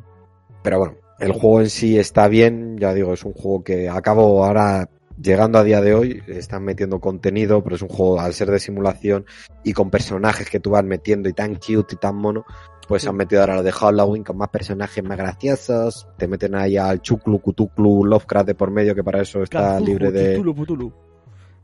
Pero 0.64 0.80
bueno, 0.80 0.96
el 1.20 1.32
juego 1.34 1.62
en 1.62 1.70
sí 1.70 1.98
está 1.98 2.28
bien, 2.28 2.78
ya 2.78 2.94
digo, 2.94 3.14
es 3.14 3.24
un 3.24 3.34
juego 3.34 3.64
que 3.64 3.90
acabo 3.90 4.44
ahora 4.46 4.90
llegando 5.22 5.60
a 5.60 5.64
día 5.64 5.80
de 5.82 5.94
hoy, 5.94 6.24
están 6.28 6.64
metiendo 6.64 7.00
contenido, 7.00 7.64
pero 7.64 7.76
es 7.76 7.82
un 7.82 7.90
juego 7.90 8.20
al 8.20 8.34
ser 8.34 8.50
de 8.50 8.60
simulación 8.60 9.26
y 9.64 9.74
con 9.74 9.90
personajes 9.90 10.50
que 10.50 10.60
tú 10.60 10.72
vas 10.72 10.84
metiendo 10.84 11.30
y 11.30 11.34
tan 11.34 11.56
cute 11.56 11.96
y 11.96 11.98
tan 11.98 12.16
mono, 12.16 12.46
pues 12.88 13.04
Sí. 13.04 13.08
han 13.10 13.16
metido 13.16 13.42
ahora 13.42 13.56
lo 13.58 13.64
de 13.64 13.72
Halloween 13.72 14.24
con 14.24 14.38
más 14.38 14.50
personajes 14.50 15.04
más 15.04 15.18
graciosos, 15.18 16.08
te 16.18 16.28
meten 16.28 16.56
ahí 16.56 16.78
al 16.78 17.02
Chuklu, 17.02 17.40
Kutuklu, 17.40 18.06
Lovecraft 18.06 18.48
de 18.48 18.56
por 18.56 18.72
medio, 18.72 18.96
que 18.96 19.04
para 19.04 19.22
eso 19.22 19.44
está 19.44 19.76
Cthulhu, 19.76 19.86
libre 19.86 20.12
de, 20.12 20.34
Cthulhu, 20.40 20.56
Cthulhu. 20.56 20.94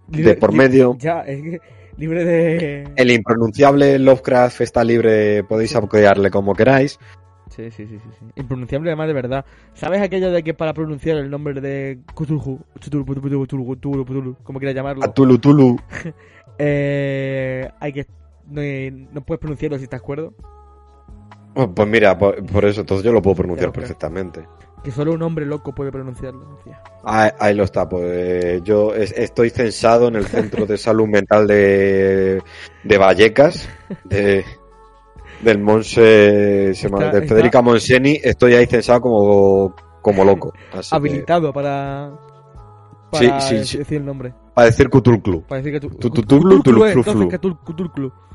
de 0.08 0.36
por 0.36 0.54
medio. 0.54 0.96
Ya, 1.00 1.22
es 1.22 1.42
que 1.42 1.60
libre 2.00 2.26
de... 2.26 2.88
El 2.96 3.12
impronunciable 3.12 4.00
Lovecraft 4.00 4.62
está 4.62 4.84
libre, 4.84 5.44
podéis 5.44 5.76
apoyarle 5.76 6.32
como 6.32 6.56
queráis. 6.56 6.98
Sí, 7.50 7.72
sí, 7.72 7.88
sí, 7.88 8.00
sí, 8.00 8.10
sí. 8.20 8.26
Impronunciable 8.36 8.90
además 8.90 9.08
de 9.08 9.14
verdad. 9.14 9.46
¿Sabes 9.74 10.02
aquello 10.02 10.32
de 10.32 10.44
que 10.44 10.54
para 10.54 10.74
pronunciar 10.74 11.18
el 11.18 11.30
nombre 11.30 11.60
de 11.60 12.00
Cthulhu, 12.16 12.64
como 14.44 14.60
quieras 14.60 14.76
llamarlo, 14.76 15.12
Tulu 15.12 15.38
Tulu. 15.40 15.78
eh, 16.58 17.70
hay 17.80 17.94
que... 17.94 18.06
No, 18.48 18.62
no 19.14 19.22
puedes 19.22 19.40
pronunciarlo 19.40 19.78
si 19.78 19.84
estás 19.84 20.02
cuerdo. 20.02 20.34
Oh, 21.56 21.70
Pues 21.70 21.88
mira, 21.88 22.18
por, 22.18 22.44
por 22.46 22.66
eso, 22.66 22.82
entonces 22.82 23.04
yo 23.04 23.12
lo 23.12 23.22
puedo 23.22 23.36
pronunciar 23.36 23.72
perfectamente. 23.72 24.48
Que 24.84 24.92
solo 24.92 25.14
un 25.14 25.22
hombre 25.22 25.46
loco 25.46 25.74
puede 25.74 25.92
pronunciarlo. 25.92 26.46
decía. 26.58 26.82
Ahí, 27.04 27.30
ahí 27.40 27.54
lo 27.56 27.64
está, 27.64 27.88
pues 27.90 28.62
yo 28.64 28.94
es- 28.94 29.12
estoy 29.18 29.50
censado 29.50 30.08
en 30.08 30.16
el 30.16 30.26
Centro 30.26 30.66
de 30.66 30.78
Salud 30.78 31.08
Mental 31.08 31.48
de, 31.48 32.42
de 32.84 32.98
Vallecas, 32.98 33.68
de, 34.06 34.46
del 35.42 35.60
Monse, 35.60 36.70
Está- 36.72 36.88
de 37.12 37.18
está- 37.20 37.22
Federica 37.28 37.62
Monseni, 37.62 38.20
estoy 38.24 38.54
ahí 38.56 38.66
censado 38.68 39.02
como, 39.02 39.76
como 40.02 40.24
loco. 40.24 40.54
Así 40.74 40.90
que, 40.92 40.96
Habilitado 40.96 41.52
para... 41.54 42.12
Sí, 43.12 43.28
Para 43.28 43.42
sí, 43.42 43.66
sí. 43.66 43.78
decir 43.80 43.98
el 43.98 44.06
nombre. 44.06 44.34
para 44.54 44.68
decir 44.68 44.88
Cutulclu. 44.88 45.42
Para 45.42 45.62
decir 45.64 45.80
Cthulhu. 45.80 45.98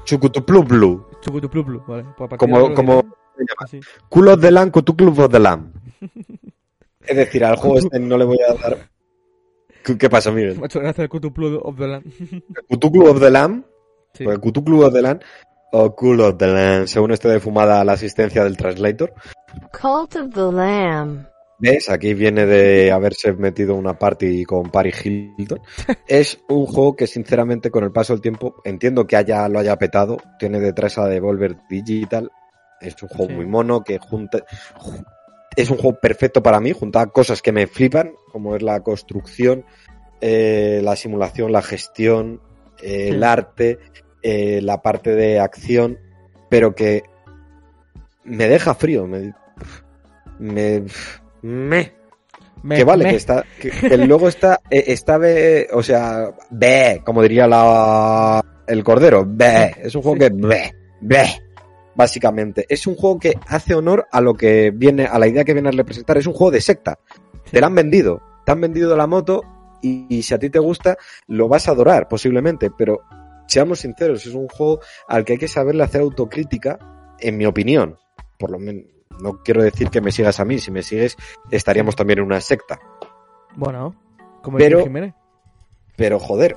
Chucutuplublu. 0.04 1.06
Chucutupluplu, 1.20 1.82
vale. 1.86 2.04
Pues 2.16 2.30
Como, 2.38 2.74
como 2.74 3.04
culos 4.08 4.40
de 4.40 4.50
lam, 4.50 4.70
cutuclubos 4.70 5.28
de 5.30 5.38
lam. 5.40 5.72
Es 7.06 7.16
decir, 7.16 7.44
al 7.44 7.56
juego 7.56 7.78
este 7.78 7.98
no 7.98 8.16
le 8.16 8.24
voy 8.24 8.38
a 8.48 8.54
dar... 8.54 8.88
¿Qué, 9.84 9.98
qué 9.98 10.08
pasa, 10.08 10.30
Miguel? 10.30 10.58
Muchas 10.58 10.82
gracias, 10.82 11.08
Cthulhu 11.08 11.60
of 11.62 11.76
the 11.76 11.86
Land. 11.86 12.04
Cutulclu 12.68 13.06
of 13.06 13.20
the 13.20 13.30
lamb 13.30 13.64
Sí. 14.14 14.24
Pues 14.24 14.38
Cthulhu 14.38 14.82
of 14.84 14.92
the 14.94 15.02
Land 15.02 15.22
o 15.72 15.94
Cool 15.94 16.20
of 16.20 16.36
the 16.38 16.46
Land, 16.46 16.86
según 16.86 17.10
esté 17.10 17.28
de 17.28 17.40
fumada 17.40 17.84
la 17.84 17.94
asistencia 17.94 18.44
del 18.44 18.56
translator. 18.56 19.12
Cult 19.72 20.14
of 20.16 20.32
the 20.32 20.52
Lamb. 20.56 21.26
¿Ves? 21.58 21.90
Aquí 21.90 22.14
viene 22.14 22.46
de 22.46 22.92
haberse 22.92 23.32
metido 23.32 23.74
una 23.74 23.98
party 23.98 24.44
con 24.44 24.70
Paris 24.70 25.04
Hilton. 25.04 25.60
es 26.08 26.38
un 26.48 26.66
juego 26.66 26.94
que 26.94 27.06
sinceramente 27.08 27.70
con 27.72 27.82
el 27.84 27.90
paso 27.92 28.12
del 28.12 28.22
tiempo 28.22 28.54
entiendo 28.64 29.06
que 29.06 29.16
haya, 29.16 29.48
lo 29.48 29.58
haya 29.58 29.76
petado. 29.76 30.16
Tiene 30.38 30.60
detrás 30.60 30.96
a 30.98 31.06
Devolver 31.08 31.56
Digital. 31.68 32.30
Es 32.80 32.94
un 33.02 33.08
juego 33.08 33.30
Sí. 33.30 33.34
muy 33.34 33.46
mono 33.46 33.82
que 33.82 33.98
junta... 33.98 34.44
Es 35.56 35.70
un 35.70 35.76
juego 35.78 35.98
perfecto 36.00 36.42
para 36.42 36.60
mí, 36.60 36.72
junta 36.72 37.06
cosas 37.06 37.40
que 37.42 37.52
me 37.52 37.66
flipan, 37.66 38.12
como 38.32 38.56
es 38.56 38.62
la 38.62 38.80
construcción, 38.80 39.64
eh, 40.20 40.80
la 40.82 40.96
simulación, 40.96 41.52
la 41.52 41.62
gestión, 41.62 42.40
eh, 42.82 43.08
el 43.10 43.22
arte, 43.22 43.78
eh, 44.22 44.60
la 44.62 44.82
parte 44.82 45.14
de 45.14 45.38
acción, 45.40 45.98
pero 46.50 46.74
que 46.74 47.02
me 48.24 48.48
deja 48.48 48.74
frío, 48.74 49.06
me, 49.06 49.32
me, 50.38 50.84
me, 51.42 51.92
Me- 52.62 52.76
que 52.76 52.84
vale, 52.84 53.04
me- 53.04 53.10
que 53.10 53.16
está, 53.16 53.44
que, 53.60 53.70
que 53.70 53.96
luego 54.06 54.28
está, 54.28 54.60
eh, 54.70 54.84
está, 54.88 55.18
be- 55.18 55.68
o 55.72 55.82
sea, 55.82 56.30
be, 56.50 57.02
como 57.04 57.22
diría 57.22 57.46
la, 57.46 58.42
el 58.66 58.82
cordero, 58.82 59.24
be, 59.28 59.74
es 59.82 59.94
un 59.94 60.02
juego 60.02 60.16
Sí. 60.16 60.20
que 60.20 60.30
be, 60.30 60.74
be, 61.02 61.24
básicamente. 61.94 62.66
Es 62.68 62.86
un 62.86 62.96
juego 62.96 63.18
que 63.18 63.34
hace 63.48 63.74
honor 63.74 64.06
a 64.10 64.20
lo 64.20 64.34
que 64.34 64.70
viene, 64.70 65.06
a 65.06 65.18
la 65.18 65.26
idea 65.28 65.44
que 65.44 65.52
viene 65.54 65.68
a 65.68 65.72
representar. 65.72 66.16
Es 66.18 66.26
un 66.26 66.32
juego 66.34 66.50
de 66.50 66.60
secta. 66.60 66.98
Te 67.50 67.60
la 67.60 67.66
han 67.68 67.74
vendido, 67.74 68.20
te 68.44 68.52
han 68.52 68.60
vendido 68.60 68.96
la 68.96 69.06
moto 69.06 69.42
y, 69.82 70.06
y 70.08 70.22
si 70.22 70.34
a 70.34 70.38
ti 70.38 70.50
te 70.50 70.58
gusta, 70.58 70.96
lo 71.28 71.48
vas 71.48 71.68
a 71.68 71.72
adorar, 71.72 72.08
posiblemente, 72.08 72.70
pero 72.70 73.00
seamos 73.46 73.80
sinceros, 73.80 74.26
es 74.26 74.34
un 74.34 74.48
juego 74.48 74.80
al 75.06 75.24
que 75.24 75.34
hay 75.34 75.38
que 75.38 75.48
saberle 75.48 75.84
hacer 75.84 76.00
autocrítica, 76.00 76.78
en 77.20 77.36
mi 77.36 77.44
opinión. 77.46 77.98
Por 78.38 78.50
lo 78.50 78.58
menos, 78.58 78.84
no 79.20 79.42
quiero 79.42 79.62
decir 79.62 79.90
que 79.90 80.00
me 80.00 80.10
sigas 80.10 80.40
a 80.40 80.44
mí, 80.44 80.58
si 80.58 80.70
me 80.70 80.82
sigues, 80.82 81.16
estaríamos 81.50 81.94
también 81.96 82.20
en 82.20 82.24
una 82.24 82.40
secta. 82.40 82.78
Bueno, 83.56 83.94
como 84.42 84.58
Pero- 84.58 84.78
dice 84.78 84.88
Jiménez. 84.88 85.14
Pero 85.96 86.18
joder, 86.18 86.56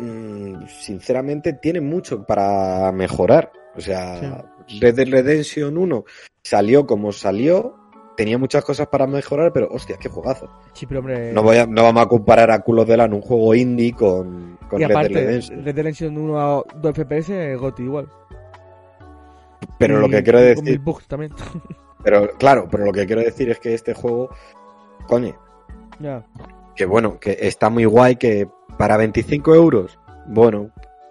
mm, 0.00 0.66
sinceramente 0.66 1.54
tiene 1.54 1.80
mucho 1.80 2.24
para 2.26 2.92
mejorar. 2.92 3.52
O 3.76 3.80
sea, 3.80 4.44
Red 4.80 4.94
Dead 4.96 5.08
Redemption 5.08 5.76
1 5.78 6.04
salió 6.42 6.86
como 6.86 7.12
salió, 7.12 7.76
tenía 8.16 8.36
muchas 8.36 8.64
cosas 8.64 8.88
para 8.88 9.06
mejorar, 9.06 9.52
pero 9.52 9.68
hostia, 9.70 9.96
qué 10.00 10.08
juegazo. 10.08 10.48
Sí, 10.72 10.86
pero 10.86 11.00
hombre... 11.00 11.32
No, 11.32 11.42
voy 11.42 11.56
a, 11.58 11.66
no 11.66 11.84
vamos 11.84 12.02
a 12.02 12.08
comparar 12.08 12.50
a 12.50 12.60
Culos 12.60 12.86
de 12.86 12.96
Lan, 12.96 13.12
un 13.14 13.20
juego 13.20 13.54
indie, 13.54 13.92
con, 13.92 14.58
con 14.68 14.80
y 14.80 14.84
Red 14.84 14.88
Dead 14.88 14.96
aparte, 14.98 15.14
Redemption. 15.14 15.56
Red 15.58 15.64
Dead 15.64 15.76
Redemption 15.76 16.18
1 16.18 16.40
a 16.40 16.64
2 16.76 16.94
FPS, 16.94 17.56
Goti 17.58 17.82
igual. 17.84 18.08
Pero 19.78 19.98
Y- 19.98 20.00
lo 20.00 20.08
que 20.08 20.22
quiero 20.22 20.38
Con 20.38 20.64
decir, 20.64 20.80
bugs 20.80 21.06
también. 21.06 21.32
Pero 22.02 22.30
claro, 22.38 22.66
pero 22.70 22.86
lo 22.86 22.92
que 22.92 23.04
quiero 23.04 23.20
decir 23.20 23.50
es 23.50 23.60
que 23.60 23.74
este 23.74 23.92
juego, 23.92 24.30
coño, 25.06 25.36
Ya. 25.98 26.24
que 26.74 26.86
bueno, 26.86 27.20
que 27.20 27.36
está 27.42 27.68
muy 27.68 27.84
guay, 27.84 28.16
que 28.16 28.48
para 28.78 28.96
25 28.96 29.54
euros, 29.54 29.98
bueno, 30.26 30.70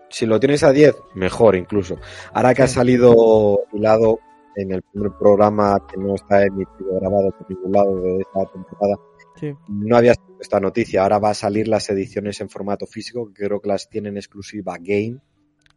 si 0.09 0.25
lo 0.25 0.39
tienes 0.39 0.63
a 0.63 0.71
10, 0.71 0.95
mejor 1.15 1.55
incluso. 1.55 1.97
Ahora 2.33 2.53
que 2.53 2.63
ha 2.63 2.67
salido 2.67 3.61
hilado 3.73 4.19
en 4.55 4.71
el 4.73 4.81
primer 4.81 5.11
programa 5.17 5.85
que 5.89 5.97
no 5.97 6.15
está 6.15 6.43
emitido 6.43 6.99
grabado 6.99 7.31
por 7.31 7.49
ningún 7.49 7.71
lado 7.71 7.95
de 8.01 8.17
esta 8.19 8.45
temporada, 8.51 8.95
Sí. 9.35 9.53
no 9.69 9.95
había 9.95 10.13
salido 10.15 10.37
esta 10.41 10.59
noticia. 10.59 11.03
Ahora 11.03 11.19
va 11.19 11.29
a 11.29 11.33
salir 11.33 11.67
las 11.67 11.89
ediciones 11.89 12.41
en 12.41 12.49
formato 12.49 12.85
físico, 12.85 13.31
que 13.33 13.45
creo 13.45 13.61
que 13.61 13.69
las 13.69 13.87
tienen 13.89 14.17
exclusiva 14.17 14.75
Game. 14.79 15.17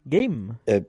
Game. 0.05 0.55
Game, 0.67 0.87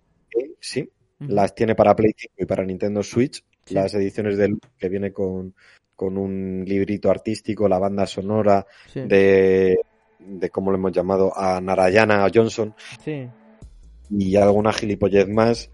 sí, 0.59 0.89
las 1.19 1.53
tiene 1.53 1.75
para 1.75 1.95
Play 1.95 2.13
5 2.17 2.33
y 2.39 2.45
para 2.45 2.65
Nintendo 2.65 3.03
Switch. 3.03 3.43
Sí. 3.65 3.75
Las 3.75 3.93
ediciones 3.93 4.37
del 4.37 4.57
que 4.77 4.89
viene 4.89 5.13
con, 5.13 5.53
con 5.95 6.17
un 6.17 6.63
librito 6.65 7.11
artístico, 7.11 7.67
la 7.69 7.77
banda 7.79 8.07
sonora 8.07 8.65
Sí. 8.91 9.01
de, 9.01 9.77
de 10.27 10.49
cómo 10.49 10.71
lo 10.71 10.77
hemos 10.77 10.91
llamado, 10.91 11.31
a 11.37 11.59
Narayana 11.61 12.27
Johnson 12.33 12.73
Sí. 13.03 13.27
y 14.09 14.35
alguna 14.35 14.73
gilipollez 14.73 15.27
más. 15.27 15.69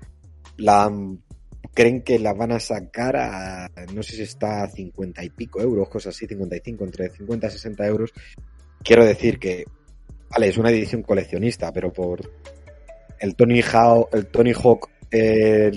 La 0.57 0.91
creen 1.73 2.01
que 2.03 2.19
la 2.19 2.34
van 2.34 2.51
a 2.51 2.59
sacar 2.59 3.15
a, 3.15 3.69
no 3.93 4.03
sé 4.03 4.15
si 4.15 4.23
está 4.23 4.63
a 4.63 4.67
50 4.69 5.23
y 5.23 5.30
pico 5.30 5.61
euros, 5.61 5.88
cosas 5.89 6.15
así, 6.15 6.26
55, 6.27 6.84
entre 6.84 7.09
50 7.09 7.47
y 7.47 7.51
60 7.51 7.88
euros. 7.88 8.11
Quiero 8.84 9.05
decir 9.05 9.39
que, 9.39 9.65
vale, 10.30 10.47
es 10.49 10.57
una 10.57 10.71
edición 10.71 11.03
coleccionista, 11.03 11.71
pero 11.71 11.91
por 11.93 12.21
el 13.19 13.35
Tony 13.35 13.61
Hawk, 13.61 14.09
el 14.13 14.27
Tony 14.27 14.53
Hawk 14.53 14.89
eh, 15.11 15.71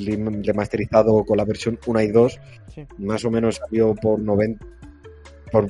remasterizado 0.45 1.25
con 1.25 1.37
la 1.37 1.45
versión 1.45 1.79
1 1.87 2.01
y 2.03 2.09
2, 2.09 2.41
Sí. 2.75 2.87
más 2.99 3.25
o 3.25 3.31
menos 3.31 3.57
salió 3.57 3.95
por 3.95 4.19
90, 4.21 4.65
por 5.51 5.67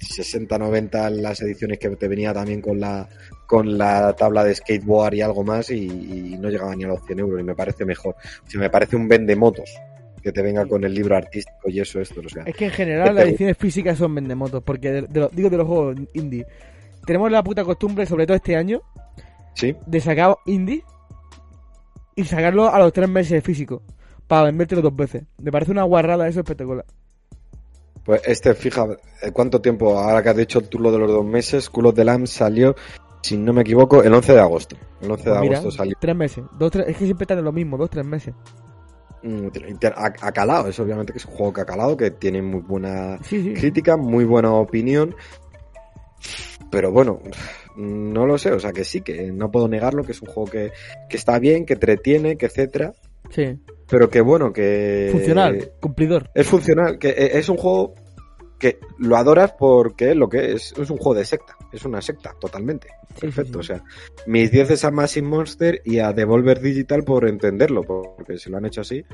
60, 0.00 0.58
90 0.58 1.10
las 1.10 1.40
ediciones 1.42 1.78
que 1.78 1.88
te 1.90 2.08
venía 2.08 2.32
también 2.32 2.60
con 2.60 2.80
la, 2.80 3.08
con 3.46 3.76
la 3.78 4.14
tabla 4.14 4.44
de 4.44 4.54
skateboard 4.54 5.14
y 5.14 5.20
algo 5.20 5.44
más 5.44 5.70
y, 5.70 5.84
y 5.84 6.38
no 6.38 6.48
llegaba 6.48 6.74
ni 6.74 6.84
a 6.84 6.88
los 6.88 7.04
100 7.06 7.18
euros 7.20 7.40
y 7.40 7.44
me 7.44 7.54
parece 7.54 7.84
mejor. 7.84 8.14
O 8.46 8.50
sea, 8.50 8.60
me 8.60 8.70
parece 8.70 8.96
un 8.96 9.06
vendemotos 9.08 9.70
que 10.22 10.32
te 10.32 10.42
venga 10.42 10.66
con 10.66 10.84
el 10.84 10.92
libro 10.94 11.16
artístico 11.16 11.68
y 11.70 11.80
eso, 11.80 12.00
esto, 12.00 12.20
o 12.24 12.28
sea. 12.28 12.42
Es 12.44 12.54
que 12.54 12.66
en 12.66 12.70
general 12.72 13.14
las 13.14 13.24
ediciones 13.26 13.56
físicas 13.56 13.96
son 13.98 14.14
vendemotos, 14.14 14.62
porque 14.62 14.90
de, 14.90 15.02
de 15.02 15.20
los- 15.20 15.34
digo 15.34 15.48
de 15.50 15.56
los 15.56 15.66
juegos 15.66 15.96
indie. 16.14 16.46
Tenemos 17.06 17.30
la 17.30 17.42
puta 17.42 17.64
costumbre, 17.64 18.04
sobre 18.06 18.26
todo 18.26 18.36
este 18.36 18.56
año, 18.56 18.82
Sí, 19.54 19.74
de 19.86 20.00
sacar 20.00 20.36
indie 20.46 20.84
y 22.14 22.24
sacarlo 22.24 22.72
a 22.72 22.78
los 22.78 22.92
tres 22.92 23.08
meses 23.08 23.42
físico 23.42 23.82
para 24.26 24.44
vendértelo 24.44 24.82
dos 24.82 24.94
veces. 24.94 25.24
Me 25.38 25.50
parece 25.50 25.72
una 25.72 25.82
guarrada 25.84 26.28
eso 26.28 26.40
espectacular. 26.40 26.84
Pues 28.04 28.22
este, 28.24 28.54
fija, 28.54 28.86
eh, 29.22 29.30
¿cuánto 29.32 29.60
tiempo? 29.60 29.98
Ahora 29.98 30.22
que 30.22 30.28
has 30.30 30.36
dicho 30.36 30.60
tú 30.62 30.78
lo 30.78 30.90
de 30.92 30.98
los 30.98 31.10
dos 31.10 31.24
meses, 31.24 31.68
Culos 31.70 31.94
de 31.94 32.04
Lamb 32.04 32.26
salió, 32.26 32.74
si 33.22 33.36
no 33.36 33.52
me 33.52 33.62
equivoco, 33.62 34.02
el 34.02 34.12
11 34.14 34.32
de 34.32 34.40
agosto. 34.40 34.76
El 35.00 35.10
11 35.10 35.24
de 35.24 35.30
Pues 35.30 35.40
mira, 35.42 35.58
agosto 35.58 35.76
salió. 35.76 35.94
tres 36.00 36.16
meses. 36.16 36.44
Dos, 36.58 36.70
tres, 36.70 36.86
es 36.88 36.96
que 36.96 37.04
siempre 37.04 37.24
están 37.24 37.38
en 37.38 37.44
lo 37.44 37.52
mismo, 37.52 37.76
dos, 37.76 37.90
tres 37.90 38.04
meses. 38.06 38.34
Mm, 39.22 39.48
Ha, 39.96 40.06
ha 40.06 40.32
calado, 40.32 40.68
es 40.68 40.80
obviamente 40.80 41.12
que 41.12 41.18
es 41.18 41.26
un 41.26 41.32
juego 41.32 41.52
que 41.52 41.60
ha 41.60 41.66
calado, 41.66 41.94
que 41.96 42.10
tiene 42.10 42.40
muy 42.40 42.60
buena 42.62 43.18
Sí, 43.22 43.42
sí. 43.42 43.52
crítica, 43.52 43.96
muy 43.98 44.24
buena 44.24 44.52
opinión. 44.54 45.14
Pero 46.70 46.92
bueno, 46.92 47.20
no 47.76 48.26
lo 48.26 48.38
sé, 48.38 48.52
o 48.52 48.60
sea 48.60 48.72
que 48.72 48.84
sí, 48.84 49.00
que 49.00 49.32
no 49.32 49.50
puedo 49.50 49.68
negarlo, 49.68 50.04
que 50.04 50.12
es 50.12 50.22
un 50.22 50.28
juego 50.28 50.50
que, 50.50 50.72
que 51.08 51.16
está 51.16 51.38
bien, 51.38 51.66
que 51.66 51.74
entretiene, 51.74 52.36
que 52.36 52.46
etcétera. 52.46 52.92
Sí. 53.30 53.58
Pero 53.90 54.08
que 54.08 54.20
bueno, 54.20 54.52
que. 54.52 55.08
Funcional, 55.12 55.72
cumplidor. 55.80 56.30
Es 56.34 56.46
funcional, 56.46 56.98
que 56.98 57.08
e- 57.10 57.38
es 57.38 57.48
un 57.48 57.56
juego 57.56 57.94
que 58.58 58.78
lo 58.98 59.16
adoras 59.16 59.52
porque 59.58 60.10
es 60.10 60.16
lo 60.16 60.28
que 60.28 60.52
es. 60.52 60.72
Es 60.78 60.90
un 60.90 60.98
juego 60.98 61.14
de 61.14 61.24
secta, 61.24 61.56
es 61.72 61.84
una 61.84 62.00
secta, 62.00 62.34
totalmente. 62.40 62.88
Sí, 63.14 63.20
Perfecto, 63.22 63.62
sí, 63.62 63.68
sí. 63.68 63.72
o 63.72 63.76
sea, 63.76 63.84
mis 64.26 64.50
10 64.50 64.70
es 64.70 64.84
a 64.84 64.90
Massive 64.90 65.26
Monster 65.26 65.82
y 65.84 65.98
a 65.98 66.12
Devolver 66.12 66.60
Digital 66.60 67.02
por 67.04 67.26
entenderlo, 67.28 67.82
porque 67.82 68.38
si 68.38 68.50
lo 68.50 68.58
han 68.58 68.66
hecho 68.66 68.82
así, 68.82 69.04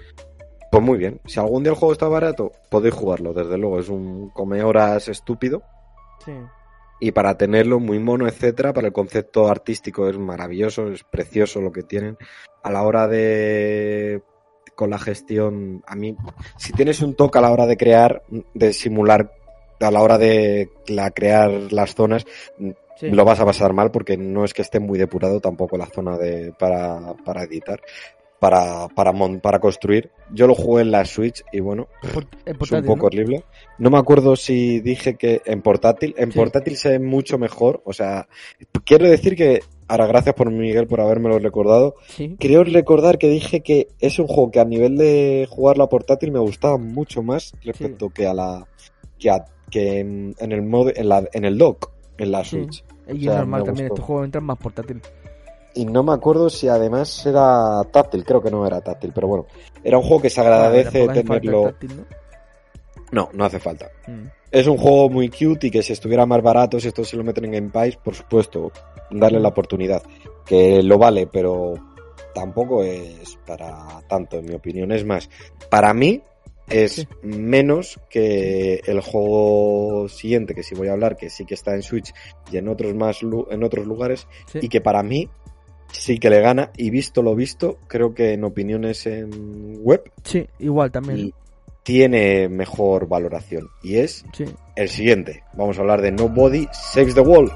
pues 0.71 0.83
muy 0.83 0.99
bien. 0.99 1.21
Si 1.27 1.39
algún 1.41 1.63
día 1.63 1.71
el 1.73 1.79
juego 1.79 1.93
está 1.93 2.09
barato, 2.09 2.53
podéis 2.71 2.95
jugarlo, 2.95 3.33
desde 3.33 3.57
luego, 3.57 3.79
es 3.81 3.89
un 3.89 4.29
come 4.31 4.63
horas 4.63 5.09
estúpido 5.09 5.63
Sí. 6.25 6.33
y 7.01 7.13
para 7.13 7.39
tenerlo 7.39 7.79
muy 7.79 7.99
mono, 8.01 8.27
etcétera, 8.27 8.73
para 8.75 8.89
el 8.89 8.93
concepto 8.93 9.49
artístico 9.49 10.09
es 10.09 10.19
maravilloso, 10.19 10.89
es 10.89 11.05
precioso 11.05 11.61
lo 11.61 11.71
que 11.73 11.83
tienen. 11.85 12.19
A 12.65 12.71
la 12.73 12.83
hora 12.83 13.07
de 13.07 14.23
con 14.77 14.91
la 14.91 14.99
gestión, 14.99 15.83
a 15.87 15.97
mí, 15.97 16.17
si 16.59 16.73
tienes 16.73 17.01
un 17.03 17.15
toque 17.15 17.39
a 17.39 17.43
la 17.43 17.51
hora 17.51 17.67
de 17.67 17.77
crear, 17.77 18.23
de 18.55 18.73
simular, 18.73 19.33
a 19.81 19.91
la 19.91 20.01
hora 20.03 20.17
de 20.19 20.71
la, 20.87 21.11
crear 21.11 21.51
las 21.73 21.95
zonas, 21.95 22.25
sí. 23.01 23.09
lo 23.11 23.25
vas 23.25 23.41
a 23.41 23.45
pasar 23.45 23.73
mal 23.73 23.91
porque 23.91 24.17
no 24.17 24.45
es 24.45 24.55
que 24.55 24.63
esté 24.63 24.79
muy 24.79 24.99
depurado 24.99 25.41
tampoco 25.41 25.77
la 25.77 25.87
zona 25.87 26.17
de 26.17 26.53
para, 26.59 27.15
para 27.25 27.43
editar, 27.45 27.81
para, 28.39 28.89
para, 28.89 29.13
mon- 29.13 29.41
para 29.41 29.59
construir. 29.59 30.11
Yo 30.31 30.47
lo 30.47 30.55
jugué 30.55 30.83
en 30.83 30.91
la 30.91 31.05
Switch 31.07 31.43
y 31.53 31.61
bueno, 31.61 31.89
es 32.45 32.71
un 32.73 32.83
poco 32.85 32.97
¿no? 32.97 33.05
horrible. 33.07 33.45
No 33.79 33.89
me 33.91 33.99
acuerdo 33.99 34.37
si 34.37 34.81
dije 34.81 35.17
que 35.17 35.41
en 35.47 35.63
portátil, 35.63 36.15
en 36.19 36.33
Sí. 36.33 36.39
portátil 36.39 36.77
se 36.77 36.91
ve 36.91 36.99
mucho 36.99 37.39
mejor, 37.39 37.81
o 37.85 37.93
sea, 37.95 38.29
quiero 38.85 39.09
decir 39.09 39.37
que, 39.37 39.61
ahora 39.89 40.07
gracias 40.07 40.35
por 40.35 40.51
Miguel 40.51 40.87
por 40.87 41.01
habérmelo 41.01 41.39
recordado, 41.39 41.95
Sí. 42.09 42.37
creo 42.39 42.65
recordar 42.65 43.19
que 43.19 43.29
dije 43.29 43.61
que 43.63 43.89
es 44.01 44.19
un 44.19 44.27
juego 44.27 44.51
que 44.51 44.61
a 44.61 44.65
nivel 44.65 44.97
de 44.97 45.47
jugarlo 45.51 45.85
a 45.85 45.89
portátil 45.89 46.33
me 46.33 46.39
gustaba 46.41 46.77
mucho 46.79 47.23
más 47.23 47.53
respecto 47.63 48.11
que 48.11 48.27
a 48.27 48.35
la, 48.35 48.67
que, 49.19 49.31
a- 49.31 49.45
que 49.71 50.01
en, 50.01 50.35
en 50.39 50.53
el 50.53 50.63
modo, 50.63 50.91
en 50.95 51.09
la, 51.09 51.25
en 51.33 51.45
el 51.45 51.59
dock, 51.59 51.91
en 52.19 52.31
la 52.33 52.45
Sí. 52.45 52.51
Switch. 52.57 52.85
Y 53.09 53.19
O 53.19 53.21
sea, 53.23 53.33
es 53.33 53.39
normal 53.39 53.65
también, 53.65 53.87
estos 53.87 54.05
juegos 54.05 54.25
entran 54.25 54.45
más 54.45 54.59
portátil. 54.59 55.01
Y 55.75 55.85
no 55.85 56.03
me 56.03 56.13
acuerdo 56.15 56.49
si 56.49 56.69
además 56.69 57.25
era 57.27 57.83
táctil, 57.93 58.25
creo 58.25 58.43
que 58.43 58.51
no 58.51 58.67
era 58.67 58.81
táctil, 58.81 59.13
pero 59.15 59.29
bueno, 59.29 59.47
era 59.85 59.99
un 59.99 60.03
juego 60.05 60.23
que 60.23 60.31
se 60.31 60.41
Bueno, 60.41 60.57
agradece 60.57 61.03
el 61.05 61.13
tenerlo. 61.13 61.63
táctil, 61.65 61.97
¿no? 61.99 62.05
No, 63.13 63.29
no 63.35 63.45
hace 63.45 63.59
falta. 63.61 63.89
Mm. 64.09 64.27
Es 64.57 64.67
un 64.67 64.79
juego 64.79 65.11
muy 65.11 65.29
cute 65.29 65.67
y 65.67 65.71
que 65.71 65.83
si 65.83 65.93
estuviera 65.93 66.25
más 66.25 66.41
barato, 66.41 66.81
si 66.81 66.89
esto 66.89 67.05
se 67.05 67.15
lo 67.19 67.23
meten 67.23 67.45
en 67.45 67.71
Game 67.71 67.93
por 68.03 68.15
supuesto, 68.15 68.73
darle 69.11 69.39
la 69.39 69.49
oportunidad. 69.49 70.03
Que 70.47 70.83
lo 70.83 70.97
vale, 70.97 71.27
pero 71.27 71.75
tampoco 72.35 72.83
es 72.83 73.39
para 73.47 74.01
tanto, 74.09 74.39
en 74.39 74.47
mi 74.47 74.55
opinión. 74.55 74.93
Es 74.93 75.05
más, 75.05 75.29
para 75.69 75.93
mí 75.93 76.23
es 76.71 76.93
Sí. 76.95 77.07
menos 77.23 78.01
que 78.09 78.81
el 78.87 79.03
juego 79.03 80.09
siguiente, 80.09 80.55
que 80.55 80.63
sí 80.63 80.75
voy 80.75 80.89
a 80.89 80.93
hablar, 80.93 81.19
que 81.19 81.29
sí 81.29 81.45
que 81.45 81.53
está 81.53 81.75
en 81.75 81.83
Switch 81.83 82.15
y 82.51 82.57
en 82.57 82.69
otros 82.69 82.95
más 82.95 83.21
en 83.23 83.63
otros 83.63 83.87
lugares, 83.87 84.27
Sí. 84.47 84.61
y 84.63 84.69
que 84.71 84.81
para 84.81 85.03
mí 85.03 85.29
sí 85.93 86.19
que 86.19 86.31
le 86.31 86.41
gana. 86.41 86.71
Y 86.79 86.89
visto 86.89 87.21
lo 87.21 87.35
visto, 87.35 87.77
creo 87.89 88.15
que 88.15 88.33
en 88.33 88.43
opiniones 88.45 89.07
en 89.07 89.83
web 89.83 90.11
Sí, 90.25 90.47
igual 90.61 90.91
también. 90.91 91.19
y 91.19 91.35
tiene 91.87 92.49
mejor 92.49 93.07
valoración. 93.07 93.69
Y 93.81 93.99
es 93.99 94.25
Sí. 94.33 94.45
el 94.75 94.89
siguiente. 94.89 95.45
Vamos 95.55 95.79
a 95.79 95.83
hablar 95.83 96.03
de 96.03 96.11
Nobody 96.11 96.67
Saves 96.73 97.15
the 97.15 97.21
World. 97.21 97.53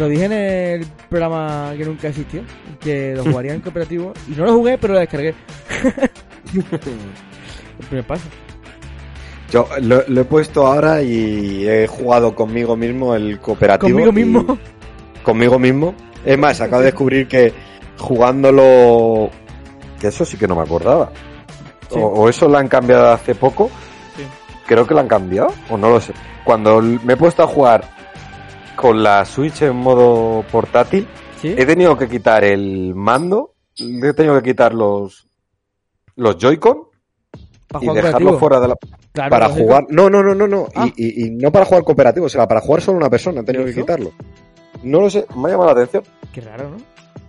Lo 0.00 0.08
dije 0.08 0.24
en 0.24 0.32
el 0.32 0.86
programa 1.10 1.74
que 1.76 1.84
nunca 1.84 2.08
existió, 2.08 2.42
que 2.80 3.14
lo 3.14 3.22
jugaría 3.30 3.54
en 3.54 3.60
cooperativo. 3.60 4.12
Y 4.28 4.32
no 4.32 4.46
lo 4.46 4.54
jugué, 4.54 4.78
pero 4.78 4.94
lo 4.94 5.00
descargué. 5.00 5.34
el 6.54 7.86
primer 7.86 8.06
paso. 8.06 8.24
Yo 9.50 9.68
lo, 9.82 10.02
lo 10.08 10.20
he 10.20 10.24
puesto 10.24 10.66
ahora 10.66 11.02
y 11.02 11.68
he 11.68 11.86
jugado 11.86 12.34
conmigo 12.34 12.76
mismo 12.76 13.14
el 13.14 13.38
cooperativo. 13.40 13.90
Conmigo 13.90 14.12
mismo. 14.12 14.58
Conmigo 15.22 15.58
mismo. 15.58 15.94
Es 16.24 16.38
más, 16.38 16.60
acabo 16.60 16.80
de 16.80 16.86
descubrir 16.86 17.28
que 17.28 17.52
jugándolo... 17.98 19.28
Que 20.00 20.08
eso 20.08 20.24
sí 20.24 20.38
que 20.38 20.48
no 20.48 20.56
me 20.56 20.62
acordaba. 20.62 21.10
Sí. 21.90 21.98
O, 21.98 22.06
o 22.06 22.28
eso 22.28 22.48
lo 22.48 22.56
han 22.56 22.68
cambiado 22.68 23.12
hace 23.12 23.34
poco. 23.34 23.70
Sí. 24.16 24.22
Creo 24.66 24.86
que 24.86 24.94
lo 24.94 25.00
han 25.00 25.08
cambiado. 25.08 25.52
O 25.68 25.76
no 25.76 25.90
lo 25.90 26.00
sé. 26.00 26.14
Cuando 26.44 26.80
me 26.80 27.12
he 27.12 27.16
puesto 27.16 27.42
a 27.42 27.46
jugar 27.46 27.99
con 28.80 29.02
la 29.02 29.24
Switch 29.26 29.60
en 29.62 29.76
modo 29.76 30.42
portátil, 30.50 31.06
¿Sí? 31.40 31.54
he 31.56 31.66
tenido 31.66 31.98
que 31.98 32.08
quitar 32.08 32.42
el 32.44 32.94
mando, 32.94 33.54
he 33.78 34.12
tenido 34.14 34.36
que 34.40 34.50
quitar 34.50 34.72
los, 34.72 35.26
los 36.16 36.38
Joy-Con 36.38 36.84
y 37.80 37.88
dejarlo 37.88 38.38
fuera 38.38 38.58
de 38.58 38.68
la... 38.68 38.76
Claro, 39.12 39.30
para 39.30 39.48
jugar... 39.50 39.84
No, 39.90 40.08
no, 40.08 40.22
no, 40.22 40.34
no, 40.34 40.46
no. 40.48 40.66
Ah. 40.74 40.86
Y, 40.96 41.24
y- 41.24 41.26
y 41.26 41.30
no 41.30 41.52
para 41.52 41.66
jugar 41.66 41.84
cooperativo, 41.84 42.24
o 42.26 42.28
sea, 42.30 42.48
para 42.48 42.60
jugar 42.62 42.80
solo 42.80 42.96
una 42.96 43.10
persona 43.10 43.40
he 43.42 43.44
tenido 43.44 43.64
que 43.66 43.74
quitarlo. 43.74 44.12
No 44.82 45.00
lo 45.00 45.10
sé, 45.10 45.26
me 45.36 45.48
ha 45.48 45.52
llamado 45.52 45.66
la 45.66 45.72
atención. 45.72 46.02
Qué 46.32 46.40
raro, 46.40 46.70
¿no? 46.70 46.76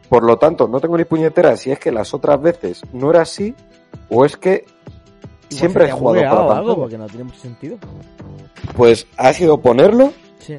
Por 0.07 0.23
lo 0.23 0.37
tanto, 0.37 0.67
no 0.69 0.79
tengo 0.79 0.97
ni 0.97 1.03
puñetera 1.05 1.57
si 1.57 1.69
es 1.71 1.79
que 1.79 1.91
las 1.91 2.13
otras 2.13 2.41
veces 2.41 2.81
no 2.93 3.09
era 3.11 3.21
así 3.23 3.53
o 4.09 4.23
es 4.25 4.37
que 4.37 4.65
siempre 5.49 5.87
he 5.87 5.91
jugado 5.91 6.47
para 6.47 6.59
algo, 6.59 6.75
porque 6.75 6.97
no 6.97 7.07
tiene 7.07 7.25
mucho 7.25 7.39
sentido. 7.39 7.77
Pues 8.75 9.05
ha 9.17 9.33
sido 9.33 9.59
ponerlo 9.59 10.13
Sí, 10.39 10.57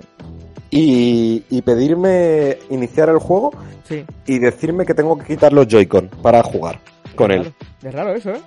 y, 0.73 1.45
y 1.51 1.63
pedirme 1.63 2.57
iniciar 2.71 3.09
el 3.11 3.19
juego 3.19 3.53
sí. 3.89 4.05
y 4.27 4.39
decirme 4.41 4.85
que 4.87 4.95
tengo 4.95 5.17
que 5.19 5.27
quitar 5.27 5.53
los 5.53 5.69
Joy-Con 5.69 6.09
para 6.23 6.43
jugar 6.43 6.81
con 7.15 7.31
Es 7.31 7.37
él. 7.39 7.45
raro. 7.45 7.55
Es 7.85 7.95
raro 7.95 8.15
eso, 8.15 8.31
¿eh? 8.33 8.41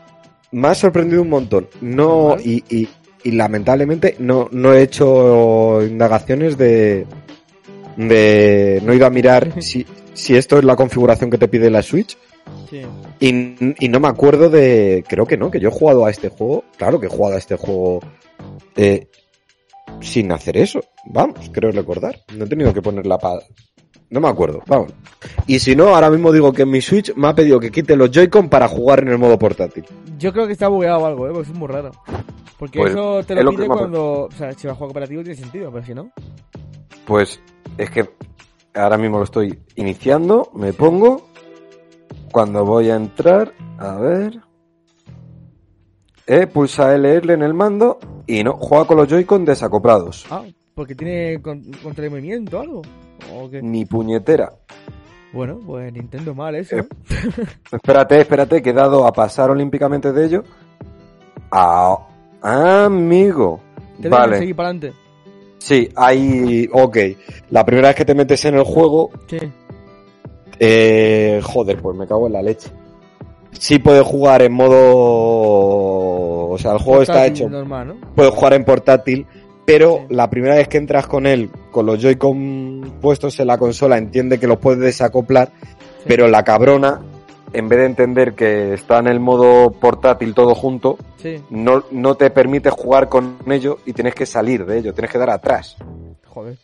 Me 0.52 0.68
ha 0.70 0.76
sorprendido 0.76 1.22
un 1.22 1.30
montón. 1.30 1.68
No, 1.82 2.36
y, 2.44 2.64
y, 2.70 2.88
y 3.24 3.32
lamentablemente 3.32 4.16
no, 4.20 4.48
no 4.52 4.74
he 4.74 4.82
hecho 4.82 5.82
indagaciones 5.86 6.58
de, 6.58 7.06
de, 7.98 8.82
no 8.84 8.92
he 8.92 8.96
ido 8.96 9.06
a 9.06 9.10
mirar 9.10 9.62
si, 9.62 9.86
si 10.14 10.36
esto 10.36 10.58
es 10.58 10.64
la 10.66 10.76
configuración 10.76 11.30
que 11.30 11.38
te 11.38 11.48
pide 11.48 11.70
la 11.70 11.82
Switch 11.82 12.18
Sí. 12.70 12.82
y, 13.20 13.86
y 13.86 13.90
no 13.90 14.00
me 14.00 14.08
acuerdo 14.08 14.50
de, 14.52 15.04
creo 15.08 15.26
que 15.26 15.36
no, 15.38 15.50
que 15.50 15.60
yo 15.60 15.70
he 15.70 15.72
jugado 15.72 16.06
a 16.06 16.12
este 16.12 16.30
juego, 16.30 16.64
claro 16.78 17.00
que 17.00 17.08
he 17.08 17.10
jugado 17.10 17.36
a 17.36 17.40
este 17.40 17.56
juego 17.56 18.00
eh, 18.76 19.08
sin 20.02 20.32
hacer 20.32 20.58
eso, 20.58 20.82
vamos, 21.06 21.50
creo 21.52 21.72
recordar, 21.72 22.20
no 22.36 22.46
he 22.46 22.48
tenido 22.48 22.74
que 22.74 22.82
poner 22.82 23.06
la 23.06 23.18
pa... 23.18 23.40
No 24.10 24.22
me 24.22 24.28
acuerdo, 24.28 24.62
vamos. 24.68 24.94
Y 25.48 25.58
si 25.60 25.76
no, 25.76 25.96
ahora 25.96 26.12
mismo 26.12 26.32
digo 26.32 26.54
que 26.54 26.62
en 26.62 26.70
mi 26.70 26.80
Switch 26.80 27.14
me 27.16 27.28
ha 27.28 27.36
pedido 27.36 27.60
que 27.60 27.72
quite 27.72 27.96
los 27.96 28.12
Joy-Con 28.12 28.50
para 28.50 28.68
jugar 28.68 29.00
en 29.00 29.10
el 29.10 29.18
modo 29.18 29.38
portátil. 29.40 29.84
Yo 30.20 30.32
creo 30.32 30.46
que 30.46 30.54
está 30.54 30.68
bugueado 30.68 31.00
o 31.00 31.06
algo, 31.08 31.28
¿eh? 31.28 31.32
Porque 31.34 31.52
es 31.52 31.58
muy 31.58 31.68
raro. 31.68 31.92
Porque 32.60 32.80
Pues, 32.80 32.92
eso 32.92 33.24
te 33.24 33.34
es 33.34 33.44
lo 33.44 33.52
que 33.52 33.58
pide 33.58 33.68
cuando... 33.68 34.26
O 34.26 34.32
sea, 34.32 34.54
si 34.54 34.68
vas 34.68 34.74
a 34.74 34.78
jugar 34.78 34.90
cooperativo 34.90 35.24
tiene 35.24 35.38
sentido, 35.40 35.72
pero 35.72 35.86
si 35.86 35.94
no... 35.96 36.12
Pues 37.06 37.42
es 37.78 37.90
que 37.90 38.10
ahora 38.76 38.98
mismo 38.98 39.18
lo 39.18 39.24
estoy 39.24 39.60
iniciando, 39.76 40.52
me 40.54 40.72
pongo. 40.72 41.30
Cuando 42.32 42.64
voy 42.64 42.92
a 42.92 42.96
entrar, 42.96 43.54
a 43.80 43.96
ver. 43.96 44.40
Eh, 46.28 46.48
pulsa 46.48 46.96
LL 46.98 47.30
en 47.34 47.44
el 47.44 47.54
mando 47.54 48.00
y 48.26 48.44
no, 48.44 48.54
juega 48.54 48.86
con 48.86 48.98
los 48.98 49.08
Joy-Con 49.08 49.46
desacoplados. 49.46 50.26
Ah, 50.32 50.44
porque 50.74 50.96
tiene 50.96 51.40
con- 51.42 51.62
control 51.84 52.06
de 52.06 52.10
movimiento 52.10 52.58
o 52.58 52.62
algo. 52.62 52.82
¿O 53.34 53.50
qué? 53.50 53.62
Ni 53.62 53.86
puñetera. 53.86 54.52
Bueno, 55.34 55.60
pues 55.66 55.92
Nintendo 55.94 56.34
mal 56.34 56.56
eso. 56.56 56.78
Eh, 56.78 56.80
¿eh? 56.80 57.46
Espérate, 57.72 58.22
espérate, 58.22 58.62
que 58.62 58.70
he 58.72 58.74
dado 58.74 59.06
a 59.06 59.12
pasar 59.14 59.50
olímpicamente 59.52 60.12
de 60.14 60.26
ello. 60.26 60.44
Ah, 61.52 61.98
amigo. 62.42 63.60
Te 64.02 64.10
Vale. 64.10 64.40
seguir 64.40 64.56
para 64.56 64.70
adelante. 64.70 64.98
Sí, 65.60 65.90
hay. 65.96 66.68
Ok. 66.72 66.98
La 67.52 67.66
primera 67.66 67.90
vez 67.90 67.98
que 67.98 68.06
te 68.06 68.16
metes 68.16 68.44
en 68.46 68.56
el 68.56 68.64
juego, 68.64 69.12
Sí. 69.28 69.38
Eh, 70.60 71.42
joder, 71.44 71.82
pues 71.82 71.98
me 71.98 72.08
cago 72.08 72.28
en 72.28 72.34
la 72.34 72.42
leche. 72.42 72.70
Sí 73.52 73.80
puedes 73.80 74.04
jugar 74.06 74.42
en 74.42 74.52
modo... 74.54 74.80
O 76.56 76.58
sea, 76.58 76.72
el 76.74 76.80
juego 76.80 77.02
está 77.04 77.26
hecho... 77.26 77.48
normal, 77.50 77.88
¿no? 77.88 77.96
Puedes 78.16 78.34
jugar 78.34 78.54
en 78.54 78.66
portátil, 78.66 79.26
pero 79.66 80.00
Sí. 80.08 80.16
la 80.16 80.30
primera 80.30 80.56
vez 80.56 80.68
que 80.68 80.78
entras 80.78 81.08
con 81.08 81.26
él, 81.28 81.50
con 81.72 81.86
los 81.86 82.00
Joy-Con 82.02 82.96
puestos 83.02 83.40
en 83.40 83.48
la 83.48 83.58
consola, 83.58 83.98
entiende 83.98 84.40
que 84.40 84.48
los 84.48 84.58
puedes 84.58 84.80
desacoplar, 84.80 85.52
pero 86.08 86.28
la 86.28 86.44
cabrona, 86.44 87.02
en 87.54 87.70
vez 87.70 87.80
de 87.80 87.86
entender 87.86 88.34
que 88.36 88.74
está 88.74 89.00
en 89.00 89.08
el 89.08 89.20
modo 89.20 89.72
portátil 89.72 90.34
todo 90.34 90.54
junto, 90.56 90.98
Sí. 91.18 91.42
no, 91.50 91.84
no 91.92 92.16
te 92.16 92.30
permite 92.30 92.70
jugar 92.70 93.10
con 93.10 93.38
ello 93.48 93.80
y 93.86 93.94
tienes 93.94 94.14
que 94.14 94.26
salir 94.26 94.66
de 94.66 94.78
ello, 94.80 94.94
tienes 94.94 95.12
que 95.12 95.18
dar 95.18 95.30
atrás. 95.32 95.76
Joder. 96.28 96.58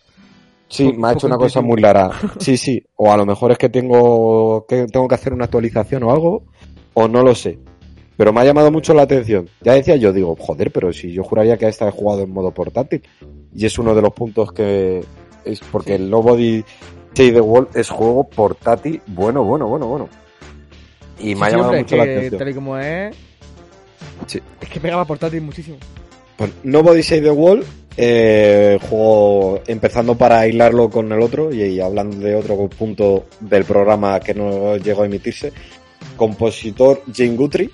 Sí, 0.67 0.93
me 0.93 1.09
ha 1.09 1.13
hecho 1.13 1.27
una 1.27 1.37
cosa 1.37 1.59
muy 1.61 1.81
rara. 1.81 2.11
Sí, 2.39 2.55
sí. 2.55 2.81
O 2.95 3.11
a 3.11 3.17
lo 3.17 3.25
mejor 3.25 3.51
es 3.51 3.57
que 3.57 3.67
tengo 3.69 4.65
que 4.67 4.85
tengo 4.85 5.07
que 5.07 5.15
hacer 5.15 5.33
una 5.33 5.45
actualización 5.45 6.03
o 6.03 6.11
algo, 6.11 6.43
o 6.93 7.07
no 7.09 7.23
lo 7.23 7.35
sé. 7.35 7.59
Pero 8.17 8.33
me 8.33 8.41
ha 8.41 8.45
llamado 8.45 8.71
mucho 8.71 8.93
la 8.93 9.03
atención. 9.03 9.49
Ya 9.61 9.73
decía 9.73 9.95
yo, 9.95 10.13
digo, 10.13 10.35
joder, 10.39 10.71
pero 10.71 10.91
si 10.93 11.11
yo 11.11 11.23
juraría 11.23 11.57
que 11.57 11.67
esta 11.67 11.87
he 11.87 11.91
jugado 11.91 12.23
en 12.23 12.31
modo 12.31 12.51
portátil. 12.51 13.01
Y 13.55 13.65
es 13.65 13.79
uno 13.79 13.95
de 13.95 14.01
los 14.01 14.13
puntos 14.13 14.51
que 14.51 15.03
es 15.45 15.59
porque 15.71 15.95
el 15.95 16.09
Nobody 16.09 16.63
Save 17.13 17.33
the 17.33 17.41
World 17.41 17.69
es 17.75 17.89
juego 17.89 18.23
portátil 18.29 19.01
bueno, 19.07 19.43
bueno, 19.43 19.67
bueno, 19.67 19.87
bueno. 19.87 20.09
Y 21.19 21.35
me 21.35 21.45
ha 21.45 21.49
llamado 21.49 21.69
hombre, 21.69 21.81
mucho 21.81 21.95
es 21.95 21.99
la 21.99 22.05
que 22.05 22.17
atención. 22.17 22.39
tal 22.39 22.49
y 22.49 22.53
como 22.53 22.77
es... 22.77 23.15
Sí. 24.27 24.39
Es 24.59 24.69
que 24.69 24.79
pegaba 24.79 25.05
portátil 25.05 25.41
muchísimo. 25.41 25.77
Pues 26.37 26.51
Nobody 26.63 27.03
Save 27.03 27.21
the 27.21 27.31
World, 27.31 27.65
eh, 27.97 28.79
juego 28.89 29.61
empezando 29.67 30.17
para 30.17 30.39
aislarlo 30.39 30.89
con 30.89 31.11
el 31.11 31.21
otro 31.21 31.53
y, 31.53 31.61
y 31.61 31.79
hablando 31.81 32.17
de 32.17 32.35
otro 32.35 32.67
punto 32.67 33.25
del 33.39 33.65
programa 33.65 34.19
que 34.19 34.33
no 34.33 34.77
llegó 34.77 35.03
a 35.03 35.05
emitirse. 35.05 35.51
Compositor 36.17 37.03
Jane 37.13 37.35
Guthrie, 37.35 37.69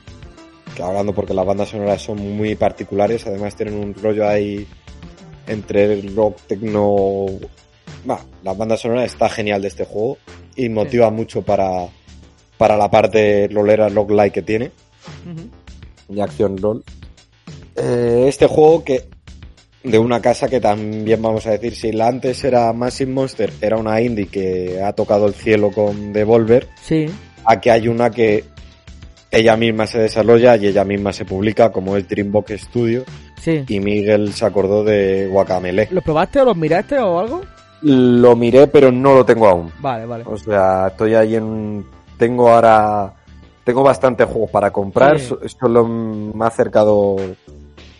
hablando 0.84 1.14
porque 1.14 1.34
las 1.34 1.45
bandas 1.45 1.70
sonoras 1.70 2.02
son 2.02 2.18
muy 2.38 2.56
particulares, 2.56 3.26
además 3.28 3.56
tienen 3.56 3.76
un 3.76 3.94
rollo 3.94 4.28
ahí 4.28 4.68
entre 5.48 5.94
el 5.94 6.16
rock, 6.16 6.38
tecno... 6.48 7.26
Bah, 8.06 8.20
la 8.44 8.54
banda 8.54 8.78
sonora 8.78 9.06
está 9.06 9.28
genial 9.30 9.62
de 9.62 9.70
este 9.70 9.86
juego 9.86 10.18
y 10.56 10.70
motiva 10.70 11.10
mucho 11.10 11.41
para, 11.41 11.88
para 12.58 12.78
la 12.78 12.90
parte 12.90 13.49
rolera, 13.52 13.90
rock 13.90 14.12
que 14.32 14.41
tiene 14.41 14.72
Ujú. 15.26 16.14
de 16.16 16.22
acción 16.22 16.58
rol. 16.58 16.84
Eh, 17.76 18.26
este 18.28 18.48
juego 18.48 18.84
que 18.84 19.06
de 19.84 19.99
una 19.99 20.22
casa 20.22 20.48
que 20.49 20.60
también 20.60 21.22
vamos 21.22 21.45
a 21.48 21.52
decir, 21.52 21.76
si 21.76 21.91
la 21.91 22.08
antes 22.08 22.44
era 22.44 22.74
Massive 22.74 23.12
Monster, 23.12 23.54
era 23.62 23.78
una 23.78 24.02
indie 24.02 24.28
que 24.28 24.82
ha 24.82 24.94
tocado 24.94 25.28
el 25.28 25.34
cielo 25.34 25.72
con 25.72 26.12
Devolver, 26.14 26.68
Sí. 26.82 27.06
aquí 27.45 27.70
hay 27.70 27.88
una 27.88 28.10
que 28.10 28.44
ella 29.38 29.55
misma 29.57 29.88
se 29.88 29.99
desarrolla 29.99 30.55
y 30.57 30.68
ella 30.68 30.84
misma 30.84 31.14
se 31.14 31.26
publica 31.26 31.72
como 31.72 31.95
es 31.97 32.07
Dreambox 32.07 32.51
Studio 32.61 33.03
Sí. 33.39 33.64
y 33.68 33.80
Miguel 33.80 34.34
se 34.34 34.45
acordó 34.45 34.84
de 34.84 35.27
Guacamele. 35.27 35.88
¿Los 35.91 36.03
probaste 36.03 36.41
o 36.41 36.45
los 36.45 36.57
miraste 36.57 36.97
o 36.99 37.19
algo? 37.19 37.41
Lo 37.81 38.35
miré 38.35 38.68
pero 38.68 38.91
no 38.91 39.14
lo 39.15 39.26
tengo 39.26 39.47
aún. 39.47 39.72
Vale, 39.80 40.05
vale. 40.05 40.23
O 40.27 40.38
sea, 40.38 40.88
estoy 40.88 41.14
ahí 41.15 41.35
en... 41.35 41.85
Tengo 42.18 42.49
ahora... 42.49 43.14
Tengo 43.64 43.84
bastantes 43.84 44.26
juegos 44.27 44.49
para 44.49 44.72
comprar. 44.72 45.19
Sí. 45.19 45.27
So- 45.27 45.39
Solo 45.47 45.85
me 45.88 46.43
ha 46.43 46.47
acercado 46.47 47.15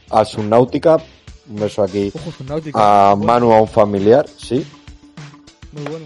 al 0.10 0.26
Subnautica. 0.26 0.98
Un 1.50 1.56
beso 1.58 1.84
aquí 1.84 2.12
Ojo, 2.16 2.32
Subnautica. 2.32 3.12
a 3.12 3.16
Manu, 3.16 3.54
a 3.54 3.62
un 3.62 3.68
familiar, 3.68 4.26
sí. 4.28 4.66
Muy 5.74 5.84
bueno. 5.84 6.06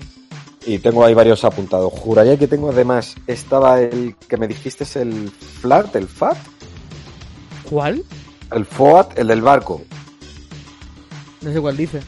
Y 0.66 0.80
tengo 0.80 1.04
ahí 1.04 1.14
varios 1.14 1.44
apuntados. 1.44 1.92
Juraría 1.94 2.38
que 2.38 2.48
tengo 2.48 2.70
además... 2.70 3.16
Estaba 3.28 3.82
el 3.82 4.16
que 4.28 4.38
me 4.38 4.48
dijiste 4.48 4.84
es 4.84 4.96
el 4.96 5.30
FLAT, 5.30 5.96
el 5.96 6.08
FAT. 6.08 6.38
¿Cuál? 7.70 8.04
El 8.52 8.66
FOAT, 8.66 9.18
el 9.18 9.28
del 9.28 9.42
barco. 9.42 9.82
No 11.42 11.52
sé 11.52 11.60
cuál 11.60 11.78
dice. 11.78 12.02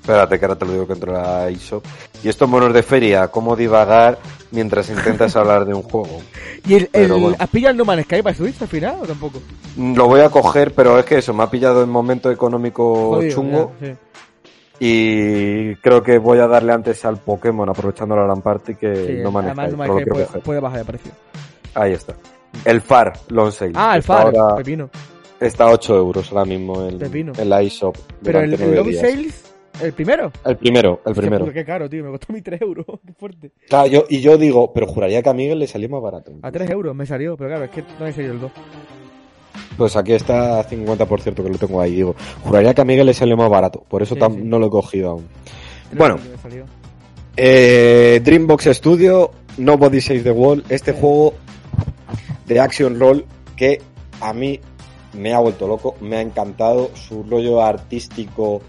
Espérate, 0.00 0.38
que 0.38 0.44
ahora 0.44 0.58
te 0.58 0.66
lo 0.66 0.72
digo 0.72 0.86
que 0.86 0.92
entro 0.92 1.18
a 1.18 1.50
ISO. 1.50 1.82
Y 2.22 2.28
estos 2.28 2.48
monos 2.48 2.72
de 2.74 2.82
feria, 2.82 3.28
cómo 3.28 3.56
divagar 3.56 4.18
mientras 4.50 4.90
intentas 4.90 5.34
hablar 5.36 5.64
de 5.64 5.72
un 5.72 5.82
juego. 5.82 6.20
¿Y 6.66 6.74
el, 6.74 6.90
el, 6.92 7.12
bueno. 7.12 7.36
has 7.38 7.48
pillado 7.48 7.72
el 7.72 7.76
No 7.78 7.84
Man's 7.86 8.04
Sky 8.04 8.22
para 8.22 8.36
Switch 8.36 8.60
al 8.60 8.68
final 8.68 8.96
o 9.00 9.06
tampoco? 9.06 9.40
Lo 9.78 10.06
voy 10.06 10.20
a 10.20 10.28
coger, 10.28 10.74
pero 10.74 10.98
es 10.98 11.06
que 11.06 11.18
eso, 11.18 11.32
me 11.32 11.42
ha 11.42 11.50
pillado 11.50 11.82
en 11.82 11.88
momento 11.88 12.30
económico 12.30 13.14
Jodido, 13.14 13.34
chungo. 13.34 13.72
ya, 13.80 13.86
sí. 13.86 13.94
Y 14.80 15.76
creo 15.76 16.02
que 16.02 16.18
voy 16.18 16.38
a 16.38 16.46
darle 16.48 16.72
antes 16.72 17.04
al 17.04 17.18
Pokémon, 17.18 17.68
aprovechando 17.68 18.16
la 18.16 18.24
gran 18.24 18.42
parte 18.42 18.74
que 18.74 18.94
Sí, 18.96 19.12
no 19.22 19.30
maneja. 19.30 19.54
además 19.62 19.88
No 19.88 19.94
puede, 19.94 20.26
puede 20.42 20.60
bajar 20.60 20.78
de 20.80 20.84
precio. 20.84 21.12
Ahí 21.74 21.92
está. 21.92 22.14
El 22.64 22.80
FAR, 22.80 23.12
Long 23.28 23.50
Sale. 23.52 23.72
Ah, 23.74 23.96
el 23.96 24.02
FAR, 24.02 24.34
Ahora 24.36 24.56
pepino. 24.56 24.90
está 25.40 25.64
a 25.64 25.72
8 25.72 25.96
euros 25.96 26.30
ahora 26.32 26.44
mismo 26.44 26.86
en, 26.88 26.98
Pepino. 26.98 27.32
en 27.36 27.48
la 27.48 27.62
eShop. 27.62 27.96
Pero 28.22 28.40
el, 28.40 28.52
el 28.54 28.60
nueve 28.60 28.76
Lobby 28.76 28.90
días. 28.90 29.02
Sales, 29.02 29.54
el 29.82 29.92
primero. 29.92 30.30
El 30.44 30.56
primero, 30.56 31.00
el 31.04 31.14
primero. 31.14 31.44
puta, 31.44 31.54
Qué 31.54 31.64
caro, 31.64 31.88
tío. 31.88 32.04
Me 32.04 32.10
costó 32.10 32.32
mí 32.32 32.42
3 32.42 32.60
euros. 32.62 32.86
Qué 33.06 33.12
fuerte. 33.12 33.50
Claro, 33.68 33.86
yo, 33.88 34.04
y 34.08 34.20
yo 34.20 34.36
digo, 34.38 34.72
pero 34.72 34.86
juraría 34.86 35.22
que 35.22 35.28
a 35.28 35.34
Miguel 35.34 35.58
le 35.60 35.66
salió 35.66 35.88
más 35.88 36.02
barato. 36.02 36.32
A 36.42 36.50
3 36.52 36.70
euros 36.70 36.94
me 36.94 37.06
salió, 37.06 37.36
pero 37.36 37.50
claro, 37.50 37.64
es 37.64 37.70
que 37.70 37.82
no 37.98 38.06
he 38.06 38.12
salido 38.12 38.34
el 38.34 38.40
2. 38.40 38.52
Pues 39.76 39.96
aquí 39.96 40.12
está 40.12 40.60
a 40.60 40.68
50% 40.68 41.34
que 41.42 41.48
lo 41.48 41.58
tengo 41.58 41.80
ahí. 41.80 41.96
Digo, 41.96 42.14
juraría 42.44 42.74
que 42.74 42.80
a 42.80 42.84
Miguel 42.84 43.06
le 43.06 43.14
salió 43.14 43.36
más 43.36 43.50
barato. 43.50 43.82
Por 43.88 44.02
eso 44.02 44.14
Sí, 44.14 44.20
tam- 44.20 44.34
sí. 44.36 44.40
no 44.44 44.58
lo 44.58 44.66
he 44.66 44.70
cogido 44.70 45.10
aún. 45.10 45.26
Bueno. 45.96 46.16
Eh, 47.36 48.20
Dreambox 48.22 48.66
Studio, 48.76 49.30
Nobody 49.58 50.00
Save 50.00 50.20
the 50.20 50.30
World, 50.30 50.64
este 50.68 50.92
Sí. 50.92 50.98
juego 51.00 51.34
de 52.46 52.60
action 52.60 52.98
roll 53.00 53.24
que 53.56 53.80
a 54.20 54.32
mí 54.32 54.60
me 55.14 55.32
ha 55.34 55.38
vuelto 55.40 55.66
loco, 55.66 55.96
me 56.00 56.16
ha 56.16 56.20
encantado 56.20 56.90
su 56.94 57.22
rollo 57.24 57.60
artístico 57.62 58.60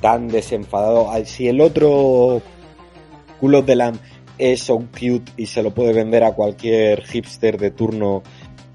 tan 0.00 0.28
desenfadado. 0.28 1.08
Si 1.24 1.48
el 1.48 1.60
otro 1.60 2.42
Culo 3.40 3.62
de 3.62 3.76
Lamb 3.76 3.98
es 4.36 4.62
so 4.64 4.78
cute 4.78 5.32
y 5.38 5.46
se 5.46 5.62
lo 5.62 5.72
puede 5.72 5.92
vender 5.94 6.24
a 6.24 6.32
cualquier 6.32 7.02
hipster 7.06 7.58
de 7.58 7.70
turno 7.70 8.22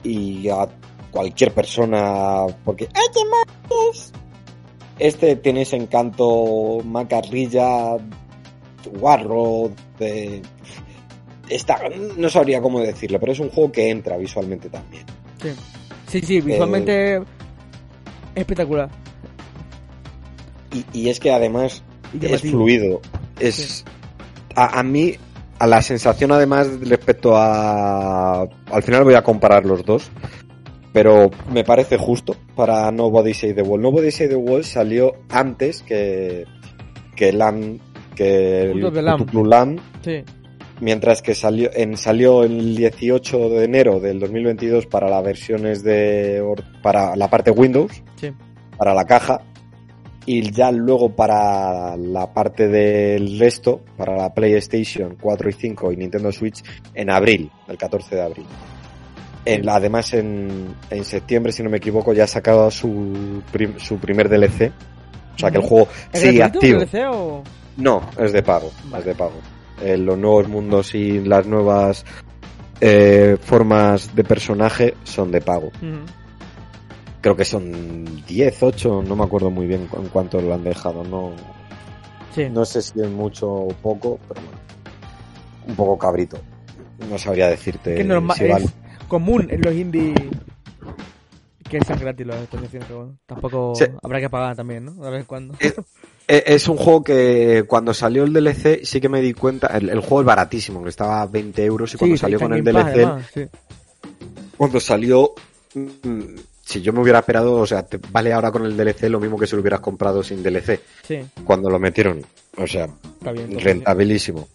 y 0.04 0.50
a 0.50 0.68
cualquier 1.16 1.54
persona 1.54 2.46
porque 2.66 2.90
¡ay, 2.94 3.08
qué 3.14 3.20
mono 3.24 3.92
es! 3.92 4.12
Este 5.00 5.36
tiene 5.38 5.62
ese 5.62 5.78
encanto 5.78 6.82
macarrilla, 6.86 7.98
guarro, 9.00 9.72
de... 9.98 10.42
Está, 11.50 11.80
no 12.18 12.30
sabría 12.30 12.62
cómo 12.62 12.80
decirlo, 12.82 13.20
pero 13.20 13.32
es 13.32 13.40
un 13.40 13.50
juego 13.50 13.72
que 13.72 13.90
entra 13.90 14.18
visualmente 14.18 14.68
también. 14.70 15.06
Sí, 15.42 15.50
sí, 16.08 16.22
sí 16.22 16.42
visualmente 16.42 17.16
Eh. 17.16 17.24
espectacular. 18.36 18.90
Y, 20.74 20.86
y 21.00 21.10
es 21.10 21.20
que 21.20 21.32
además 21.32 21.84
Y 22.20 22.26
es 22.26 22.42
fluido. 22.42 23.02
Es 23.40 23.86
a, 24.56 24.80
a 24.80 24.84
mí 24.84 25.16
a 25.60 25.68
la 25.68 25.82
sensación 25.82 26.32
además 26.32 26.68
respecto 26.82 27.36
a 27.36 28.42
al 28.72 28.84
final 28.84 29.04
voy 29.04 29.14
a 29.14 29.24
comparar 29.24 29.66
los 29.66 29.86
dos, 29.86 30.10
pero 30.96 31.30
me 31.52 31.66
parece 31.66 31.98
justo 31.98 32.38
para 32.56 32.90
Nobody 32.90 33.34
Save 33.34 33.56
the 33.56 33.62
World. 33.64 33.84
Nobody 33.84 34.12
Save 34.12 34.30
the 34.30 34.36
World 34.38 34.64
salió 34.64 35.12
antes 35.28 35.82
que 35.84 36.46
que 37.18 37.34
Lam 37.34 37.80
que 38.16 38.62
el 38.62 38.80
Sí, 40.02 40.24
mientras 40.80 41.22
que 41.22 41.36
salió 41.36 41.70
en 41.74 41.98
salió 41.98 42.46
el 42.46 42.78
18 42.78 43.50
de 43.50 43.66
enero 43.66 44.00
del 44.00 44.22
2022 44.22 44.86
para 44.86 45.10
las 45.10 45.22
versiones 45.22 45.84
de 45.84 46.42
para 46.82 47.14
la 47.18 47.30
parte 47.30 47.52
Windows 47.52 48.02
sí. 48.16 48.32
para 48.78 48.94
la 48.94 49.04
caja 49.04 49.42
y 50.26 50.50
ya 50.50 50.72
luego 50.72 51.10
para 51.10 51.98
la 51.98 52.34
parte 52.34 52.70
del 52.70 53.38
resto, 53.38 53.82
para 53.98 54.16
la 54.16 54.34
PlayStation 54.34 55.18
4 55.20 55.50
y 55.50 55.54
5 55.54 55.92
y 55.92 55.98
Nintendo 55.98 56.32
Switch 56.32 56.64
en 56.94 57.10
abril, 57.10 57.52
el 57.68 57.78
14 57.78 58.16
de 58.16 58.22
abril. 58.22 58.46
En, 59.46 59.70
además 59.70 60.14
en, 60.14 60.74
en 60.90 61.06
septiembre, 61.06 61.52
si 61.52 61.62
no 61.64 61.70
me 61.70 61.78
equivoco, 61.78 62.14
ya 62.14 62.24
ha 62.24 62.28
sacado 62.28 62.70
su, 62.72 63.42
prim- 63.52 63.78
su 63.78 63.98
primer 63.98 64.28
DLC. 64.28 64.72
O 65.36 65.38
sea 65.40 65.52
que 65.52 65.58
el 65.58 65.64
juego 65.64 65.88
¿Es 66.12 66.22
sigue 66.22 66.42
activo. 66.44 66.80
DLC 66.80 66.96
o...? 67.12 67.44
No, 67.78 68.02
es 68.18 68.32
de 68.34 68.42
pago, 68.42 68.72
Vale. 68.86 69.00
es 69.02 69.06
de 69.06 69.16
pago. 69.16 69.34
Eh, 69.84 69.98
los 69.98 70.18
nuevos 70.18 70.48
mundos 70.48 70.96
y 70.96 71.20
las 71.20 71.46
nuevas 71.46 72.06
eh, 72.82 73.38
formas 73.42 74.16
de 74.16 74.24
personaje 74.24 74.96
son 75.04 75.32
de 75.32 75.42
pago 75.42 75.72
creo 77.22 77.36
que 77.36 77.44
son 77.46 78.06
10, 78.28 78.62
8, 78.64 79.04
no 79.08 79.16
me 79.16 79.24
acuerdo 79.24 79.50
muy 79.50 79.66
bien 79.66 79.88
en 79.98 80.08
cuánto 80.10 80.40
lo 80.40 80.54
han 80.54 80.64
dejado, 80.64 81.04
no, 81.04 81.32
Sí. 82.36 82.48
no 82.52 82.64
sé 82.66 82.82
si 82.84 83.02
es 83.02 83.10
mucho 83.10 83.50
o 83.52 83.68
poco, 83.70 84.20
pero 84.28 84.42
bueno, 84.42 84.60
un 85.68 85.76
poco 85.76 85.98
cabrito. 85.98 86.38
No 87.10 87.18
sabría 87.18 87.48
decirte 87.48 87.96
que 87.96 88.02
es, 88.02 88.08
normal, 88.08 88.38
si 88.38 88.48
vale. 88.48 88.66
es 88.66 88.74
común 89.08 89.48
en 89.50 89.62
los 89.62 89.74
indies 89.74 90.16
que 91.70 91.80
sean 91.84 92.00
gratis 92.00 92.28
las 92.28 92.42
actualizaciones, 92.44 92.88
pero 92.88 93.00
bueno, 93.00 93.18
tampoco 93.26 93.74
Sí. 93.76 93.86
habrá 94.04 94.20
que 94.20 94.30
pagar 94.30 94.56
también, 94.56 94.86
¿no? 94.86 94.94
De 95.04 95.10
vez 95.10 95.20
en 95.22 95.26
cuando. 95.26 95.56
Es 96.28 96.68
un 96.68 96.78
juego 96.78 97.04
que 97.04 97.66
cuando 97.68 97.94
salió 97.94 98.24
el 98.24 98.34
DLC 98.34 98.84
sí 98.86 99.02
que 99.02 99.10
me 99.10 99.22
di 99.22 99.34
cuenta, 99.34 99.68
el, 99.68 99.90
el 99.90 100.00
juego 100.00 100.22
es 100.22 100.26
baratísimo, 100.28 100.84
que 100.84 100.90
estaba 100.90 101.22
a 101.22 101.26
20 101.28 101.64
euros 101.66 101.94
y 101.94 101.98
cuando 101.98 102.16
Sí, 102.16 102.22
salió 102.22 102.40
con 102.40 102.54
el 102.54 102.64
DLC, 102.64 102.78
además, 102.86 103.26
sí. 103.34 103.46
cuando 104.58 104.80
salió, 104.80 105.34
si 106.64 106.82
yo 106.82 106.94
me 106.94 107.02
hubiera 107.02 107.20
esperado, 107.20 107.54
o 107.56 107.66
sea, 107.68 107.84
te 107.84 108.00
vale 108.12 108.32
ahora 108.34 108.52
con 108.52 108.66
el 108.66 108.76
DLC 108.78 109.10
lo 109.10 109.20
mismo 109.20 109.38
que 109.38 109.46
si 109.48 109.56
lo 109.56 109.62
hubieras 109.62 109.82
comprado 109.82 110.24
sin 110.24 110.42
DLC, 110.44 110.80
Sí, 111.04 111.20
cuando 111.44 111.70
lo 111.70 111.78
metieron, 111.80 112.24
o 112.58 112.66
sea, 112.68 112.88
bien. 113.34 113.60
rentabilísimo. 113.60 114.48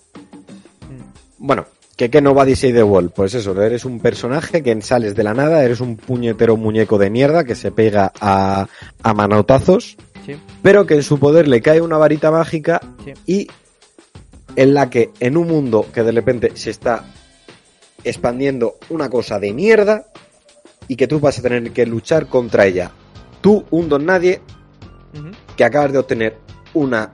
Mm. 0.89 1.47
Bueno, 1.47 1.67
que 2.01 2.09
que 2.09 2.23
no 2.23 2.35
va 2.35 2.47
Save 2.47 2.73
the 2.73 2.83
World? 2.83 3.11
Pues 3.11 3.35
eso, 3.35 3.63
eres 3.63 3.85
un 3.85 4.01
personaje 4.01 4.63
que 4.63 4.81
sales 4.81 5.15
de 5.15 5.23
la 5.23 5.35
nada, 5.35 5.63
eres 5.63 5.81
un 5.81 5.99
puñetero 5.99 6.57
muñeco 6.57 6.97
de 6.97 7.11
mierda 7.11 7.45
que 7.45 7.55
se 7.55 7.73
pega 7.73 8.11
a, 8.19 8.67
a 9.03 9.13
manotazos, 9.13 9.99
Sí, 10.25 10.35
pero 10.63 10.87
que 10.87 10.95
en 10.95 11.03
su 11.03 11.19
poder 11.19 11.47
le 11.47 11.61
cae 11.61 11.83
una 11.83 11.99
varita 11.99 12.31
mágica 12.31 12.81
sí. 13.05 13.13
y 13.27 13.49
en 14.57 14.73
la 14.73 14.89
que 14.89 15.11
en 15.21 15.37
un 15.37 15.49
mundo 15.49 15.89
que 15.93 16.03
de 16.03 16.13
repente 16.13 16.53
se 16.55 16.71
está 16.71 17.05
expandiendo 18.03 18.79
una 18.89 19.11
cosa 19.11 19.39
de 19.39 19.53
mierda 19.53 20.07
y 20.89 20.97
que 20.97 21.07
tú 21.07 21.21
vas 21.21 21.39
a 21.39 21.43
tener 21.43 21.71
que 21.71 21.85
luchar 21.85 22.29
contra 22.29 22.65
ella. 22.65 22.93
Tú, 23.43 23.67
un 23.69 23.91
don 23.91 24.07
nadie, 24.07 24.41
que 25.55 25.65
acabas 25.65 25.93
de 25.93 25.99
obtener 25.99 26.39
una 26.73 27.13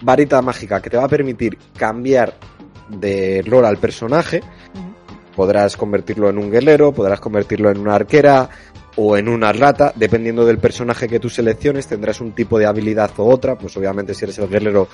varita 0.00 0.40
mágica 0.40 0.80
que 0.80 0.88
te 0.88 0.96
va 0.96 1.04
a 1.04 1.08
permitir 1.08 1.58
cambiar 1.76 2.32
de 2.90 3.42
rol 3.46 3.64
al 3.64 3.76
personaje. 3.78 4.42
Podrás 5.36 5.76
convertirlo 5.76 6.28
en 6.28 6.38
un 6.38 6.50
guerrero, 6.50 6.92
podrás 6.92 7.20
convertirlo 7.20 7.70
en 7.70 7.78
una 7.78 7.94
arquera 7.94 8.48
o 8.96 9.16
en 9.16 9.28
una 9.28 9.52
rata, 9.52 9.92
dependiendo 9.94 10.44
del 10.44 10.58
personaje 10.58 11.08
que 11.08 11.20
tú 11.20 11.30
selecciones, 11.30 11.86
tendrás 11.86 12.20
un 12.20 12.32
tipo 12.32 12.58
de 12.58 12.66
habilidad 12.66 13.10
o 13.18 13.24
otra, 13.26 13.56
pues 13.56 13.76
obviamente 13.76 14.12
si 14.14 14.24
eres 14.24 14.38
el 14.38 14.48
guerrero 14.48 14.88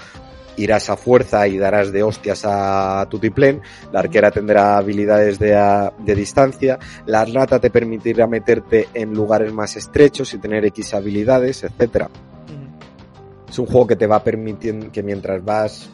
irás 0.58 0.88
a 0.88 0.96
fuerza 0.96 1.46
y 1.48 1.58
darás 1.58 1.92
de 1.92 2.02
hostias 2.02 2.42
a 2.46 3.06
tutiplén, 3.10 3.60
la 3.92 4.00
arquera 4.00 4.30
tendrá 4.30 4.76
habilidades 4.78 5.38
de, 5.38 5.54
a- 5.56 5.92
de 5.98 6.14
distancia, 6.14 6.78
la 7.06 7.24
rata 7.24 7.58
te 7.58 7.70
permitirá 7.70 8.26
meterte 8.26 8.88
en 8.94 9.12
lugares 9.12 9.52
más 9.52 9.76
estrechos 9.76 10.32
y 10.34 10.38
tener 10.38 10.64
X 10.66 10.94
habilidades, 10.94 11.64
etcétera. 11.64 12.06
Ujú. 12.08 13.50
Es 13.50 13.58
un 13.58 13.66
juego 13.66 13.86
que 13.86 13.96
te 13.96 14.06
va 14.06 14.22
permitiendo 14.22 14.90
que 14.92 15.02
mientras 15.02 15.44
vas 15.44 15.90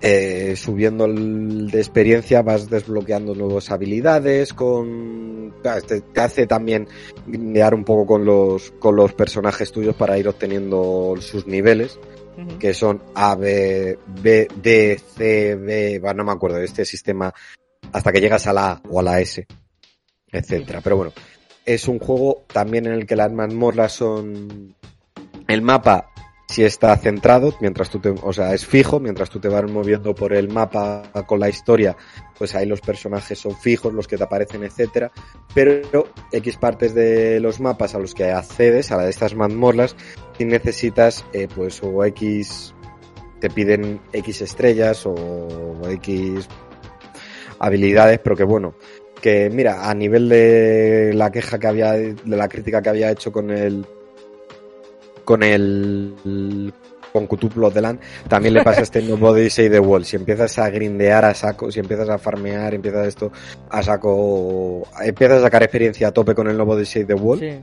eh, 0.00 0.54
subiendo 0.56 1.06
el 1.06 1.70
de 1.70 1.78
experiencia 1.78 2.42
vas 2.42 2.70
desbloqueando 2.70 3.34
nuevas 3.34 3.70
habilidades 3.70 4.52
con 4.52 5.54
te, 5.62 6.00
te 6.00 6.20
hace 6.20 6.46
también 6.46 6.86
grindear 7.26 7.74
un 7.74 7.84
poco 7.84 8.06
con 8.06 8.24
los 8.24 8.70
con 8.78 8.94
los 8.94 9.12
personajes 9.12 9.72
tuyos 9.72 9.96
para 9.96 10.16
ir 10.16 10.28
obteniendo 10.28 11.14
sus 11.20 11.46
niveles 11.46 11.98
que 12.60 12.74
son 12.74 13.02
A 13.16 13.34
B 13.34 13.98
B 14.22 14.46
D 14.62 15.00
C 15.16 15.56
B 15.56 16.00
no 16.14 16.24
me 16.24 16.32
acuerdo 16.32 16.58
de 16.58 16.66
este 16.66 16.84
sistema 16.84 17.34
hasta 17.92 18.12
que 18.12 18.20
llegas 18.20 18.46
a 18.46 18.52
la 18.52 18.70
A 18.70 18.82
o 18.88 19.00
a 19.00 19.02
la 19.02 19.20
S 19.20 19.44
etcétera. 20.30 20.80
Pero 20.80 20.96
bueno 20.96 21.12
es 21.64 21.88
un 21.88 21.98
juego 21.98 22.44
también 22.46 22.86
en 22.86 22.92
el 22.92 23.04
que 23.04 23.16
las 23.16 23.32
mazmorras 23.32 23.92
son 23.92 24.76
el 25.48 25.62
mapa 25.62 26.10
si 26.48 26.64
está 26.64 26.96
centrado, 26.96 27.54
mientras 27.60 27.90
tú 27.90 27.98
te, 27.98 28.08
o 28.08 28.32
sea, 28.32 28.54
es 28.54 28.66
fijo, 28.66 29.00
mientras 29.00 29.28
tú 29.28 29.38
te 29.38 29.48
vas 29.48 29.70
moviendo 29.70 30.14
por 30.14 30.32
el 30.32 30.48
mapa 30.48 31.02
con 31.26 31.40
la 31.40 31.50
historia, 31.50 31.94
pues 32.38 32.54
ahí 32.54 32.64
los 32.64 32.80
personajes 32.80 33.38
son 33.38 33.54
fijos, 33.54 33.92
los 33.92 34.08
que 34.08 34.16
te 34.16 34.24
aparecen, 34.24 34.64
etcétera, 34.64 35.12
pero 35.54 36.08
X 36.32 36.56
partes 36.56 36.94
de 36.94 37.38
los 37.38 37.60
mapas 37.60 37.94
a 37.94 37.98
los 37.98 38.14
que 38.14 38.30
accedes, 38.30 38.90
a 38.90 39.08
estas 39.08 39.34
mazmorras, 39.34 39.94
si 40.38 40.46
necesitas, 40.46 41.26
eh, 41.34 41.48
pues, 41.54 41.82
o 41.82 42.02
X, 42.06 42.74
te 43.40 43.50
piden 43.50 44.00
X 44.14 44.40
estrellas 44.40 45.04
o 45.04 45.78
X 45.90 46.48
habilidades, 47.58 48.20
pero 48.20 48.36
que 48.36 48.44
bueno, 48.44 48.74
que 49.20 49.50
mira, 49.50 49.90
a 49.90 49.94
nivel 49.94 50.30
de 50.30 51.12
la 51.14 51.30
queja 51.30 51.58
que 51.58 51.66
había, 51.66 51.92
de 51.92 52.16
la 52.24 52.48
crítica 52.48 52.80
que 52.80 52.88
había 52.88 53.10
hecho 53.10 53.32
con 53.32 53.50
el 53.50 53.84
con 55.28 55.42
el 55.42 56.72
con 57.12 57.26
Cthulhu 57.26 57.70
de 57.70 57.82
LAN, 57.82 58.00
también 58.28 58.54
le 58.54 58.64
pasa 58.64 58.80
a 58.80 58.82
este 58.84 59.02
Nobody 59.02 59.50
Save 59.50 59.68
the 59.68 59.78
World. 59.78 60.06
Si 60.06 60.16
empiezas 60.16 60.58
a 60.58 60.70
grindear 60.70 61.22
a 61.26 61.34
saco, 61.34 61.70
si 61.70 61.80
empiezas 61.80 62.08
a 62.08 62.16
farmear, 62.16 62.72
empiezas 62.72 63.06
esto 63.08 63.30
a 63.68 63.82
saco, 63.82 64.88
empiezas 65.02 65.40
a 65.40 65.42
sacar 65.42 65.62
experiencia 65.64 66.08
a 66.08 66.12
tope 66.12 66.34
con 66.34 66.48
el 66.48 66.56
Save 66.86 67.04
the 67.04 67.12
World, 67.12 67.42
Sí. 67.42 67.60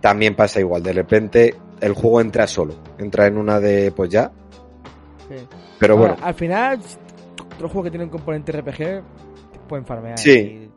también 0.00 0.34
pasa 0.34 0.58
igual. 0.58 0.82
De 0.82 0.94
repente 0.94 1.54
el 1.82 1.92
juego 1.92 2.22
entra 2.22 2.46
solo, 2.46 2.74
entra 2.96 3.26
en 3.26 3.36
una 3.36 3.60
de 3.60 3.92
pues 3.94 4.08
ya, 4.08 4.32
sí. 5.28 5.34
pero 5.78 5.98
Ahora, 5.98 6.12
bueno, 6.14 6.26
al 6.26 6.34
final, 6.34 6.80
otros 7.56 7.72
juegos 7.72 7.84
que 7.84 7.90
tienen 7.90 8.06
un 8.06 8.12
componente 8.12 8.52
RPG 8.52 9.02
pueden 9.68 9.84
farmear. 9.84 10.18
Sí. 10.18 10.30
y-. 10.30 10.75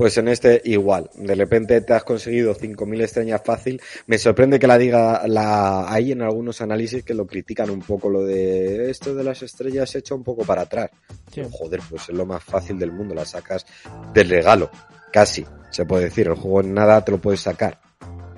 Pues 0.00 0.16
en 0.16 0.28
este 0.28 0.62
igual, 0.64 1.10
de 1.14 1.34
repente 1.34 1.78
te 1.82 1.92
has 1.92 2.04
conseguido 2.04 2.54
5.000 2.54 3.02
estrellas 3.02 3.42
fácil. 3.44 3.82
Me 4.06 4.16
sorprende 4.16 4.58
que 4.58 4.66
la 4.66 4.78
diga, 4.78 5.28
la 5.28 5.92
hay 5.92 6.12
en 6.12 6.22
algunos 6.22 6.62
análisis 6.62 7.04
que 7.04 7.12
lo 7.12 7.26
critican 7.26 7.68
un 7.68 7.82
poco, 7.82 8.08
lo 8.08 8.24
de 8.24 8.90
esto 8.90 9.14
de 9.14 9.22
las 9.22 9.42
estrellas 9.42 9.94
hecho 9.94 10.14
un 10.14 10.24
poco 10.24 10.42
para 10.42 10.62
atrás. 10.62 10.88
Sí. 11.30 11.42
Joder, 11.50 11.82
pues 11.90 12.08
es 12.08 12.14
lo 12.14 12.24
más 12.24 12.42
fácil 12.42 12.78
del 12.78 12.92
mundo, 12.92 13.14
la 13.14 13.26
sacas 13.26 13.66
del 14.14 14.30
regalo, 14.30 14.70
casi, 15.12 15.44
se 15.68 15.84
puede 15.84 16.04
decir. 16.04 16.28
El 16.28 16.34
juego 16.36 16.62
en 16.62 16.72
nada 16.72 17.04
te 17.04 17.12
lo 17.12 17.18
puedes 17.18 17.42
sacar 17.42 17.78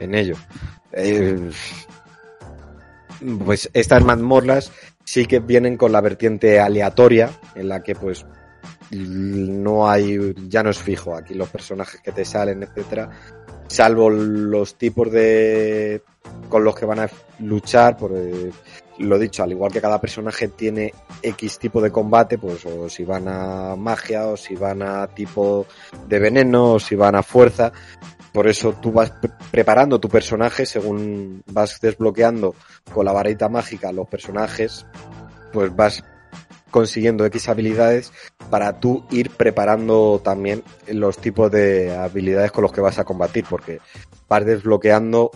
en 0.01 0.17
ello. 0.17 0.35
Eh, 0.91 1.49
pues 3.45 3.71
estas 3.73 4.03
mazmorras 4.03 4.73
sí 5.05 5.27
que 5.27 5.39
vienen 5.39 5.77
con 5.77 5.93
la 5.93 6.01
vertiente 6.01 6.59
aleatoria, 6.59 7.31
en 7.55 7.69
la 7.69 7.85
que 7.85 7.95
pues 7.95 8.27
no 8.93 9.89
hay, 9.89 10.35
ya 10.49 10.63
no 10.63 10.71
es 10.71 10.79
fijo 10.79 11.15
aquí 11.15 11.35
los 11.35 11.49
personajes 11.49 12.01
que 12.01 12.13
te 12.13 12.25
salen, 12.25 12.63
etcétera, 12.63 13.11
salvo 13.67 14.11
los 14.11 14.77
tipos 14.77 15.11
de 15.11 16.03
con 16.49 16.63
los 16.63 16.75
que 16.75 16.87
van 16.87 17.01
a 17.01 17.11
luchar, 17.41 17.97
por 17.97 18.13
eh, 18.15 18.51
lo 18.99 19.19
dicho, 19.19 19.43
al 19.43 19.53
igual 19.53 19.73
que 19.73 19.81
cada 19.81 20.01
personaje 20.01 20.49
tiene 20.49 20.93
X 21.23 21.59
tipo 21.59 21.81
de 21.81 21.91
combate, 21.91 22.39
pues 22.39 22.65
o 22.67 22.89
si 22.89 23.05
van 23.05 23.27
a 23.29 23.75
magia, 23.77 24.27
o 24.27 24.37
si 24.37 24.55
van 24.55 24.83
a 24.83 25.07
tipo 25.09 25.67
de 26.07 26.19
veneno, 26.19 26.75
o 26.75 26.81
si 26.81 26.95
van 26.95 27.17
a 27.17 27.23
fuerza. 27.23 27.73
Por 28.33 28.47
eso 28.47 28.75
tú 28.75 28.93
vas 28.93 29.11
pre- 29.11 29.33
preparando 29.51 29.99
tu 29.99 30.09
personaje 30.09 30.65
según 30.65 31.43
vas 31.47 31.81
desbloqueando 31.81 32.55
con 32.93 33.05
la 33.05 33.13
varita 33.13 33.49
mágica 33.49 33.93
los 33.93 34.09
personajes, 34.09 34.87
pues 35.53 35.75
vas 35.75 36.03
consiguiendo 36.73 37.25
X 37.27 37.49
habilidades 37.49 38.13
para 38.51 38.81
tú 38.81 39.05
ir 39.13 39.31
preparando 39.31 40.21
también 40.25 40.65
los 40.89 41.19
tipos 41.19 41.53
de 41.53 41.95
habilidades 41.95 42.51
con 42.51 42.63
los 42.63 42.73
que 42.73 42.81
vas 42.81 42.99
a 42.99 43.05
combatir, 43.05 43.45
porque 43.49 43.79
vas 44.29 44.45
desbloqueando, 44.45 45.31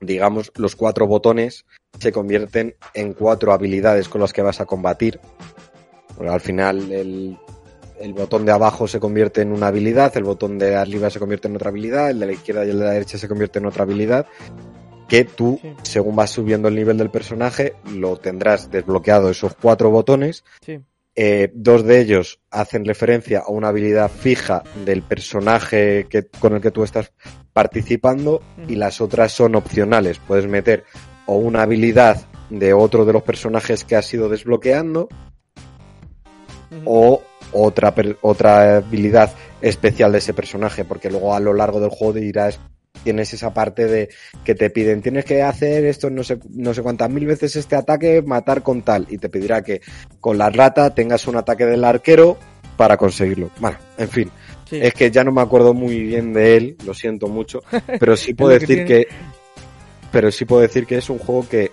digamos, 0.00 0.50
los 0.56 0.74
cuatro 0.74 1.06
botones 1.06 1.64
se 2.00 2.10
convierten 2.10 2.74
en 2.94 3.12
cuatro 3.12 3.52
habilidades 3.52 4.08
con 4.08 4.20
las 4.20 4.32
que 4.32 4.42
vas 4.42 4.60
a 4.60 4.66
combatir. 4.66 5.20
Al 6.18 6.40
final 6.40 6.90
el, 6.90 7.38
el 8.00 8.12
botón 8.14 8.44
de 8.44 8.52
abajo 8.52 8.88
se 8.88 8.98
convierte 8.98 9.42
en 9.42 9.52
una 9.52 9.68
habilidad, 9.68 10.16
el 10.16 10.24
botón 10.24 10.58
de 10.58 10.74
arriba 10.74 11.10
se 11.10 11.18
convierte 11.18 11.48
en 11.48 11.56
otra 11.56 11.70
habilidad, 11.70 12.10
el 12.10 12.18
de 12.18 12.26
la 12.26 12.32
izquierda 12.32 12.64
y 12.64 12.70
el 12.70 12.78
de 12.78 12.84
la 12.84 12.92
derecha 12.92 13.18
se 13.18 13.28
convierte 13.28 13.58
en 13.58 13.66
otra 13.66 13.84
habilidad 13.84 14.26
que 15.08 15.24
tú, 15.24 15.58
Sí. 15.62 15.74
según 15.82 16.16
vas 16.16 16.30
subiendo 16.30 16.68
el 16.68 16.74
nivel 16.74 16.98
del 16.98 17.10
personaje, 17.10 17.74
lo 17.94 18.16
tendrás 18.16 18.70
desbloqueado 18.70 19.30
esos 19.30 19.54
cuatro 19.54 19.90
botones 19.90 20.44
Sí. 20.60 20.80
eh, 21.14 21.50
dos 21.54 21.84
de 21.84 22.00
ellos 22.00 22.40
hacen 22.50 22.84
referencia 22.84 23.38
a 23.46 23.50
una 23.50 23.68
habilidad 23.68 24.10
fija 24.10 24.62
del 24.84 25.02
personaje 25.02 26.06
que, 26.10 26.26
con 26.26 26.54
el 26.54 26.60
que 26.60 26.70
tú 26.70 26.84
estás 26.84 27.12
participando 27.54 28.42
y 28.68 28.74
las 28.74 29.00
otras 29.00 29.32
son 29.32 29.54
opcionales. 29.54 30.18
Puedes 30.18 30.46
meter 30.46 30.84
o 31.24 31.36
una 31.36 31.62
habilidad 31.62 32.26
de 32.50 32.74
otro 32.74 33.04
de 33.06 33.12
los 33.14 33.22
personajes 33.22 33.84
que 33.84 33.96
has 33.96 34.12
ido 34.12 34.28
desbloqueando 34.28 35.08
o 36.84 37.22
otra, 37.52 37.94
otra 38.20 38.76
habilidad 38.76 39.32
especial 39.62 40.12
de 40.12 40.18
ese 40.18 40.34
personaje, 40.34 40.84
porque 40.84 41.10
luego 41.10 41.34
a 41.34 41.40
lo 41.40 41.54
largo 41.54 41.80
del 41.80 41.90
juego 41.90 42.12
dirás 42.12 42.60
tienes 43.04 43.32
esa 43.34 43.52
parte 43.54 43.86
de 43.86 44.08
que 44.44 44.54
te 44.54 44.70
piden 44.70 45.02
tienes 45.02 45.24
que 45.24 45.42
hacer 45.42 45.84
esto 45.84 46.10
no 46.10 46.22
sé 46.24 46.38
no 46.50 46.74
sé 46.74 46.82
cuántas 46.82 47.10
mil 47.10 47.26
veces 47.26 47.56
este 47.56 47.76
ataque 47.76 48.22
matar 48.22 48.62
con 48.62 48.82
tal 48.82 49.06
y 49.10 49.18
te 49.18 49.28
pedirá 49.28 49.62
que 49.62 49.80
con 50.20 50.38
la 50.38 50.50
rata 50.50 50.94
tengas 50.94 51.26
un 51.28 51.36
ataque 51.36 51.66
del 51.66 51.84
arquero 51.84 52.36
para 52.76 52.96
conseguirlo 52.96 53.50
bueno 53.60 53.78
en 53.98 54.08
fin 54.08 54.30
Sí. 54.68 54.80
es 54.82 54.94
que 54.94 55.12
ya 55.12 55.22
no 55.22 55.30
me 55.30 55.42
acuerdo 55.42 55.74
muy 55.74 56.00
bien 56.00 56.32
de 56.32 56.56
él 56.56 56.76
lo 56.84 56.92
siento 56.92 57.28
mucho 57.28 57.62
pero 58.00 58.16
sí 58.16 58.34
puedo 58.34 58.50
que 58.50 58.58
decir 58.58 58.84
tiene. 58.84 58.84
que 59.04 59.08
pero 60.10 60.32
sí 60.32 60.44
puedo 60.44 60.62
decir 60.62 60.86
que 60.86 60.98
es 60.98 61.08
un 61.08 61.18
juego 61.18 61.48
que 61.48 61.70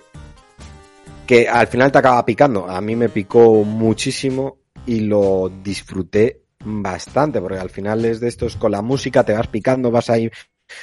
que 1.25 1.47
al 1.49 1.65
final 1.65 1.91
te 1.91 1.97
acaba 1.97 2.23
picando 2.23 2.69
a 2.69 2.79
mí 2.81 2.95
me 2.95 3.09
picó 3.09 3.63
muchísimo 3.63 4.57
y 4.85 4.99
lo 4.99 5.51
disfruté 5.63 6.43
bastante 6.63 7.41
porque 7.41 7.57
al 7.57 7.71
final 7.71 8.05
es 8.05 8.19
de 8.19 8.27
estos 8.27 8.57
con 8.57 8.71
la 8.71 8.83
música 8.83 9.23
te 9.23 9.33
vas 9.33 9.47
picando 9.47 9.89
vas 9.89 10.11
ahí 10.11 10.29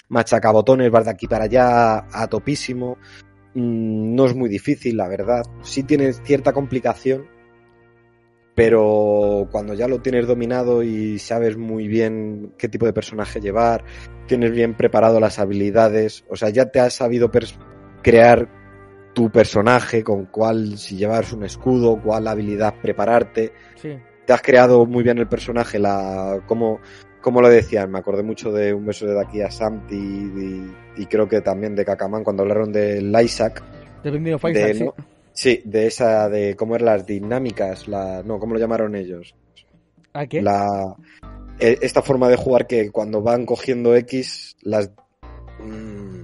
machacabotones 0.08 0.90
vas 0.90 1.04
de 1.04 1.10
aquí 1.10 1.26
para 1.26 1.44
allá 1.44 2.06
a 2.12 2.26
topísimo. 2.28 2.98
Mm, 3.54 4.14
no 4.14 4.26
es 4.26 4.34
muy 4.34 4.48
difícil 4.48 4.96
la 4.96 5.08
verdad. 5.08 5.42
Sí 5.62 5.82
tiene 5.82 6.12
cierta 6.12 6.52
complicación 6.52 7.26
pero 8.54 9.48
cuando 9.50 9.72
ya 9.72 9.88
lo 9.88 10.00
tienes 10.02 10.26
dominado 10.26 10.82
y 10.82 11.18
sabes 11.18 11.56
muy 11.56 11.88
bien 11.88 12.52
qué 12.58 12.68
tipo 12.68 12.84
de 12.84 12.92
personaje 12.92 13.40
llevar, 13.40 13.84
tienes 14.26 14.50
bien 14.50 14.76
preparado 14.76 15.18
las 15.18 15.38
habilidades, 15.38 16.24
o 16.28 16.36
sea, 16.36 16.50
ya 16.50 16.66
te 16.66 16.78
has 16.78 16.92
sabido 16.92 17.30
crear 18.02 18.48
tu 19.14 19.30
personaje, 19.30 20.04
con 20.04 20.26
cuál, 20.26 20.76
si 20.76 20.96
llevas 20.96 21.32
un 21.32 21.44
escudo, 21.44 22.00
cuál 22.02 22.28
habilidad 22.28 22.74
prepararte, 22.82 23.52
Sí. 23.76 23.98
te 24.26 24.32
has 24.34 24.42
creado 24.42 24.84
muy 24.84 25.02
bien 25.02 25.16
el 25.16 25.26
personaje, 25.26 25.78
la, 25.78 26.42
como, 26.46 26.80
como 27.20 27.40
lo 27.40 27.48
decían, 27.48 27.90
me 27.90 27.98
acordé 27.98 28.22
mucho 28.22 28.52
de 28.52 28.72
un 28.72 28.86
beso 28.86 29.06
de 29.06 29.20
aquí 29.20 29.42
a 29.42 29.50
Santi 29.50 29.96
y, 29.96 31.02
y 31.02 31.06
creo 31.06 31.28
que 31.28 31.40
también 31.40 31.74
de 31.74 31.84
Kakamán 31.84 32.24
cuando 32.24 32.42
hablaron 32.42 32.72
del 32.72 33.14
Isaac, 33.22 33.62
Binding 34.02 34.34
of 34.34 34.42
de, 34.44 34.50
Isaac, 34.50 34.74
sí. 34.74 34.84
¿no? 34.84 34.94
Sí, 35.32 35.62
de 35.64 35.86
esa, 35.86 36.28
de 36.28 36.56
cómo 36.56 36.74
eran 36.74 36.86
las 36.86 37.06
dinámicas, 37.06 37.88
la, 37.88 38.22
no, 38.22 38.38
¿cómo 38.38 38.54
lo 38.54 38.60
llamaron 38.60 38.94
ellos? 38.94 39.34
¿A 40.12 40.26
qué? 40.26 40.42
La, 40.42 40.96
e- 41.58 41.78
esta 41.82 42.02
forma 42.02 42.28
de 42.28 42.36
jugar 42.36 42.66
que 42.66 42.90
cuando 42.90 43.22
van 43.22 43.46
cogiendo 43.46 43.94
X, 43.94 44.56
las, 44.62 44.90
mm, 45.60 46.20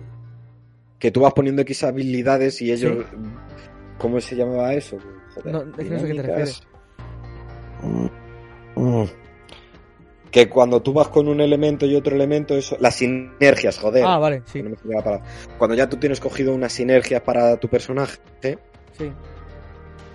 que 0.98 1.10
tú 1.10 1.20
vas 1.20 1.34
poniendo 1.34 1.62
X 1.62 1.84
habilidades 1.84 2.60
y 2.62 2.72
ellos, 2.72 3.04
¿cómo 3.98 4.20
se 4.20 4.34
llamaba 4.34 4.74
eso? 4.74 4.98
Joder, 5.34 5.52
No, 5.52 5.62
es 5.62 5.76
que 5.76 5.90
no 5.90 5.98
sé 5.98 6.04
a 6.04 6.08
qué 6.08 6.14
te 6.14 6.22
dinámicas. 6.22 6.62
Mm, 7.82 8.06
mm. 8.80 9.25
Que 10.36 10.50
cuando 10.50 10.82
tú 10.82 10.92
vas 10.92 11.08
con 11.08 11.28
un 11.28 11.40
elemento 11.40 11.86
y 11.86 11.94
otro 11.94 12.14
elemento, 12.14 12.54
eso, 12.54 12.76
las 12.78 12.96
sinergias, 12.96 13.78
joder. 13.78 14.04
Ah, 14.06 14.18
vale, 14.18 14.42
sí. 14.44 14.62
No 14.62 14.68
me. 14.68 14.76
Cuando 15.56 15.74
ya 15.74 15.88
tú 15.88 15.96
tienes 15.96 16.20
cogido 16.20 16.54
unas 16.54 16.74
sinergias 16.74 17.22
para 17.22 17.56
tu 17.56 17.68
personaje, 17.68 18.18
sí. 18.42 19.10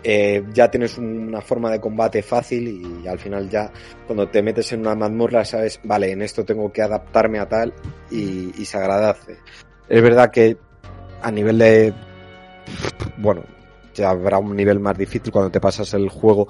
eh, 0.04 0.44
ya 0.54 0.70
tienes 0.70 1.00
una 1.00 1.42
forma 1.42 1.72
de 1.72 1.82
combate 1.82 2.22
fácil 2.22 2.68
y 3.04 3.08
al 3.08 3.18
final 3.18 3.50
ya 3.50 3.72
cuando 4.06 4.30
te 4.30 4.44
metes 4.44 4.72
en 4.74 4.82
una 4.82 4.94
mazmorra 4.94 5.44
sabes, 5.44 5.80
vale, 5.86 6.12
en 6.12 6.22
esto 6.22 6.46
tengo 6.46 6.72
que 6.72 6.84
adaptarme 6.84 7.40
a 7.40 7.50
tal 7.50 7.74
y, 8.12 8.52
y 8.62 8.66
se 8.66 8.78
agradece. 8.78 9.38
Es 9.90 10.04
verdad 10.04 10.30
que 10.30 10.56
a 11.24 11.32
nivel 11.32 11.58
de... 11.58 11.96
Bueno, 13.18 13.42
ya 13.96 14.12
habrá 14.12 14.38
un 14.38 14.56
nivel 14.56 14.80
más 14.80 14.96
difícil 14.96 15.32
cuando 15.32 15.50
te 15.50 15.60
pasas 15.60 15.92
el 15.96 16.10
juego, 16.10 16.48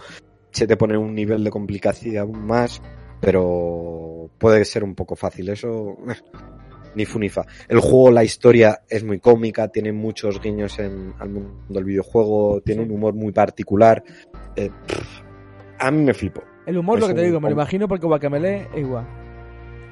se 0.52 0.68
te 0.68 0.76
pone 0.76 0.98
un 0.98 1.16
nivel 1.16 1.42
de 1.46 1.50
complicación 1.50 2.46
más, 2.46 2.82
pero 3.22 4.30
puede 4.38 4.66
ser 4.66 4.84
un 4.84 4.96
poco 4.96 5.16
fácil. 5.16 5.50
Eso... 5.50 5.98
Ni 6.94 7.06
fu 7.06 7.20
ni 7.20 7.30
fa. 7.30 7.46
El 7.70 7.80
juego, 7.80 8.12
la 8.12 8.22
historia 8.22 8.82
es 8.90 9.02
muy 9.02 9.18
cómica, 9.20 9.70
tiene 9.70 9.94
muchos 9.94 10.42
guiños 10.42 10.78
en, 10.78 11.14
al 11.20 11.30
mundo 11.30 11.64
del 11.70 11.86
videojuego, 11.86 12.60
tiene 12.66 12.82
un 12.82 12.92
humor 12.92 13.14
muy 13.14 13.32
particular. 13.32 14.04
Eh, 14.58 14.70
pff, 14.70 15.22
a 15.80 15.90
mí 15.90 16.04
me 16.04 16.14
flipó. 16.14 16.44
El 16.66 16.78
humor, 16.78 16.98
Es 16.98 17.02
lo 17.04 17.08
que 17.08 17.14
te 17.14 17.24
digo, 17.24 17.40
me 17.40 17.48
lo 17.48 17.54
imagino 17.54 17.88
porque 17.88 18.06
Guacamele 18.06 18.68
es 18.74 18.80
igual. 18.80 19.08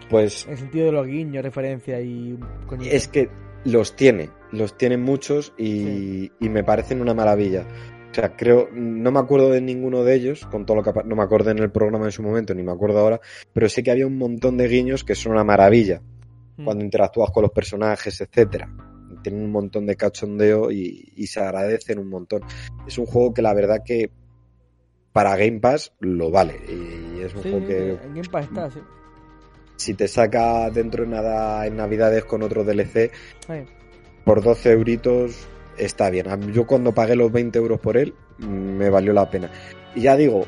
Pues 0.09 0.45
En 0.45 0.51
el 0.51 0.57
sentido 0.57 0.87
de 0.87 0.91
los 0.91 1.07
guiños, 1.07 1.41
referencias 1.41 2.01
y... 2.03 2.37
coñito. 2.67 2.93
es 2.93 3.07
que 3.07 3.29
los 3.63 3.95
tiene, 3.95 4.29
los 4.51 4.77
tiene 4.77 4.97
muchos 4.97 5.53
y, 5.57 6.31
y 6.39 6.49
me 6.49 6.65
parecen 6.65 6.99
una 6.99 7.13
maravilla. 7.13 7.65
O 8.11 8.13
sea, 8.15 8.35
creo, 8.35 8.69
no 8.73 9.11
me 9.11 9.19
acuerdo 9.19 9.51
de 9.51 9.61
ninguno 9.61 10.03
de 10.03 10.15
ellos, 10.15 10.45
con 10.47 10.65
todo 10.65 10.77
lo 10.77 10.83
que, 10.83 10.91
no 11.05 11.15
me 11.15 11.23
acordé 11.23 11.51
en 11.51 11.59
el 11.59 11.71
programa 11.71 12.05
en 12.05 12.11
su 12.11 12.23
momento, 12.23 12.55
ni 12.55 12.63
me 12.63 12.71
acuerdo 12.71 12.99
ahora, 12.99 13.19
pero 13.53 13.69
sé 13.69 13.83
que 13.83 13.91
había 13.91 14.07
un 14.07 14.17
montón 14.17 14.57
de 14.57 14.67
guiños 14.67 15.03
que 15.03 15.15
son 15.15 15.33
una 15.33 15.43
maravilla. 15.43 16.01
Mm. 16.57 16.65
cuando 16.65 16.83
interactúas 16.83 17.31
con 17.31 17.43
los 17.43 17.51
personajes, 17.53 18.19
etcétera. 18.19 18.69
Tienen 19.23 19.43
un 19.43 19.51
montón 19.51 19.85
de 19.85 19.95
cachondeo 19.95 20.69
y, 20.71 21.13
y 21.15 21.27
se 21.27 21.39
agradecen 21.39 21.99
un 21.99 22.09
montón. 22.09 22.41
Es 22.85 22.97
un 22.97 23.05
juego 23.05 23.33
que 23.33 23.41
la 23.41 23.53
verdad 23.53 23.77
que 23.85 24.11
para 25.13 25.37
Game 25.37 25.59
Pass 25.61 25.93
lo 26.01 26.31
vale. 26.31 26.55
Y 26.67 27.21
es 27.21 27.33
un 27.33 27.43
Sí, 27.43 27.49
juego 27.51 27.65
que 27.67 27.91
en 27.91 28.13
Game 28.13 28.29
Pass 28.29 28.45
está, 28.45 28.69
sí. 28.71 28.79
si 29.77 29.93
te 29.93 30.07
saca 30.09 30.69
dentro 30.69 31.05
de 31.05 31.09
nada 31.11 31.65
en 31.65 31.77
Navidades 31.77 32.25
con 32.25 32.43
otro 32.43 32.63
DLC 32.65 33.11
por 34.25 34.43
12 34.43 34.71
euritos 34.73 35.47
está 35.79 36.09
bien. 36.09 36.25
Yo 36.53 36.65
cuando 36.67 36.93
pagué 36.93 37.15
los 37.15 37.31
20 37.31 37.57
euros 37.57 37.79
por 37.79 37.97
él 37.97 38.13
me 38.39 38.89
valió 38.89 39.13
la 39.13 39.29
pena. 39.29 39.49
Y 39.95 40.01
ya 40.01 40.15
digo, 40.15 40.45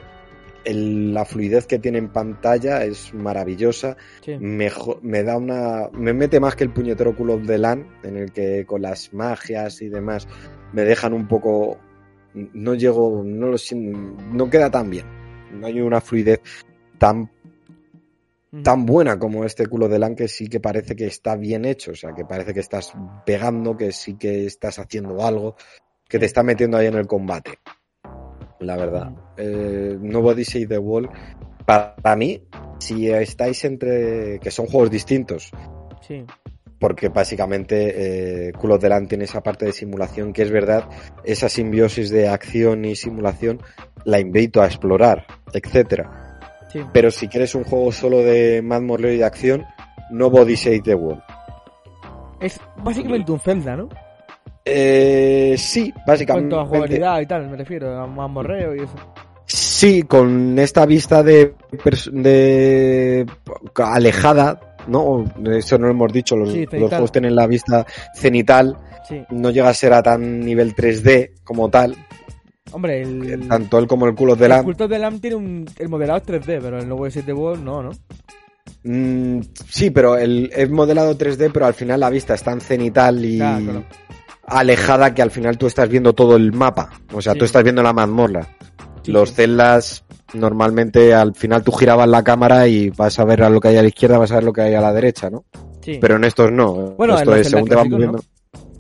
el- 0.64 1.14
la 1.14 1.26
fluidez 1.26 1.66
que 1.66 1.80
tiene 1.80 1.98
en 1.98 2.10
pantalla 2.10 2.84
es 2.86 3.14
maravillosa 3.14 3.98
Sí. 4.24 4.38
me 4.40 5.24
da 5.24 5.38
una 5.38 5.90
me 5.92 6.14
mete 6.14 6.40
más 6.40 6.56
que 6.56 6.64
el 6.64 6.70
puñetero 6.70 7.16
culo 7.16 7.38
de 7.40 7.58
LAN 7.58 7.88
en 8.04 8.18
el 8.18 8.32
que 8.32 8.64
con 8.68 8.84
las 8.84 9.12
magias 9.14 9.82
y 9.82 9.90
demás 9.90 10.28
me 10.72 10.84
dejan 10.84 11.14
un 11.14 11.28
poco 11.28 11.80
no 12.36 12.76
llego 12.76 13.24
no 13.26 13.48
lo 13.48 13.58
no 14.32 14.50
queda 14.52 14.70
tan 14.70 14.90
bien 14.92 15.06
no 15.60 15.66
hay 15.66 15.82
una 15.82 16.00
fluidez 16.00 16.42
tan. 17.00 17.30
Tan 18.64 18.86
buena 18.86 19.18
como 19.18 19.46
este 19.46 19.66
culo 19.68 19.88
de 19.88 20.00
LAN 20.00 20.16
que 20.16 20.28
sí 20.28 20.48
que 20.48 20.60
parece 20.60 20.96
que 20.96 21.08
está 21.08 21.36
bien 21.36 21.66
hecho. 21.66 21.92
O 21.92 21.96
sea 21.96 22.14
que 22.14 22.26
parece 22.26 22.54
que 22.54 22.60
estás 22.60 22.94
pegando 23.26 23.78
que 23.78 23.92
sí 23.92 24.16
que 24.16 24.46
estás 24.46 24.78
haciendo 24.80 25.26
algo 25.26 25.56
que 26.10 26.20
te 26.20 26.26
está 26.26 26.44
metiendo 26.44 26.78
ahí 26.78 26.88
en 26.88 26.96
el 26.96 27.08
combate 27.08 27.60
la 28.60 28.78
verdad. 28.78 29.12
Eh, 29.38 29.98
Nobody 30.00 30.46
Save 30.46 30.68
the 30.68 30.78
Wall 30.78 31.10
para 31.66 32.16
mí 32.16 32.44
si 32.80 33.10
estáis 33.10 33.64
entre 33.66 34.40
que 34.40 34.52
son 34.52 34.66
juegos 34.68 34.90
distintos 34.92 35.52
Sí. 36.02 36.26
porque 36.80 37.10
básicamente 37.10 38.50
eh, 38.50 38.52
Call 38.54 38.72
of 38.72 38.82
the 38.82 38.90
Land 38.90 39.08
tiene 39.08 39.26
esa 39.26 39.42
parte 39.42 39.66
de 39.66 39.72
simulación 39.72 40.34
que 40.34 40.42
es 40.42 40.52
verdad 40.52 40.90
esa 41.24 41.48
simbiosis 41.48 42.10
de 42.10 42.28
acción 42.28 42.84
y 42.86 42.96
simulación 42.96 43.62
la 44.04 44.20
invito 44.20 44.62
a 44.62 44.66
explorar 44.66 45.26
etcétera 45.54 46.31
Sí. 46.72 46.80
pero 46.94 47.12
si 47.12 47.28
quieres 47.28 47.54
un 47.56 47.64
juego 47.64 47.92
solo 47.92 48.20
de 48.20 48.62
Mad 48.62 48.82
Morley 48.82 49.16
y 49.16 49.18
de 49.20 49.26
acción 49.26 49.66
Nobody 50.12 50.56
Save 50.56 50.82
the 50.82 50.96
World 50.96 51.22
Es 52.40 52.60
básicamente 52.84 53.32
un 53.32 53.40
Zelda, 53.40 53.76
¿no? 53.76 53.90
Eh, 54.66 55.56
sí, 55.58 55.92
En 55.96 56.04
básicamente. 56.06 56.50
cuanto 56.56 56.60
a 56.60 56.66
jugabilidad 56.66 57.20
y 57.22 57.26
tal, 57.26 57.50
me 57.50 57.58
refiero, 57.58 57.98
a 58.00 58.06
más 58.08 58.30
morreo 58.30 58.76
y 58.76 58.80
eso. 58.84 58.94
Sí, 59.46 60.04
con 60.04 60.58
esta 60.60 60.86
vista 60.86 61.24
de, 61.24 61.56
de 62.12 63.26
alejada, 63.76 64.76
¿no? 64.88 65.26
Eso 65.52 65.78
no 65.78 65.88
lo 65.88 65.92
hemos 65.94 66.14
dicho, 66.14 66.36
los, 66.36 66.52
Sí, 66.52 66.62
los 66.62 66.70
cenital. 66.70 66.90
juegos 66.90 67.12
tienen 67.12 67.36
la 67.36 67.48
vista 67.48 67.86
cenital, 68.14 68.78
Sí. 69.08 69.24
no 69.32 69.50
llega 69.50 69.70
a 69.70 69.74
ser 69.74 69.94
a 69.94 70.04
tan 70.04 70.40
nivel 70.40 70.74
3D 70.76 71.32
como 71.44 71.70
tal, 71.70 71.96
Hombre, 72.72 73.02
el. 73.02 73.48
tanto 73.48 73.78
él 73.80 73.88
como 73.88 74.08
el 74.08 74.16
culo 74.16 74.36
de 74.36 74.46
el 74.46 74.50
la... 74.50 74.64
Culto 74.64 74.88
de 74.88 74.98
Lam 75.00 75.20
tiene 75.20 75.36
un. 75.36 75.66
El 75.78 75.90
modelado 75.90 76.20
es 76.20 76.26
3D, 76.26 76.60
pero 76.62 76.80
el 76.80 76.88
nuevo 76.88 77.08
S7 77.08 77.36
World 77.36 77.64
no, 77.64 77.84
¿no? 77.84 77.92
Mm, 78.84 79.42
sí, 79.70 79.90
pero 79.92 80.18
el, 80.18 80.50
es 80.56 80.70
modelado 80.70 81.18
3D, 81.18 81.52
pero 81.54 81.66
al 81.66 81.74
final 81.74 82.00
la 82.00 82.10
vista 82.10 82.34
es 82.34 82.44
tan 82.44 82.62
cenital 82.62 83.24
y 83.24 83.38
Claro, 83.38 83.64
claro. 83.64 83.84
alejada 84.46 85.14
que 85.14 85.22
al 85.22 85.32
final 85.32 85.58
tú 85.58 85.68
estás 85.68 85.90
viendo 85.90 86.14
todo 86.14 86.36
el 86.36 86.52
mapa. 86.54 86.90
O 87.14 87.22
sea, 87.22 87.34
Sí. 87.34 87.40
tú 87.40 87.46
estás 87.46 87.64
viendo 87.64 87.84
la 87.84 87.94
mazmorra. 87.94 88.48
Sí, 89.04 89.12
Los 89.12 89.30
sí. 89.30 89.36
celdas, 89.36 90.04
normalmente 90.34 91.14
al 91.14 91.34
final 91.36 91.64
tú 91.64 91.72
girabas 91.72 92.08
la 92.08 92.24
cámara 92.24 92.68
y 92.68 92.90
vas 92.92 93.18
a 93.20 93.26
ver 93.26 93.44
a 93.44 93.50
lo 93.50 93.60
que 93.60 93.70
hay 93.70 93.78
a 93.78 93.82
la 93.82 93.88
izquierda, 93.88 94.18
vas 94.18 94.32
a 94.32 94.36
ver 94.36 94.44
lo 94.44 94.54
que 94.54 94.62
hay 94.62 94.74
a 94.76 94.82
la 94.82 94.94
derecha, 94.94 95.30
¿no? 95.30 95.44
Sí. 95.82 95.98
Pero 96.00 96.16
en 96.18 96.24
estos 96.24 96.52
no. 96.52 96.92
Bueno, 96.96 97.14
en 97.14 97.20
Esto 97.20 97.32
los 97.32 97.40
es 97.40 97.50
según 97.50 97.68
te 97.70 97.76
van 97.76 97.90
moviendo. 97.90 98.20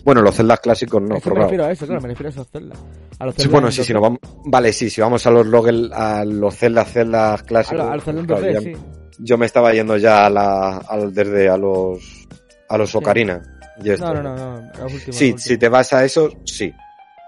Bueno, 0.03 0.21
los 0.21 0.35
celdas 0.35 0.59
clásicos 0.59 1.01
no, 1.01 1.15
Es 1.17 1.23
que 1.23 1.29
me 1.31 1.41
refiero 1.41 1.65
a 1.65 1.71
eso, 1.71 1.85
claro, 1.85 2.01
me 2.01 2.07
refiero 2.09 2.29
a 2.29 2.31
esos 2.31 2.47
celdas. 2.49 2.79
A 3.19 3.25
los 3.25 3.35
Sí, 3.35 3.47
bueno, 3.47 3.67
en 3.67 3.73
sí, 3.73 3.81
2D. 3.81 3.85
si 3.85 3.93
nos 3.93 4.01
vamos, 4.01 4.19
vale, 4.45 4.73
sí, 4.73 4.89
si 4.89 5.01
vamos 5.01 5.25
a 5.27 5.31
los 5.31 5.45
logel, 5.45 5.91
a 5.93 6.25
los 6.25 6.55
celdas, 6.55 6.91
celdas 6.91 7.43
clásicos. 7.43 7.79
a 7.85 7.93
en 7.93 8.25
claro, 8.25 8.41
2D, 8.45 8.53
ya- 8.53 8.61
sí. 8.61 8.73
Yo 9.19 9.37
me 9.37 9.45
estaba 9.45 9.71
yendo 9.73 9.97
ya 9.97 10.25
a 10.25 10.29
la, 10.29 10.77
al, 10.77 11.13
desde 11.13 11.47
a 11.49 11.57
los, 11.57 12.27
a 12.69 12.77
los 12.77 12.89
Sí. 12.89 12.97
Ocarina. 12.97 13.41
y 13.83 13.89
esto. 13.91 14.13
No, 14.13 14.21
no, 14.23 14.35
no, 14.35 14.61
no, 14.61 14.67
los 14.83 14.93
últimos. 14.93 15.15
Sí, 15.15 15.35
si 15.37 15.57
te 15.57 15.69
vas 15.69 15.93
a 15.93 16.03
eso, 16.03 16.29
sí, 16.45 16.73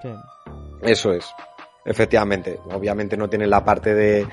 Sí. 0.01 0.09
eso 0.81 1.11
es. 1.13 1.25
Efectivamente, 1.85 2.59
obviamente 2.71 3.15
no 3.17 3.29
tiene 3.29 3.45
la 3.47 3.63
parte 3.63 3.93
de, 3.93 4.25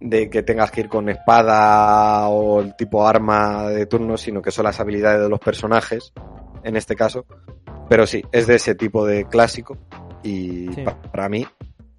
de 0.00 0.28
que 0.30 0.42
tengas 0.42 0.70
que 0.70 0.80
ir 0.82 0.88
con 0.88 1.08
espada 1.08 2.28
o 2.28 2.60
el 2.60 2.74
tipo 2.76 3.06
arma 3.06 3.68
de 3.68 3.86
turno, 3.86 4.16
sino 4.16 4.40
que 4.42 4.50
son 4.50 4.64
las 4.64 4.80
habilidades 4.80 5.20
de 5.22 5.28
los 5.28 5.38
personajes, 5.40 6.12
en 6.64 6.76
este 6.76 6.94
caso. 6.96 7.26
Pero 7.88 8.06
sí, 8.06 8.22
es 8.32 8.46
de 8.46 8.56
ese 8.56 8.74
tipo 8.74 9.06
de 9.06 9.24
clásico 9.26 9.76
y 10.22 10.68
Sí. 10.74 10.82
pa- 10.84 11.00
para 11.02 11.28
mí 11.28 11.46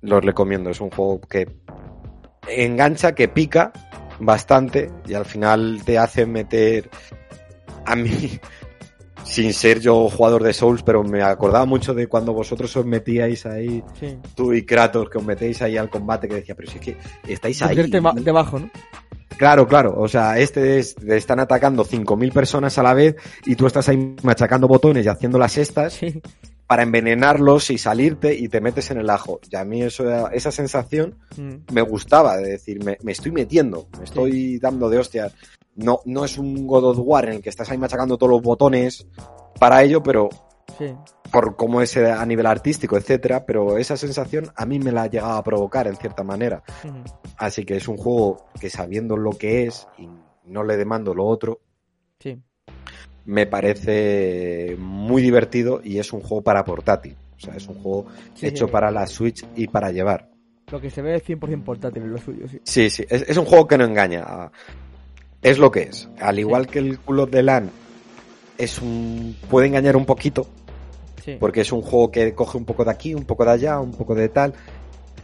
los 0.01 0.23
recomiendo. 0.23 0.69
Es 0.69 0.81
un 0.81 0.89
juego 0.89 1.21
que 1.21 1.47
engancha, 2.47 3.13
que 3.15 3.27
pica 3.27 3.71
bastante 4.19 4.91
y 5.07 5.13
al 5.13 5.25
final 5.25 5.81
te 5.85 5.97
hace 5.97 6.25
meter 6.25 6.89
a 7.85 7.95
mí 7.95 8.39
sin 9.23 9.53
ser 9.53 9.79
yo 9.79 10.09
jugador 10.09 10.43
de 10.43 10.53
Souls, 10.53 10.83
pero 10.83 11.03
me 11.03 11.21
acordaba 11.23 11.65
mucho 11.65 11.93
de 11.93 12.07
cuando 12.07 12.33
vosotros 12.33 12.75
os 12.75 12.85
metíais 12.85 13.45
ahí, 13.45 13.83
Sí. 13.99 14.17
tú 14.35 14.53
y 14.53 14.63
Kratos, 14.63 15.09
que 15.09 15.17
os 15.17 15.25
metéis 15.25 15.61
ahí 15.61 15.77
al 15.77 15.89
combate, 15.89 16.27
que 16.27 16.35
decía, 16.35 16.55
pero 16.55 16.69
si 16.69 16.77
es 16.77 16.83
que 16.83 16.97
estáis 17.27 17.61
ahí. 17.61 17.75
Debajo, 18.21 18.59
¿no? 18.59 18.69
Claro, 19.37 19.67
claro, 19.67 19.95
o 19.97 20.07
sea, 20.07 20.37
este 20.39 20.79
es, 20.79 20.95
te 20.95 21.17
están 21.17 21.39
atacando 21.39 21.83
5.000 21.83 22.31
personas 22.31 22.77
a 22.77 22.83
la 22.83 22.93
vez 22.93 23.15
y 23.45 23.55
tú 23.55 23.67
estás 23.67 23.89
ahí 23.89 24.15
machacando 24.23 24.67
botones 24.67 25.05
y 25.05 25.09
haciendo 25.09 25.37
las 25.37 25.57
estas 25.57 25.93
Sí. 25.93 26.21
para 26.67 26.83
envenenarlos 26.83 27.69
y 27.69 27.77
salirte 27.77 28.33
y 28.33 28.47
te 28.47 28.61
metes 28.61 28.91
en 28.91 28.99
el 28.99 29.09
ajo. 29.09 29.41
Y 29.51 29.55
a 29.57 29.65
mí 29.65 29.81
eso, 29.81 30.29
esa 30.29 30.51
sensación 30.51 31.15
Mm. 31.35 31.73
me 31.73 31.81
gustaba, 31.81 32.37
de 32.37 32.51
decir, 32.51 32.81
me, 32.85 32.97
me 33.03 33.11
estoy 33.11 33.31
metiendo, 33.33 33.87
me 33.97 34.05
estoy 34.05 34.57
dando 34.59 34.89
de 34.89 34.99
hostias. 34.99 35.33
No, 35.75 35.99
no 36.05 36.23
es 36.25 36.37
un 36.37 36.65
God 36.67 36.85
of 36.85 36.99
War 37.01 37.25
en 37.25 37.35
el 37.35 37.41
que 37.41 37.49
estás 37.49 37.69
ahí 37.69 37.77
machacando 37.77 38.17
todos 38.17 38.31
los 38.31 38.41
botones 38.41 39.07
para 39.59 39.83
ello, 39.83 40.01
pero 40.01 40.29
Sí. 40.77 40.93
por 41.31 41.55
cómo 41.55 41.81
es 41.81 41.95
eh, 41.97 42.11
a 42.11 42.25
nivel 42.25 42.45
artístico, 42.45 42.97
etcétera, 42.97 43.45
pero 43.45 43.77
esa 43.77 43.95
sensación 43.97 44.47
a 44.55 44.65
mí 44.65 44.79
me 44.79 44.91
la 44.91 45.03
ha 45.03 45.07
llegado 45.07 45.33
a 45.33 45.43
provocar 45.43 45.87
en 45.87 45.95
cierta 45.95 46.23
manera. 46.23 46.63
Así 47.37 47.63
que 47.65 47.75
es 47.77 47.87
un 47.87 47.97
juego 47.97 48.45
que 48.59 48.69
sabiendo 48.69 49.15
lo 49.17 49.31
que 49.31 49.67
es 49.67 49.87
y 49.97 50.07
no 50.45 50.63
le 50.63 50.75
demando 50.77 51.13
lo 51.13 51.25
otro, 51.25 51.59
Sí. 52.19 52.41
me 53.25 53.45
parece 53.45 54.75
muy 54.79 55.21
divertido 55.21 55.81
y 55.83 55.99
es 55.99 56.11
un 56.13 56.21
juego 56.21 56.41
para 56.43 56.63
portátil. 56.63 57.15
O 57.35 57.39
sea, 57.39 57.55
es 57.55 57.67
un 57.67 57.75
juego 57.81 58.05
Sí, 58.33 58.47
hecho 58.47 58.65
sí. 58.67 58.71
para 58.71 58.91
la 58.91 59.05
Switch 59.07 59.45
y 59.55 59.67
para 59.67 59.91
llevar. 59.91 60.29
Lo 60.71 60.79
que 60.81 60.89
se 60.89 61.01
ve 61.01 61.15
es 61.15 61.23
100% 61.23 61.63
portátil 61.63 62.03
en 62.03 62.11
lo 62.13 62.17
suyo, 62.17 62.47
sí. 62.47 62.59
Sí, 62.63 62.89
sí, 62.89 63.05
es, 63.09 63.23
es 63.27 63.37
un 63.37 63.45
juego 63.45 63.67
que 63.67 63.77
no 63.77 63.83
engaña. 63.85 64.25
Es 65.45 65.59
lo 65.59 65.69
que 65.71 65.83
es. 65.83 66.09
Al 66.19 66.39
igual 66.39 66.65
que 66.67 66.79
el 66.79 66.99
culo 66.99 67.25
de 67.27 67.43
LAN 67.43 67.69
es 68.57 68.81
un 68.81 69.35
puede 69.49 69.67
engañar 69.67 69.95
un 69.95 70.05
poquito 70.05 70.47
Sí. 71.23 71.37
porque 71.39 71.61
es 71.61 71.71
un 71.71 71.81
juego 71.81 72.09
que 72.11 72.33
coge 72.33 72.57
un 72.57 72.65
poco 72.65 72.83
de 72.85 72.91
aquí, 72.91 73.13
un 73.13 73.25
poco 73.25 73.45
de 73.45 73.51
allá, 73.51 73.79
un 73.79 73.91
poco 73.91 74.13
de 74.15 74.29
tal, 74.29 74.53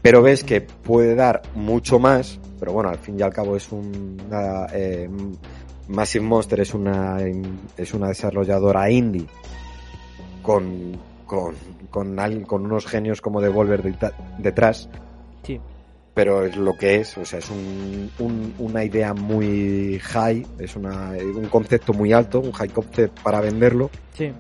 pero 0.02 0.22
ves 0.22 0.44
que 0.44 0.62
puede 0.62 1.16
dar 1.16 1.42
mucho 1.56 2.00
más, 2.00 2.40
pero 2.60 2.74
bueno, 2.74 2.90
al 2.90 2.98
fin 2.98 3.20
y 3.20 3.22
al 3.22 3.32
cabo 3.34 3.56
es 3.56 3.72
un 3.72 4.22
una, 4.28 4.66
eh, 4.74 5.10
Massive 5.88 6.24
Monster 6.26 6.60
es 6.60 6.74
una 6.74 7.18
es 7.78 7.94
una 7.94 8.08
desarrolladora 8.10 8.90
indie 8.90 9.26
con 10.42 10.98
con 11.26 11.56
con, 11.90 12.16
con 12.46 12.66
unos 12.66 12.86
genios 12.86 13.22
como 13.22 13.42
Devolver 13.42 13.84
de- 13.84 14.12
detrás, 14.40 14.90
Sí. 15.44 15.60
Pero 16.14 16.46
es 16.46 16.56
lo 16.58 16.74
que 16.78 16.98
es, 16.98 17.18
o 17.18 17.26
sea, 17.26 17.40
es 17.40 17.50
un, 17.50 18.12
un- 18.20 18.54
una 18.60 18.84
idea 18.84 19.14
muy 19.14 20.00
high, 20.04 20.46
es 20.60 20.76
una, 20.76 21.12
un 21.12 21.46
concepto 21.48 21.94
muy 21.94 22.12
alto, 22.14 22.40
un 22.40 22.52
high 22.52 22.70
concept 22.70 23.20
para 23.22 23.40
venderlo, 23.42 23.90
Sí. 24.18 24.32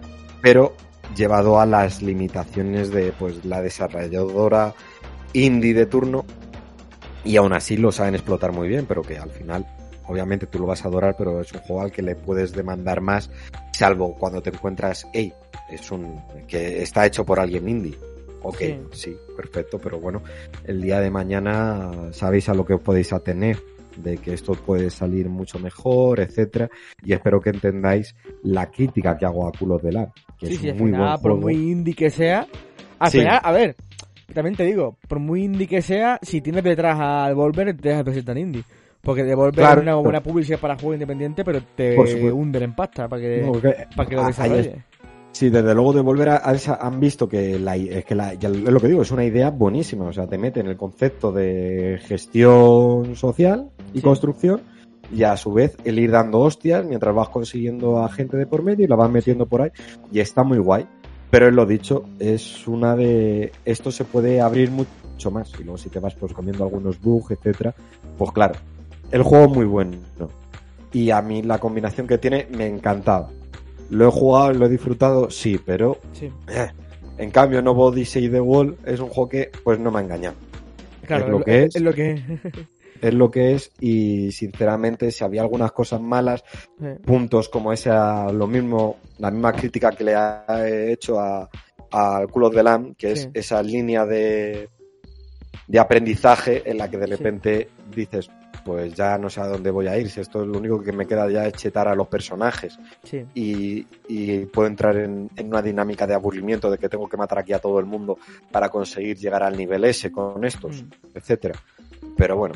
pero 0.41 0.73
llevado 1.15 1.59
a 1.59 1.65
las 1.65 2.01
limitaciones 2.01 2.91
de 2.91 3.11
pues 3.17 3.43
la 3.45 3.61
desarrolladora 3.61 4.73
indie 5.33 5.73
de 5.73 5.85
turno 5.85 6.25
y 7.23 7.37
aún 7.37 7.53
así 7.53 7.77
lo 7.77 7.91
saben 7.91 8.15
explotar 8.15 8.51
muy 8.51 8.67
bien, 8.67 8.85
pero 8.85 9.01
que 9.01 9.17
al 9.17 9.29
final 9.29 9.65
obviamente 10.07 10.47
tú 10.47 10.59
lo 10.59 10.65
vas 10.65 10.83
a 10.83 10.89
adorar, 10.89 11.15
pero 11.17 11.39
es 11.39 11.53
un 11.53 11.59
juego 11.61 11.81
al 11.83 11.91
que 11.91 12.01
le 12.01 12.15
puedes 12.15 12.51
demandar 12.53 12.99
más, 12.99 13.29
salvo 13.71 14.15
cuando 14.15 14.41
te 14.41 14.49
encuentras, 14.49 15.07
hey, 15.13 15.33
es 15.69 15.89
un 15.91 16.21
que 16.47 16.81
está 16.81 17.05
hecho 17.05 17.25
por 17.25 17.39
alguien 17.39 17.69
indie. 17.69 17.97
Ok, 18.43 18.57
Sí. 18.57 18.79
sí, 18.91 19.17
perfecto, 19.37 19.77
pero 19.79 19.99
bueno, 19.99 20.21
el 20.65 20.81
día 20.81 20.99
de 20.99 21.11
mañana 21.11 21.91
sabéis 22.11 22.49
a 22.49 22.53
lo 22.53 22.65
que 22.65 22.73
os 22.73 22.81
podéis 22.81 23.13
atener, 23.13 23.57
de 23.97 24.17
que 24.17 24.33
esto 24.33 24.53
puede 24.53 24.89
salir 24.89 25.29
mucho 25.29 25.59
mejor, 25.59 26.19
etcétera, 26.21 26.69
y 27.03 27.13
espero 27.13 27.39
que 27.41 27.49
entendáis 27.51 28.15
la 28.43 28.71
crítica 28.71 29.17
que 29.17 29.25
hago 29.25 29.47
a 29.47 29.51
Culos 29.51 29.81
de 29.83 29.91
Lar, 29.91 30.09
que 30.39 30.47
Sí, 30.47 30.53
es 30.53 30.59
sí, 30.59 30.65
un 30.67 30.71
al 30.71 30.77
muy 30.79 30.91
final, 30.91 30.99
buen 31.07 31.21
por 31.21 31.31
juego. 31.31 31.41
muy 31.41 31.53
indie 31.71 31.93
que 31.93 32.09
sea, 32.09 32.47
al 32.99 33.11
final, 33.11 33.39
a 33.43 33.51
ver, 33.51 33.75
también 34.33 34.55
te 34.55 34.63
digo, 34.63 34.95
por 35.07 35.19
muy 35.19 35.43
indie 35.43 35.67
que 35.67 35.81
sea, 35.81 36.17
si 36.21 36.41
tienes 36.41 36.63
detrás 36.63 36.97
a 36.99 37.27
Devolver, 37.27 37.75
te 37.75 37.89
dejas 37.89 38.05
de 38.05 38.23
tan 38.23 38.37
indie. 38.37 38.63
Porque 39.01 39.23
Devolver 39.23 39.55
Claro, 39.55 39.81
es 39.81 39.83
una 39.87 39.95
buena 39.95 40.21
publicidad 40.21 40.59
para 40.59 40.75
juego 40.75 40.93
independiente, 40.93 41.43
pero 41.43 41.59
te 41.75 41.95
Por 41.95 42.07
hunden 42.07 42.63
en 42.63 42.75
pasta 42.75 43.07
para 43.07 43.21
que, 43.21 43.41
No, 43.41 43.51
para 43.95 44.09
que 44.09 44.15
lo 44.15 44.21
ah, 44.21 44.25
ahí 44.25 44.31
desarrolle. 44.31 44.83
Sí, 45.33 45.49
desde 45.49 45.73
luego 45.73 45.93
de 45.93 46.01
volver 46.01 46.29
a, 46.29 46.37
esa- 46.53 46.75
han 46.81 46.99
visto 46.99 47.27
que 47.27 47.57
la, 47.57 47.75
es 47.75 48.05
que 48.05 48.15
la, 48.15 48.33
ya 48.35 48.49
lo 48.49 48.79
que 48.79 48.87
digo, 48.87 49.01
es 49.01 49.11
una 49.11 49.23
idea 49.25 49.49
buenísima, 49.49 50.05
o 50.05 50.13
sea, 50.13 50.27
te 50.27 50.37
mete 50.37 50.59
en 50.59 50.67
el 50.67 50.77
concepto 50.77 51.31
de 51.31 51.99
gestión 52.05 53.15
social 53.15 53.69
y 53.93 53.97
Sí. 53.99 54.03
construcción 54.03 54.61
y 55.13 55.23
a 55.23 55.35
su 55.37 55.51
vez 55.53 55.75
el 55.83 55.99
ir 55.99 56.11
dando 56.11 56.39
hostias 56.39 56.85
mientras 56.85 57.13
vas 57.15 57.29
consiguiendo 57.29 57.99
a 58.03 58.09
gente 58.09 58.37
de 58.37 58.45
por 58.45 58.61
medio 58.63 58.85
y 58.85 58.87
la 58.87 58.95
vas 58.95 59.09
metiendo 59.11 59.45
por 59.45 59.61
ahí 59.61 59.69
y 60.11 60.19
está 60.19 60.43
muy 60.43 60.57
guay. 60.57 60.85
Pero 61.29 61.47
es 61.47 61.53
lo 61.53 61.65
dicho, 61.65 62.03
es 62.19 62.67
una 62.67 62.95
de 62.95 63.51
esto 63.63 63.89
se 63.89 64.03
puede 64.03 64.41
abrir 64.41 64.69
mucho 64.69 65.31
más 65.31 65.49
y 65.59 65.63
luego 65.63 65.77
si 65.77 65.89
te 65.89 65.99
vas 65.99 66.13
pues 66.15 66.33
comiendo 66.33 66.65
algunos 66.65 66.99
bugs, 67.01 67.31
etcétera, 67.31 67.73
pues 68.17 68.31
claro, 68.31 68.55
el 69.11 69.23
juego 69.23 69.45
es 69.45 69.51
muy 69.51 69.65
bueno 69.65 69.95
y 70.91 71.09
a 71.09 71.21
mí 71.21 71.41
la 71.41 71.57
combinación 71.57 72.05
que 72.05 72.17
tiene 72.17 72.47
me 72.55 72.67
encantaba. 72.67 73.29
Lo 73.91 74.07
he 74.07 74.11
jugado, 74.11 74.53
lo 74.53 74.65
he 74.65 74.69
disfrutado, 74.69 75.29
sí, 75.29 75.59
pero 75.63 75.97
Sí, 76.13 76.31
eh, 76.49 76.71
en 77.17 77.29
cambio 77.29 77.61
No 77.61 77.73
Body 77.75 78.03
Say 78.05 78.27
the 78.29 78.41
Wall 78.41 78.75
es 78.85 78.99
un 78.99 79.09
juego 79.09 79.29
que 79.29 79.51
pues 79.63 79.79
no 79.79 79.91
me 79.91 79.99
ha 79.99 80.01
engañado. 80.01 80.35
claro, 81.05 81.25
es 81.25 81.31
lo 81.31 81.43
que 81.43 81.63
es. 81.63 81.75
Es 81.75 81.81
lo 81.81 81.93
que 81.93 82.11
es. 82.11 82.21
Es 83.01 83.15
lo 83.15 83.31
que 83.31 83.55
es 83.55 83.71
y 83.79 84.31
sinceramente 84.31 85.09
si 85.09 85.23
había 85.23 85.41
algunas 85.41 85.71
cosas 85.71 85.99
malas, 85.99 86.43
puntos 87.03 87.49
como 87.49 87.73
esa, 87.73 88.31
lo 88.31 88.45
mismo, 88.45 88.97
la 89.17 89.31
misma 89.31 89.53
crítica 89.53 89.89
que 89.89 90.03
le 90.03 90.13
he 90.13 90.91
hecho 90.91 91.19
a, 91.19 91.49
a 91.91 92.25
Call 92.31 92.43
of 92.43 92.53
the 92.53 92.61
Lamb, 92.61 92.95
que 92.95 93.13
es 93.13 93.27
esa 93.33 93.63
línea 93.63 94.05
de, 94.05 94.69
de 95.67 95.79
aprendizaje 95.79 96.61
en 96.69 96.77
la 96.77 96.91
que 96.91 96.97
de 96.99 97.07
Sí. 97.07 97.11
repente 97.11 97.69
dices, 97.95 98.29
pues 98.63 98.93
ya 98.93 99.17
no 99.17 99.29
sé 99.29 99.41
a 99.41 99.47
dónde 99.47 99.71
voy 99.71 99.87
a 99.87 99.97
ir, 99.97 100.09
si 100.09 100.19
esto 100.21 100.41
es 100.41 100.47
lo 100.47 100.57
único 100.57 100.81
que 100.81 100.91
me 100.91 101.05
queda 101.07 101.29
ya 101.29 101.47
es 101.47 101.53
chetar 101.53 101.87
a 101.87 101.95
los 101.95 102.07
personajes 102.07 102.77
sí, 103.03 103.25
y, 103.33 103.85
y 104.07 104.45
puedo 104.45 104.67
entrar 104.67 104.95
en, 104.97 105.29
en 105.35 105.47
una 105.47 105.61
dinámica 105.61 106.05
de 106.07 106.13
aburrimiento 106.13 106.69
de 106.69 106.77
que 106.77 106.89
tengo 106.89 107.07
que 107.09 107.17
matar 107.17 107.39
aquí 107.39 107.53
a 107.53 107.59
todo 107.59 107.79
el 107.79 107.85
mundo 107.85 108.17
para 108.51 108.69
conseguir 108.69 109.17
llegar 109.17 109.43
al 109.43 109.57
nivel 109.57 109.83
S 109.85 110.11
con 110.11 110.43
estos, 110.45 110.83
Mm. 110.83 110.87
etcétera. 111.15 111.55
Pero 112.17 112.37
bueno, 112.37 112.55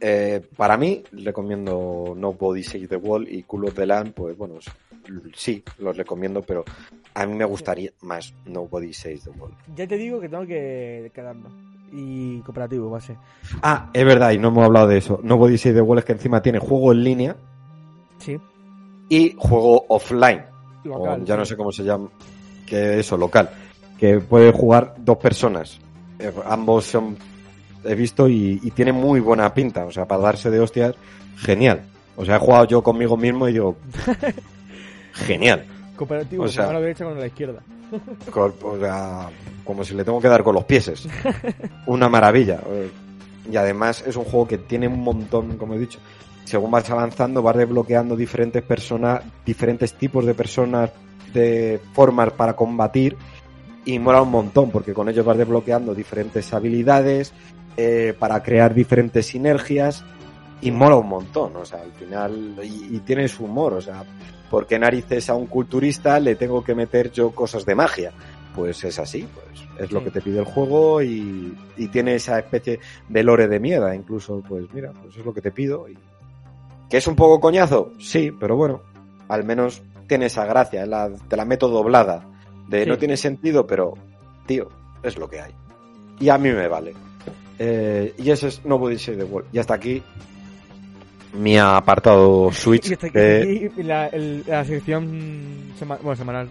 eh, 0.00 0.42
para 0.56 0.76
mí 0.76 1.02
recomiendo 1.12 2.14
No 2.16 2.32
Body 2.32 2.62
Save 2.62 2.88
the 2.88 2.96
Wall 2.96 3.26
y 3.28 3.42
Cool 3.44 3.66
of 3.66 3.74
the 3.74 3.86
Land, 3.86 4.12
pues 4.12 4.36
bueno, 4.36 4.56
sí, 5.34 5.62
los 5.78 5.96
recomiendo, 5.96 6.42
pero 6.42 6.64
a 7.14 7.26
mí 7.26 7.34
me 7.34 7.44
gustaría 7.44 7.90
más 8.02 8.34
Nobody 8.46 8.92
Says 8.92 9.24
the 9.24 9.30
World. 9.30 9.56
Ya 9.76 9.86
te 9.86 9.96
digo 9.96 10.20
que 10.20 10.28
tengo 10.28 10.46
que 10.46 11.10
quedarnos. 11.14 11.52
Y 11.96 12.40
cooperativo 12.40 12.90
va 12.90 12.98
a 12.98 13.00
ser. 13.00 13.16
Ah, 13.62 13.88
es 13.92 14.04
verdad, 14.04 14.32
y 14.32 14.38
no 14.38 14.48
hemos 14.48 14.64
hablado 14.64 14.88
de 14.88 14.98
eso. 14.98 15.20
Nobody 15.22 15.56
Says 15.56 15.74
the 15.76 15.80
World 15.80 16.00
es 16.00 16.04
que 16.04 16.12
encima 16.12 16.42
tiene 16.42 16.58
juego 16.58 16.90
en 16.90 17.04
línea 17.04 17.36
Sí. 18.18 18.36
y 19.08 19.36
juego 19.38 19.86
offline. 19.88 20.42
Local, 20.82 21.22
o 21.22 21.24
ya 21.24 21.36
no 21.36 21.44
sé 21.44 21.56
cómo 21.56 21.70
se 21.70 21.84
llama, 21.84 22.08
que 22.66 22.98
eso, 22.98 23.16
local. 23.16 23.48
Que 23.96 24.18
puede 24.18 24.50
jugar 24.52 24.96
dos 24.98 25.18
personas. 25.18 25.78
Eh, 26.18 26.32
ambos 26.46 26.84
son, 26.86 27.16
he 27.84 27.94
visto, 27.94 28.28
y, 28.28 28.58
y 28.62 28.70
tiene 28.72 28.92
muy 28.92 29.20
buena 29.20 29.54
pinta. 29.54 29.84
O 29.84 29.92
sea, 29.92 30.04
para 30.06 30.22
darse 30.22 30.50
de 30.50 30.58
hostias, 30.58 30.96
genial. 31.36 31.82
O 32.16 32.24
sea, 32.24 32.36
he 32.36 32.38
jugado 32.40 32.64
yo 32.66 32.82
conmigo 32.82 33.16
mismo 33.16 33.48
y 33.48 33.52
digo, 33.52 33.76
genial. 35.12 35.64
Cooperativo, 35.96 36.42
O 36.42 36.46
con 36.46 36.52
sea- 36.52 36.62
la 36.64 36.68
mano 36.68 36.80
derecha 36.80 37.04
con 37.04 37.18
la 37.18 37.26
izquierda. 37.26 37.60
Con- 38.30 38.54
o 38.62 38.78
sea, 38.78 39.28
como 39.64 39.84
si 39.84 39.94
le 39.94 40.04
tengo 40.04 40.20
que 40.20 40.28
dar 40.28 40.42
con 40.42 40.54
los 40.54 40.64
pieses. 40.64 41.06
Una 41.86 42.08
maravilla. 42.08 42.60
Y 43.50 43.56
además 43.56 44.02
es 44.06 44.16
un 44.16 44.24
juego 44.24 44.48
que 44.48 44.58
tiene 44.58 44.88
un 44.88 45.00
montón, 45.02 45.56
como 45.56 45.74
he 45.74 45.78
dicho. 45.78 45.98
Según 46.44 46.70
vas 46.70 46.88
avanzando, 46.90 47.42
vas 47.42 47.56
desbloqueando 47.56 48.16
diferentes 48.16 48.62
personas, 48.62 49.22
diferentes 49.46 49.94
tipos 49.94 50.26
de 50.26 50.34
personas, 50.34 50.90
de 51.32 51.80
formas 51.92 52.32
para 52.32 52.54
combatir. 52.54 53.16
Y 53.86 53.98
mola 53.98 54.22
un 54.22 54.30
montón, 54.30 54.70
porque 54.70 54.94
con 54.94 55.08
ellos 55.08 55.24
vas 55.26 55.36
desbloqueando 55.38 55.94
diferentes 55.94 56.52
habilidades, 56.54 57.32
eh, 57.76 58.14
para 58.18 58.42
crear 58.42 58.72
diferentes 58.74 59.26
sinergias. 59.26 60.04
Y 60.62 60.70
mola 60.70 60.96
un 60.96 61.08
montón, 61.08 61.54
o 61.56 61.64
sea, 61.66 61.80
al 61.82 61.92
final. 61.92 62.56
Y, 62.62 62.96
y 62.96 62.98
tiene 63.00 63.28
su 63.28 63.44
humor, 63.44 63.74
o 63.74 63.80
sea, 63.82 64.02
porque 64.54 64.78
narices 64.78 65.28
a 65.30 65.34
un 65.34 65.46
culturista 65.46 66.20
le 66.20 66.36
tengo 66.36 66.62
que 66.62 66.76
meter 66.76 67.10
yo 67.10 67.32
cosas 67.32 67.66
de 67.66 67.74
magia? 67.74 68.12
Pues 68.54 68.84
es 68.84 69.00
así, 69.00 69.26
pues 69.34 69.66
es 69.80 69.90
lo 69.90 70.04
que 70.04 70.12
te 70.12 70.20
pide 70.20 70.38
el 70.38 70.44
juego 70.44 71.02
y, 71.02 71.58
y 71.76 71.88
tiene 71.88 72.14
esa 72.14 72.38
especie 72.38 72.78
de 73.08 73.22
lore 73.24 73.48
de 73.48 73.58
mierda, 73.58 73.96
incluso, 73.96 74.44
pues 74.48 74.72
mira, 74.72 74.92
pues 75.02 75.16
es 75.16 75.24
lo 75.26 75.34
que 75.34 75.40
te 75.40 75.50
pido. 75.50 75.88
Y... 75.88 75.98
¿Que 76.88 76.98
es 76.98 77.06
un 77.08 77.16
poco 77.16 77.40
coñazo? 77.40 77.94
Sí, 77.98 78.30
pero 78.30 78.54
bueno, 78.54 78.82
al 79.26 79.42
menos 79.42 79.82
tiene 80.06 80.26
esa 80.26 80.44
gracia, 80.46 80.86
la- 80.86 81.10
te 81.26 81.36
la 81.36 81.44
meto 81.44 81.66
doblada, 81.68 82.24
de 82.68 82.84
Sí. 82.84 82.88
no 82.88 82.96
tiene 82.96 83.16
sentido, 83.16 83.66
pero, 83.66 83.94
tío, 84.46 84.68
es 85.02 85.18
lo 85.18 85.28
que 85.28 85.40
hay. 85.40 85.52
Y 86.20 86.28
a 86.28 86.38
mí 86.38 86.50
me 86.52 86.68
vale. 86.68 86.94
Eh, 87.58 88.14
y 88.18 88.30
ese 88.30 88.46
es 88.46 88.64
Nobody 88.64 88.98
Save 89.00 89.16
the 89.16 89.24
World. 89.24 89.48
Y 89.52 89.58
hasta 89.58 89.74
aquí 89.74 90.00
mi 91.34 91.58
apartado 91.58 92.50
Switch. 92.52 92.90
Y 93.02 93.06
de- 93.10 93.72
la, 93.78 94.06
el- 94.08 94.44
la 94.46 94.64
sección 94.64 95.72
sema- 95.78 95.98
bueno, 96.02 96.16
semanal, 96.16 96.48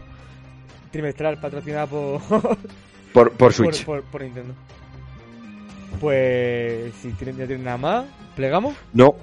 trimestral, 0.92 1.40
patrocinada 1.40 1.88
por, 1.88 2.22
por, 2.22 2.42
por 3.14 3.32
por, 3.32 3.54
Switch. 3.54 3.86
por, 3.86 4.04
por 4.04 4.22
Nintendo. 4.22 4.54
Pues 6.00 6.94
si 7.02 7.12
tienen, 7.14 7.38
ya 7.38 7.46
tienen 7.48 7.66
nada 7.66 7.78
más, 7.78 8.06
plegamos, 8.36 8.76
No. 8.94 9.16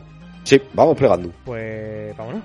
Sí, 0.44 0.60
vamos 0.72 0.96
plegando. 0.96 1.30
pues 1.44 2.16
vámonos. 2.16 2.42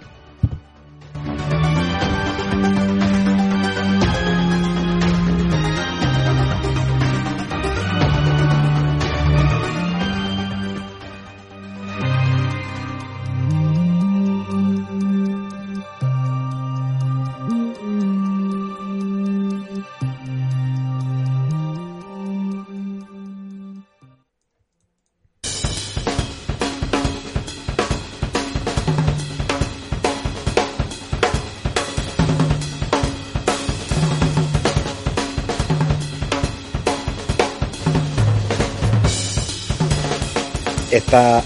Esta, 40.96 41.44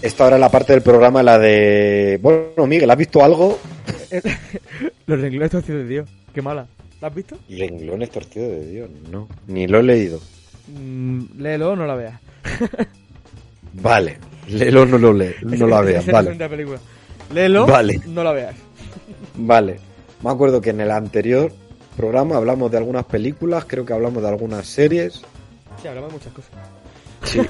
esta 0.00 0.24
ahora 0.24 0.36
es 0.36 0.40
la 0.40 0.48
parte 0.50 0.72
del 0.72 0.80
programa, 0.80 1.22
la 1.22 1.38
de... 1.38 2.18
Bueno, 2.22 2.66
Miguel, 2.66 2.90
¿has 2.90 2.96
visto 2.96 3.22
algo? 3.22 3.58
Los 5.06 5.20
renglones 5.20 5.50
torcidos 5.50 5.82
de 5.82 5.86
Dios, 5.86 6.08
qué 6.32 6.40
mala. 6.40 6.66
¿La 7.02 7.08
has 7.08 7.14
visto? 7.14 7.36
Renglones 7.50 8.08
torcidos 8.10 8.52
de 8.52 8.70
Dios, 8.70 8.90
no. 9.10 9.28
Ni 9.48 9.66
lo 9.66 9.80
he 9.80 9.82
leído. 9.82 10.18
Mm, 10.68 11.24
léelo 11.36 11.72
o 11.72 11.76
no 11.76 11.86
la 11.86 11.94
veas. 11.94 12.18
Vale. 13.74 14.16
Léelo, 14.48 14.86
no 14.86 14.96
lo 14.96 15.12
lee, 15.12 15.34
no 15.42 15.66
la 15.66 15.82
veas, 15.82 16.06
vale. 16.10 16.34
Léelo, 17.34 17.66
Vale. 17.66 18.00
no 18.06 18.24
la 18.24 18.32
veas. 18.32 18.54
Vale. 19.34 19.76
Me 20.22 20.30
acuerdo 20.30 20.62
que 20.62 20.70
en 20.70 20.80
el 20.80 20.90
anterior 20.90 21.52
programa 21.98 22.36
hablamos 22.36 22.70
de 22.70 22.78
algunas 22.78 23.04
películas, 23.04 23.66
creo 23.66 23.84
que 23.84 23.92
hablamos 23.92 24.22
de 24.22 24.28
algunas 24.30 24.66
series. 24.66 25.20
Sí, 25.82 25.88
hablamos 25.88 26.12
de 26.12 26.14
muchas 26.14 26.32
cosas. 26.32 26.52
Sí. 27.24 27.40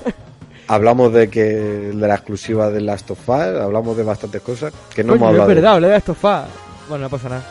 Hablamos 0.69 1.13
de 1.13 1.29
que 1.29 1.43
de 1.45 1.95
la 2.09 2.15
exclusiva 2.15 2.71
de 2.71 2.81
Last 2.81 3.11
of 3.11 3.29
Us, 3.29 3.35
hablamos 3.37 3.97
de 3.97 4.03
bastantes 4.03 4.41
cosas 4.43 4.73
que 4.95 5.03
no 5.05 5.13
Coño, 5.13 5.17
hemos 5.17 5.29
hablado. 5.31 5.51
es 5.51 5.55
verdad, 5.57 5.73
hablé 5.75 5.89
de 5.89 5.97
Estofá. 5.97 6.47
Bueno, 6.89 7.05
no 7.05 7.11
pasa 7.11 7.29
nada. 7.29 7.45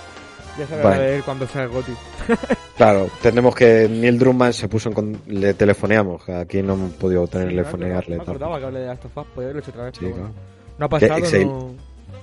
Ya 0.58 0.66
se 0.68 0.82
Vale. 0.82 0.96
a 0.96 1.00
ver 1.00 1.24
cuando 1.24 1.48
sea 1.48 1.64
el 1.64 1.70
Goti. 1.70 1.92
Claro, 2.78 3.08
tenemos 3.22 3.56
que 3.56 3.88
Neil 3.90 4.20
Druckmann 4.20 4.52
se 4.52 4.68
puso 4.68 4.90
en 4.90 4.96
con- 4.96 5.22
le 5.28 5.54
telefoneamos, 5.54 6.28
aquí 6.28 6.62
no 6.62 6.74
hemos 6.74 6.92
podido 6.94 7.26
telefonearle. 7.26 8.18
Me 8.18 8.22
acordaba 8.22 8.60
que 8.60 8.66
hablé 8.66 8.80
de 8.82 8.88
Last 8.88 9.06
of 9.06 9.18
Us, 9.18 9.26
podía 9.34 9.46
haberlo 9.48 9.62
hecho 9.62 9.72
otra 9.72 9.84
vez. 9.86 9.94
Sí, 9.98 10.06
claro. 10.08 10.30
No 10.78 10.86
ha 10.86 10.90
pasado, 10.90 11.16
Que- 11.22 11.26
sí. 11.26 11.46
no... 11.46 11.70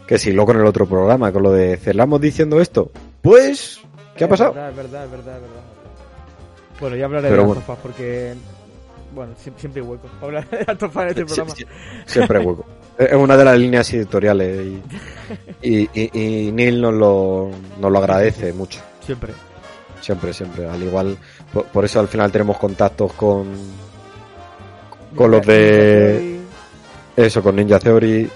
Que 0.07 0.19
si 0.19 0.33
lo 0.33 0.45
con 0.45 0.59
el 0.61 0.67
otro 0.67 0.85
programa, 0.87 1.33
con 1.33 1.43
lo 1.43 1.53
de 1.53 1.79
cerramos 1.79 2.21
diciendo 2.21 2.61
esto, 2.61 2.91
pues, 3.23 3.81
¿qué 4.17 4.25
ha 4.25 4.27
Es 4.27 4.31
pasado? 4.31 4.53
verdad, 4.53 4.71
Es 4.71 4.77
verdad, 4.77 5.05
es 5.07 5.11
verdad, 5.11 5.35
es 5.37 5.41
verdad. 5.43 5.63
Bueno, 6.81 6.97
ya 6.97 7.05
hablaré 7.07 7.29
Pero 7.29 7.43
de 7.43 7.47
bueno. 7.47 7.61
Last 7.61 7.71
of 7.71 7.77
Us 7.77 7.83
porque... 7.83 8.35
Bueno, 9.15 9.33
sie- 9.35 9.53
siempre 9.57 9.83
hay 9.83 9.89
hueco 9.89 10.09
hablar 10.23 10.49
de 10.49 10.57
Us 10.57 10.97
en 10.97 11.09
este 11.09 11.25
programa. 11.27 11.55
sí, 11.55 11.65
siempre 12.07 12.39
hay 12.39 12.45
hueco. 12.47 12.65
Es 12.99 13.13
una 13.15 13.37
de 13.37 13.45
las 13.45 13.59
líneas 13.59 13.93
editoriales 13.93 14.67
y, 14.67 14.83
y, 15.63 15.91
y- 15.95 16.47
y 16.49 16.53
Neil 16.53 16.81
nos 16.81 16.95
lo, 16.95 17.51
nos 17.81 17.91
lo 17.93 17.99
agradece 17.99 18.53
mucho. 18.53 18.81
Siempre. 19.05 19.33
Siempre, 20.01 20.33
siempre. 20.33 20.67
Al 20.69 20.83
igual, 20.83 21.17
por, 21.53 21.65
por 21.67 21.85
eso 21.85 22.01
al 22.01 22.09
final 22.09 22.33
tenemos 22.33 22.57
contactos 22.59 23.13
con, 23.13 23.47
con 25.15 25.31
los 25.31 25.47
de 25.47 26.41
eso, 27.17 27.43
con 27.43 27.57
Ninja 27.57 27.79
Theory, 27.79 28.29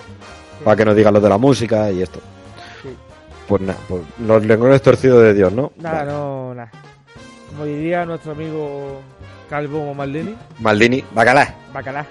para 0.65 0.77
que 0.77 0.85
nos 0.85 0.95
digan 0.97 1.15
los 1.15 1.23
de 1.23 1.29
la 1.29 1.39
música 1.39 1.91
y 1.91 2.03
esto. 2.03 2.21
Pues 3.49 3.63
nada, 3.63 3.79
pues 3.89 4.03
los 4.27 4.45
lenguajes 4.45 4.83
torcidos 4.83 5.23
de 5.23 5.35
Dios, 5.35 5.53
¿no? 5.53 5.73
Nada, 5.79 5.99
Vale. 6.01 6.13
no, 6.13 6.55
nada. 6.55 6.71
Como 7.51 7.65
diría 7.65 8.05
nuestro 8.05 8.33
amigo 8.33 9.01
Calvo 9.49 9.95
Maldini, 9.95 10.37
Maldini, 10.59 11.05
bacalá. 11.15 11.55
bacalá. 11.73 12.07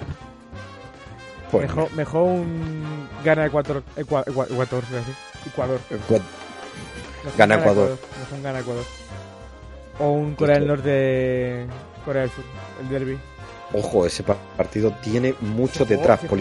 Pues 1.51 1.67
mejor, 1.67 1.91
mejor 1.93 2.23
un 2.23 3.07
gana 3.23 3.45
Ecuador, 3.45 3.83
Ecua- 3.95 4.25
Ecua- 4.25 4.47
Ecuador. 5.45 5.79
Ecuador. 5.89 6.21
Mejor 7.23 7.37
Gana 7.37 7.55
Ecuador. 7.55 7.97
Mejor 8.19 8.41
gana 8.43 8.59
Ecuador. 8.59 8.83
O 9.99 10.09
un 10.09 10.35
Corea 10.35 10.59
del 10.59 10.67
Norte, 10.67 11.67
Corea 12.03 12.21
del 12.23 12.31
Sur, 12.31 12.43
el 12.81 12.89
derby. 12.89 13.17
Ojo, 13.73 14.05
ese 14.05 14.23
pa- 14.23 14.37
partido 14.57 14.91
tiene 15.01 15.33
mucho 15.41 15.85
detrás 15.85 16.19
jugó 16.19 16.35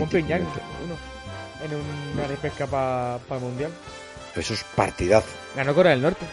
en 1.65 2.15
una 2.19 2.27
repesca 2.27 2.67
para 2.67 3.19
el 3.31 3.41
Mundial. 3.41 3.71
Eso 4.37 4.55
es 4.55 4.65
partidazo. 4.77 5.29
Ganó 5.57 5.75
Corea 5.75 5.93
del 5.93 6.03
Norte. 6.03 6.27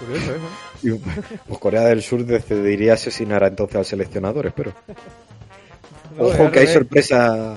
Curioso 0.00 0.34
eso. 0.34 0.48
Pues 1.48 1.58
Corea 1.58 1.82
del 1.82 2.02
Sur 2.02 2.24
decidiría 2.24 2.94
asesinar 2.94 3.42
entonces 3.44 3.76
al 3.76 3.84
seleccionador, 3.84 4.46
espero. 4.46 4.72
No, 6.16 6.24
Ojo 6.24 6.50
que 6.50 6.60
hay 6.60 6.66
revés. 6.66 6.72
sorpresa 6.72 7.56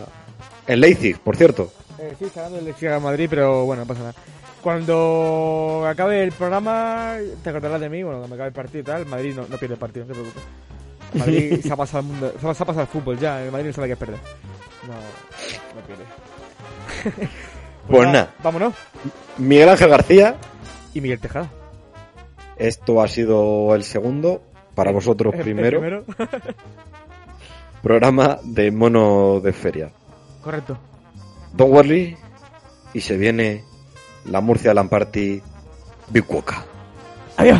en 0.67 0.79
Leipzig, 0.79 1.19
por 1.19 1.35
cierto. 1.35 1.71
Eh, 1.99 2.13
sí, 2.17 2.25
está 2.25 2.43
dando 2.43 2.59
el 2.59 2.65
Leipzig 2.65 2.89
a 2.89 2.99
Madrid, 2.99 3.27
pero 3.29 3.65
bueno, 3.65 3.83
no 3.83 3.87
pasa 3.87 3.99
nada. 4.01 4.13
Cuando 4.61 5.85
acabe 5.87 6.23
el 6.23 6.31
programa, 6.31 7.15
te 7.43 7.49
acordarás 7.49 7.79
de 7.79 7.89
mí, 7.89 8.03
bueno, 8.03 8.19
cuando 8.19 8.35
acabe 8.35 8.49
el 8.49 8.53
partido 8.53 8.79
y 8.79 8.83
tal, 8.83 9.05
Madrid 9.05 9.33
no, 9.35 9.45
no 9.47 9.57
pierde 9.57 9.75
el 9.75 9.79
partido, 9.79 10.05
no 10.05 10.13
te 10.13 10.19
preocupes. 10.19 10.43
Madrid 11.13 11.59
se 11.63 11.71
ha 11.73 11.75
pasado 11.75 11.99
al 11.99 12.05
mundo, 12.05 12.33
se 12.39 12.47
ha 12.47 12.53
pasado 12.53 12.81
al 12.81 12.87
fútbol 12.87 13.17
ya, 13.19 13.43
el 13.43 13.51
Madrid 13.51 13.67
no 13.67 13.73
sabe 13.73 13.87
qué 13.89 13.95
perder. 13.95 14.19
No, 14.87 14.93
no 15.79 15.87
pierde. 15.87 17.27
Pues 17.87 17.99
nada, 18.01 18.11
nada. 18.11 18.33
Vámonos. 18.43 18.73
Miguel 19.37 19.69
Ángel 19.69 19.89
García, 19.89 20.35
Y 20.93 21.01
Miguel 21.01 21.19
Tejada. 21.19 21.49
Esto 22.59 23.01
ha 23.01 23.07
sido 23.07 23.73
el 23.75 23.83
segundo, 23.83 24.41
para 24.75 24.91
vosotros 24.91 25.33
El- 25.33 25.39
el 25.39 25.43
primero, 25.43 25.79
primero. 25.79 26.05
programa 27.81 28.39
de 28.43 28.71
mono 28.71 29.39
de 29.39 29.53
feria. 29.53 29.91
Correcto. 30.43 30.77
Don't 31.53 31.73
worry, 31.73 32.17
y 32.93 33.01
se 33.01 33.17
viene 33.17 33.63
la 34.25 34.41
Murcia 34.41 34.73
Land 34.73 34.89
Party 34.89 35.41
Big. 36.09 36.25
Adiós. 37.37 37.59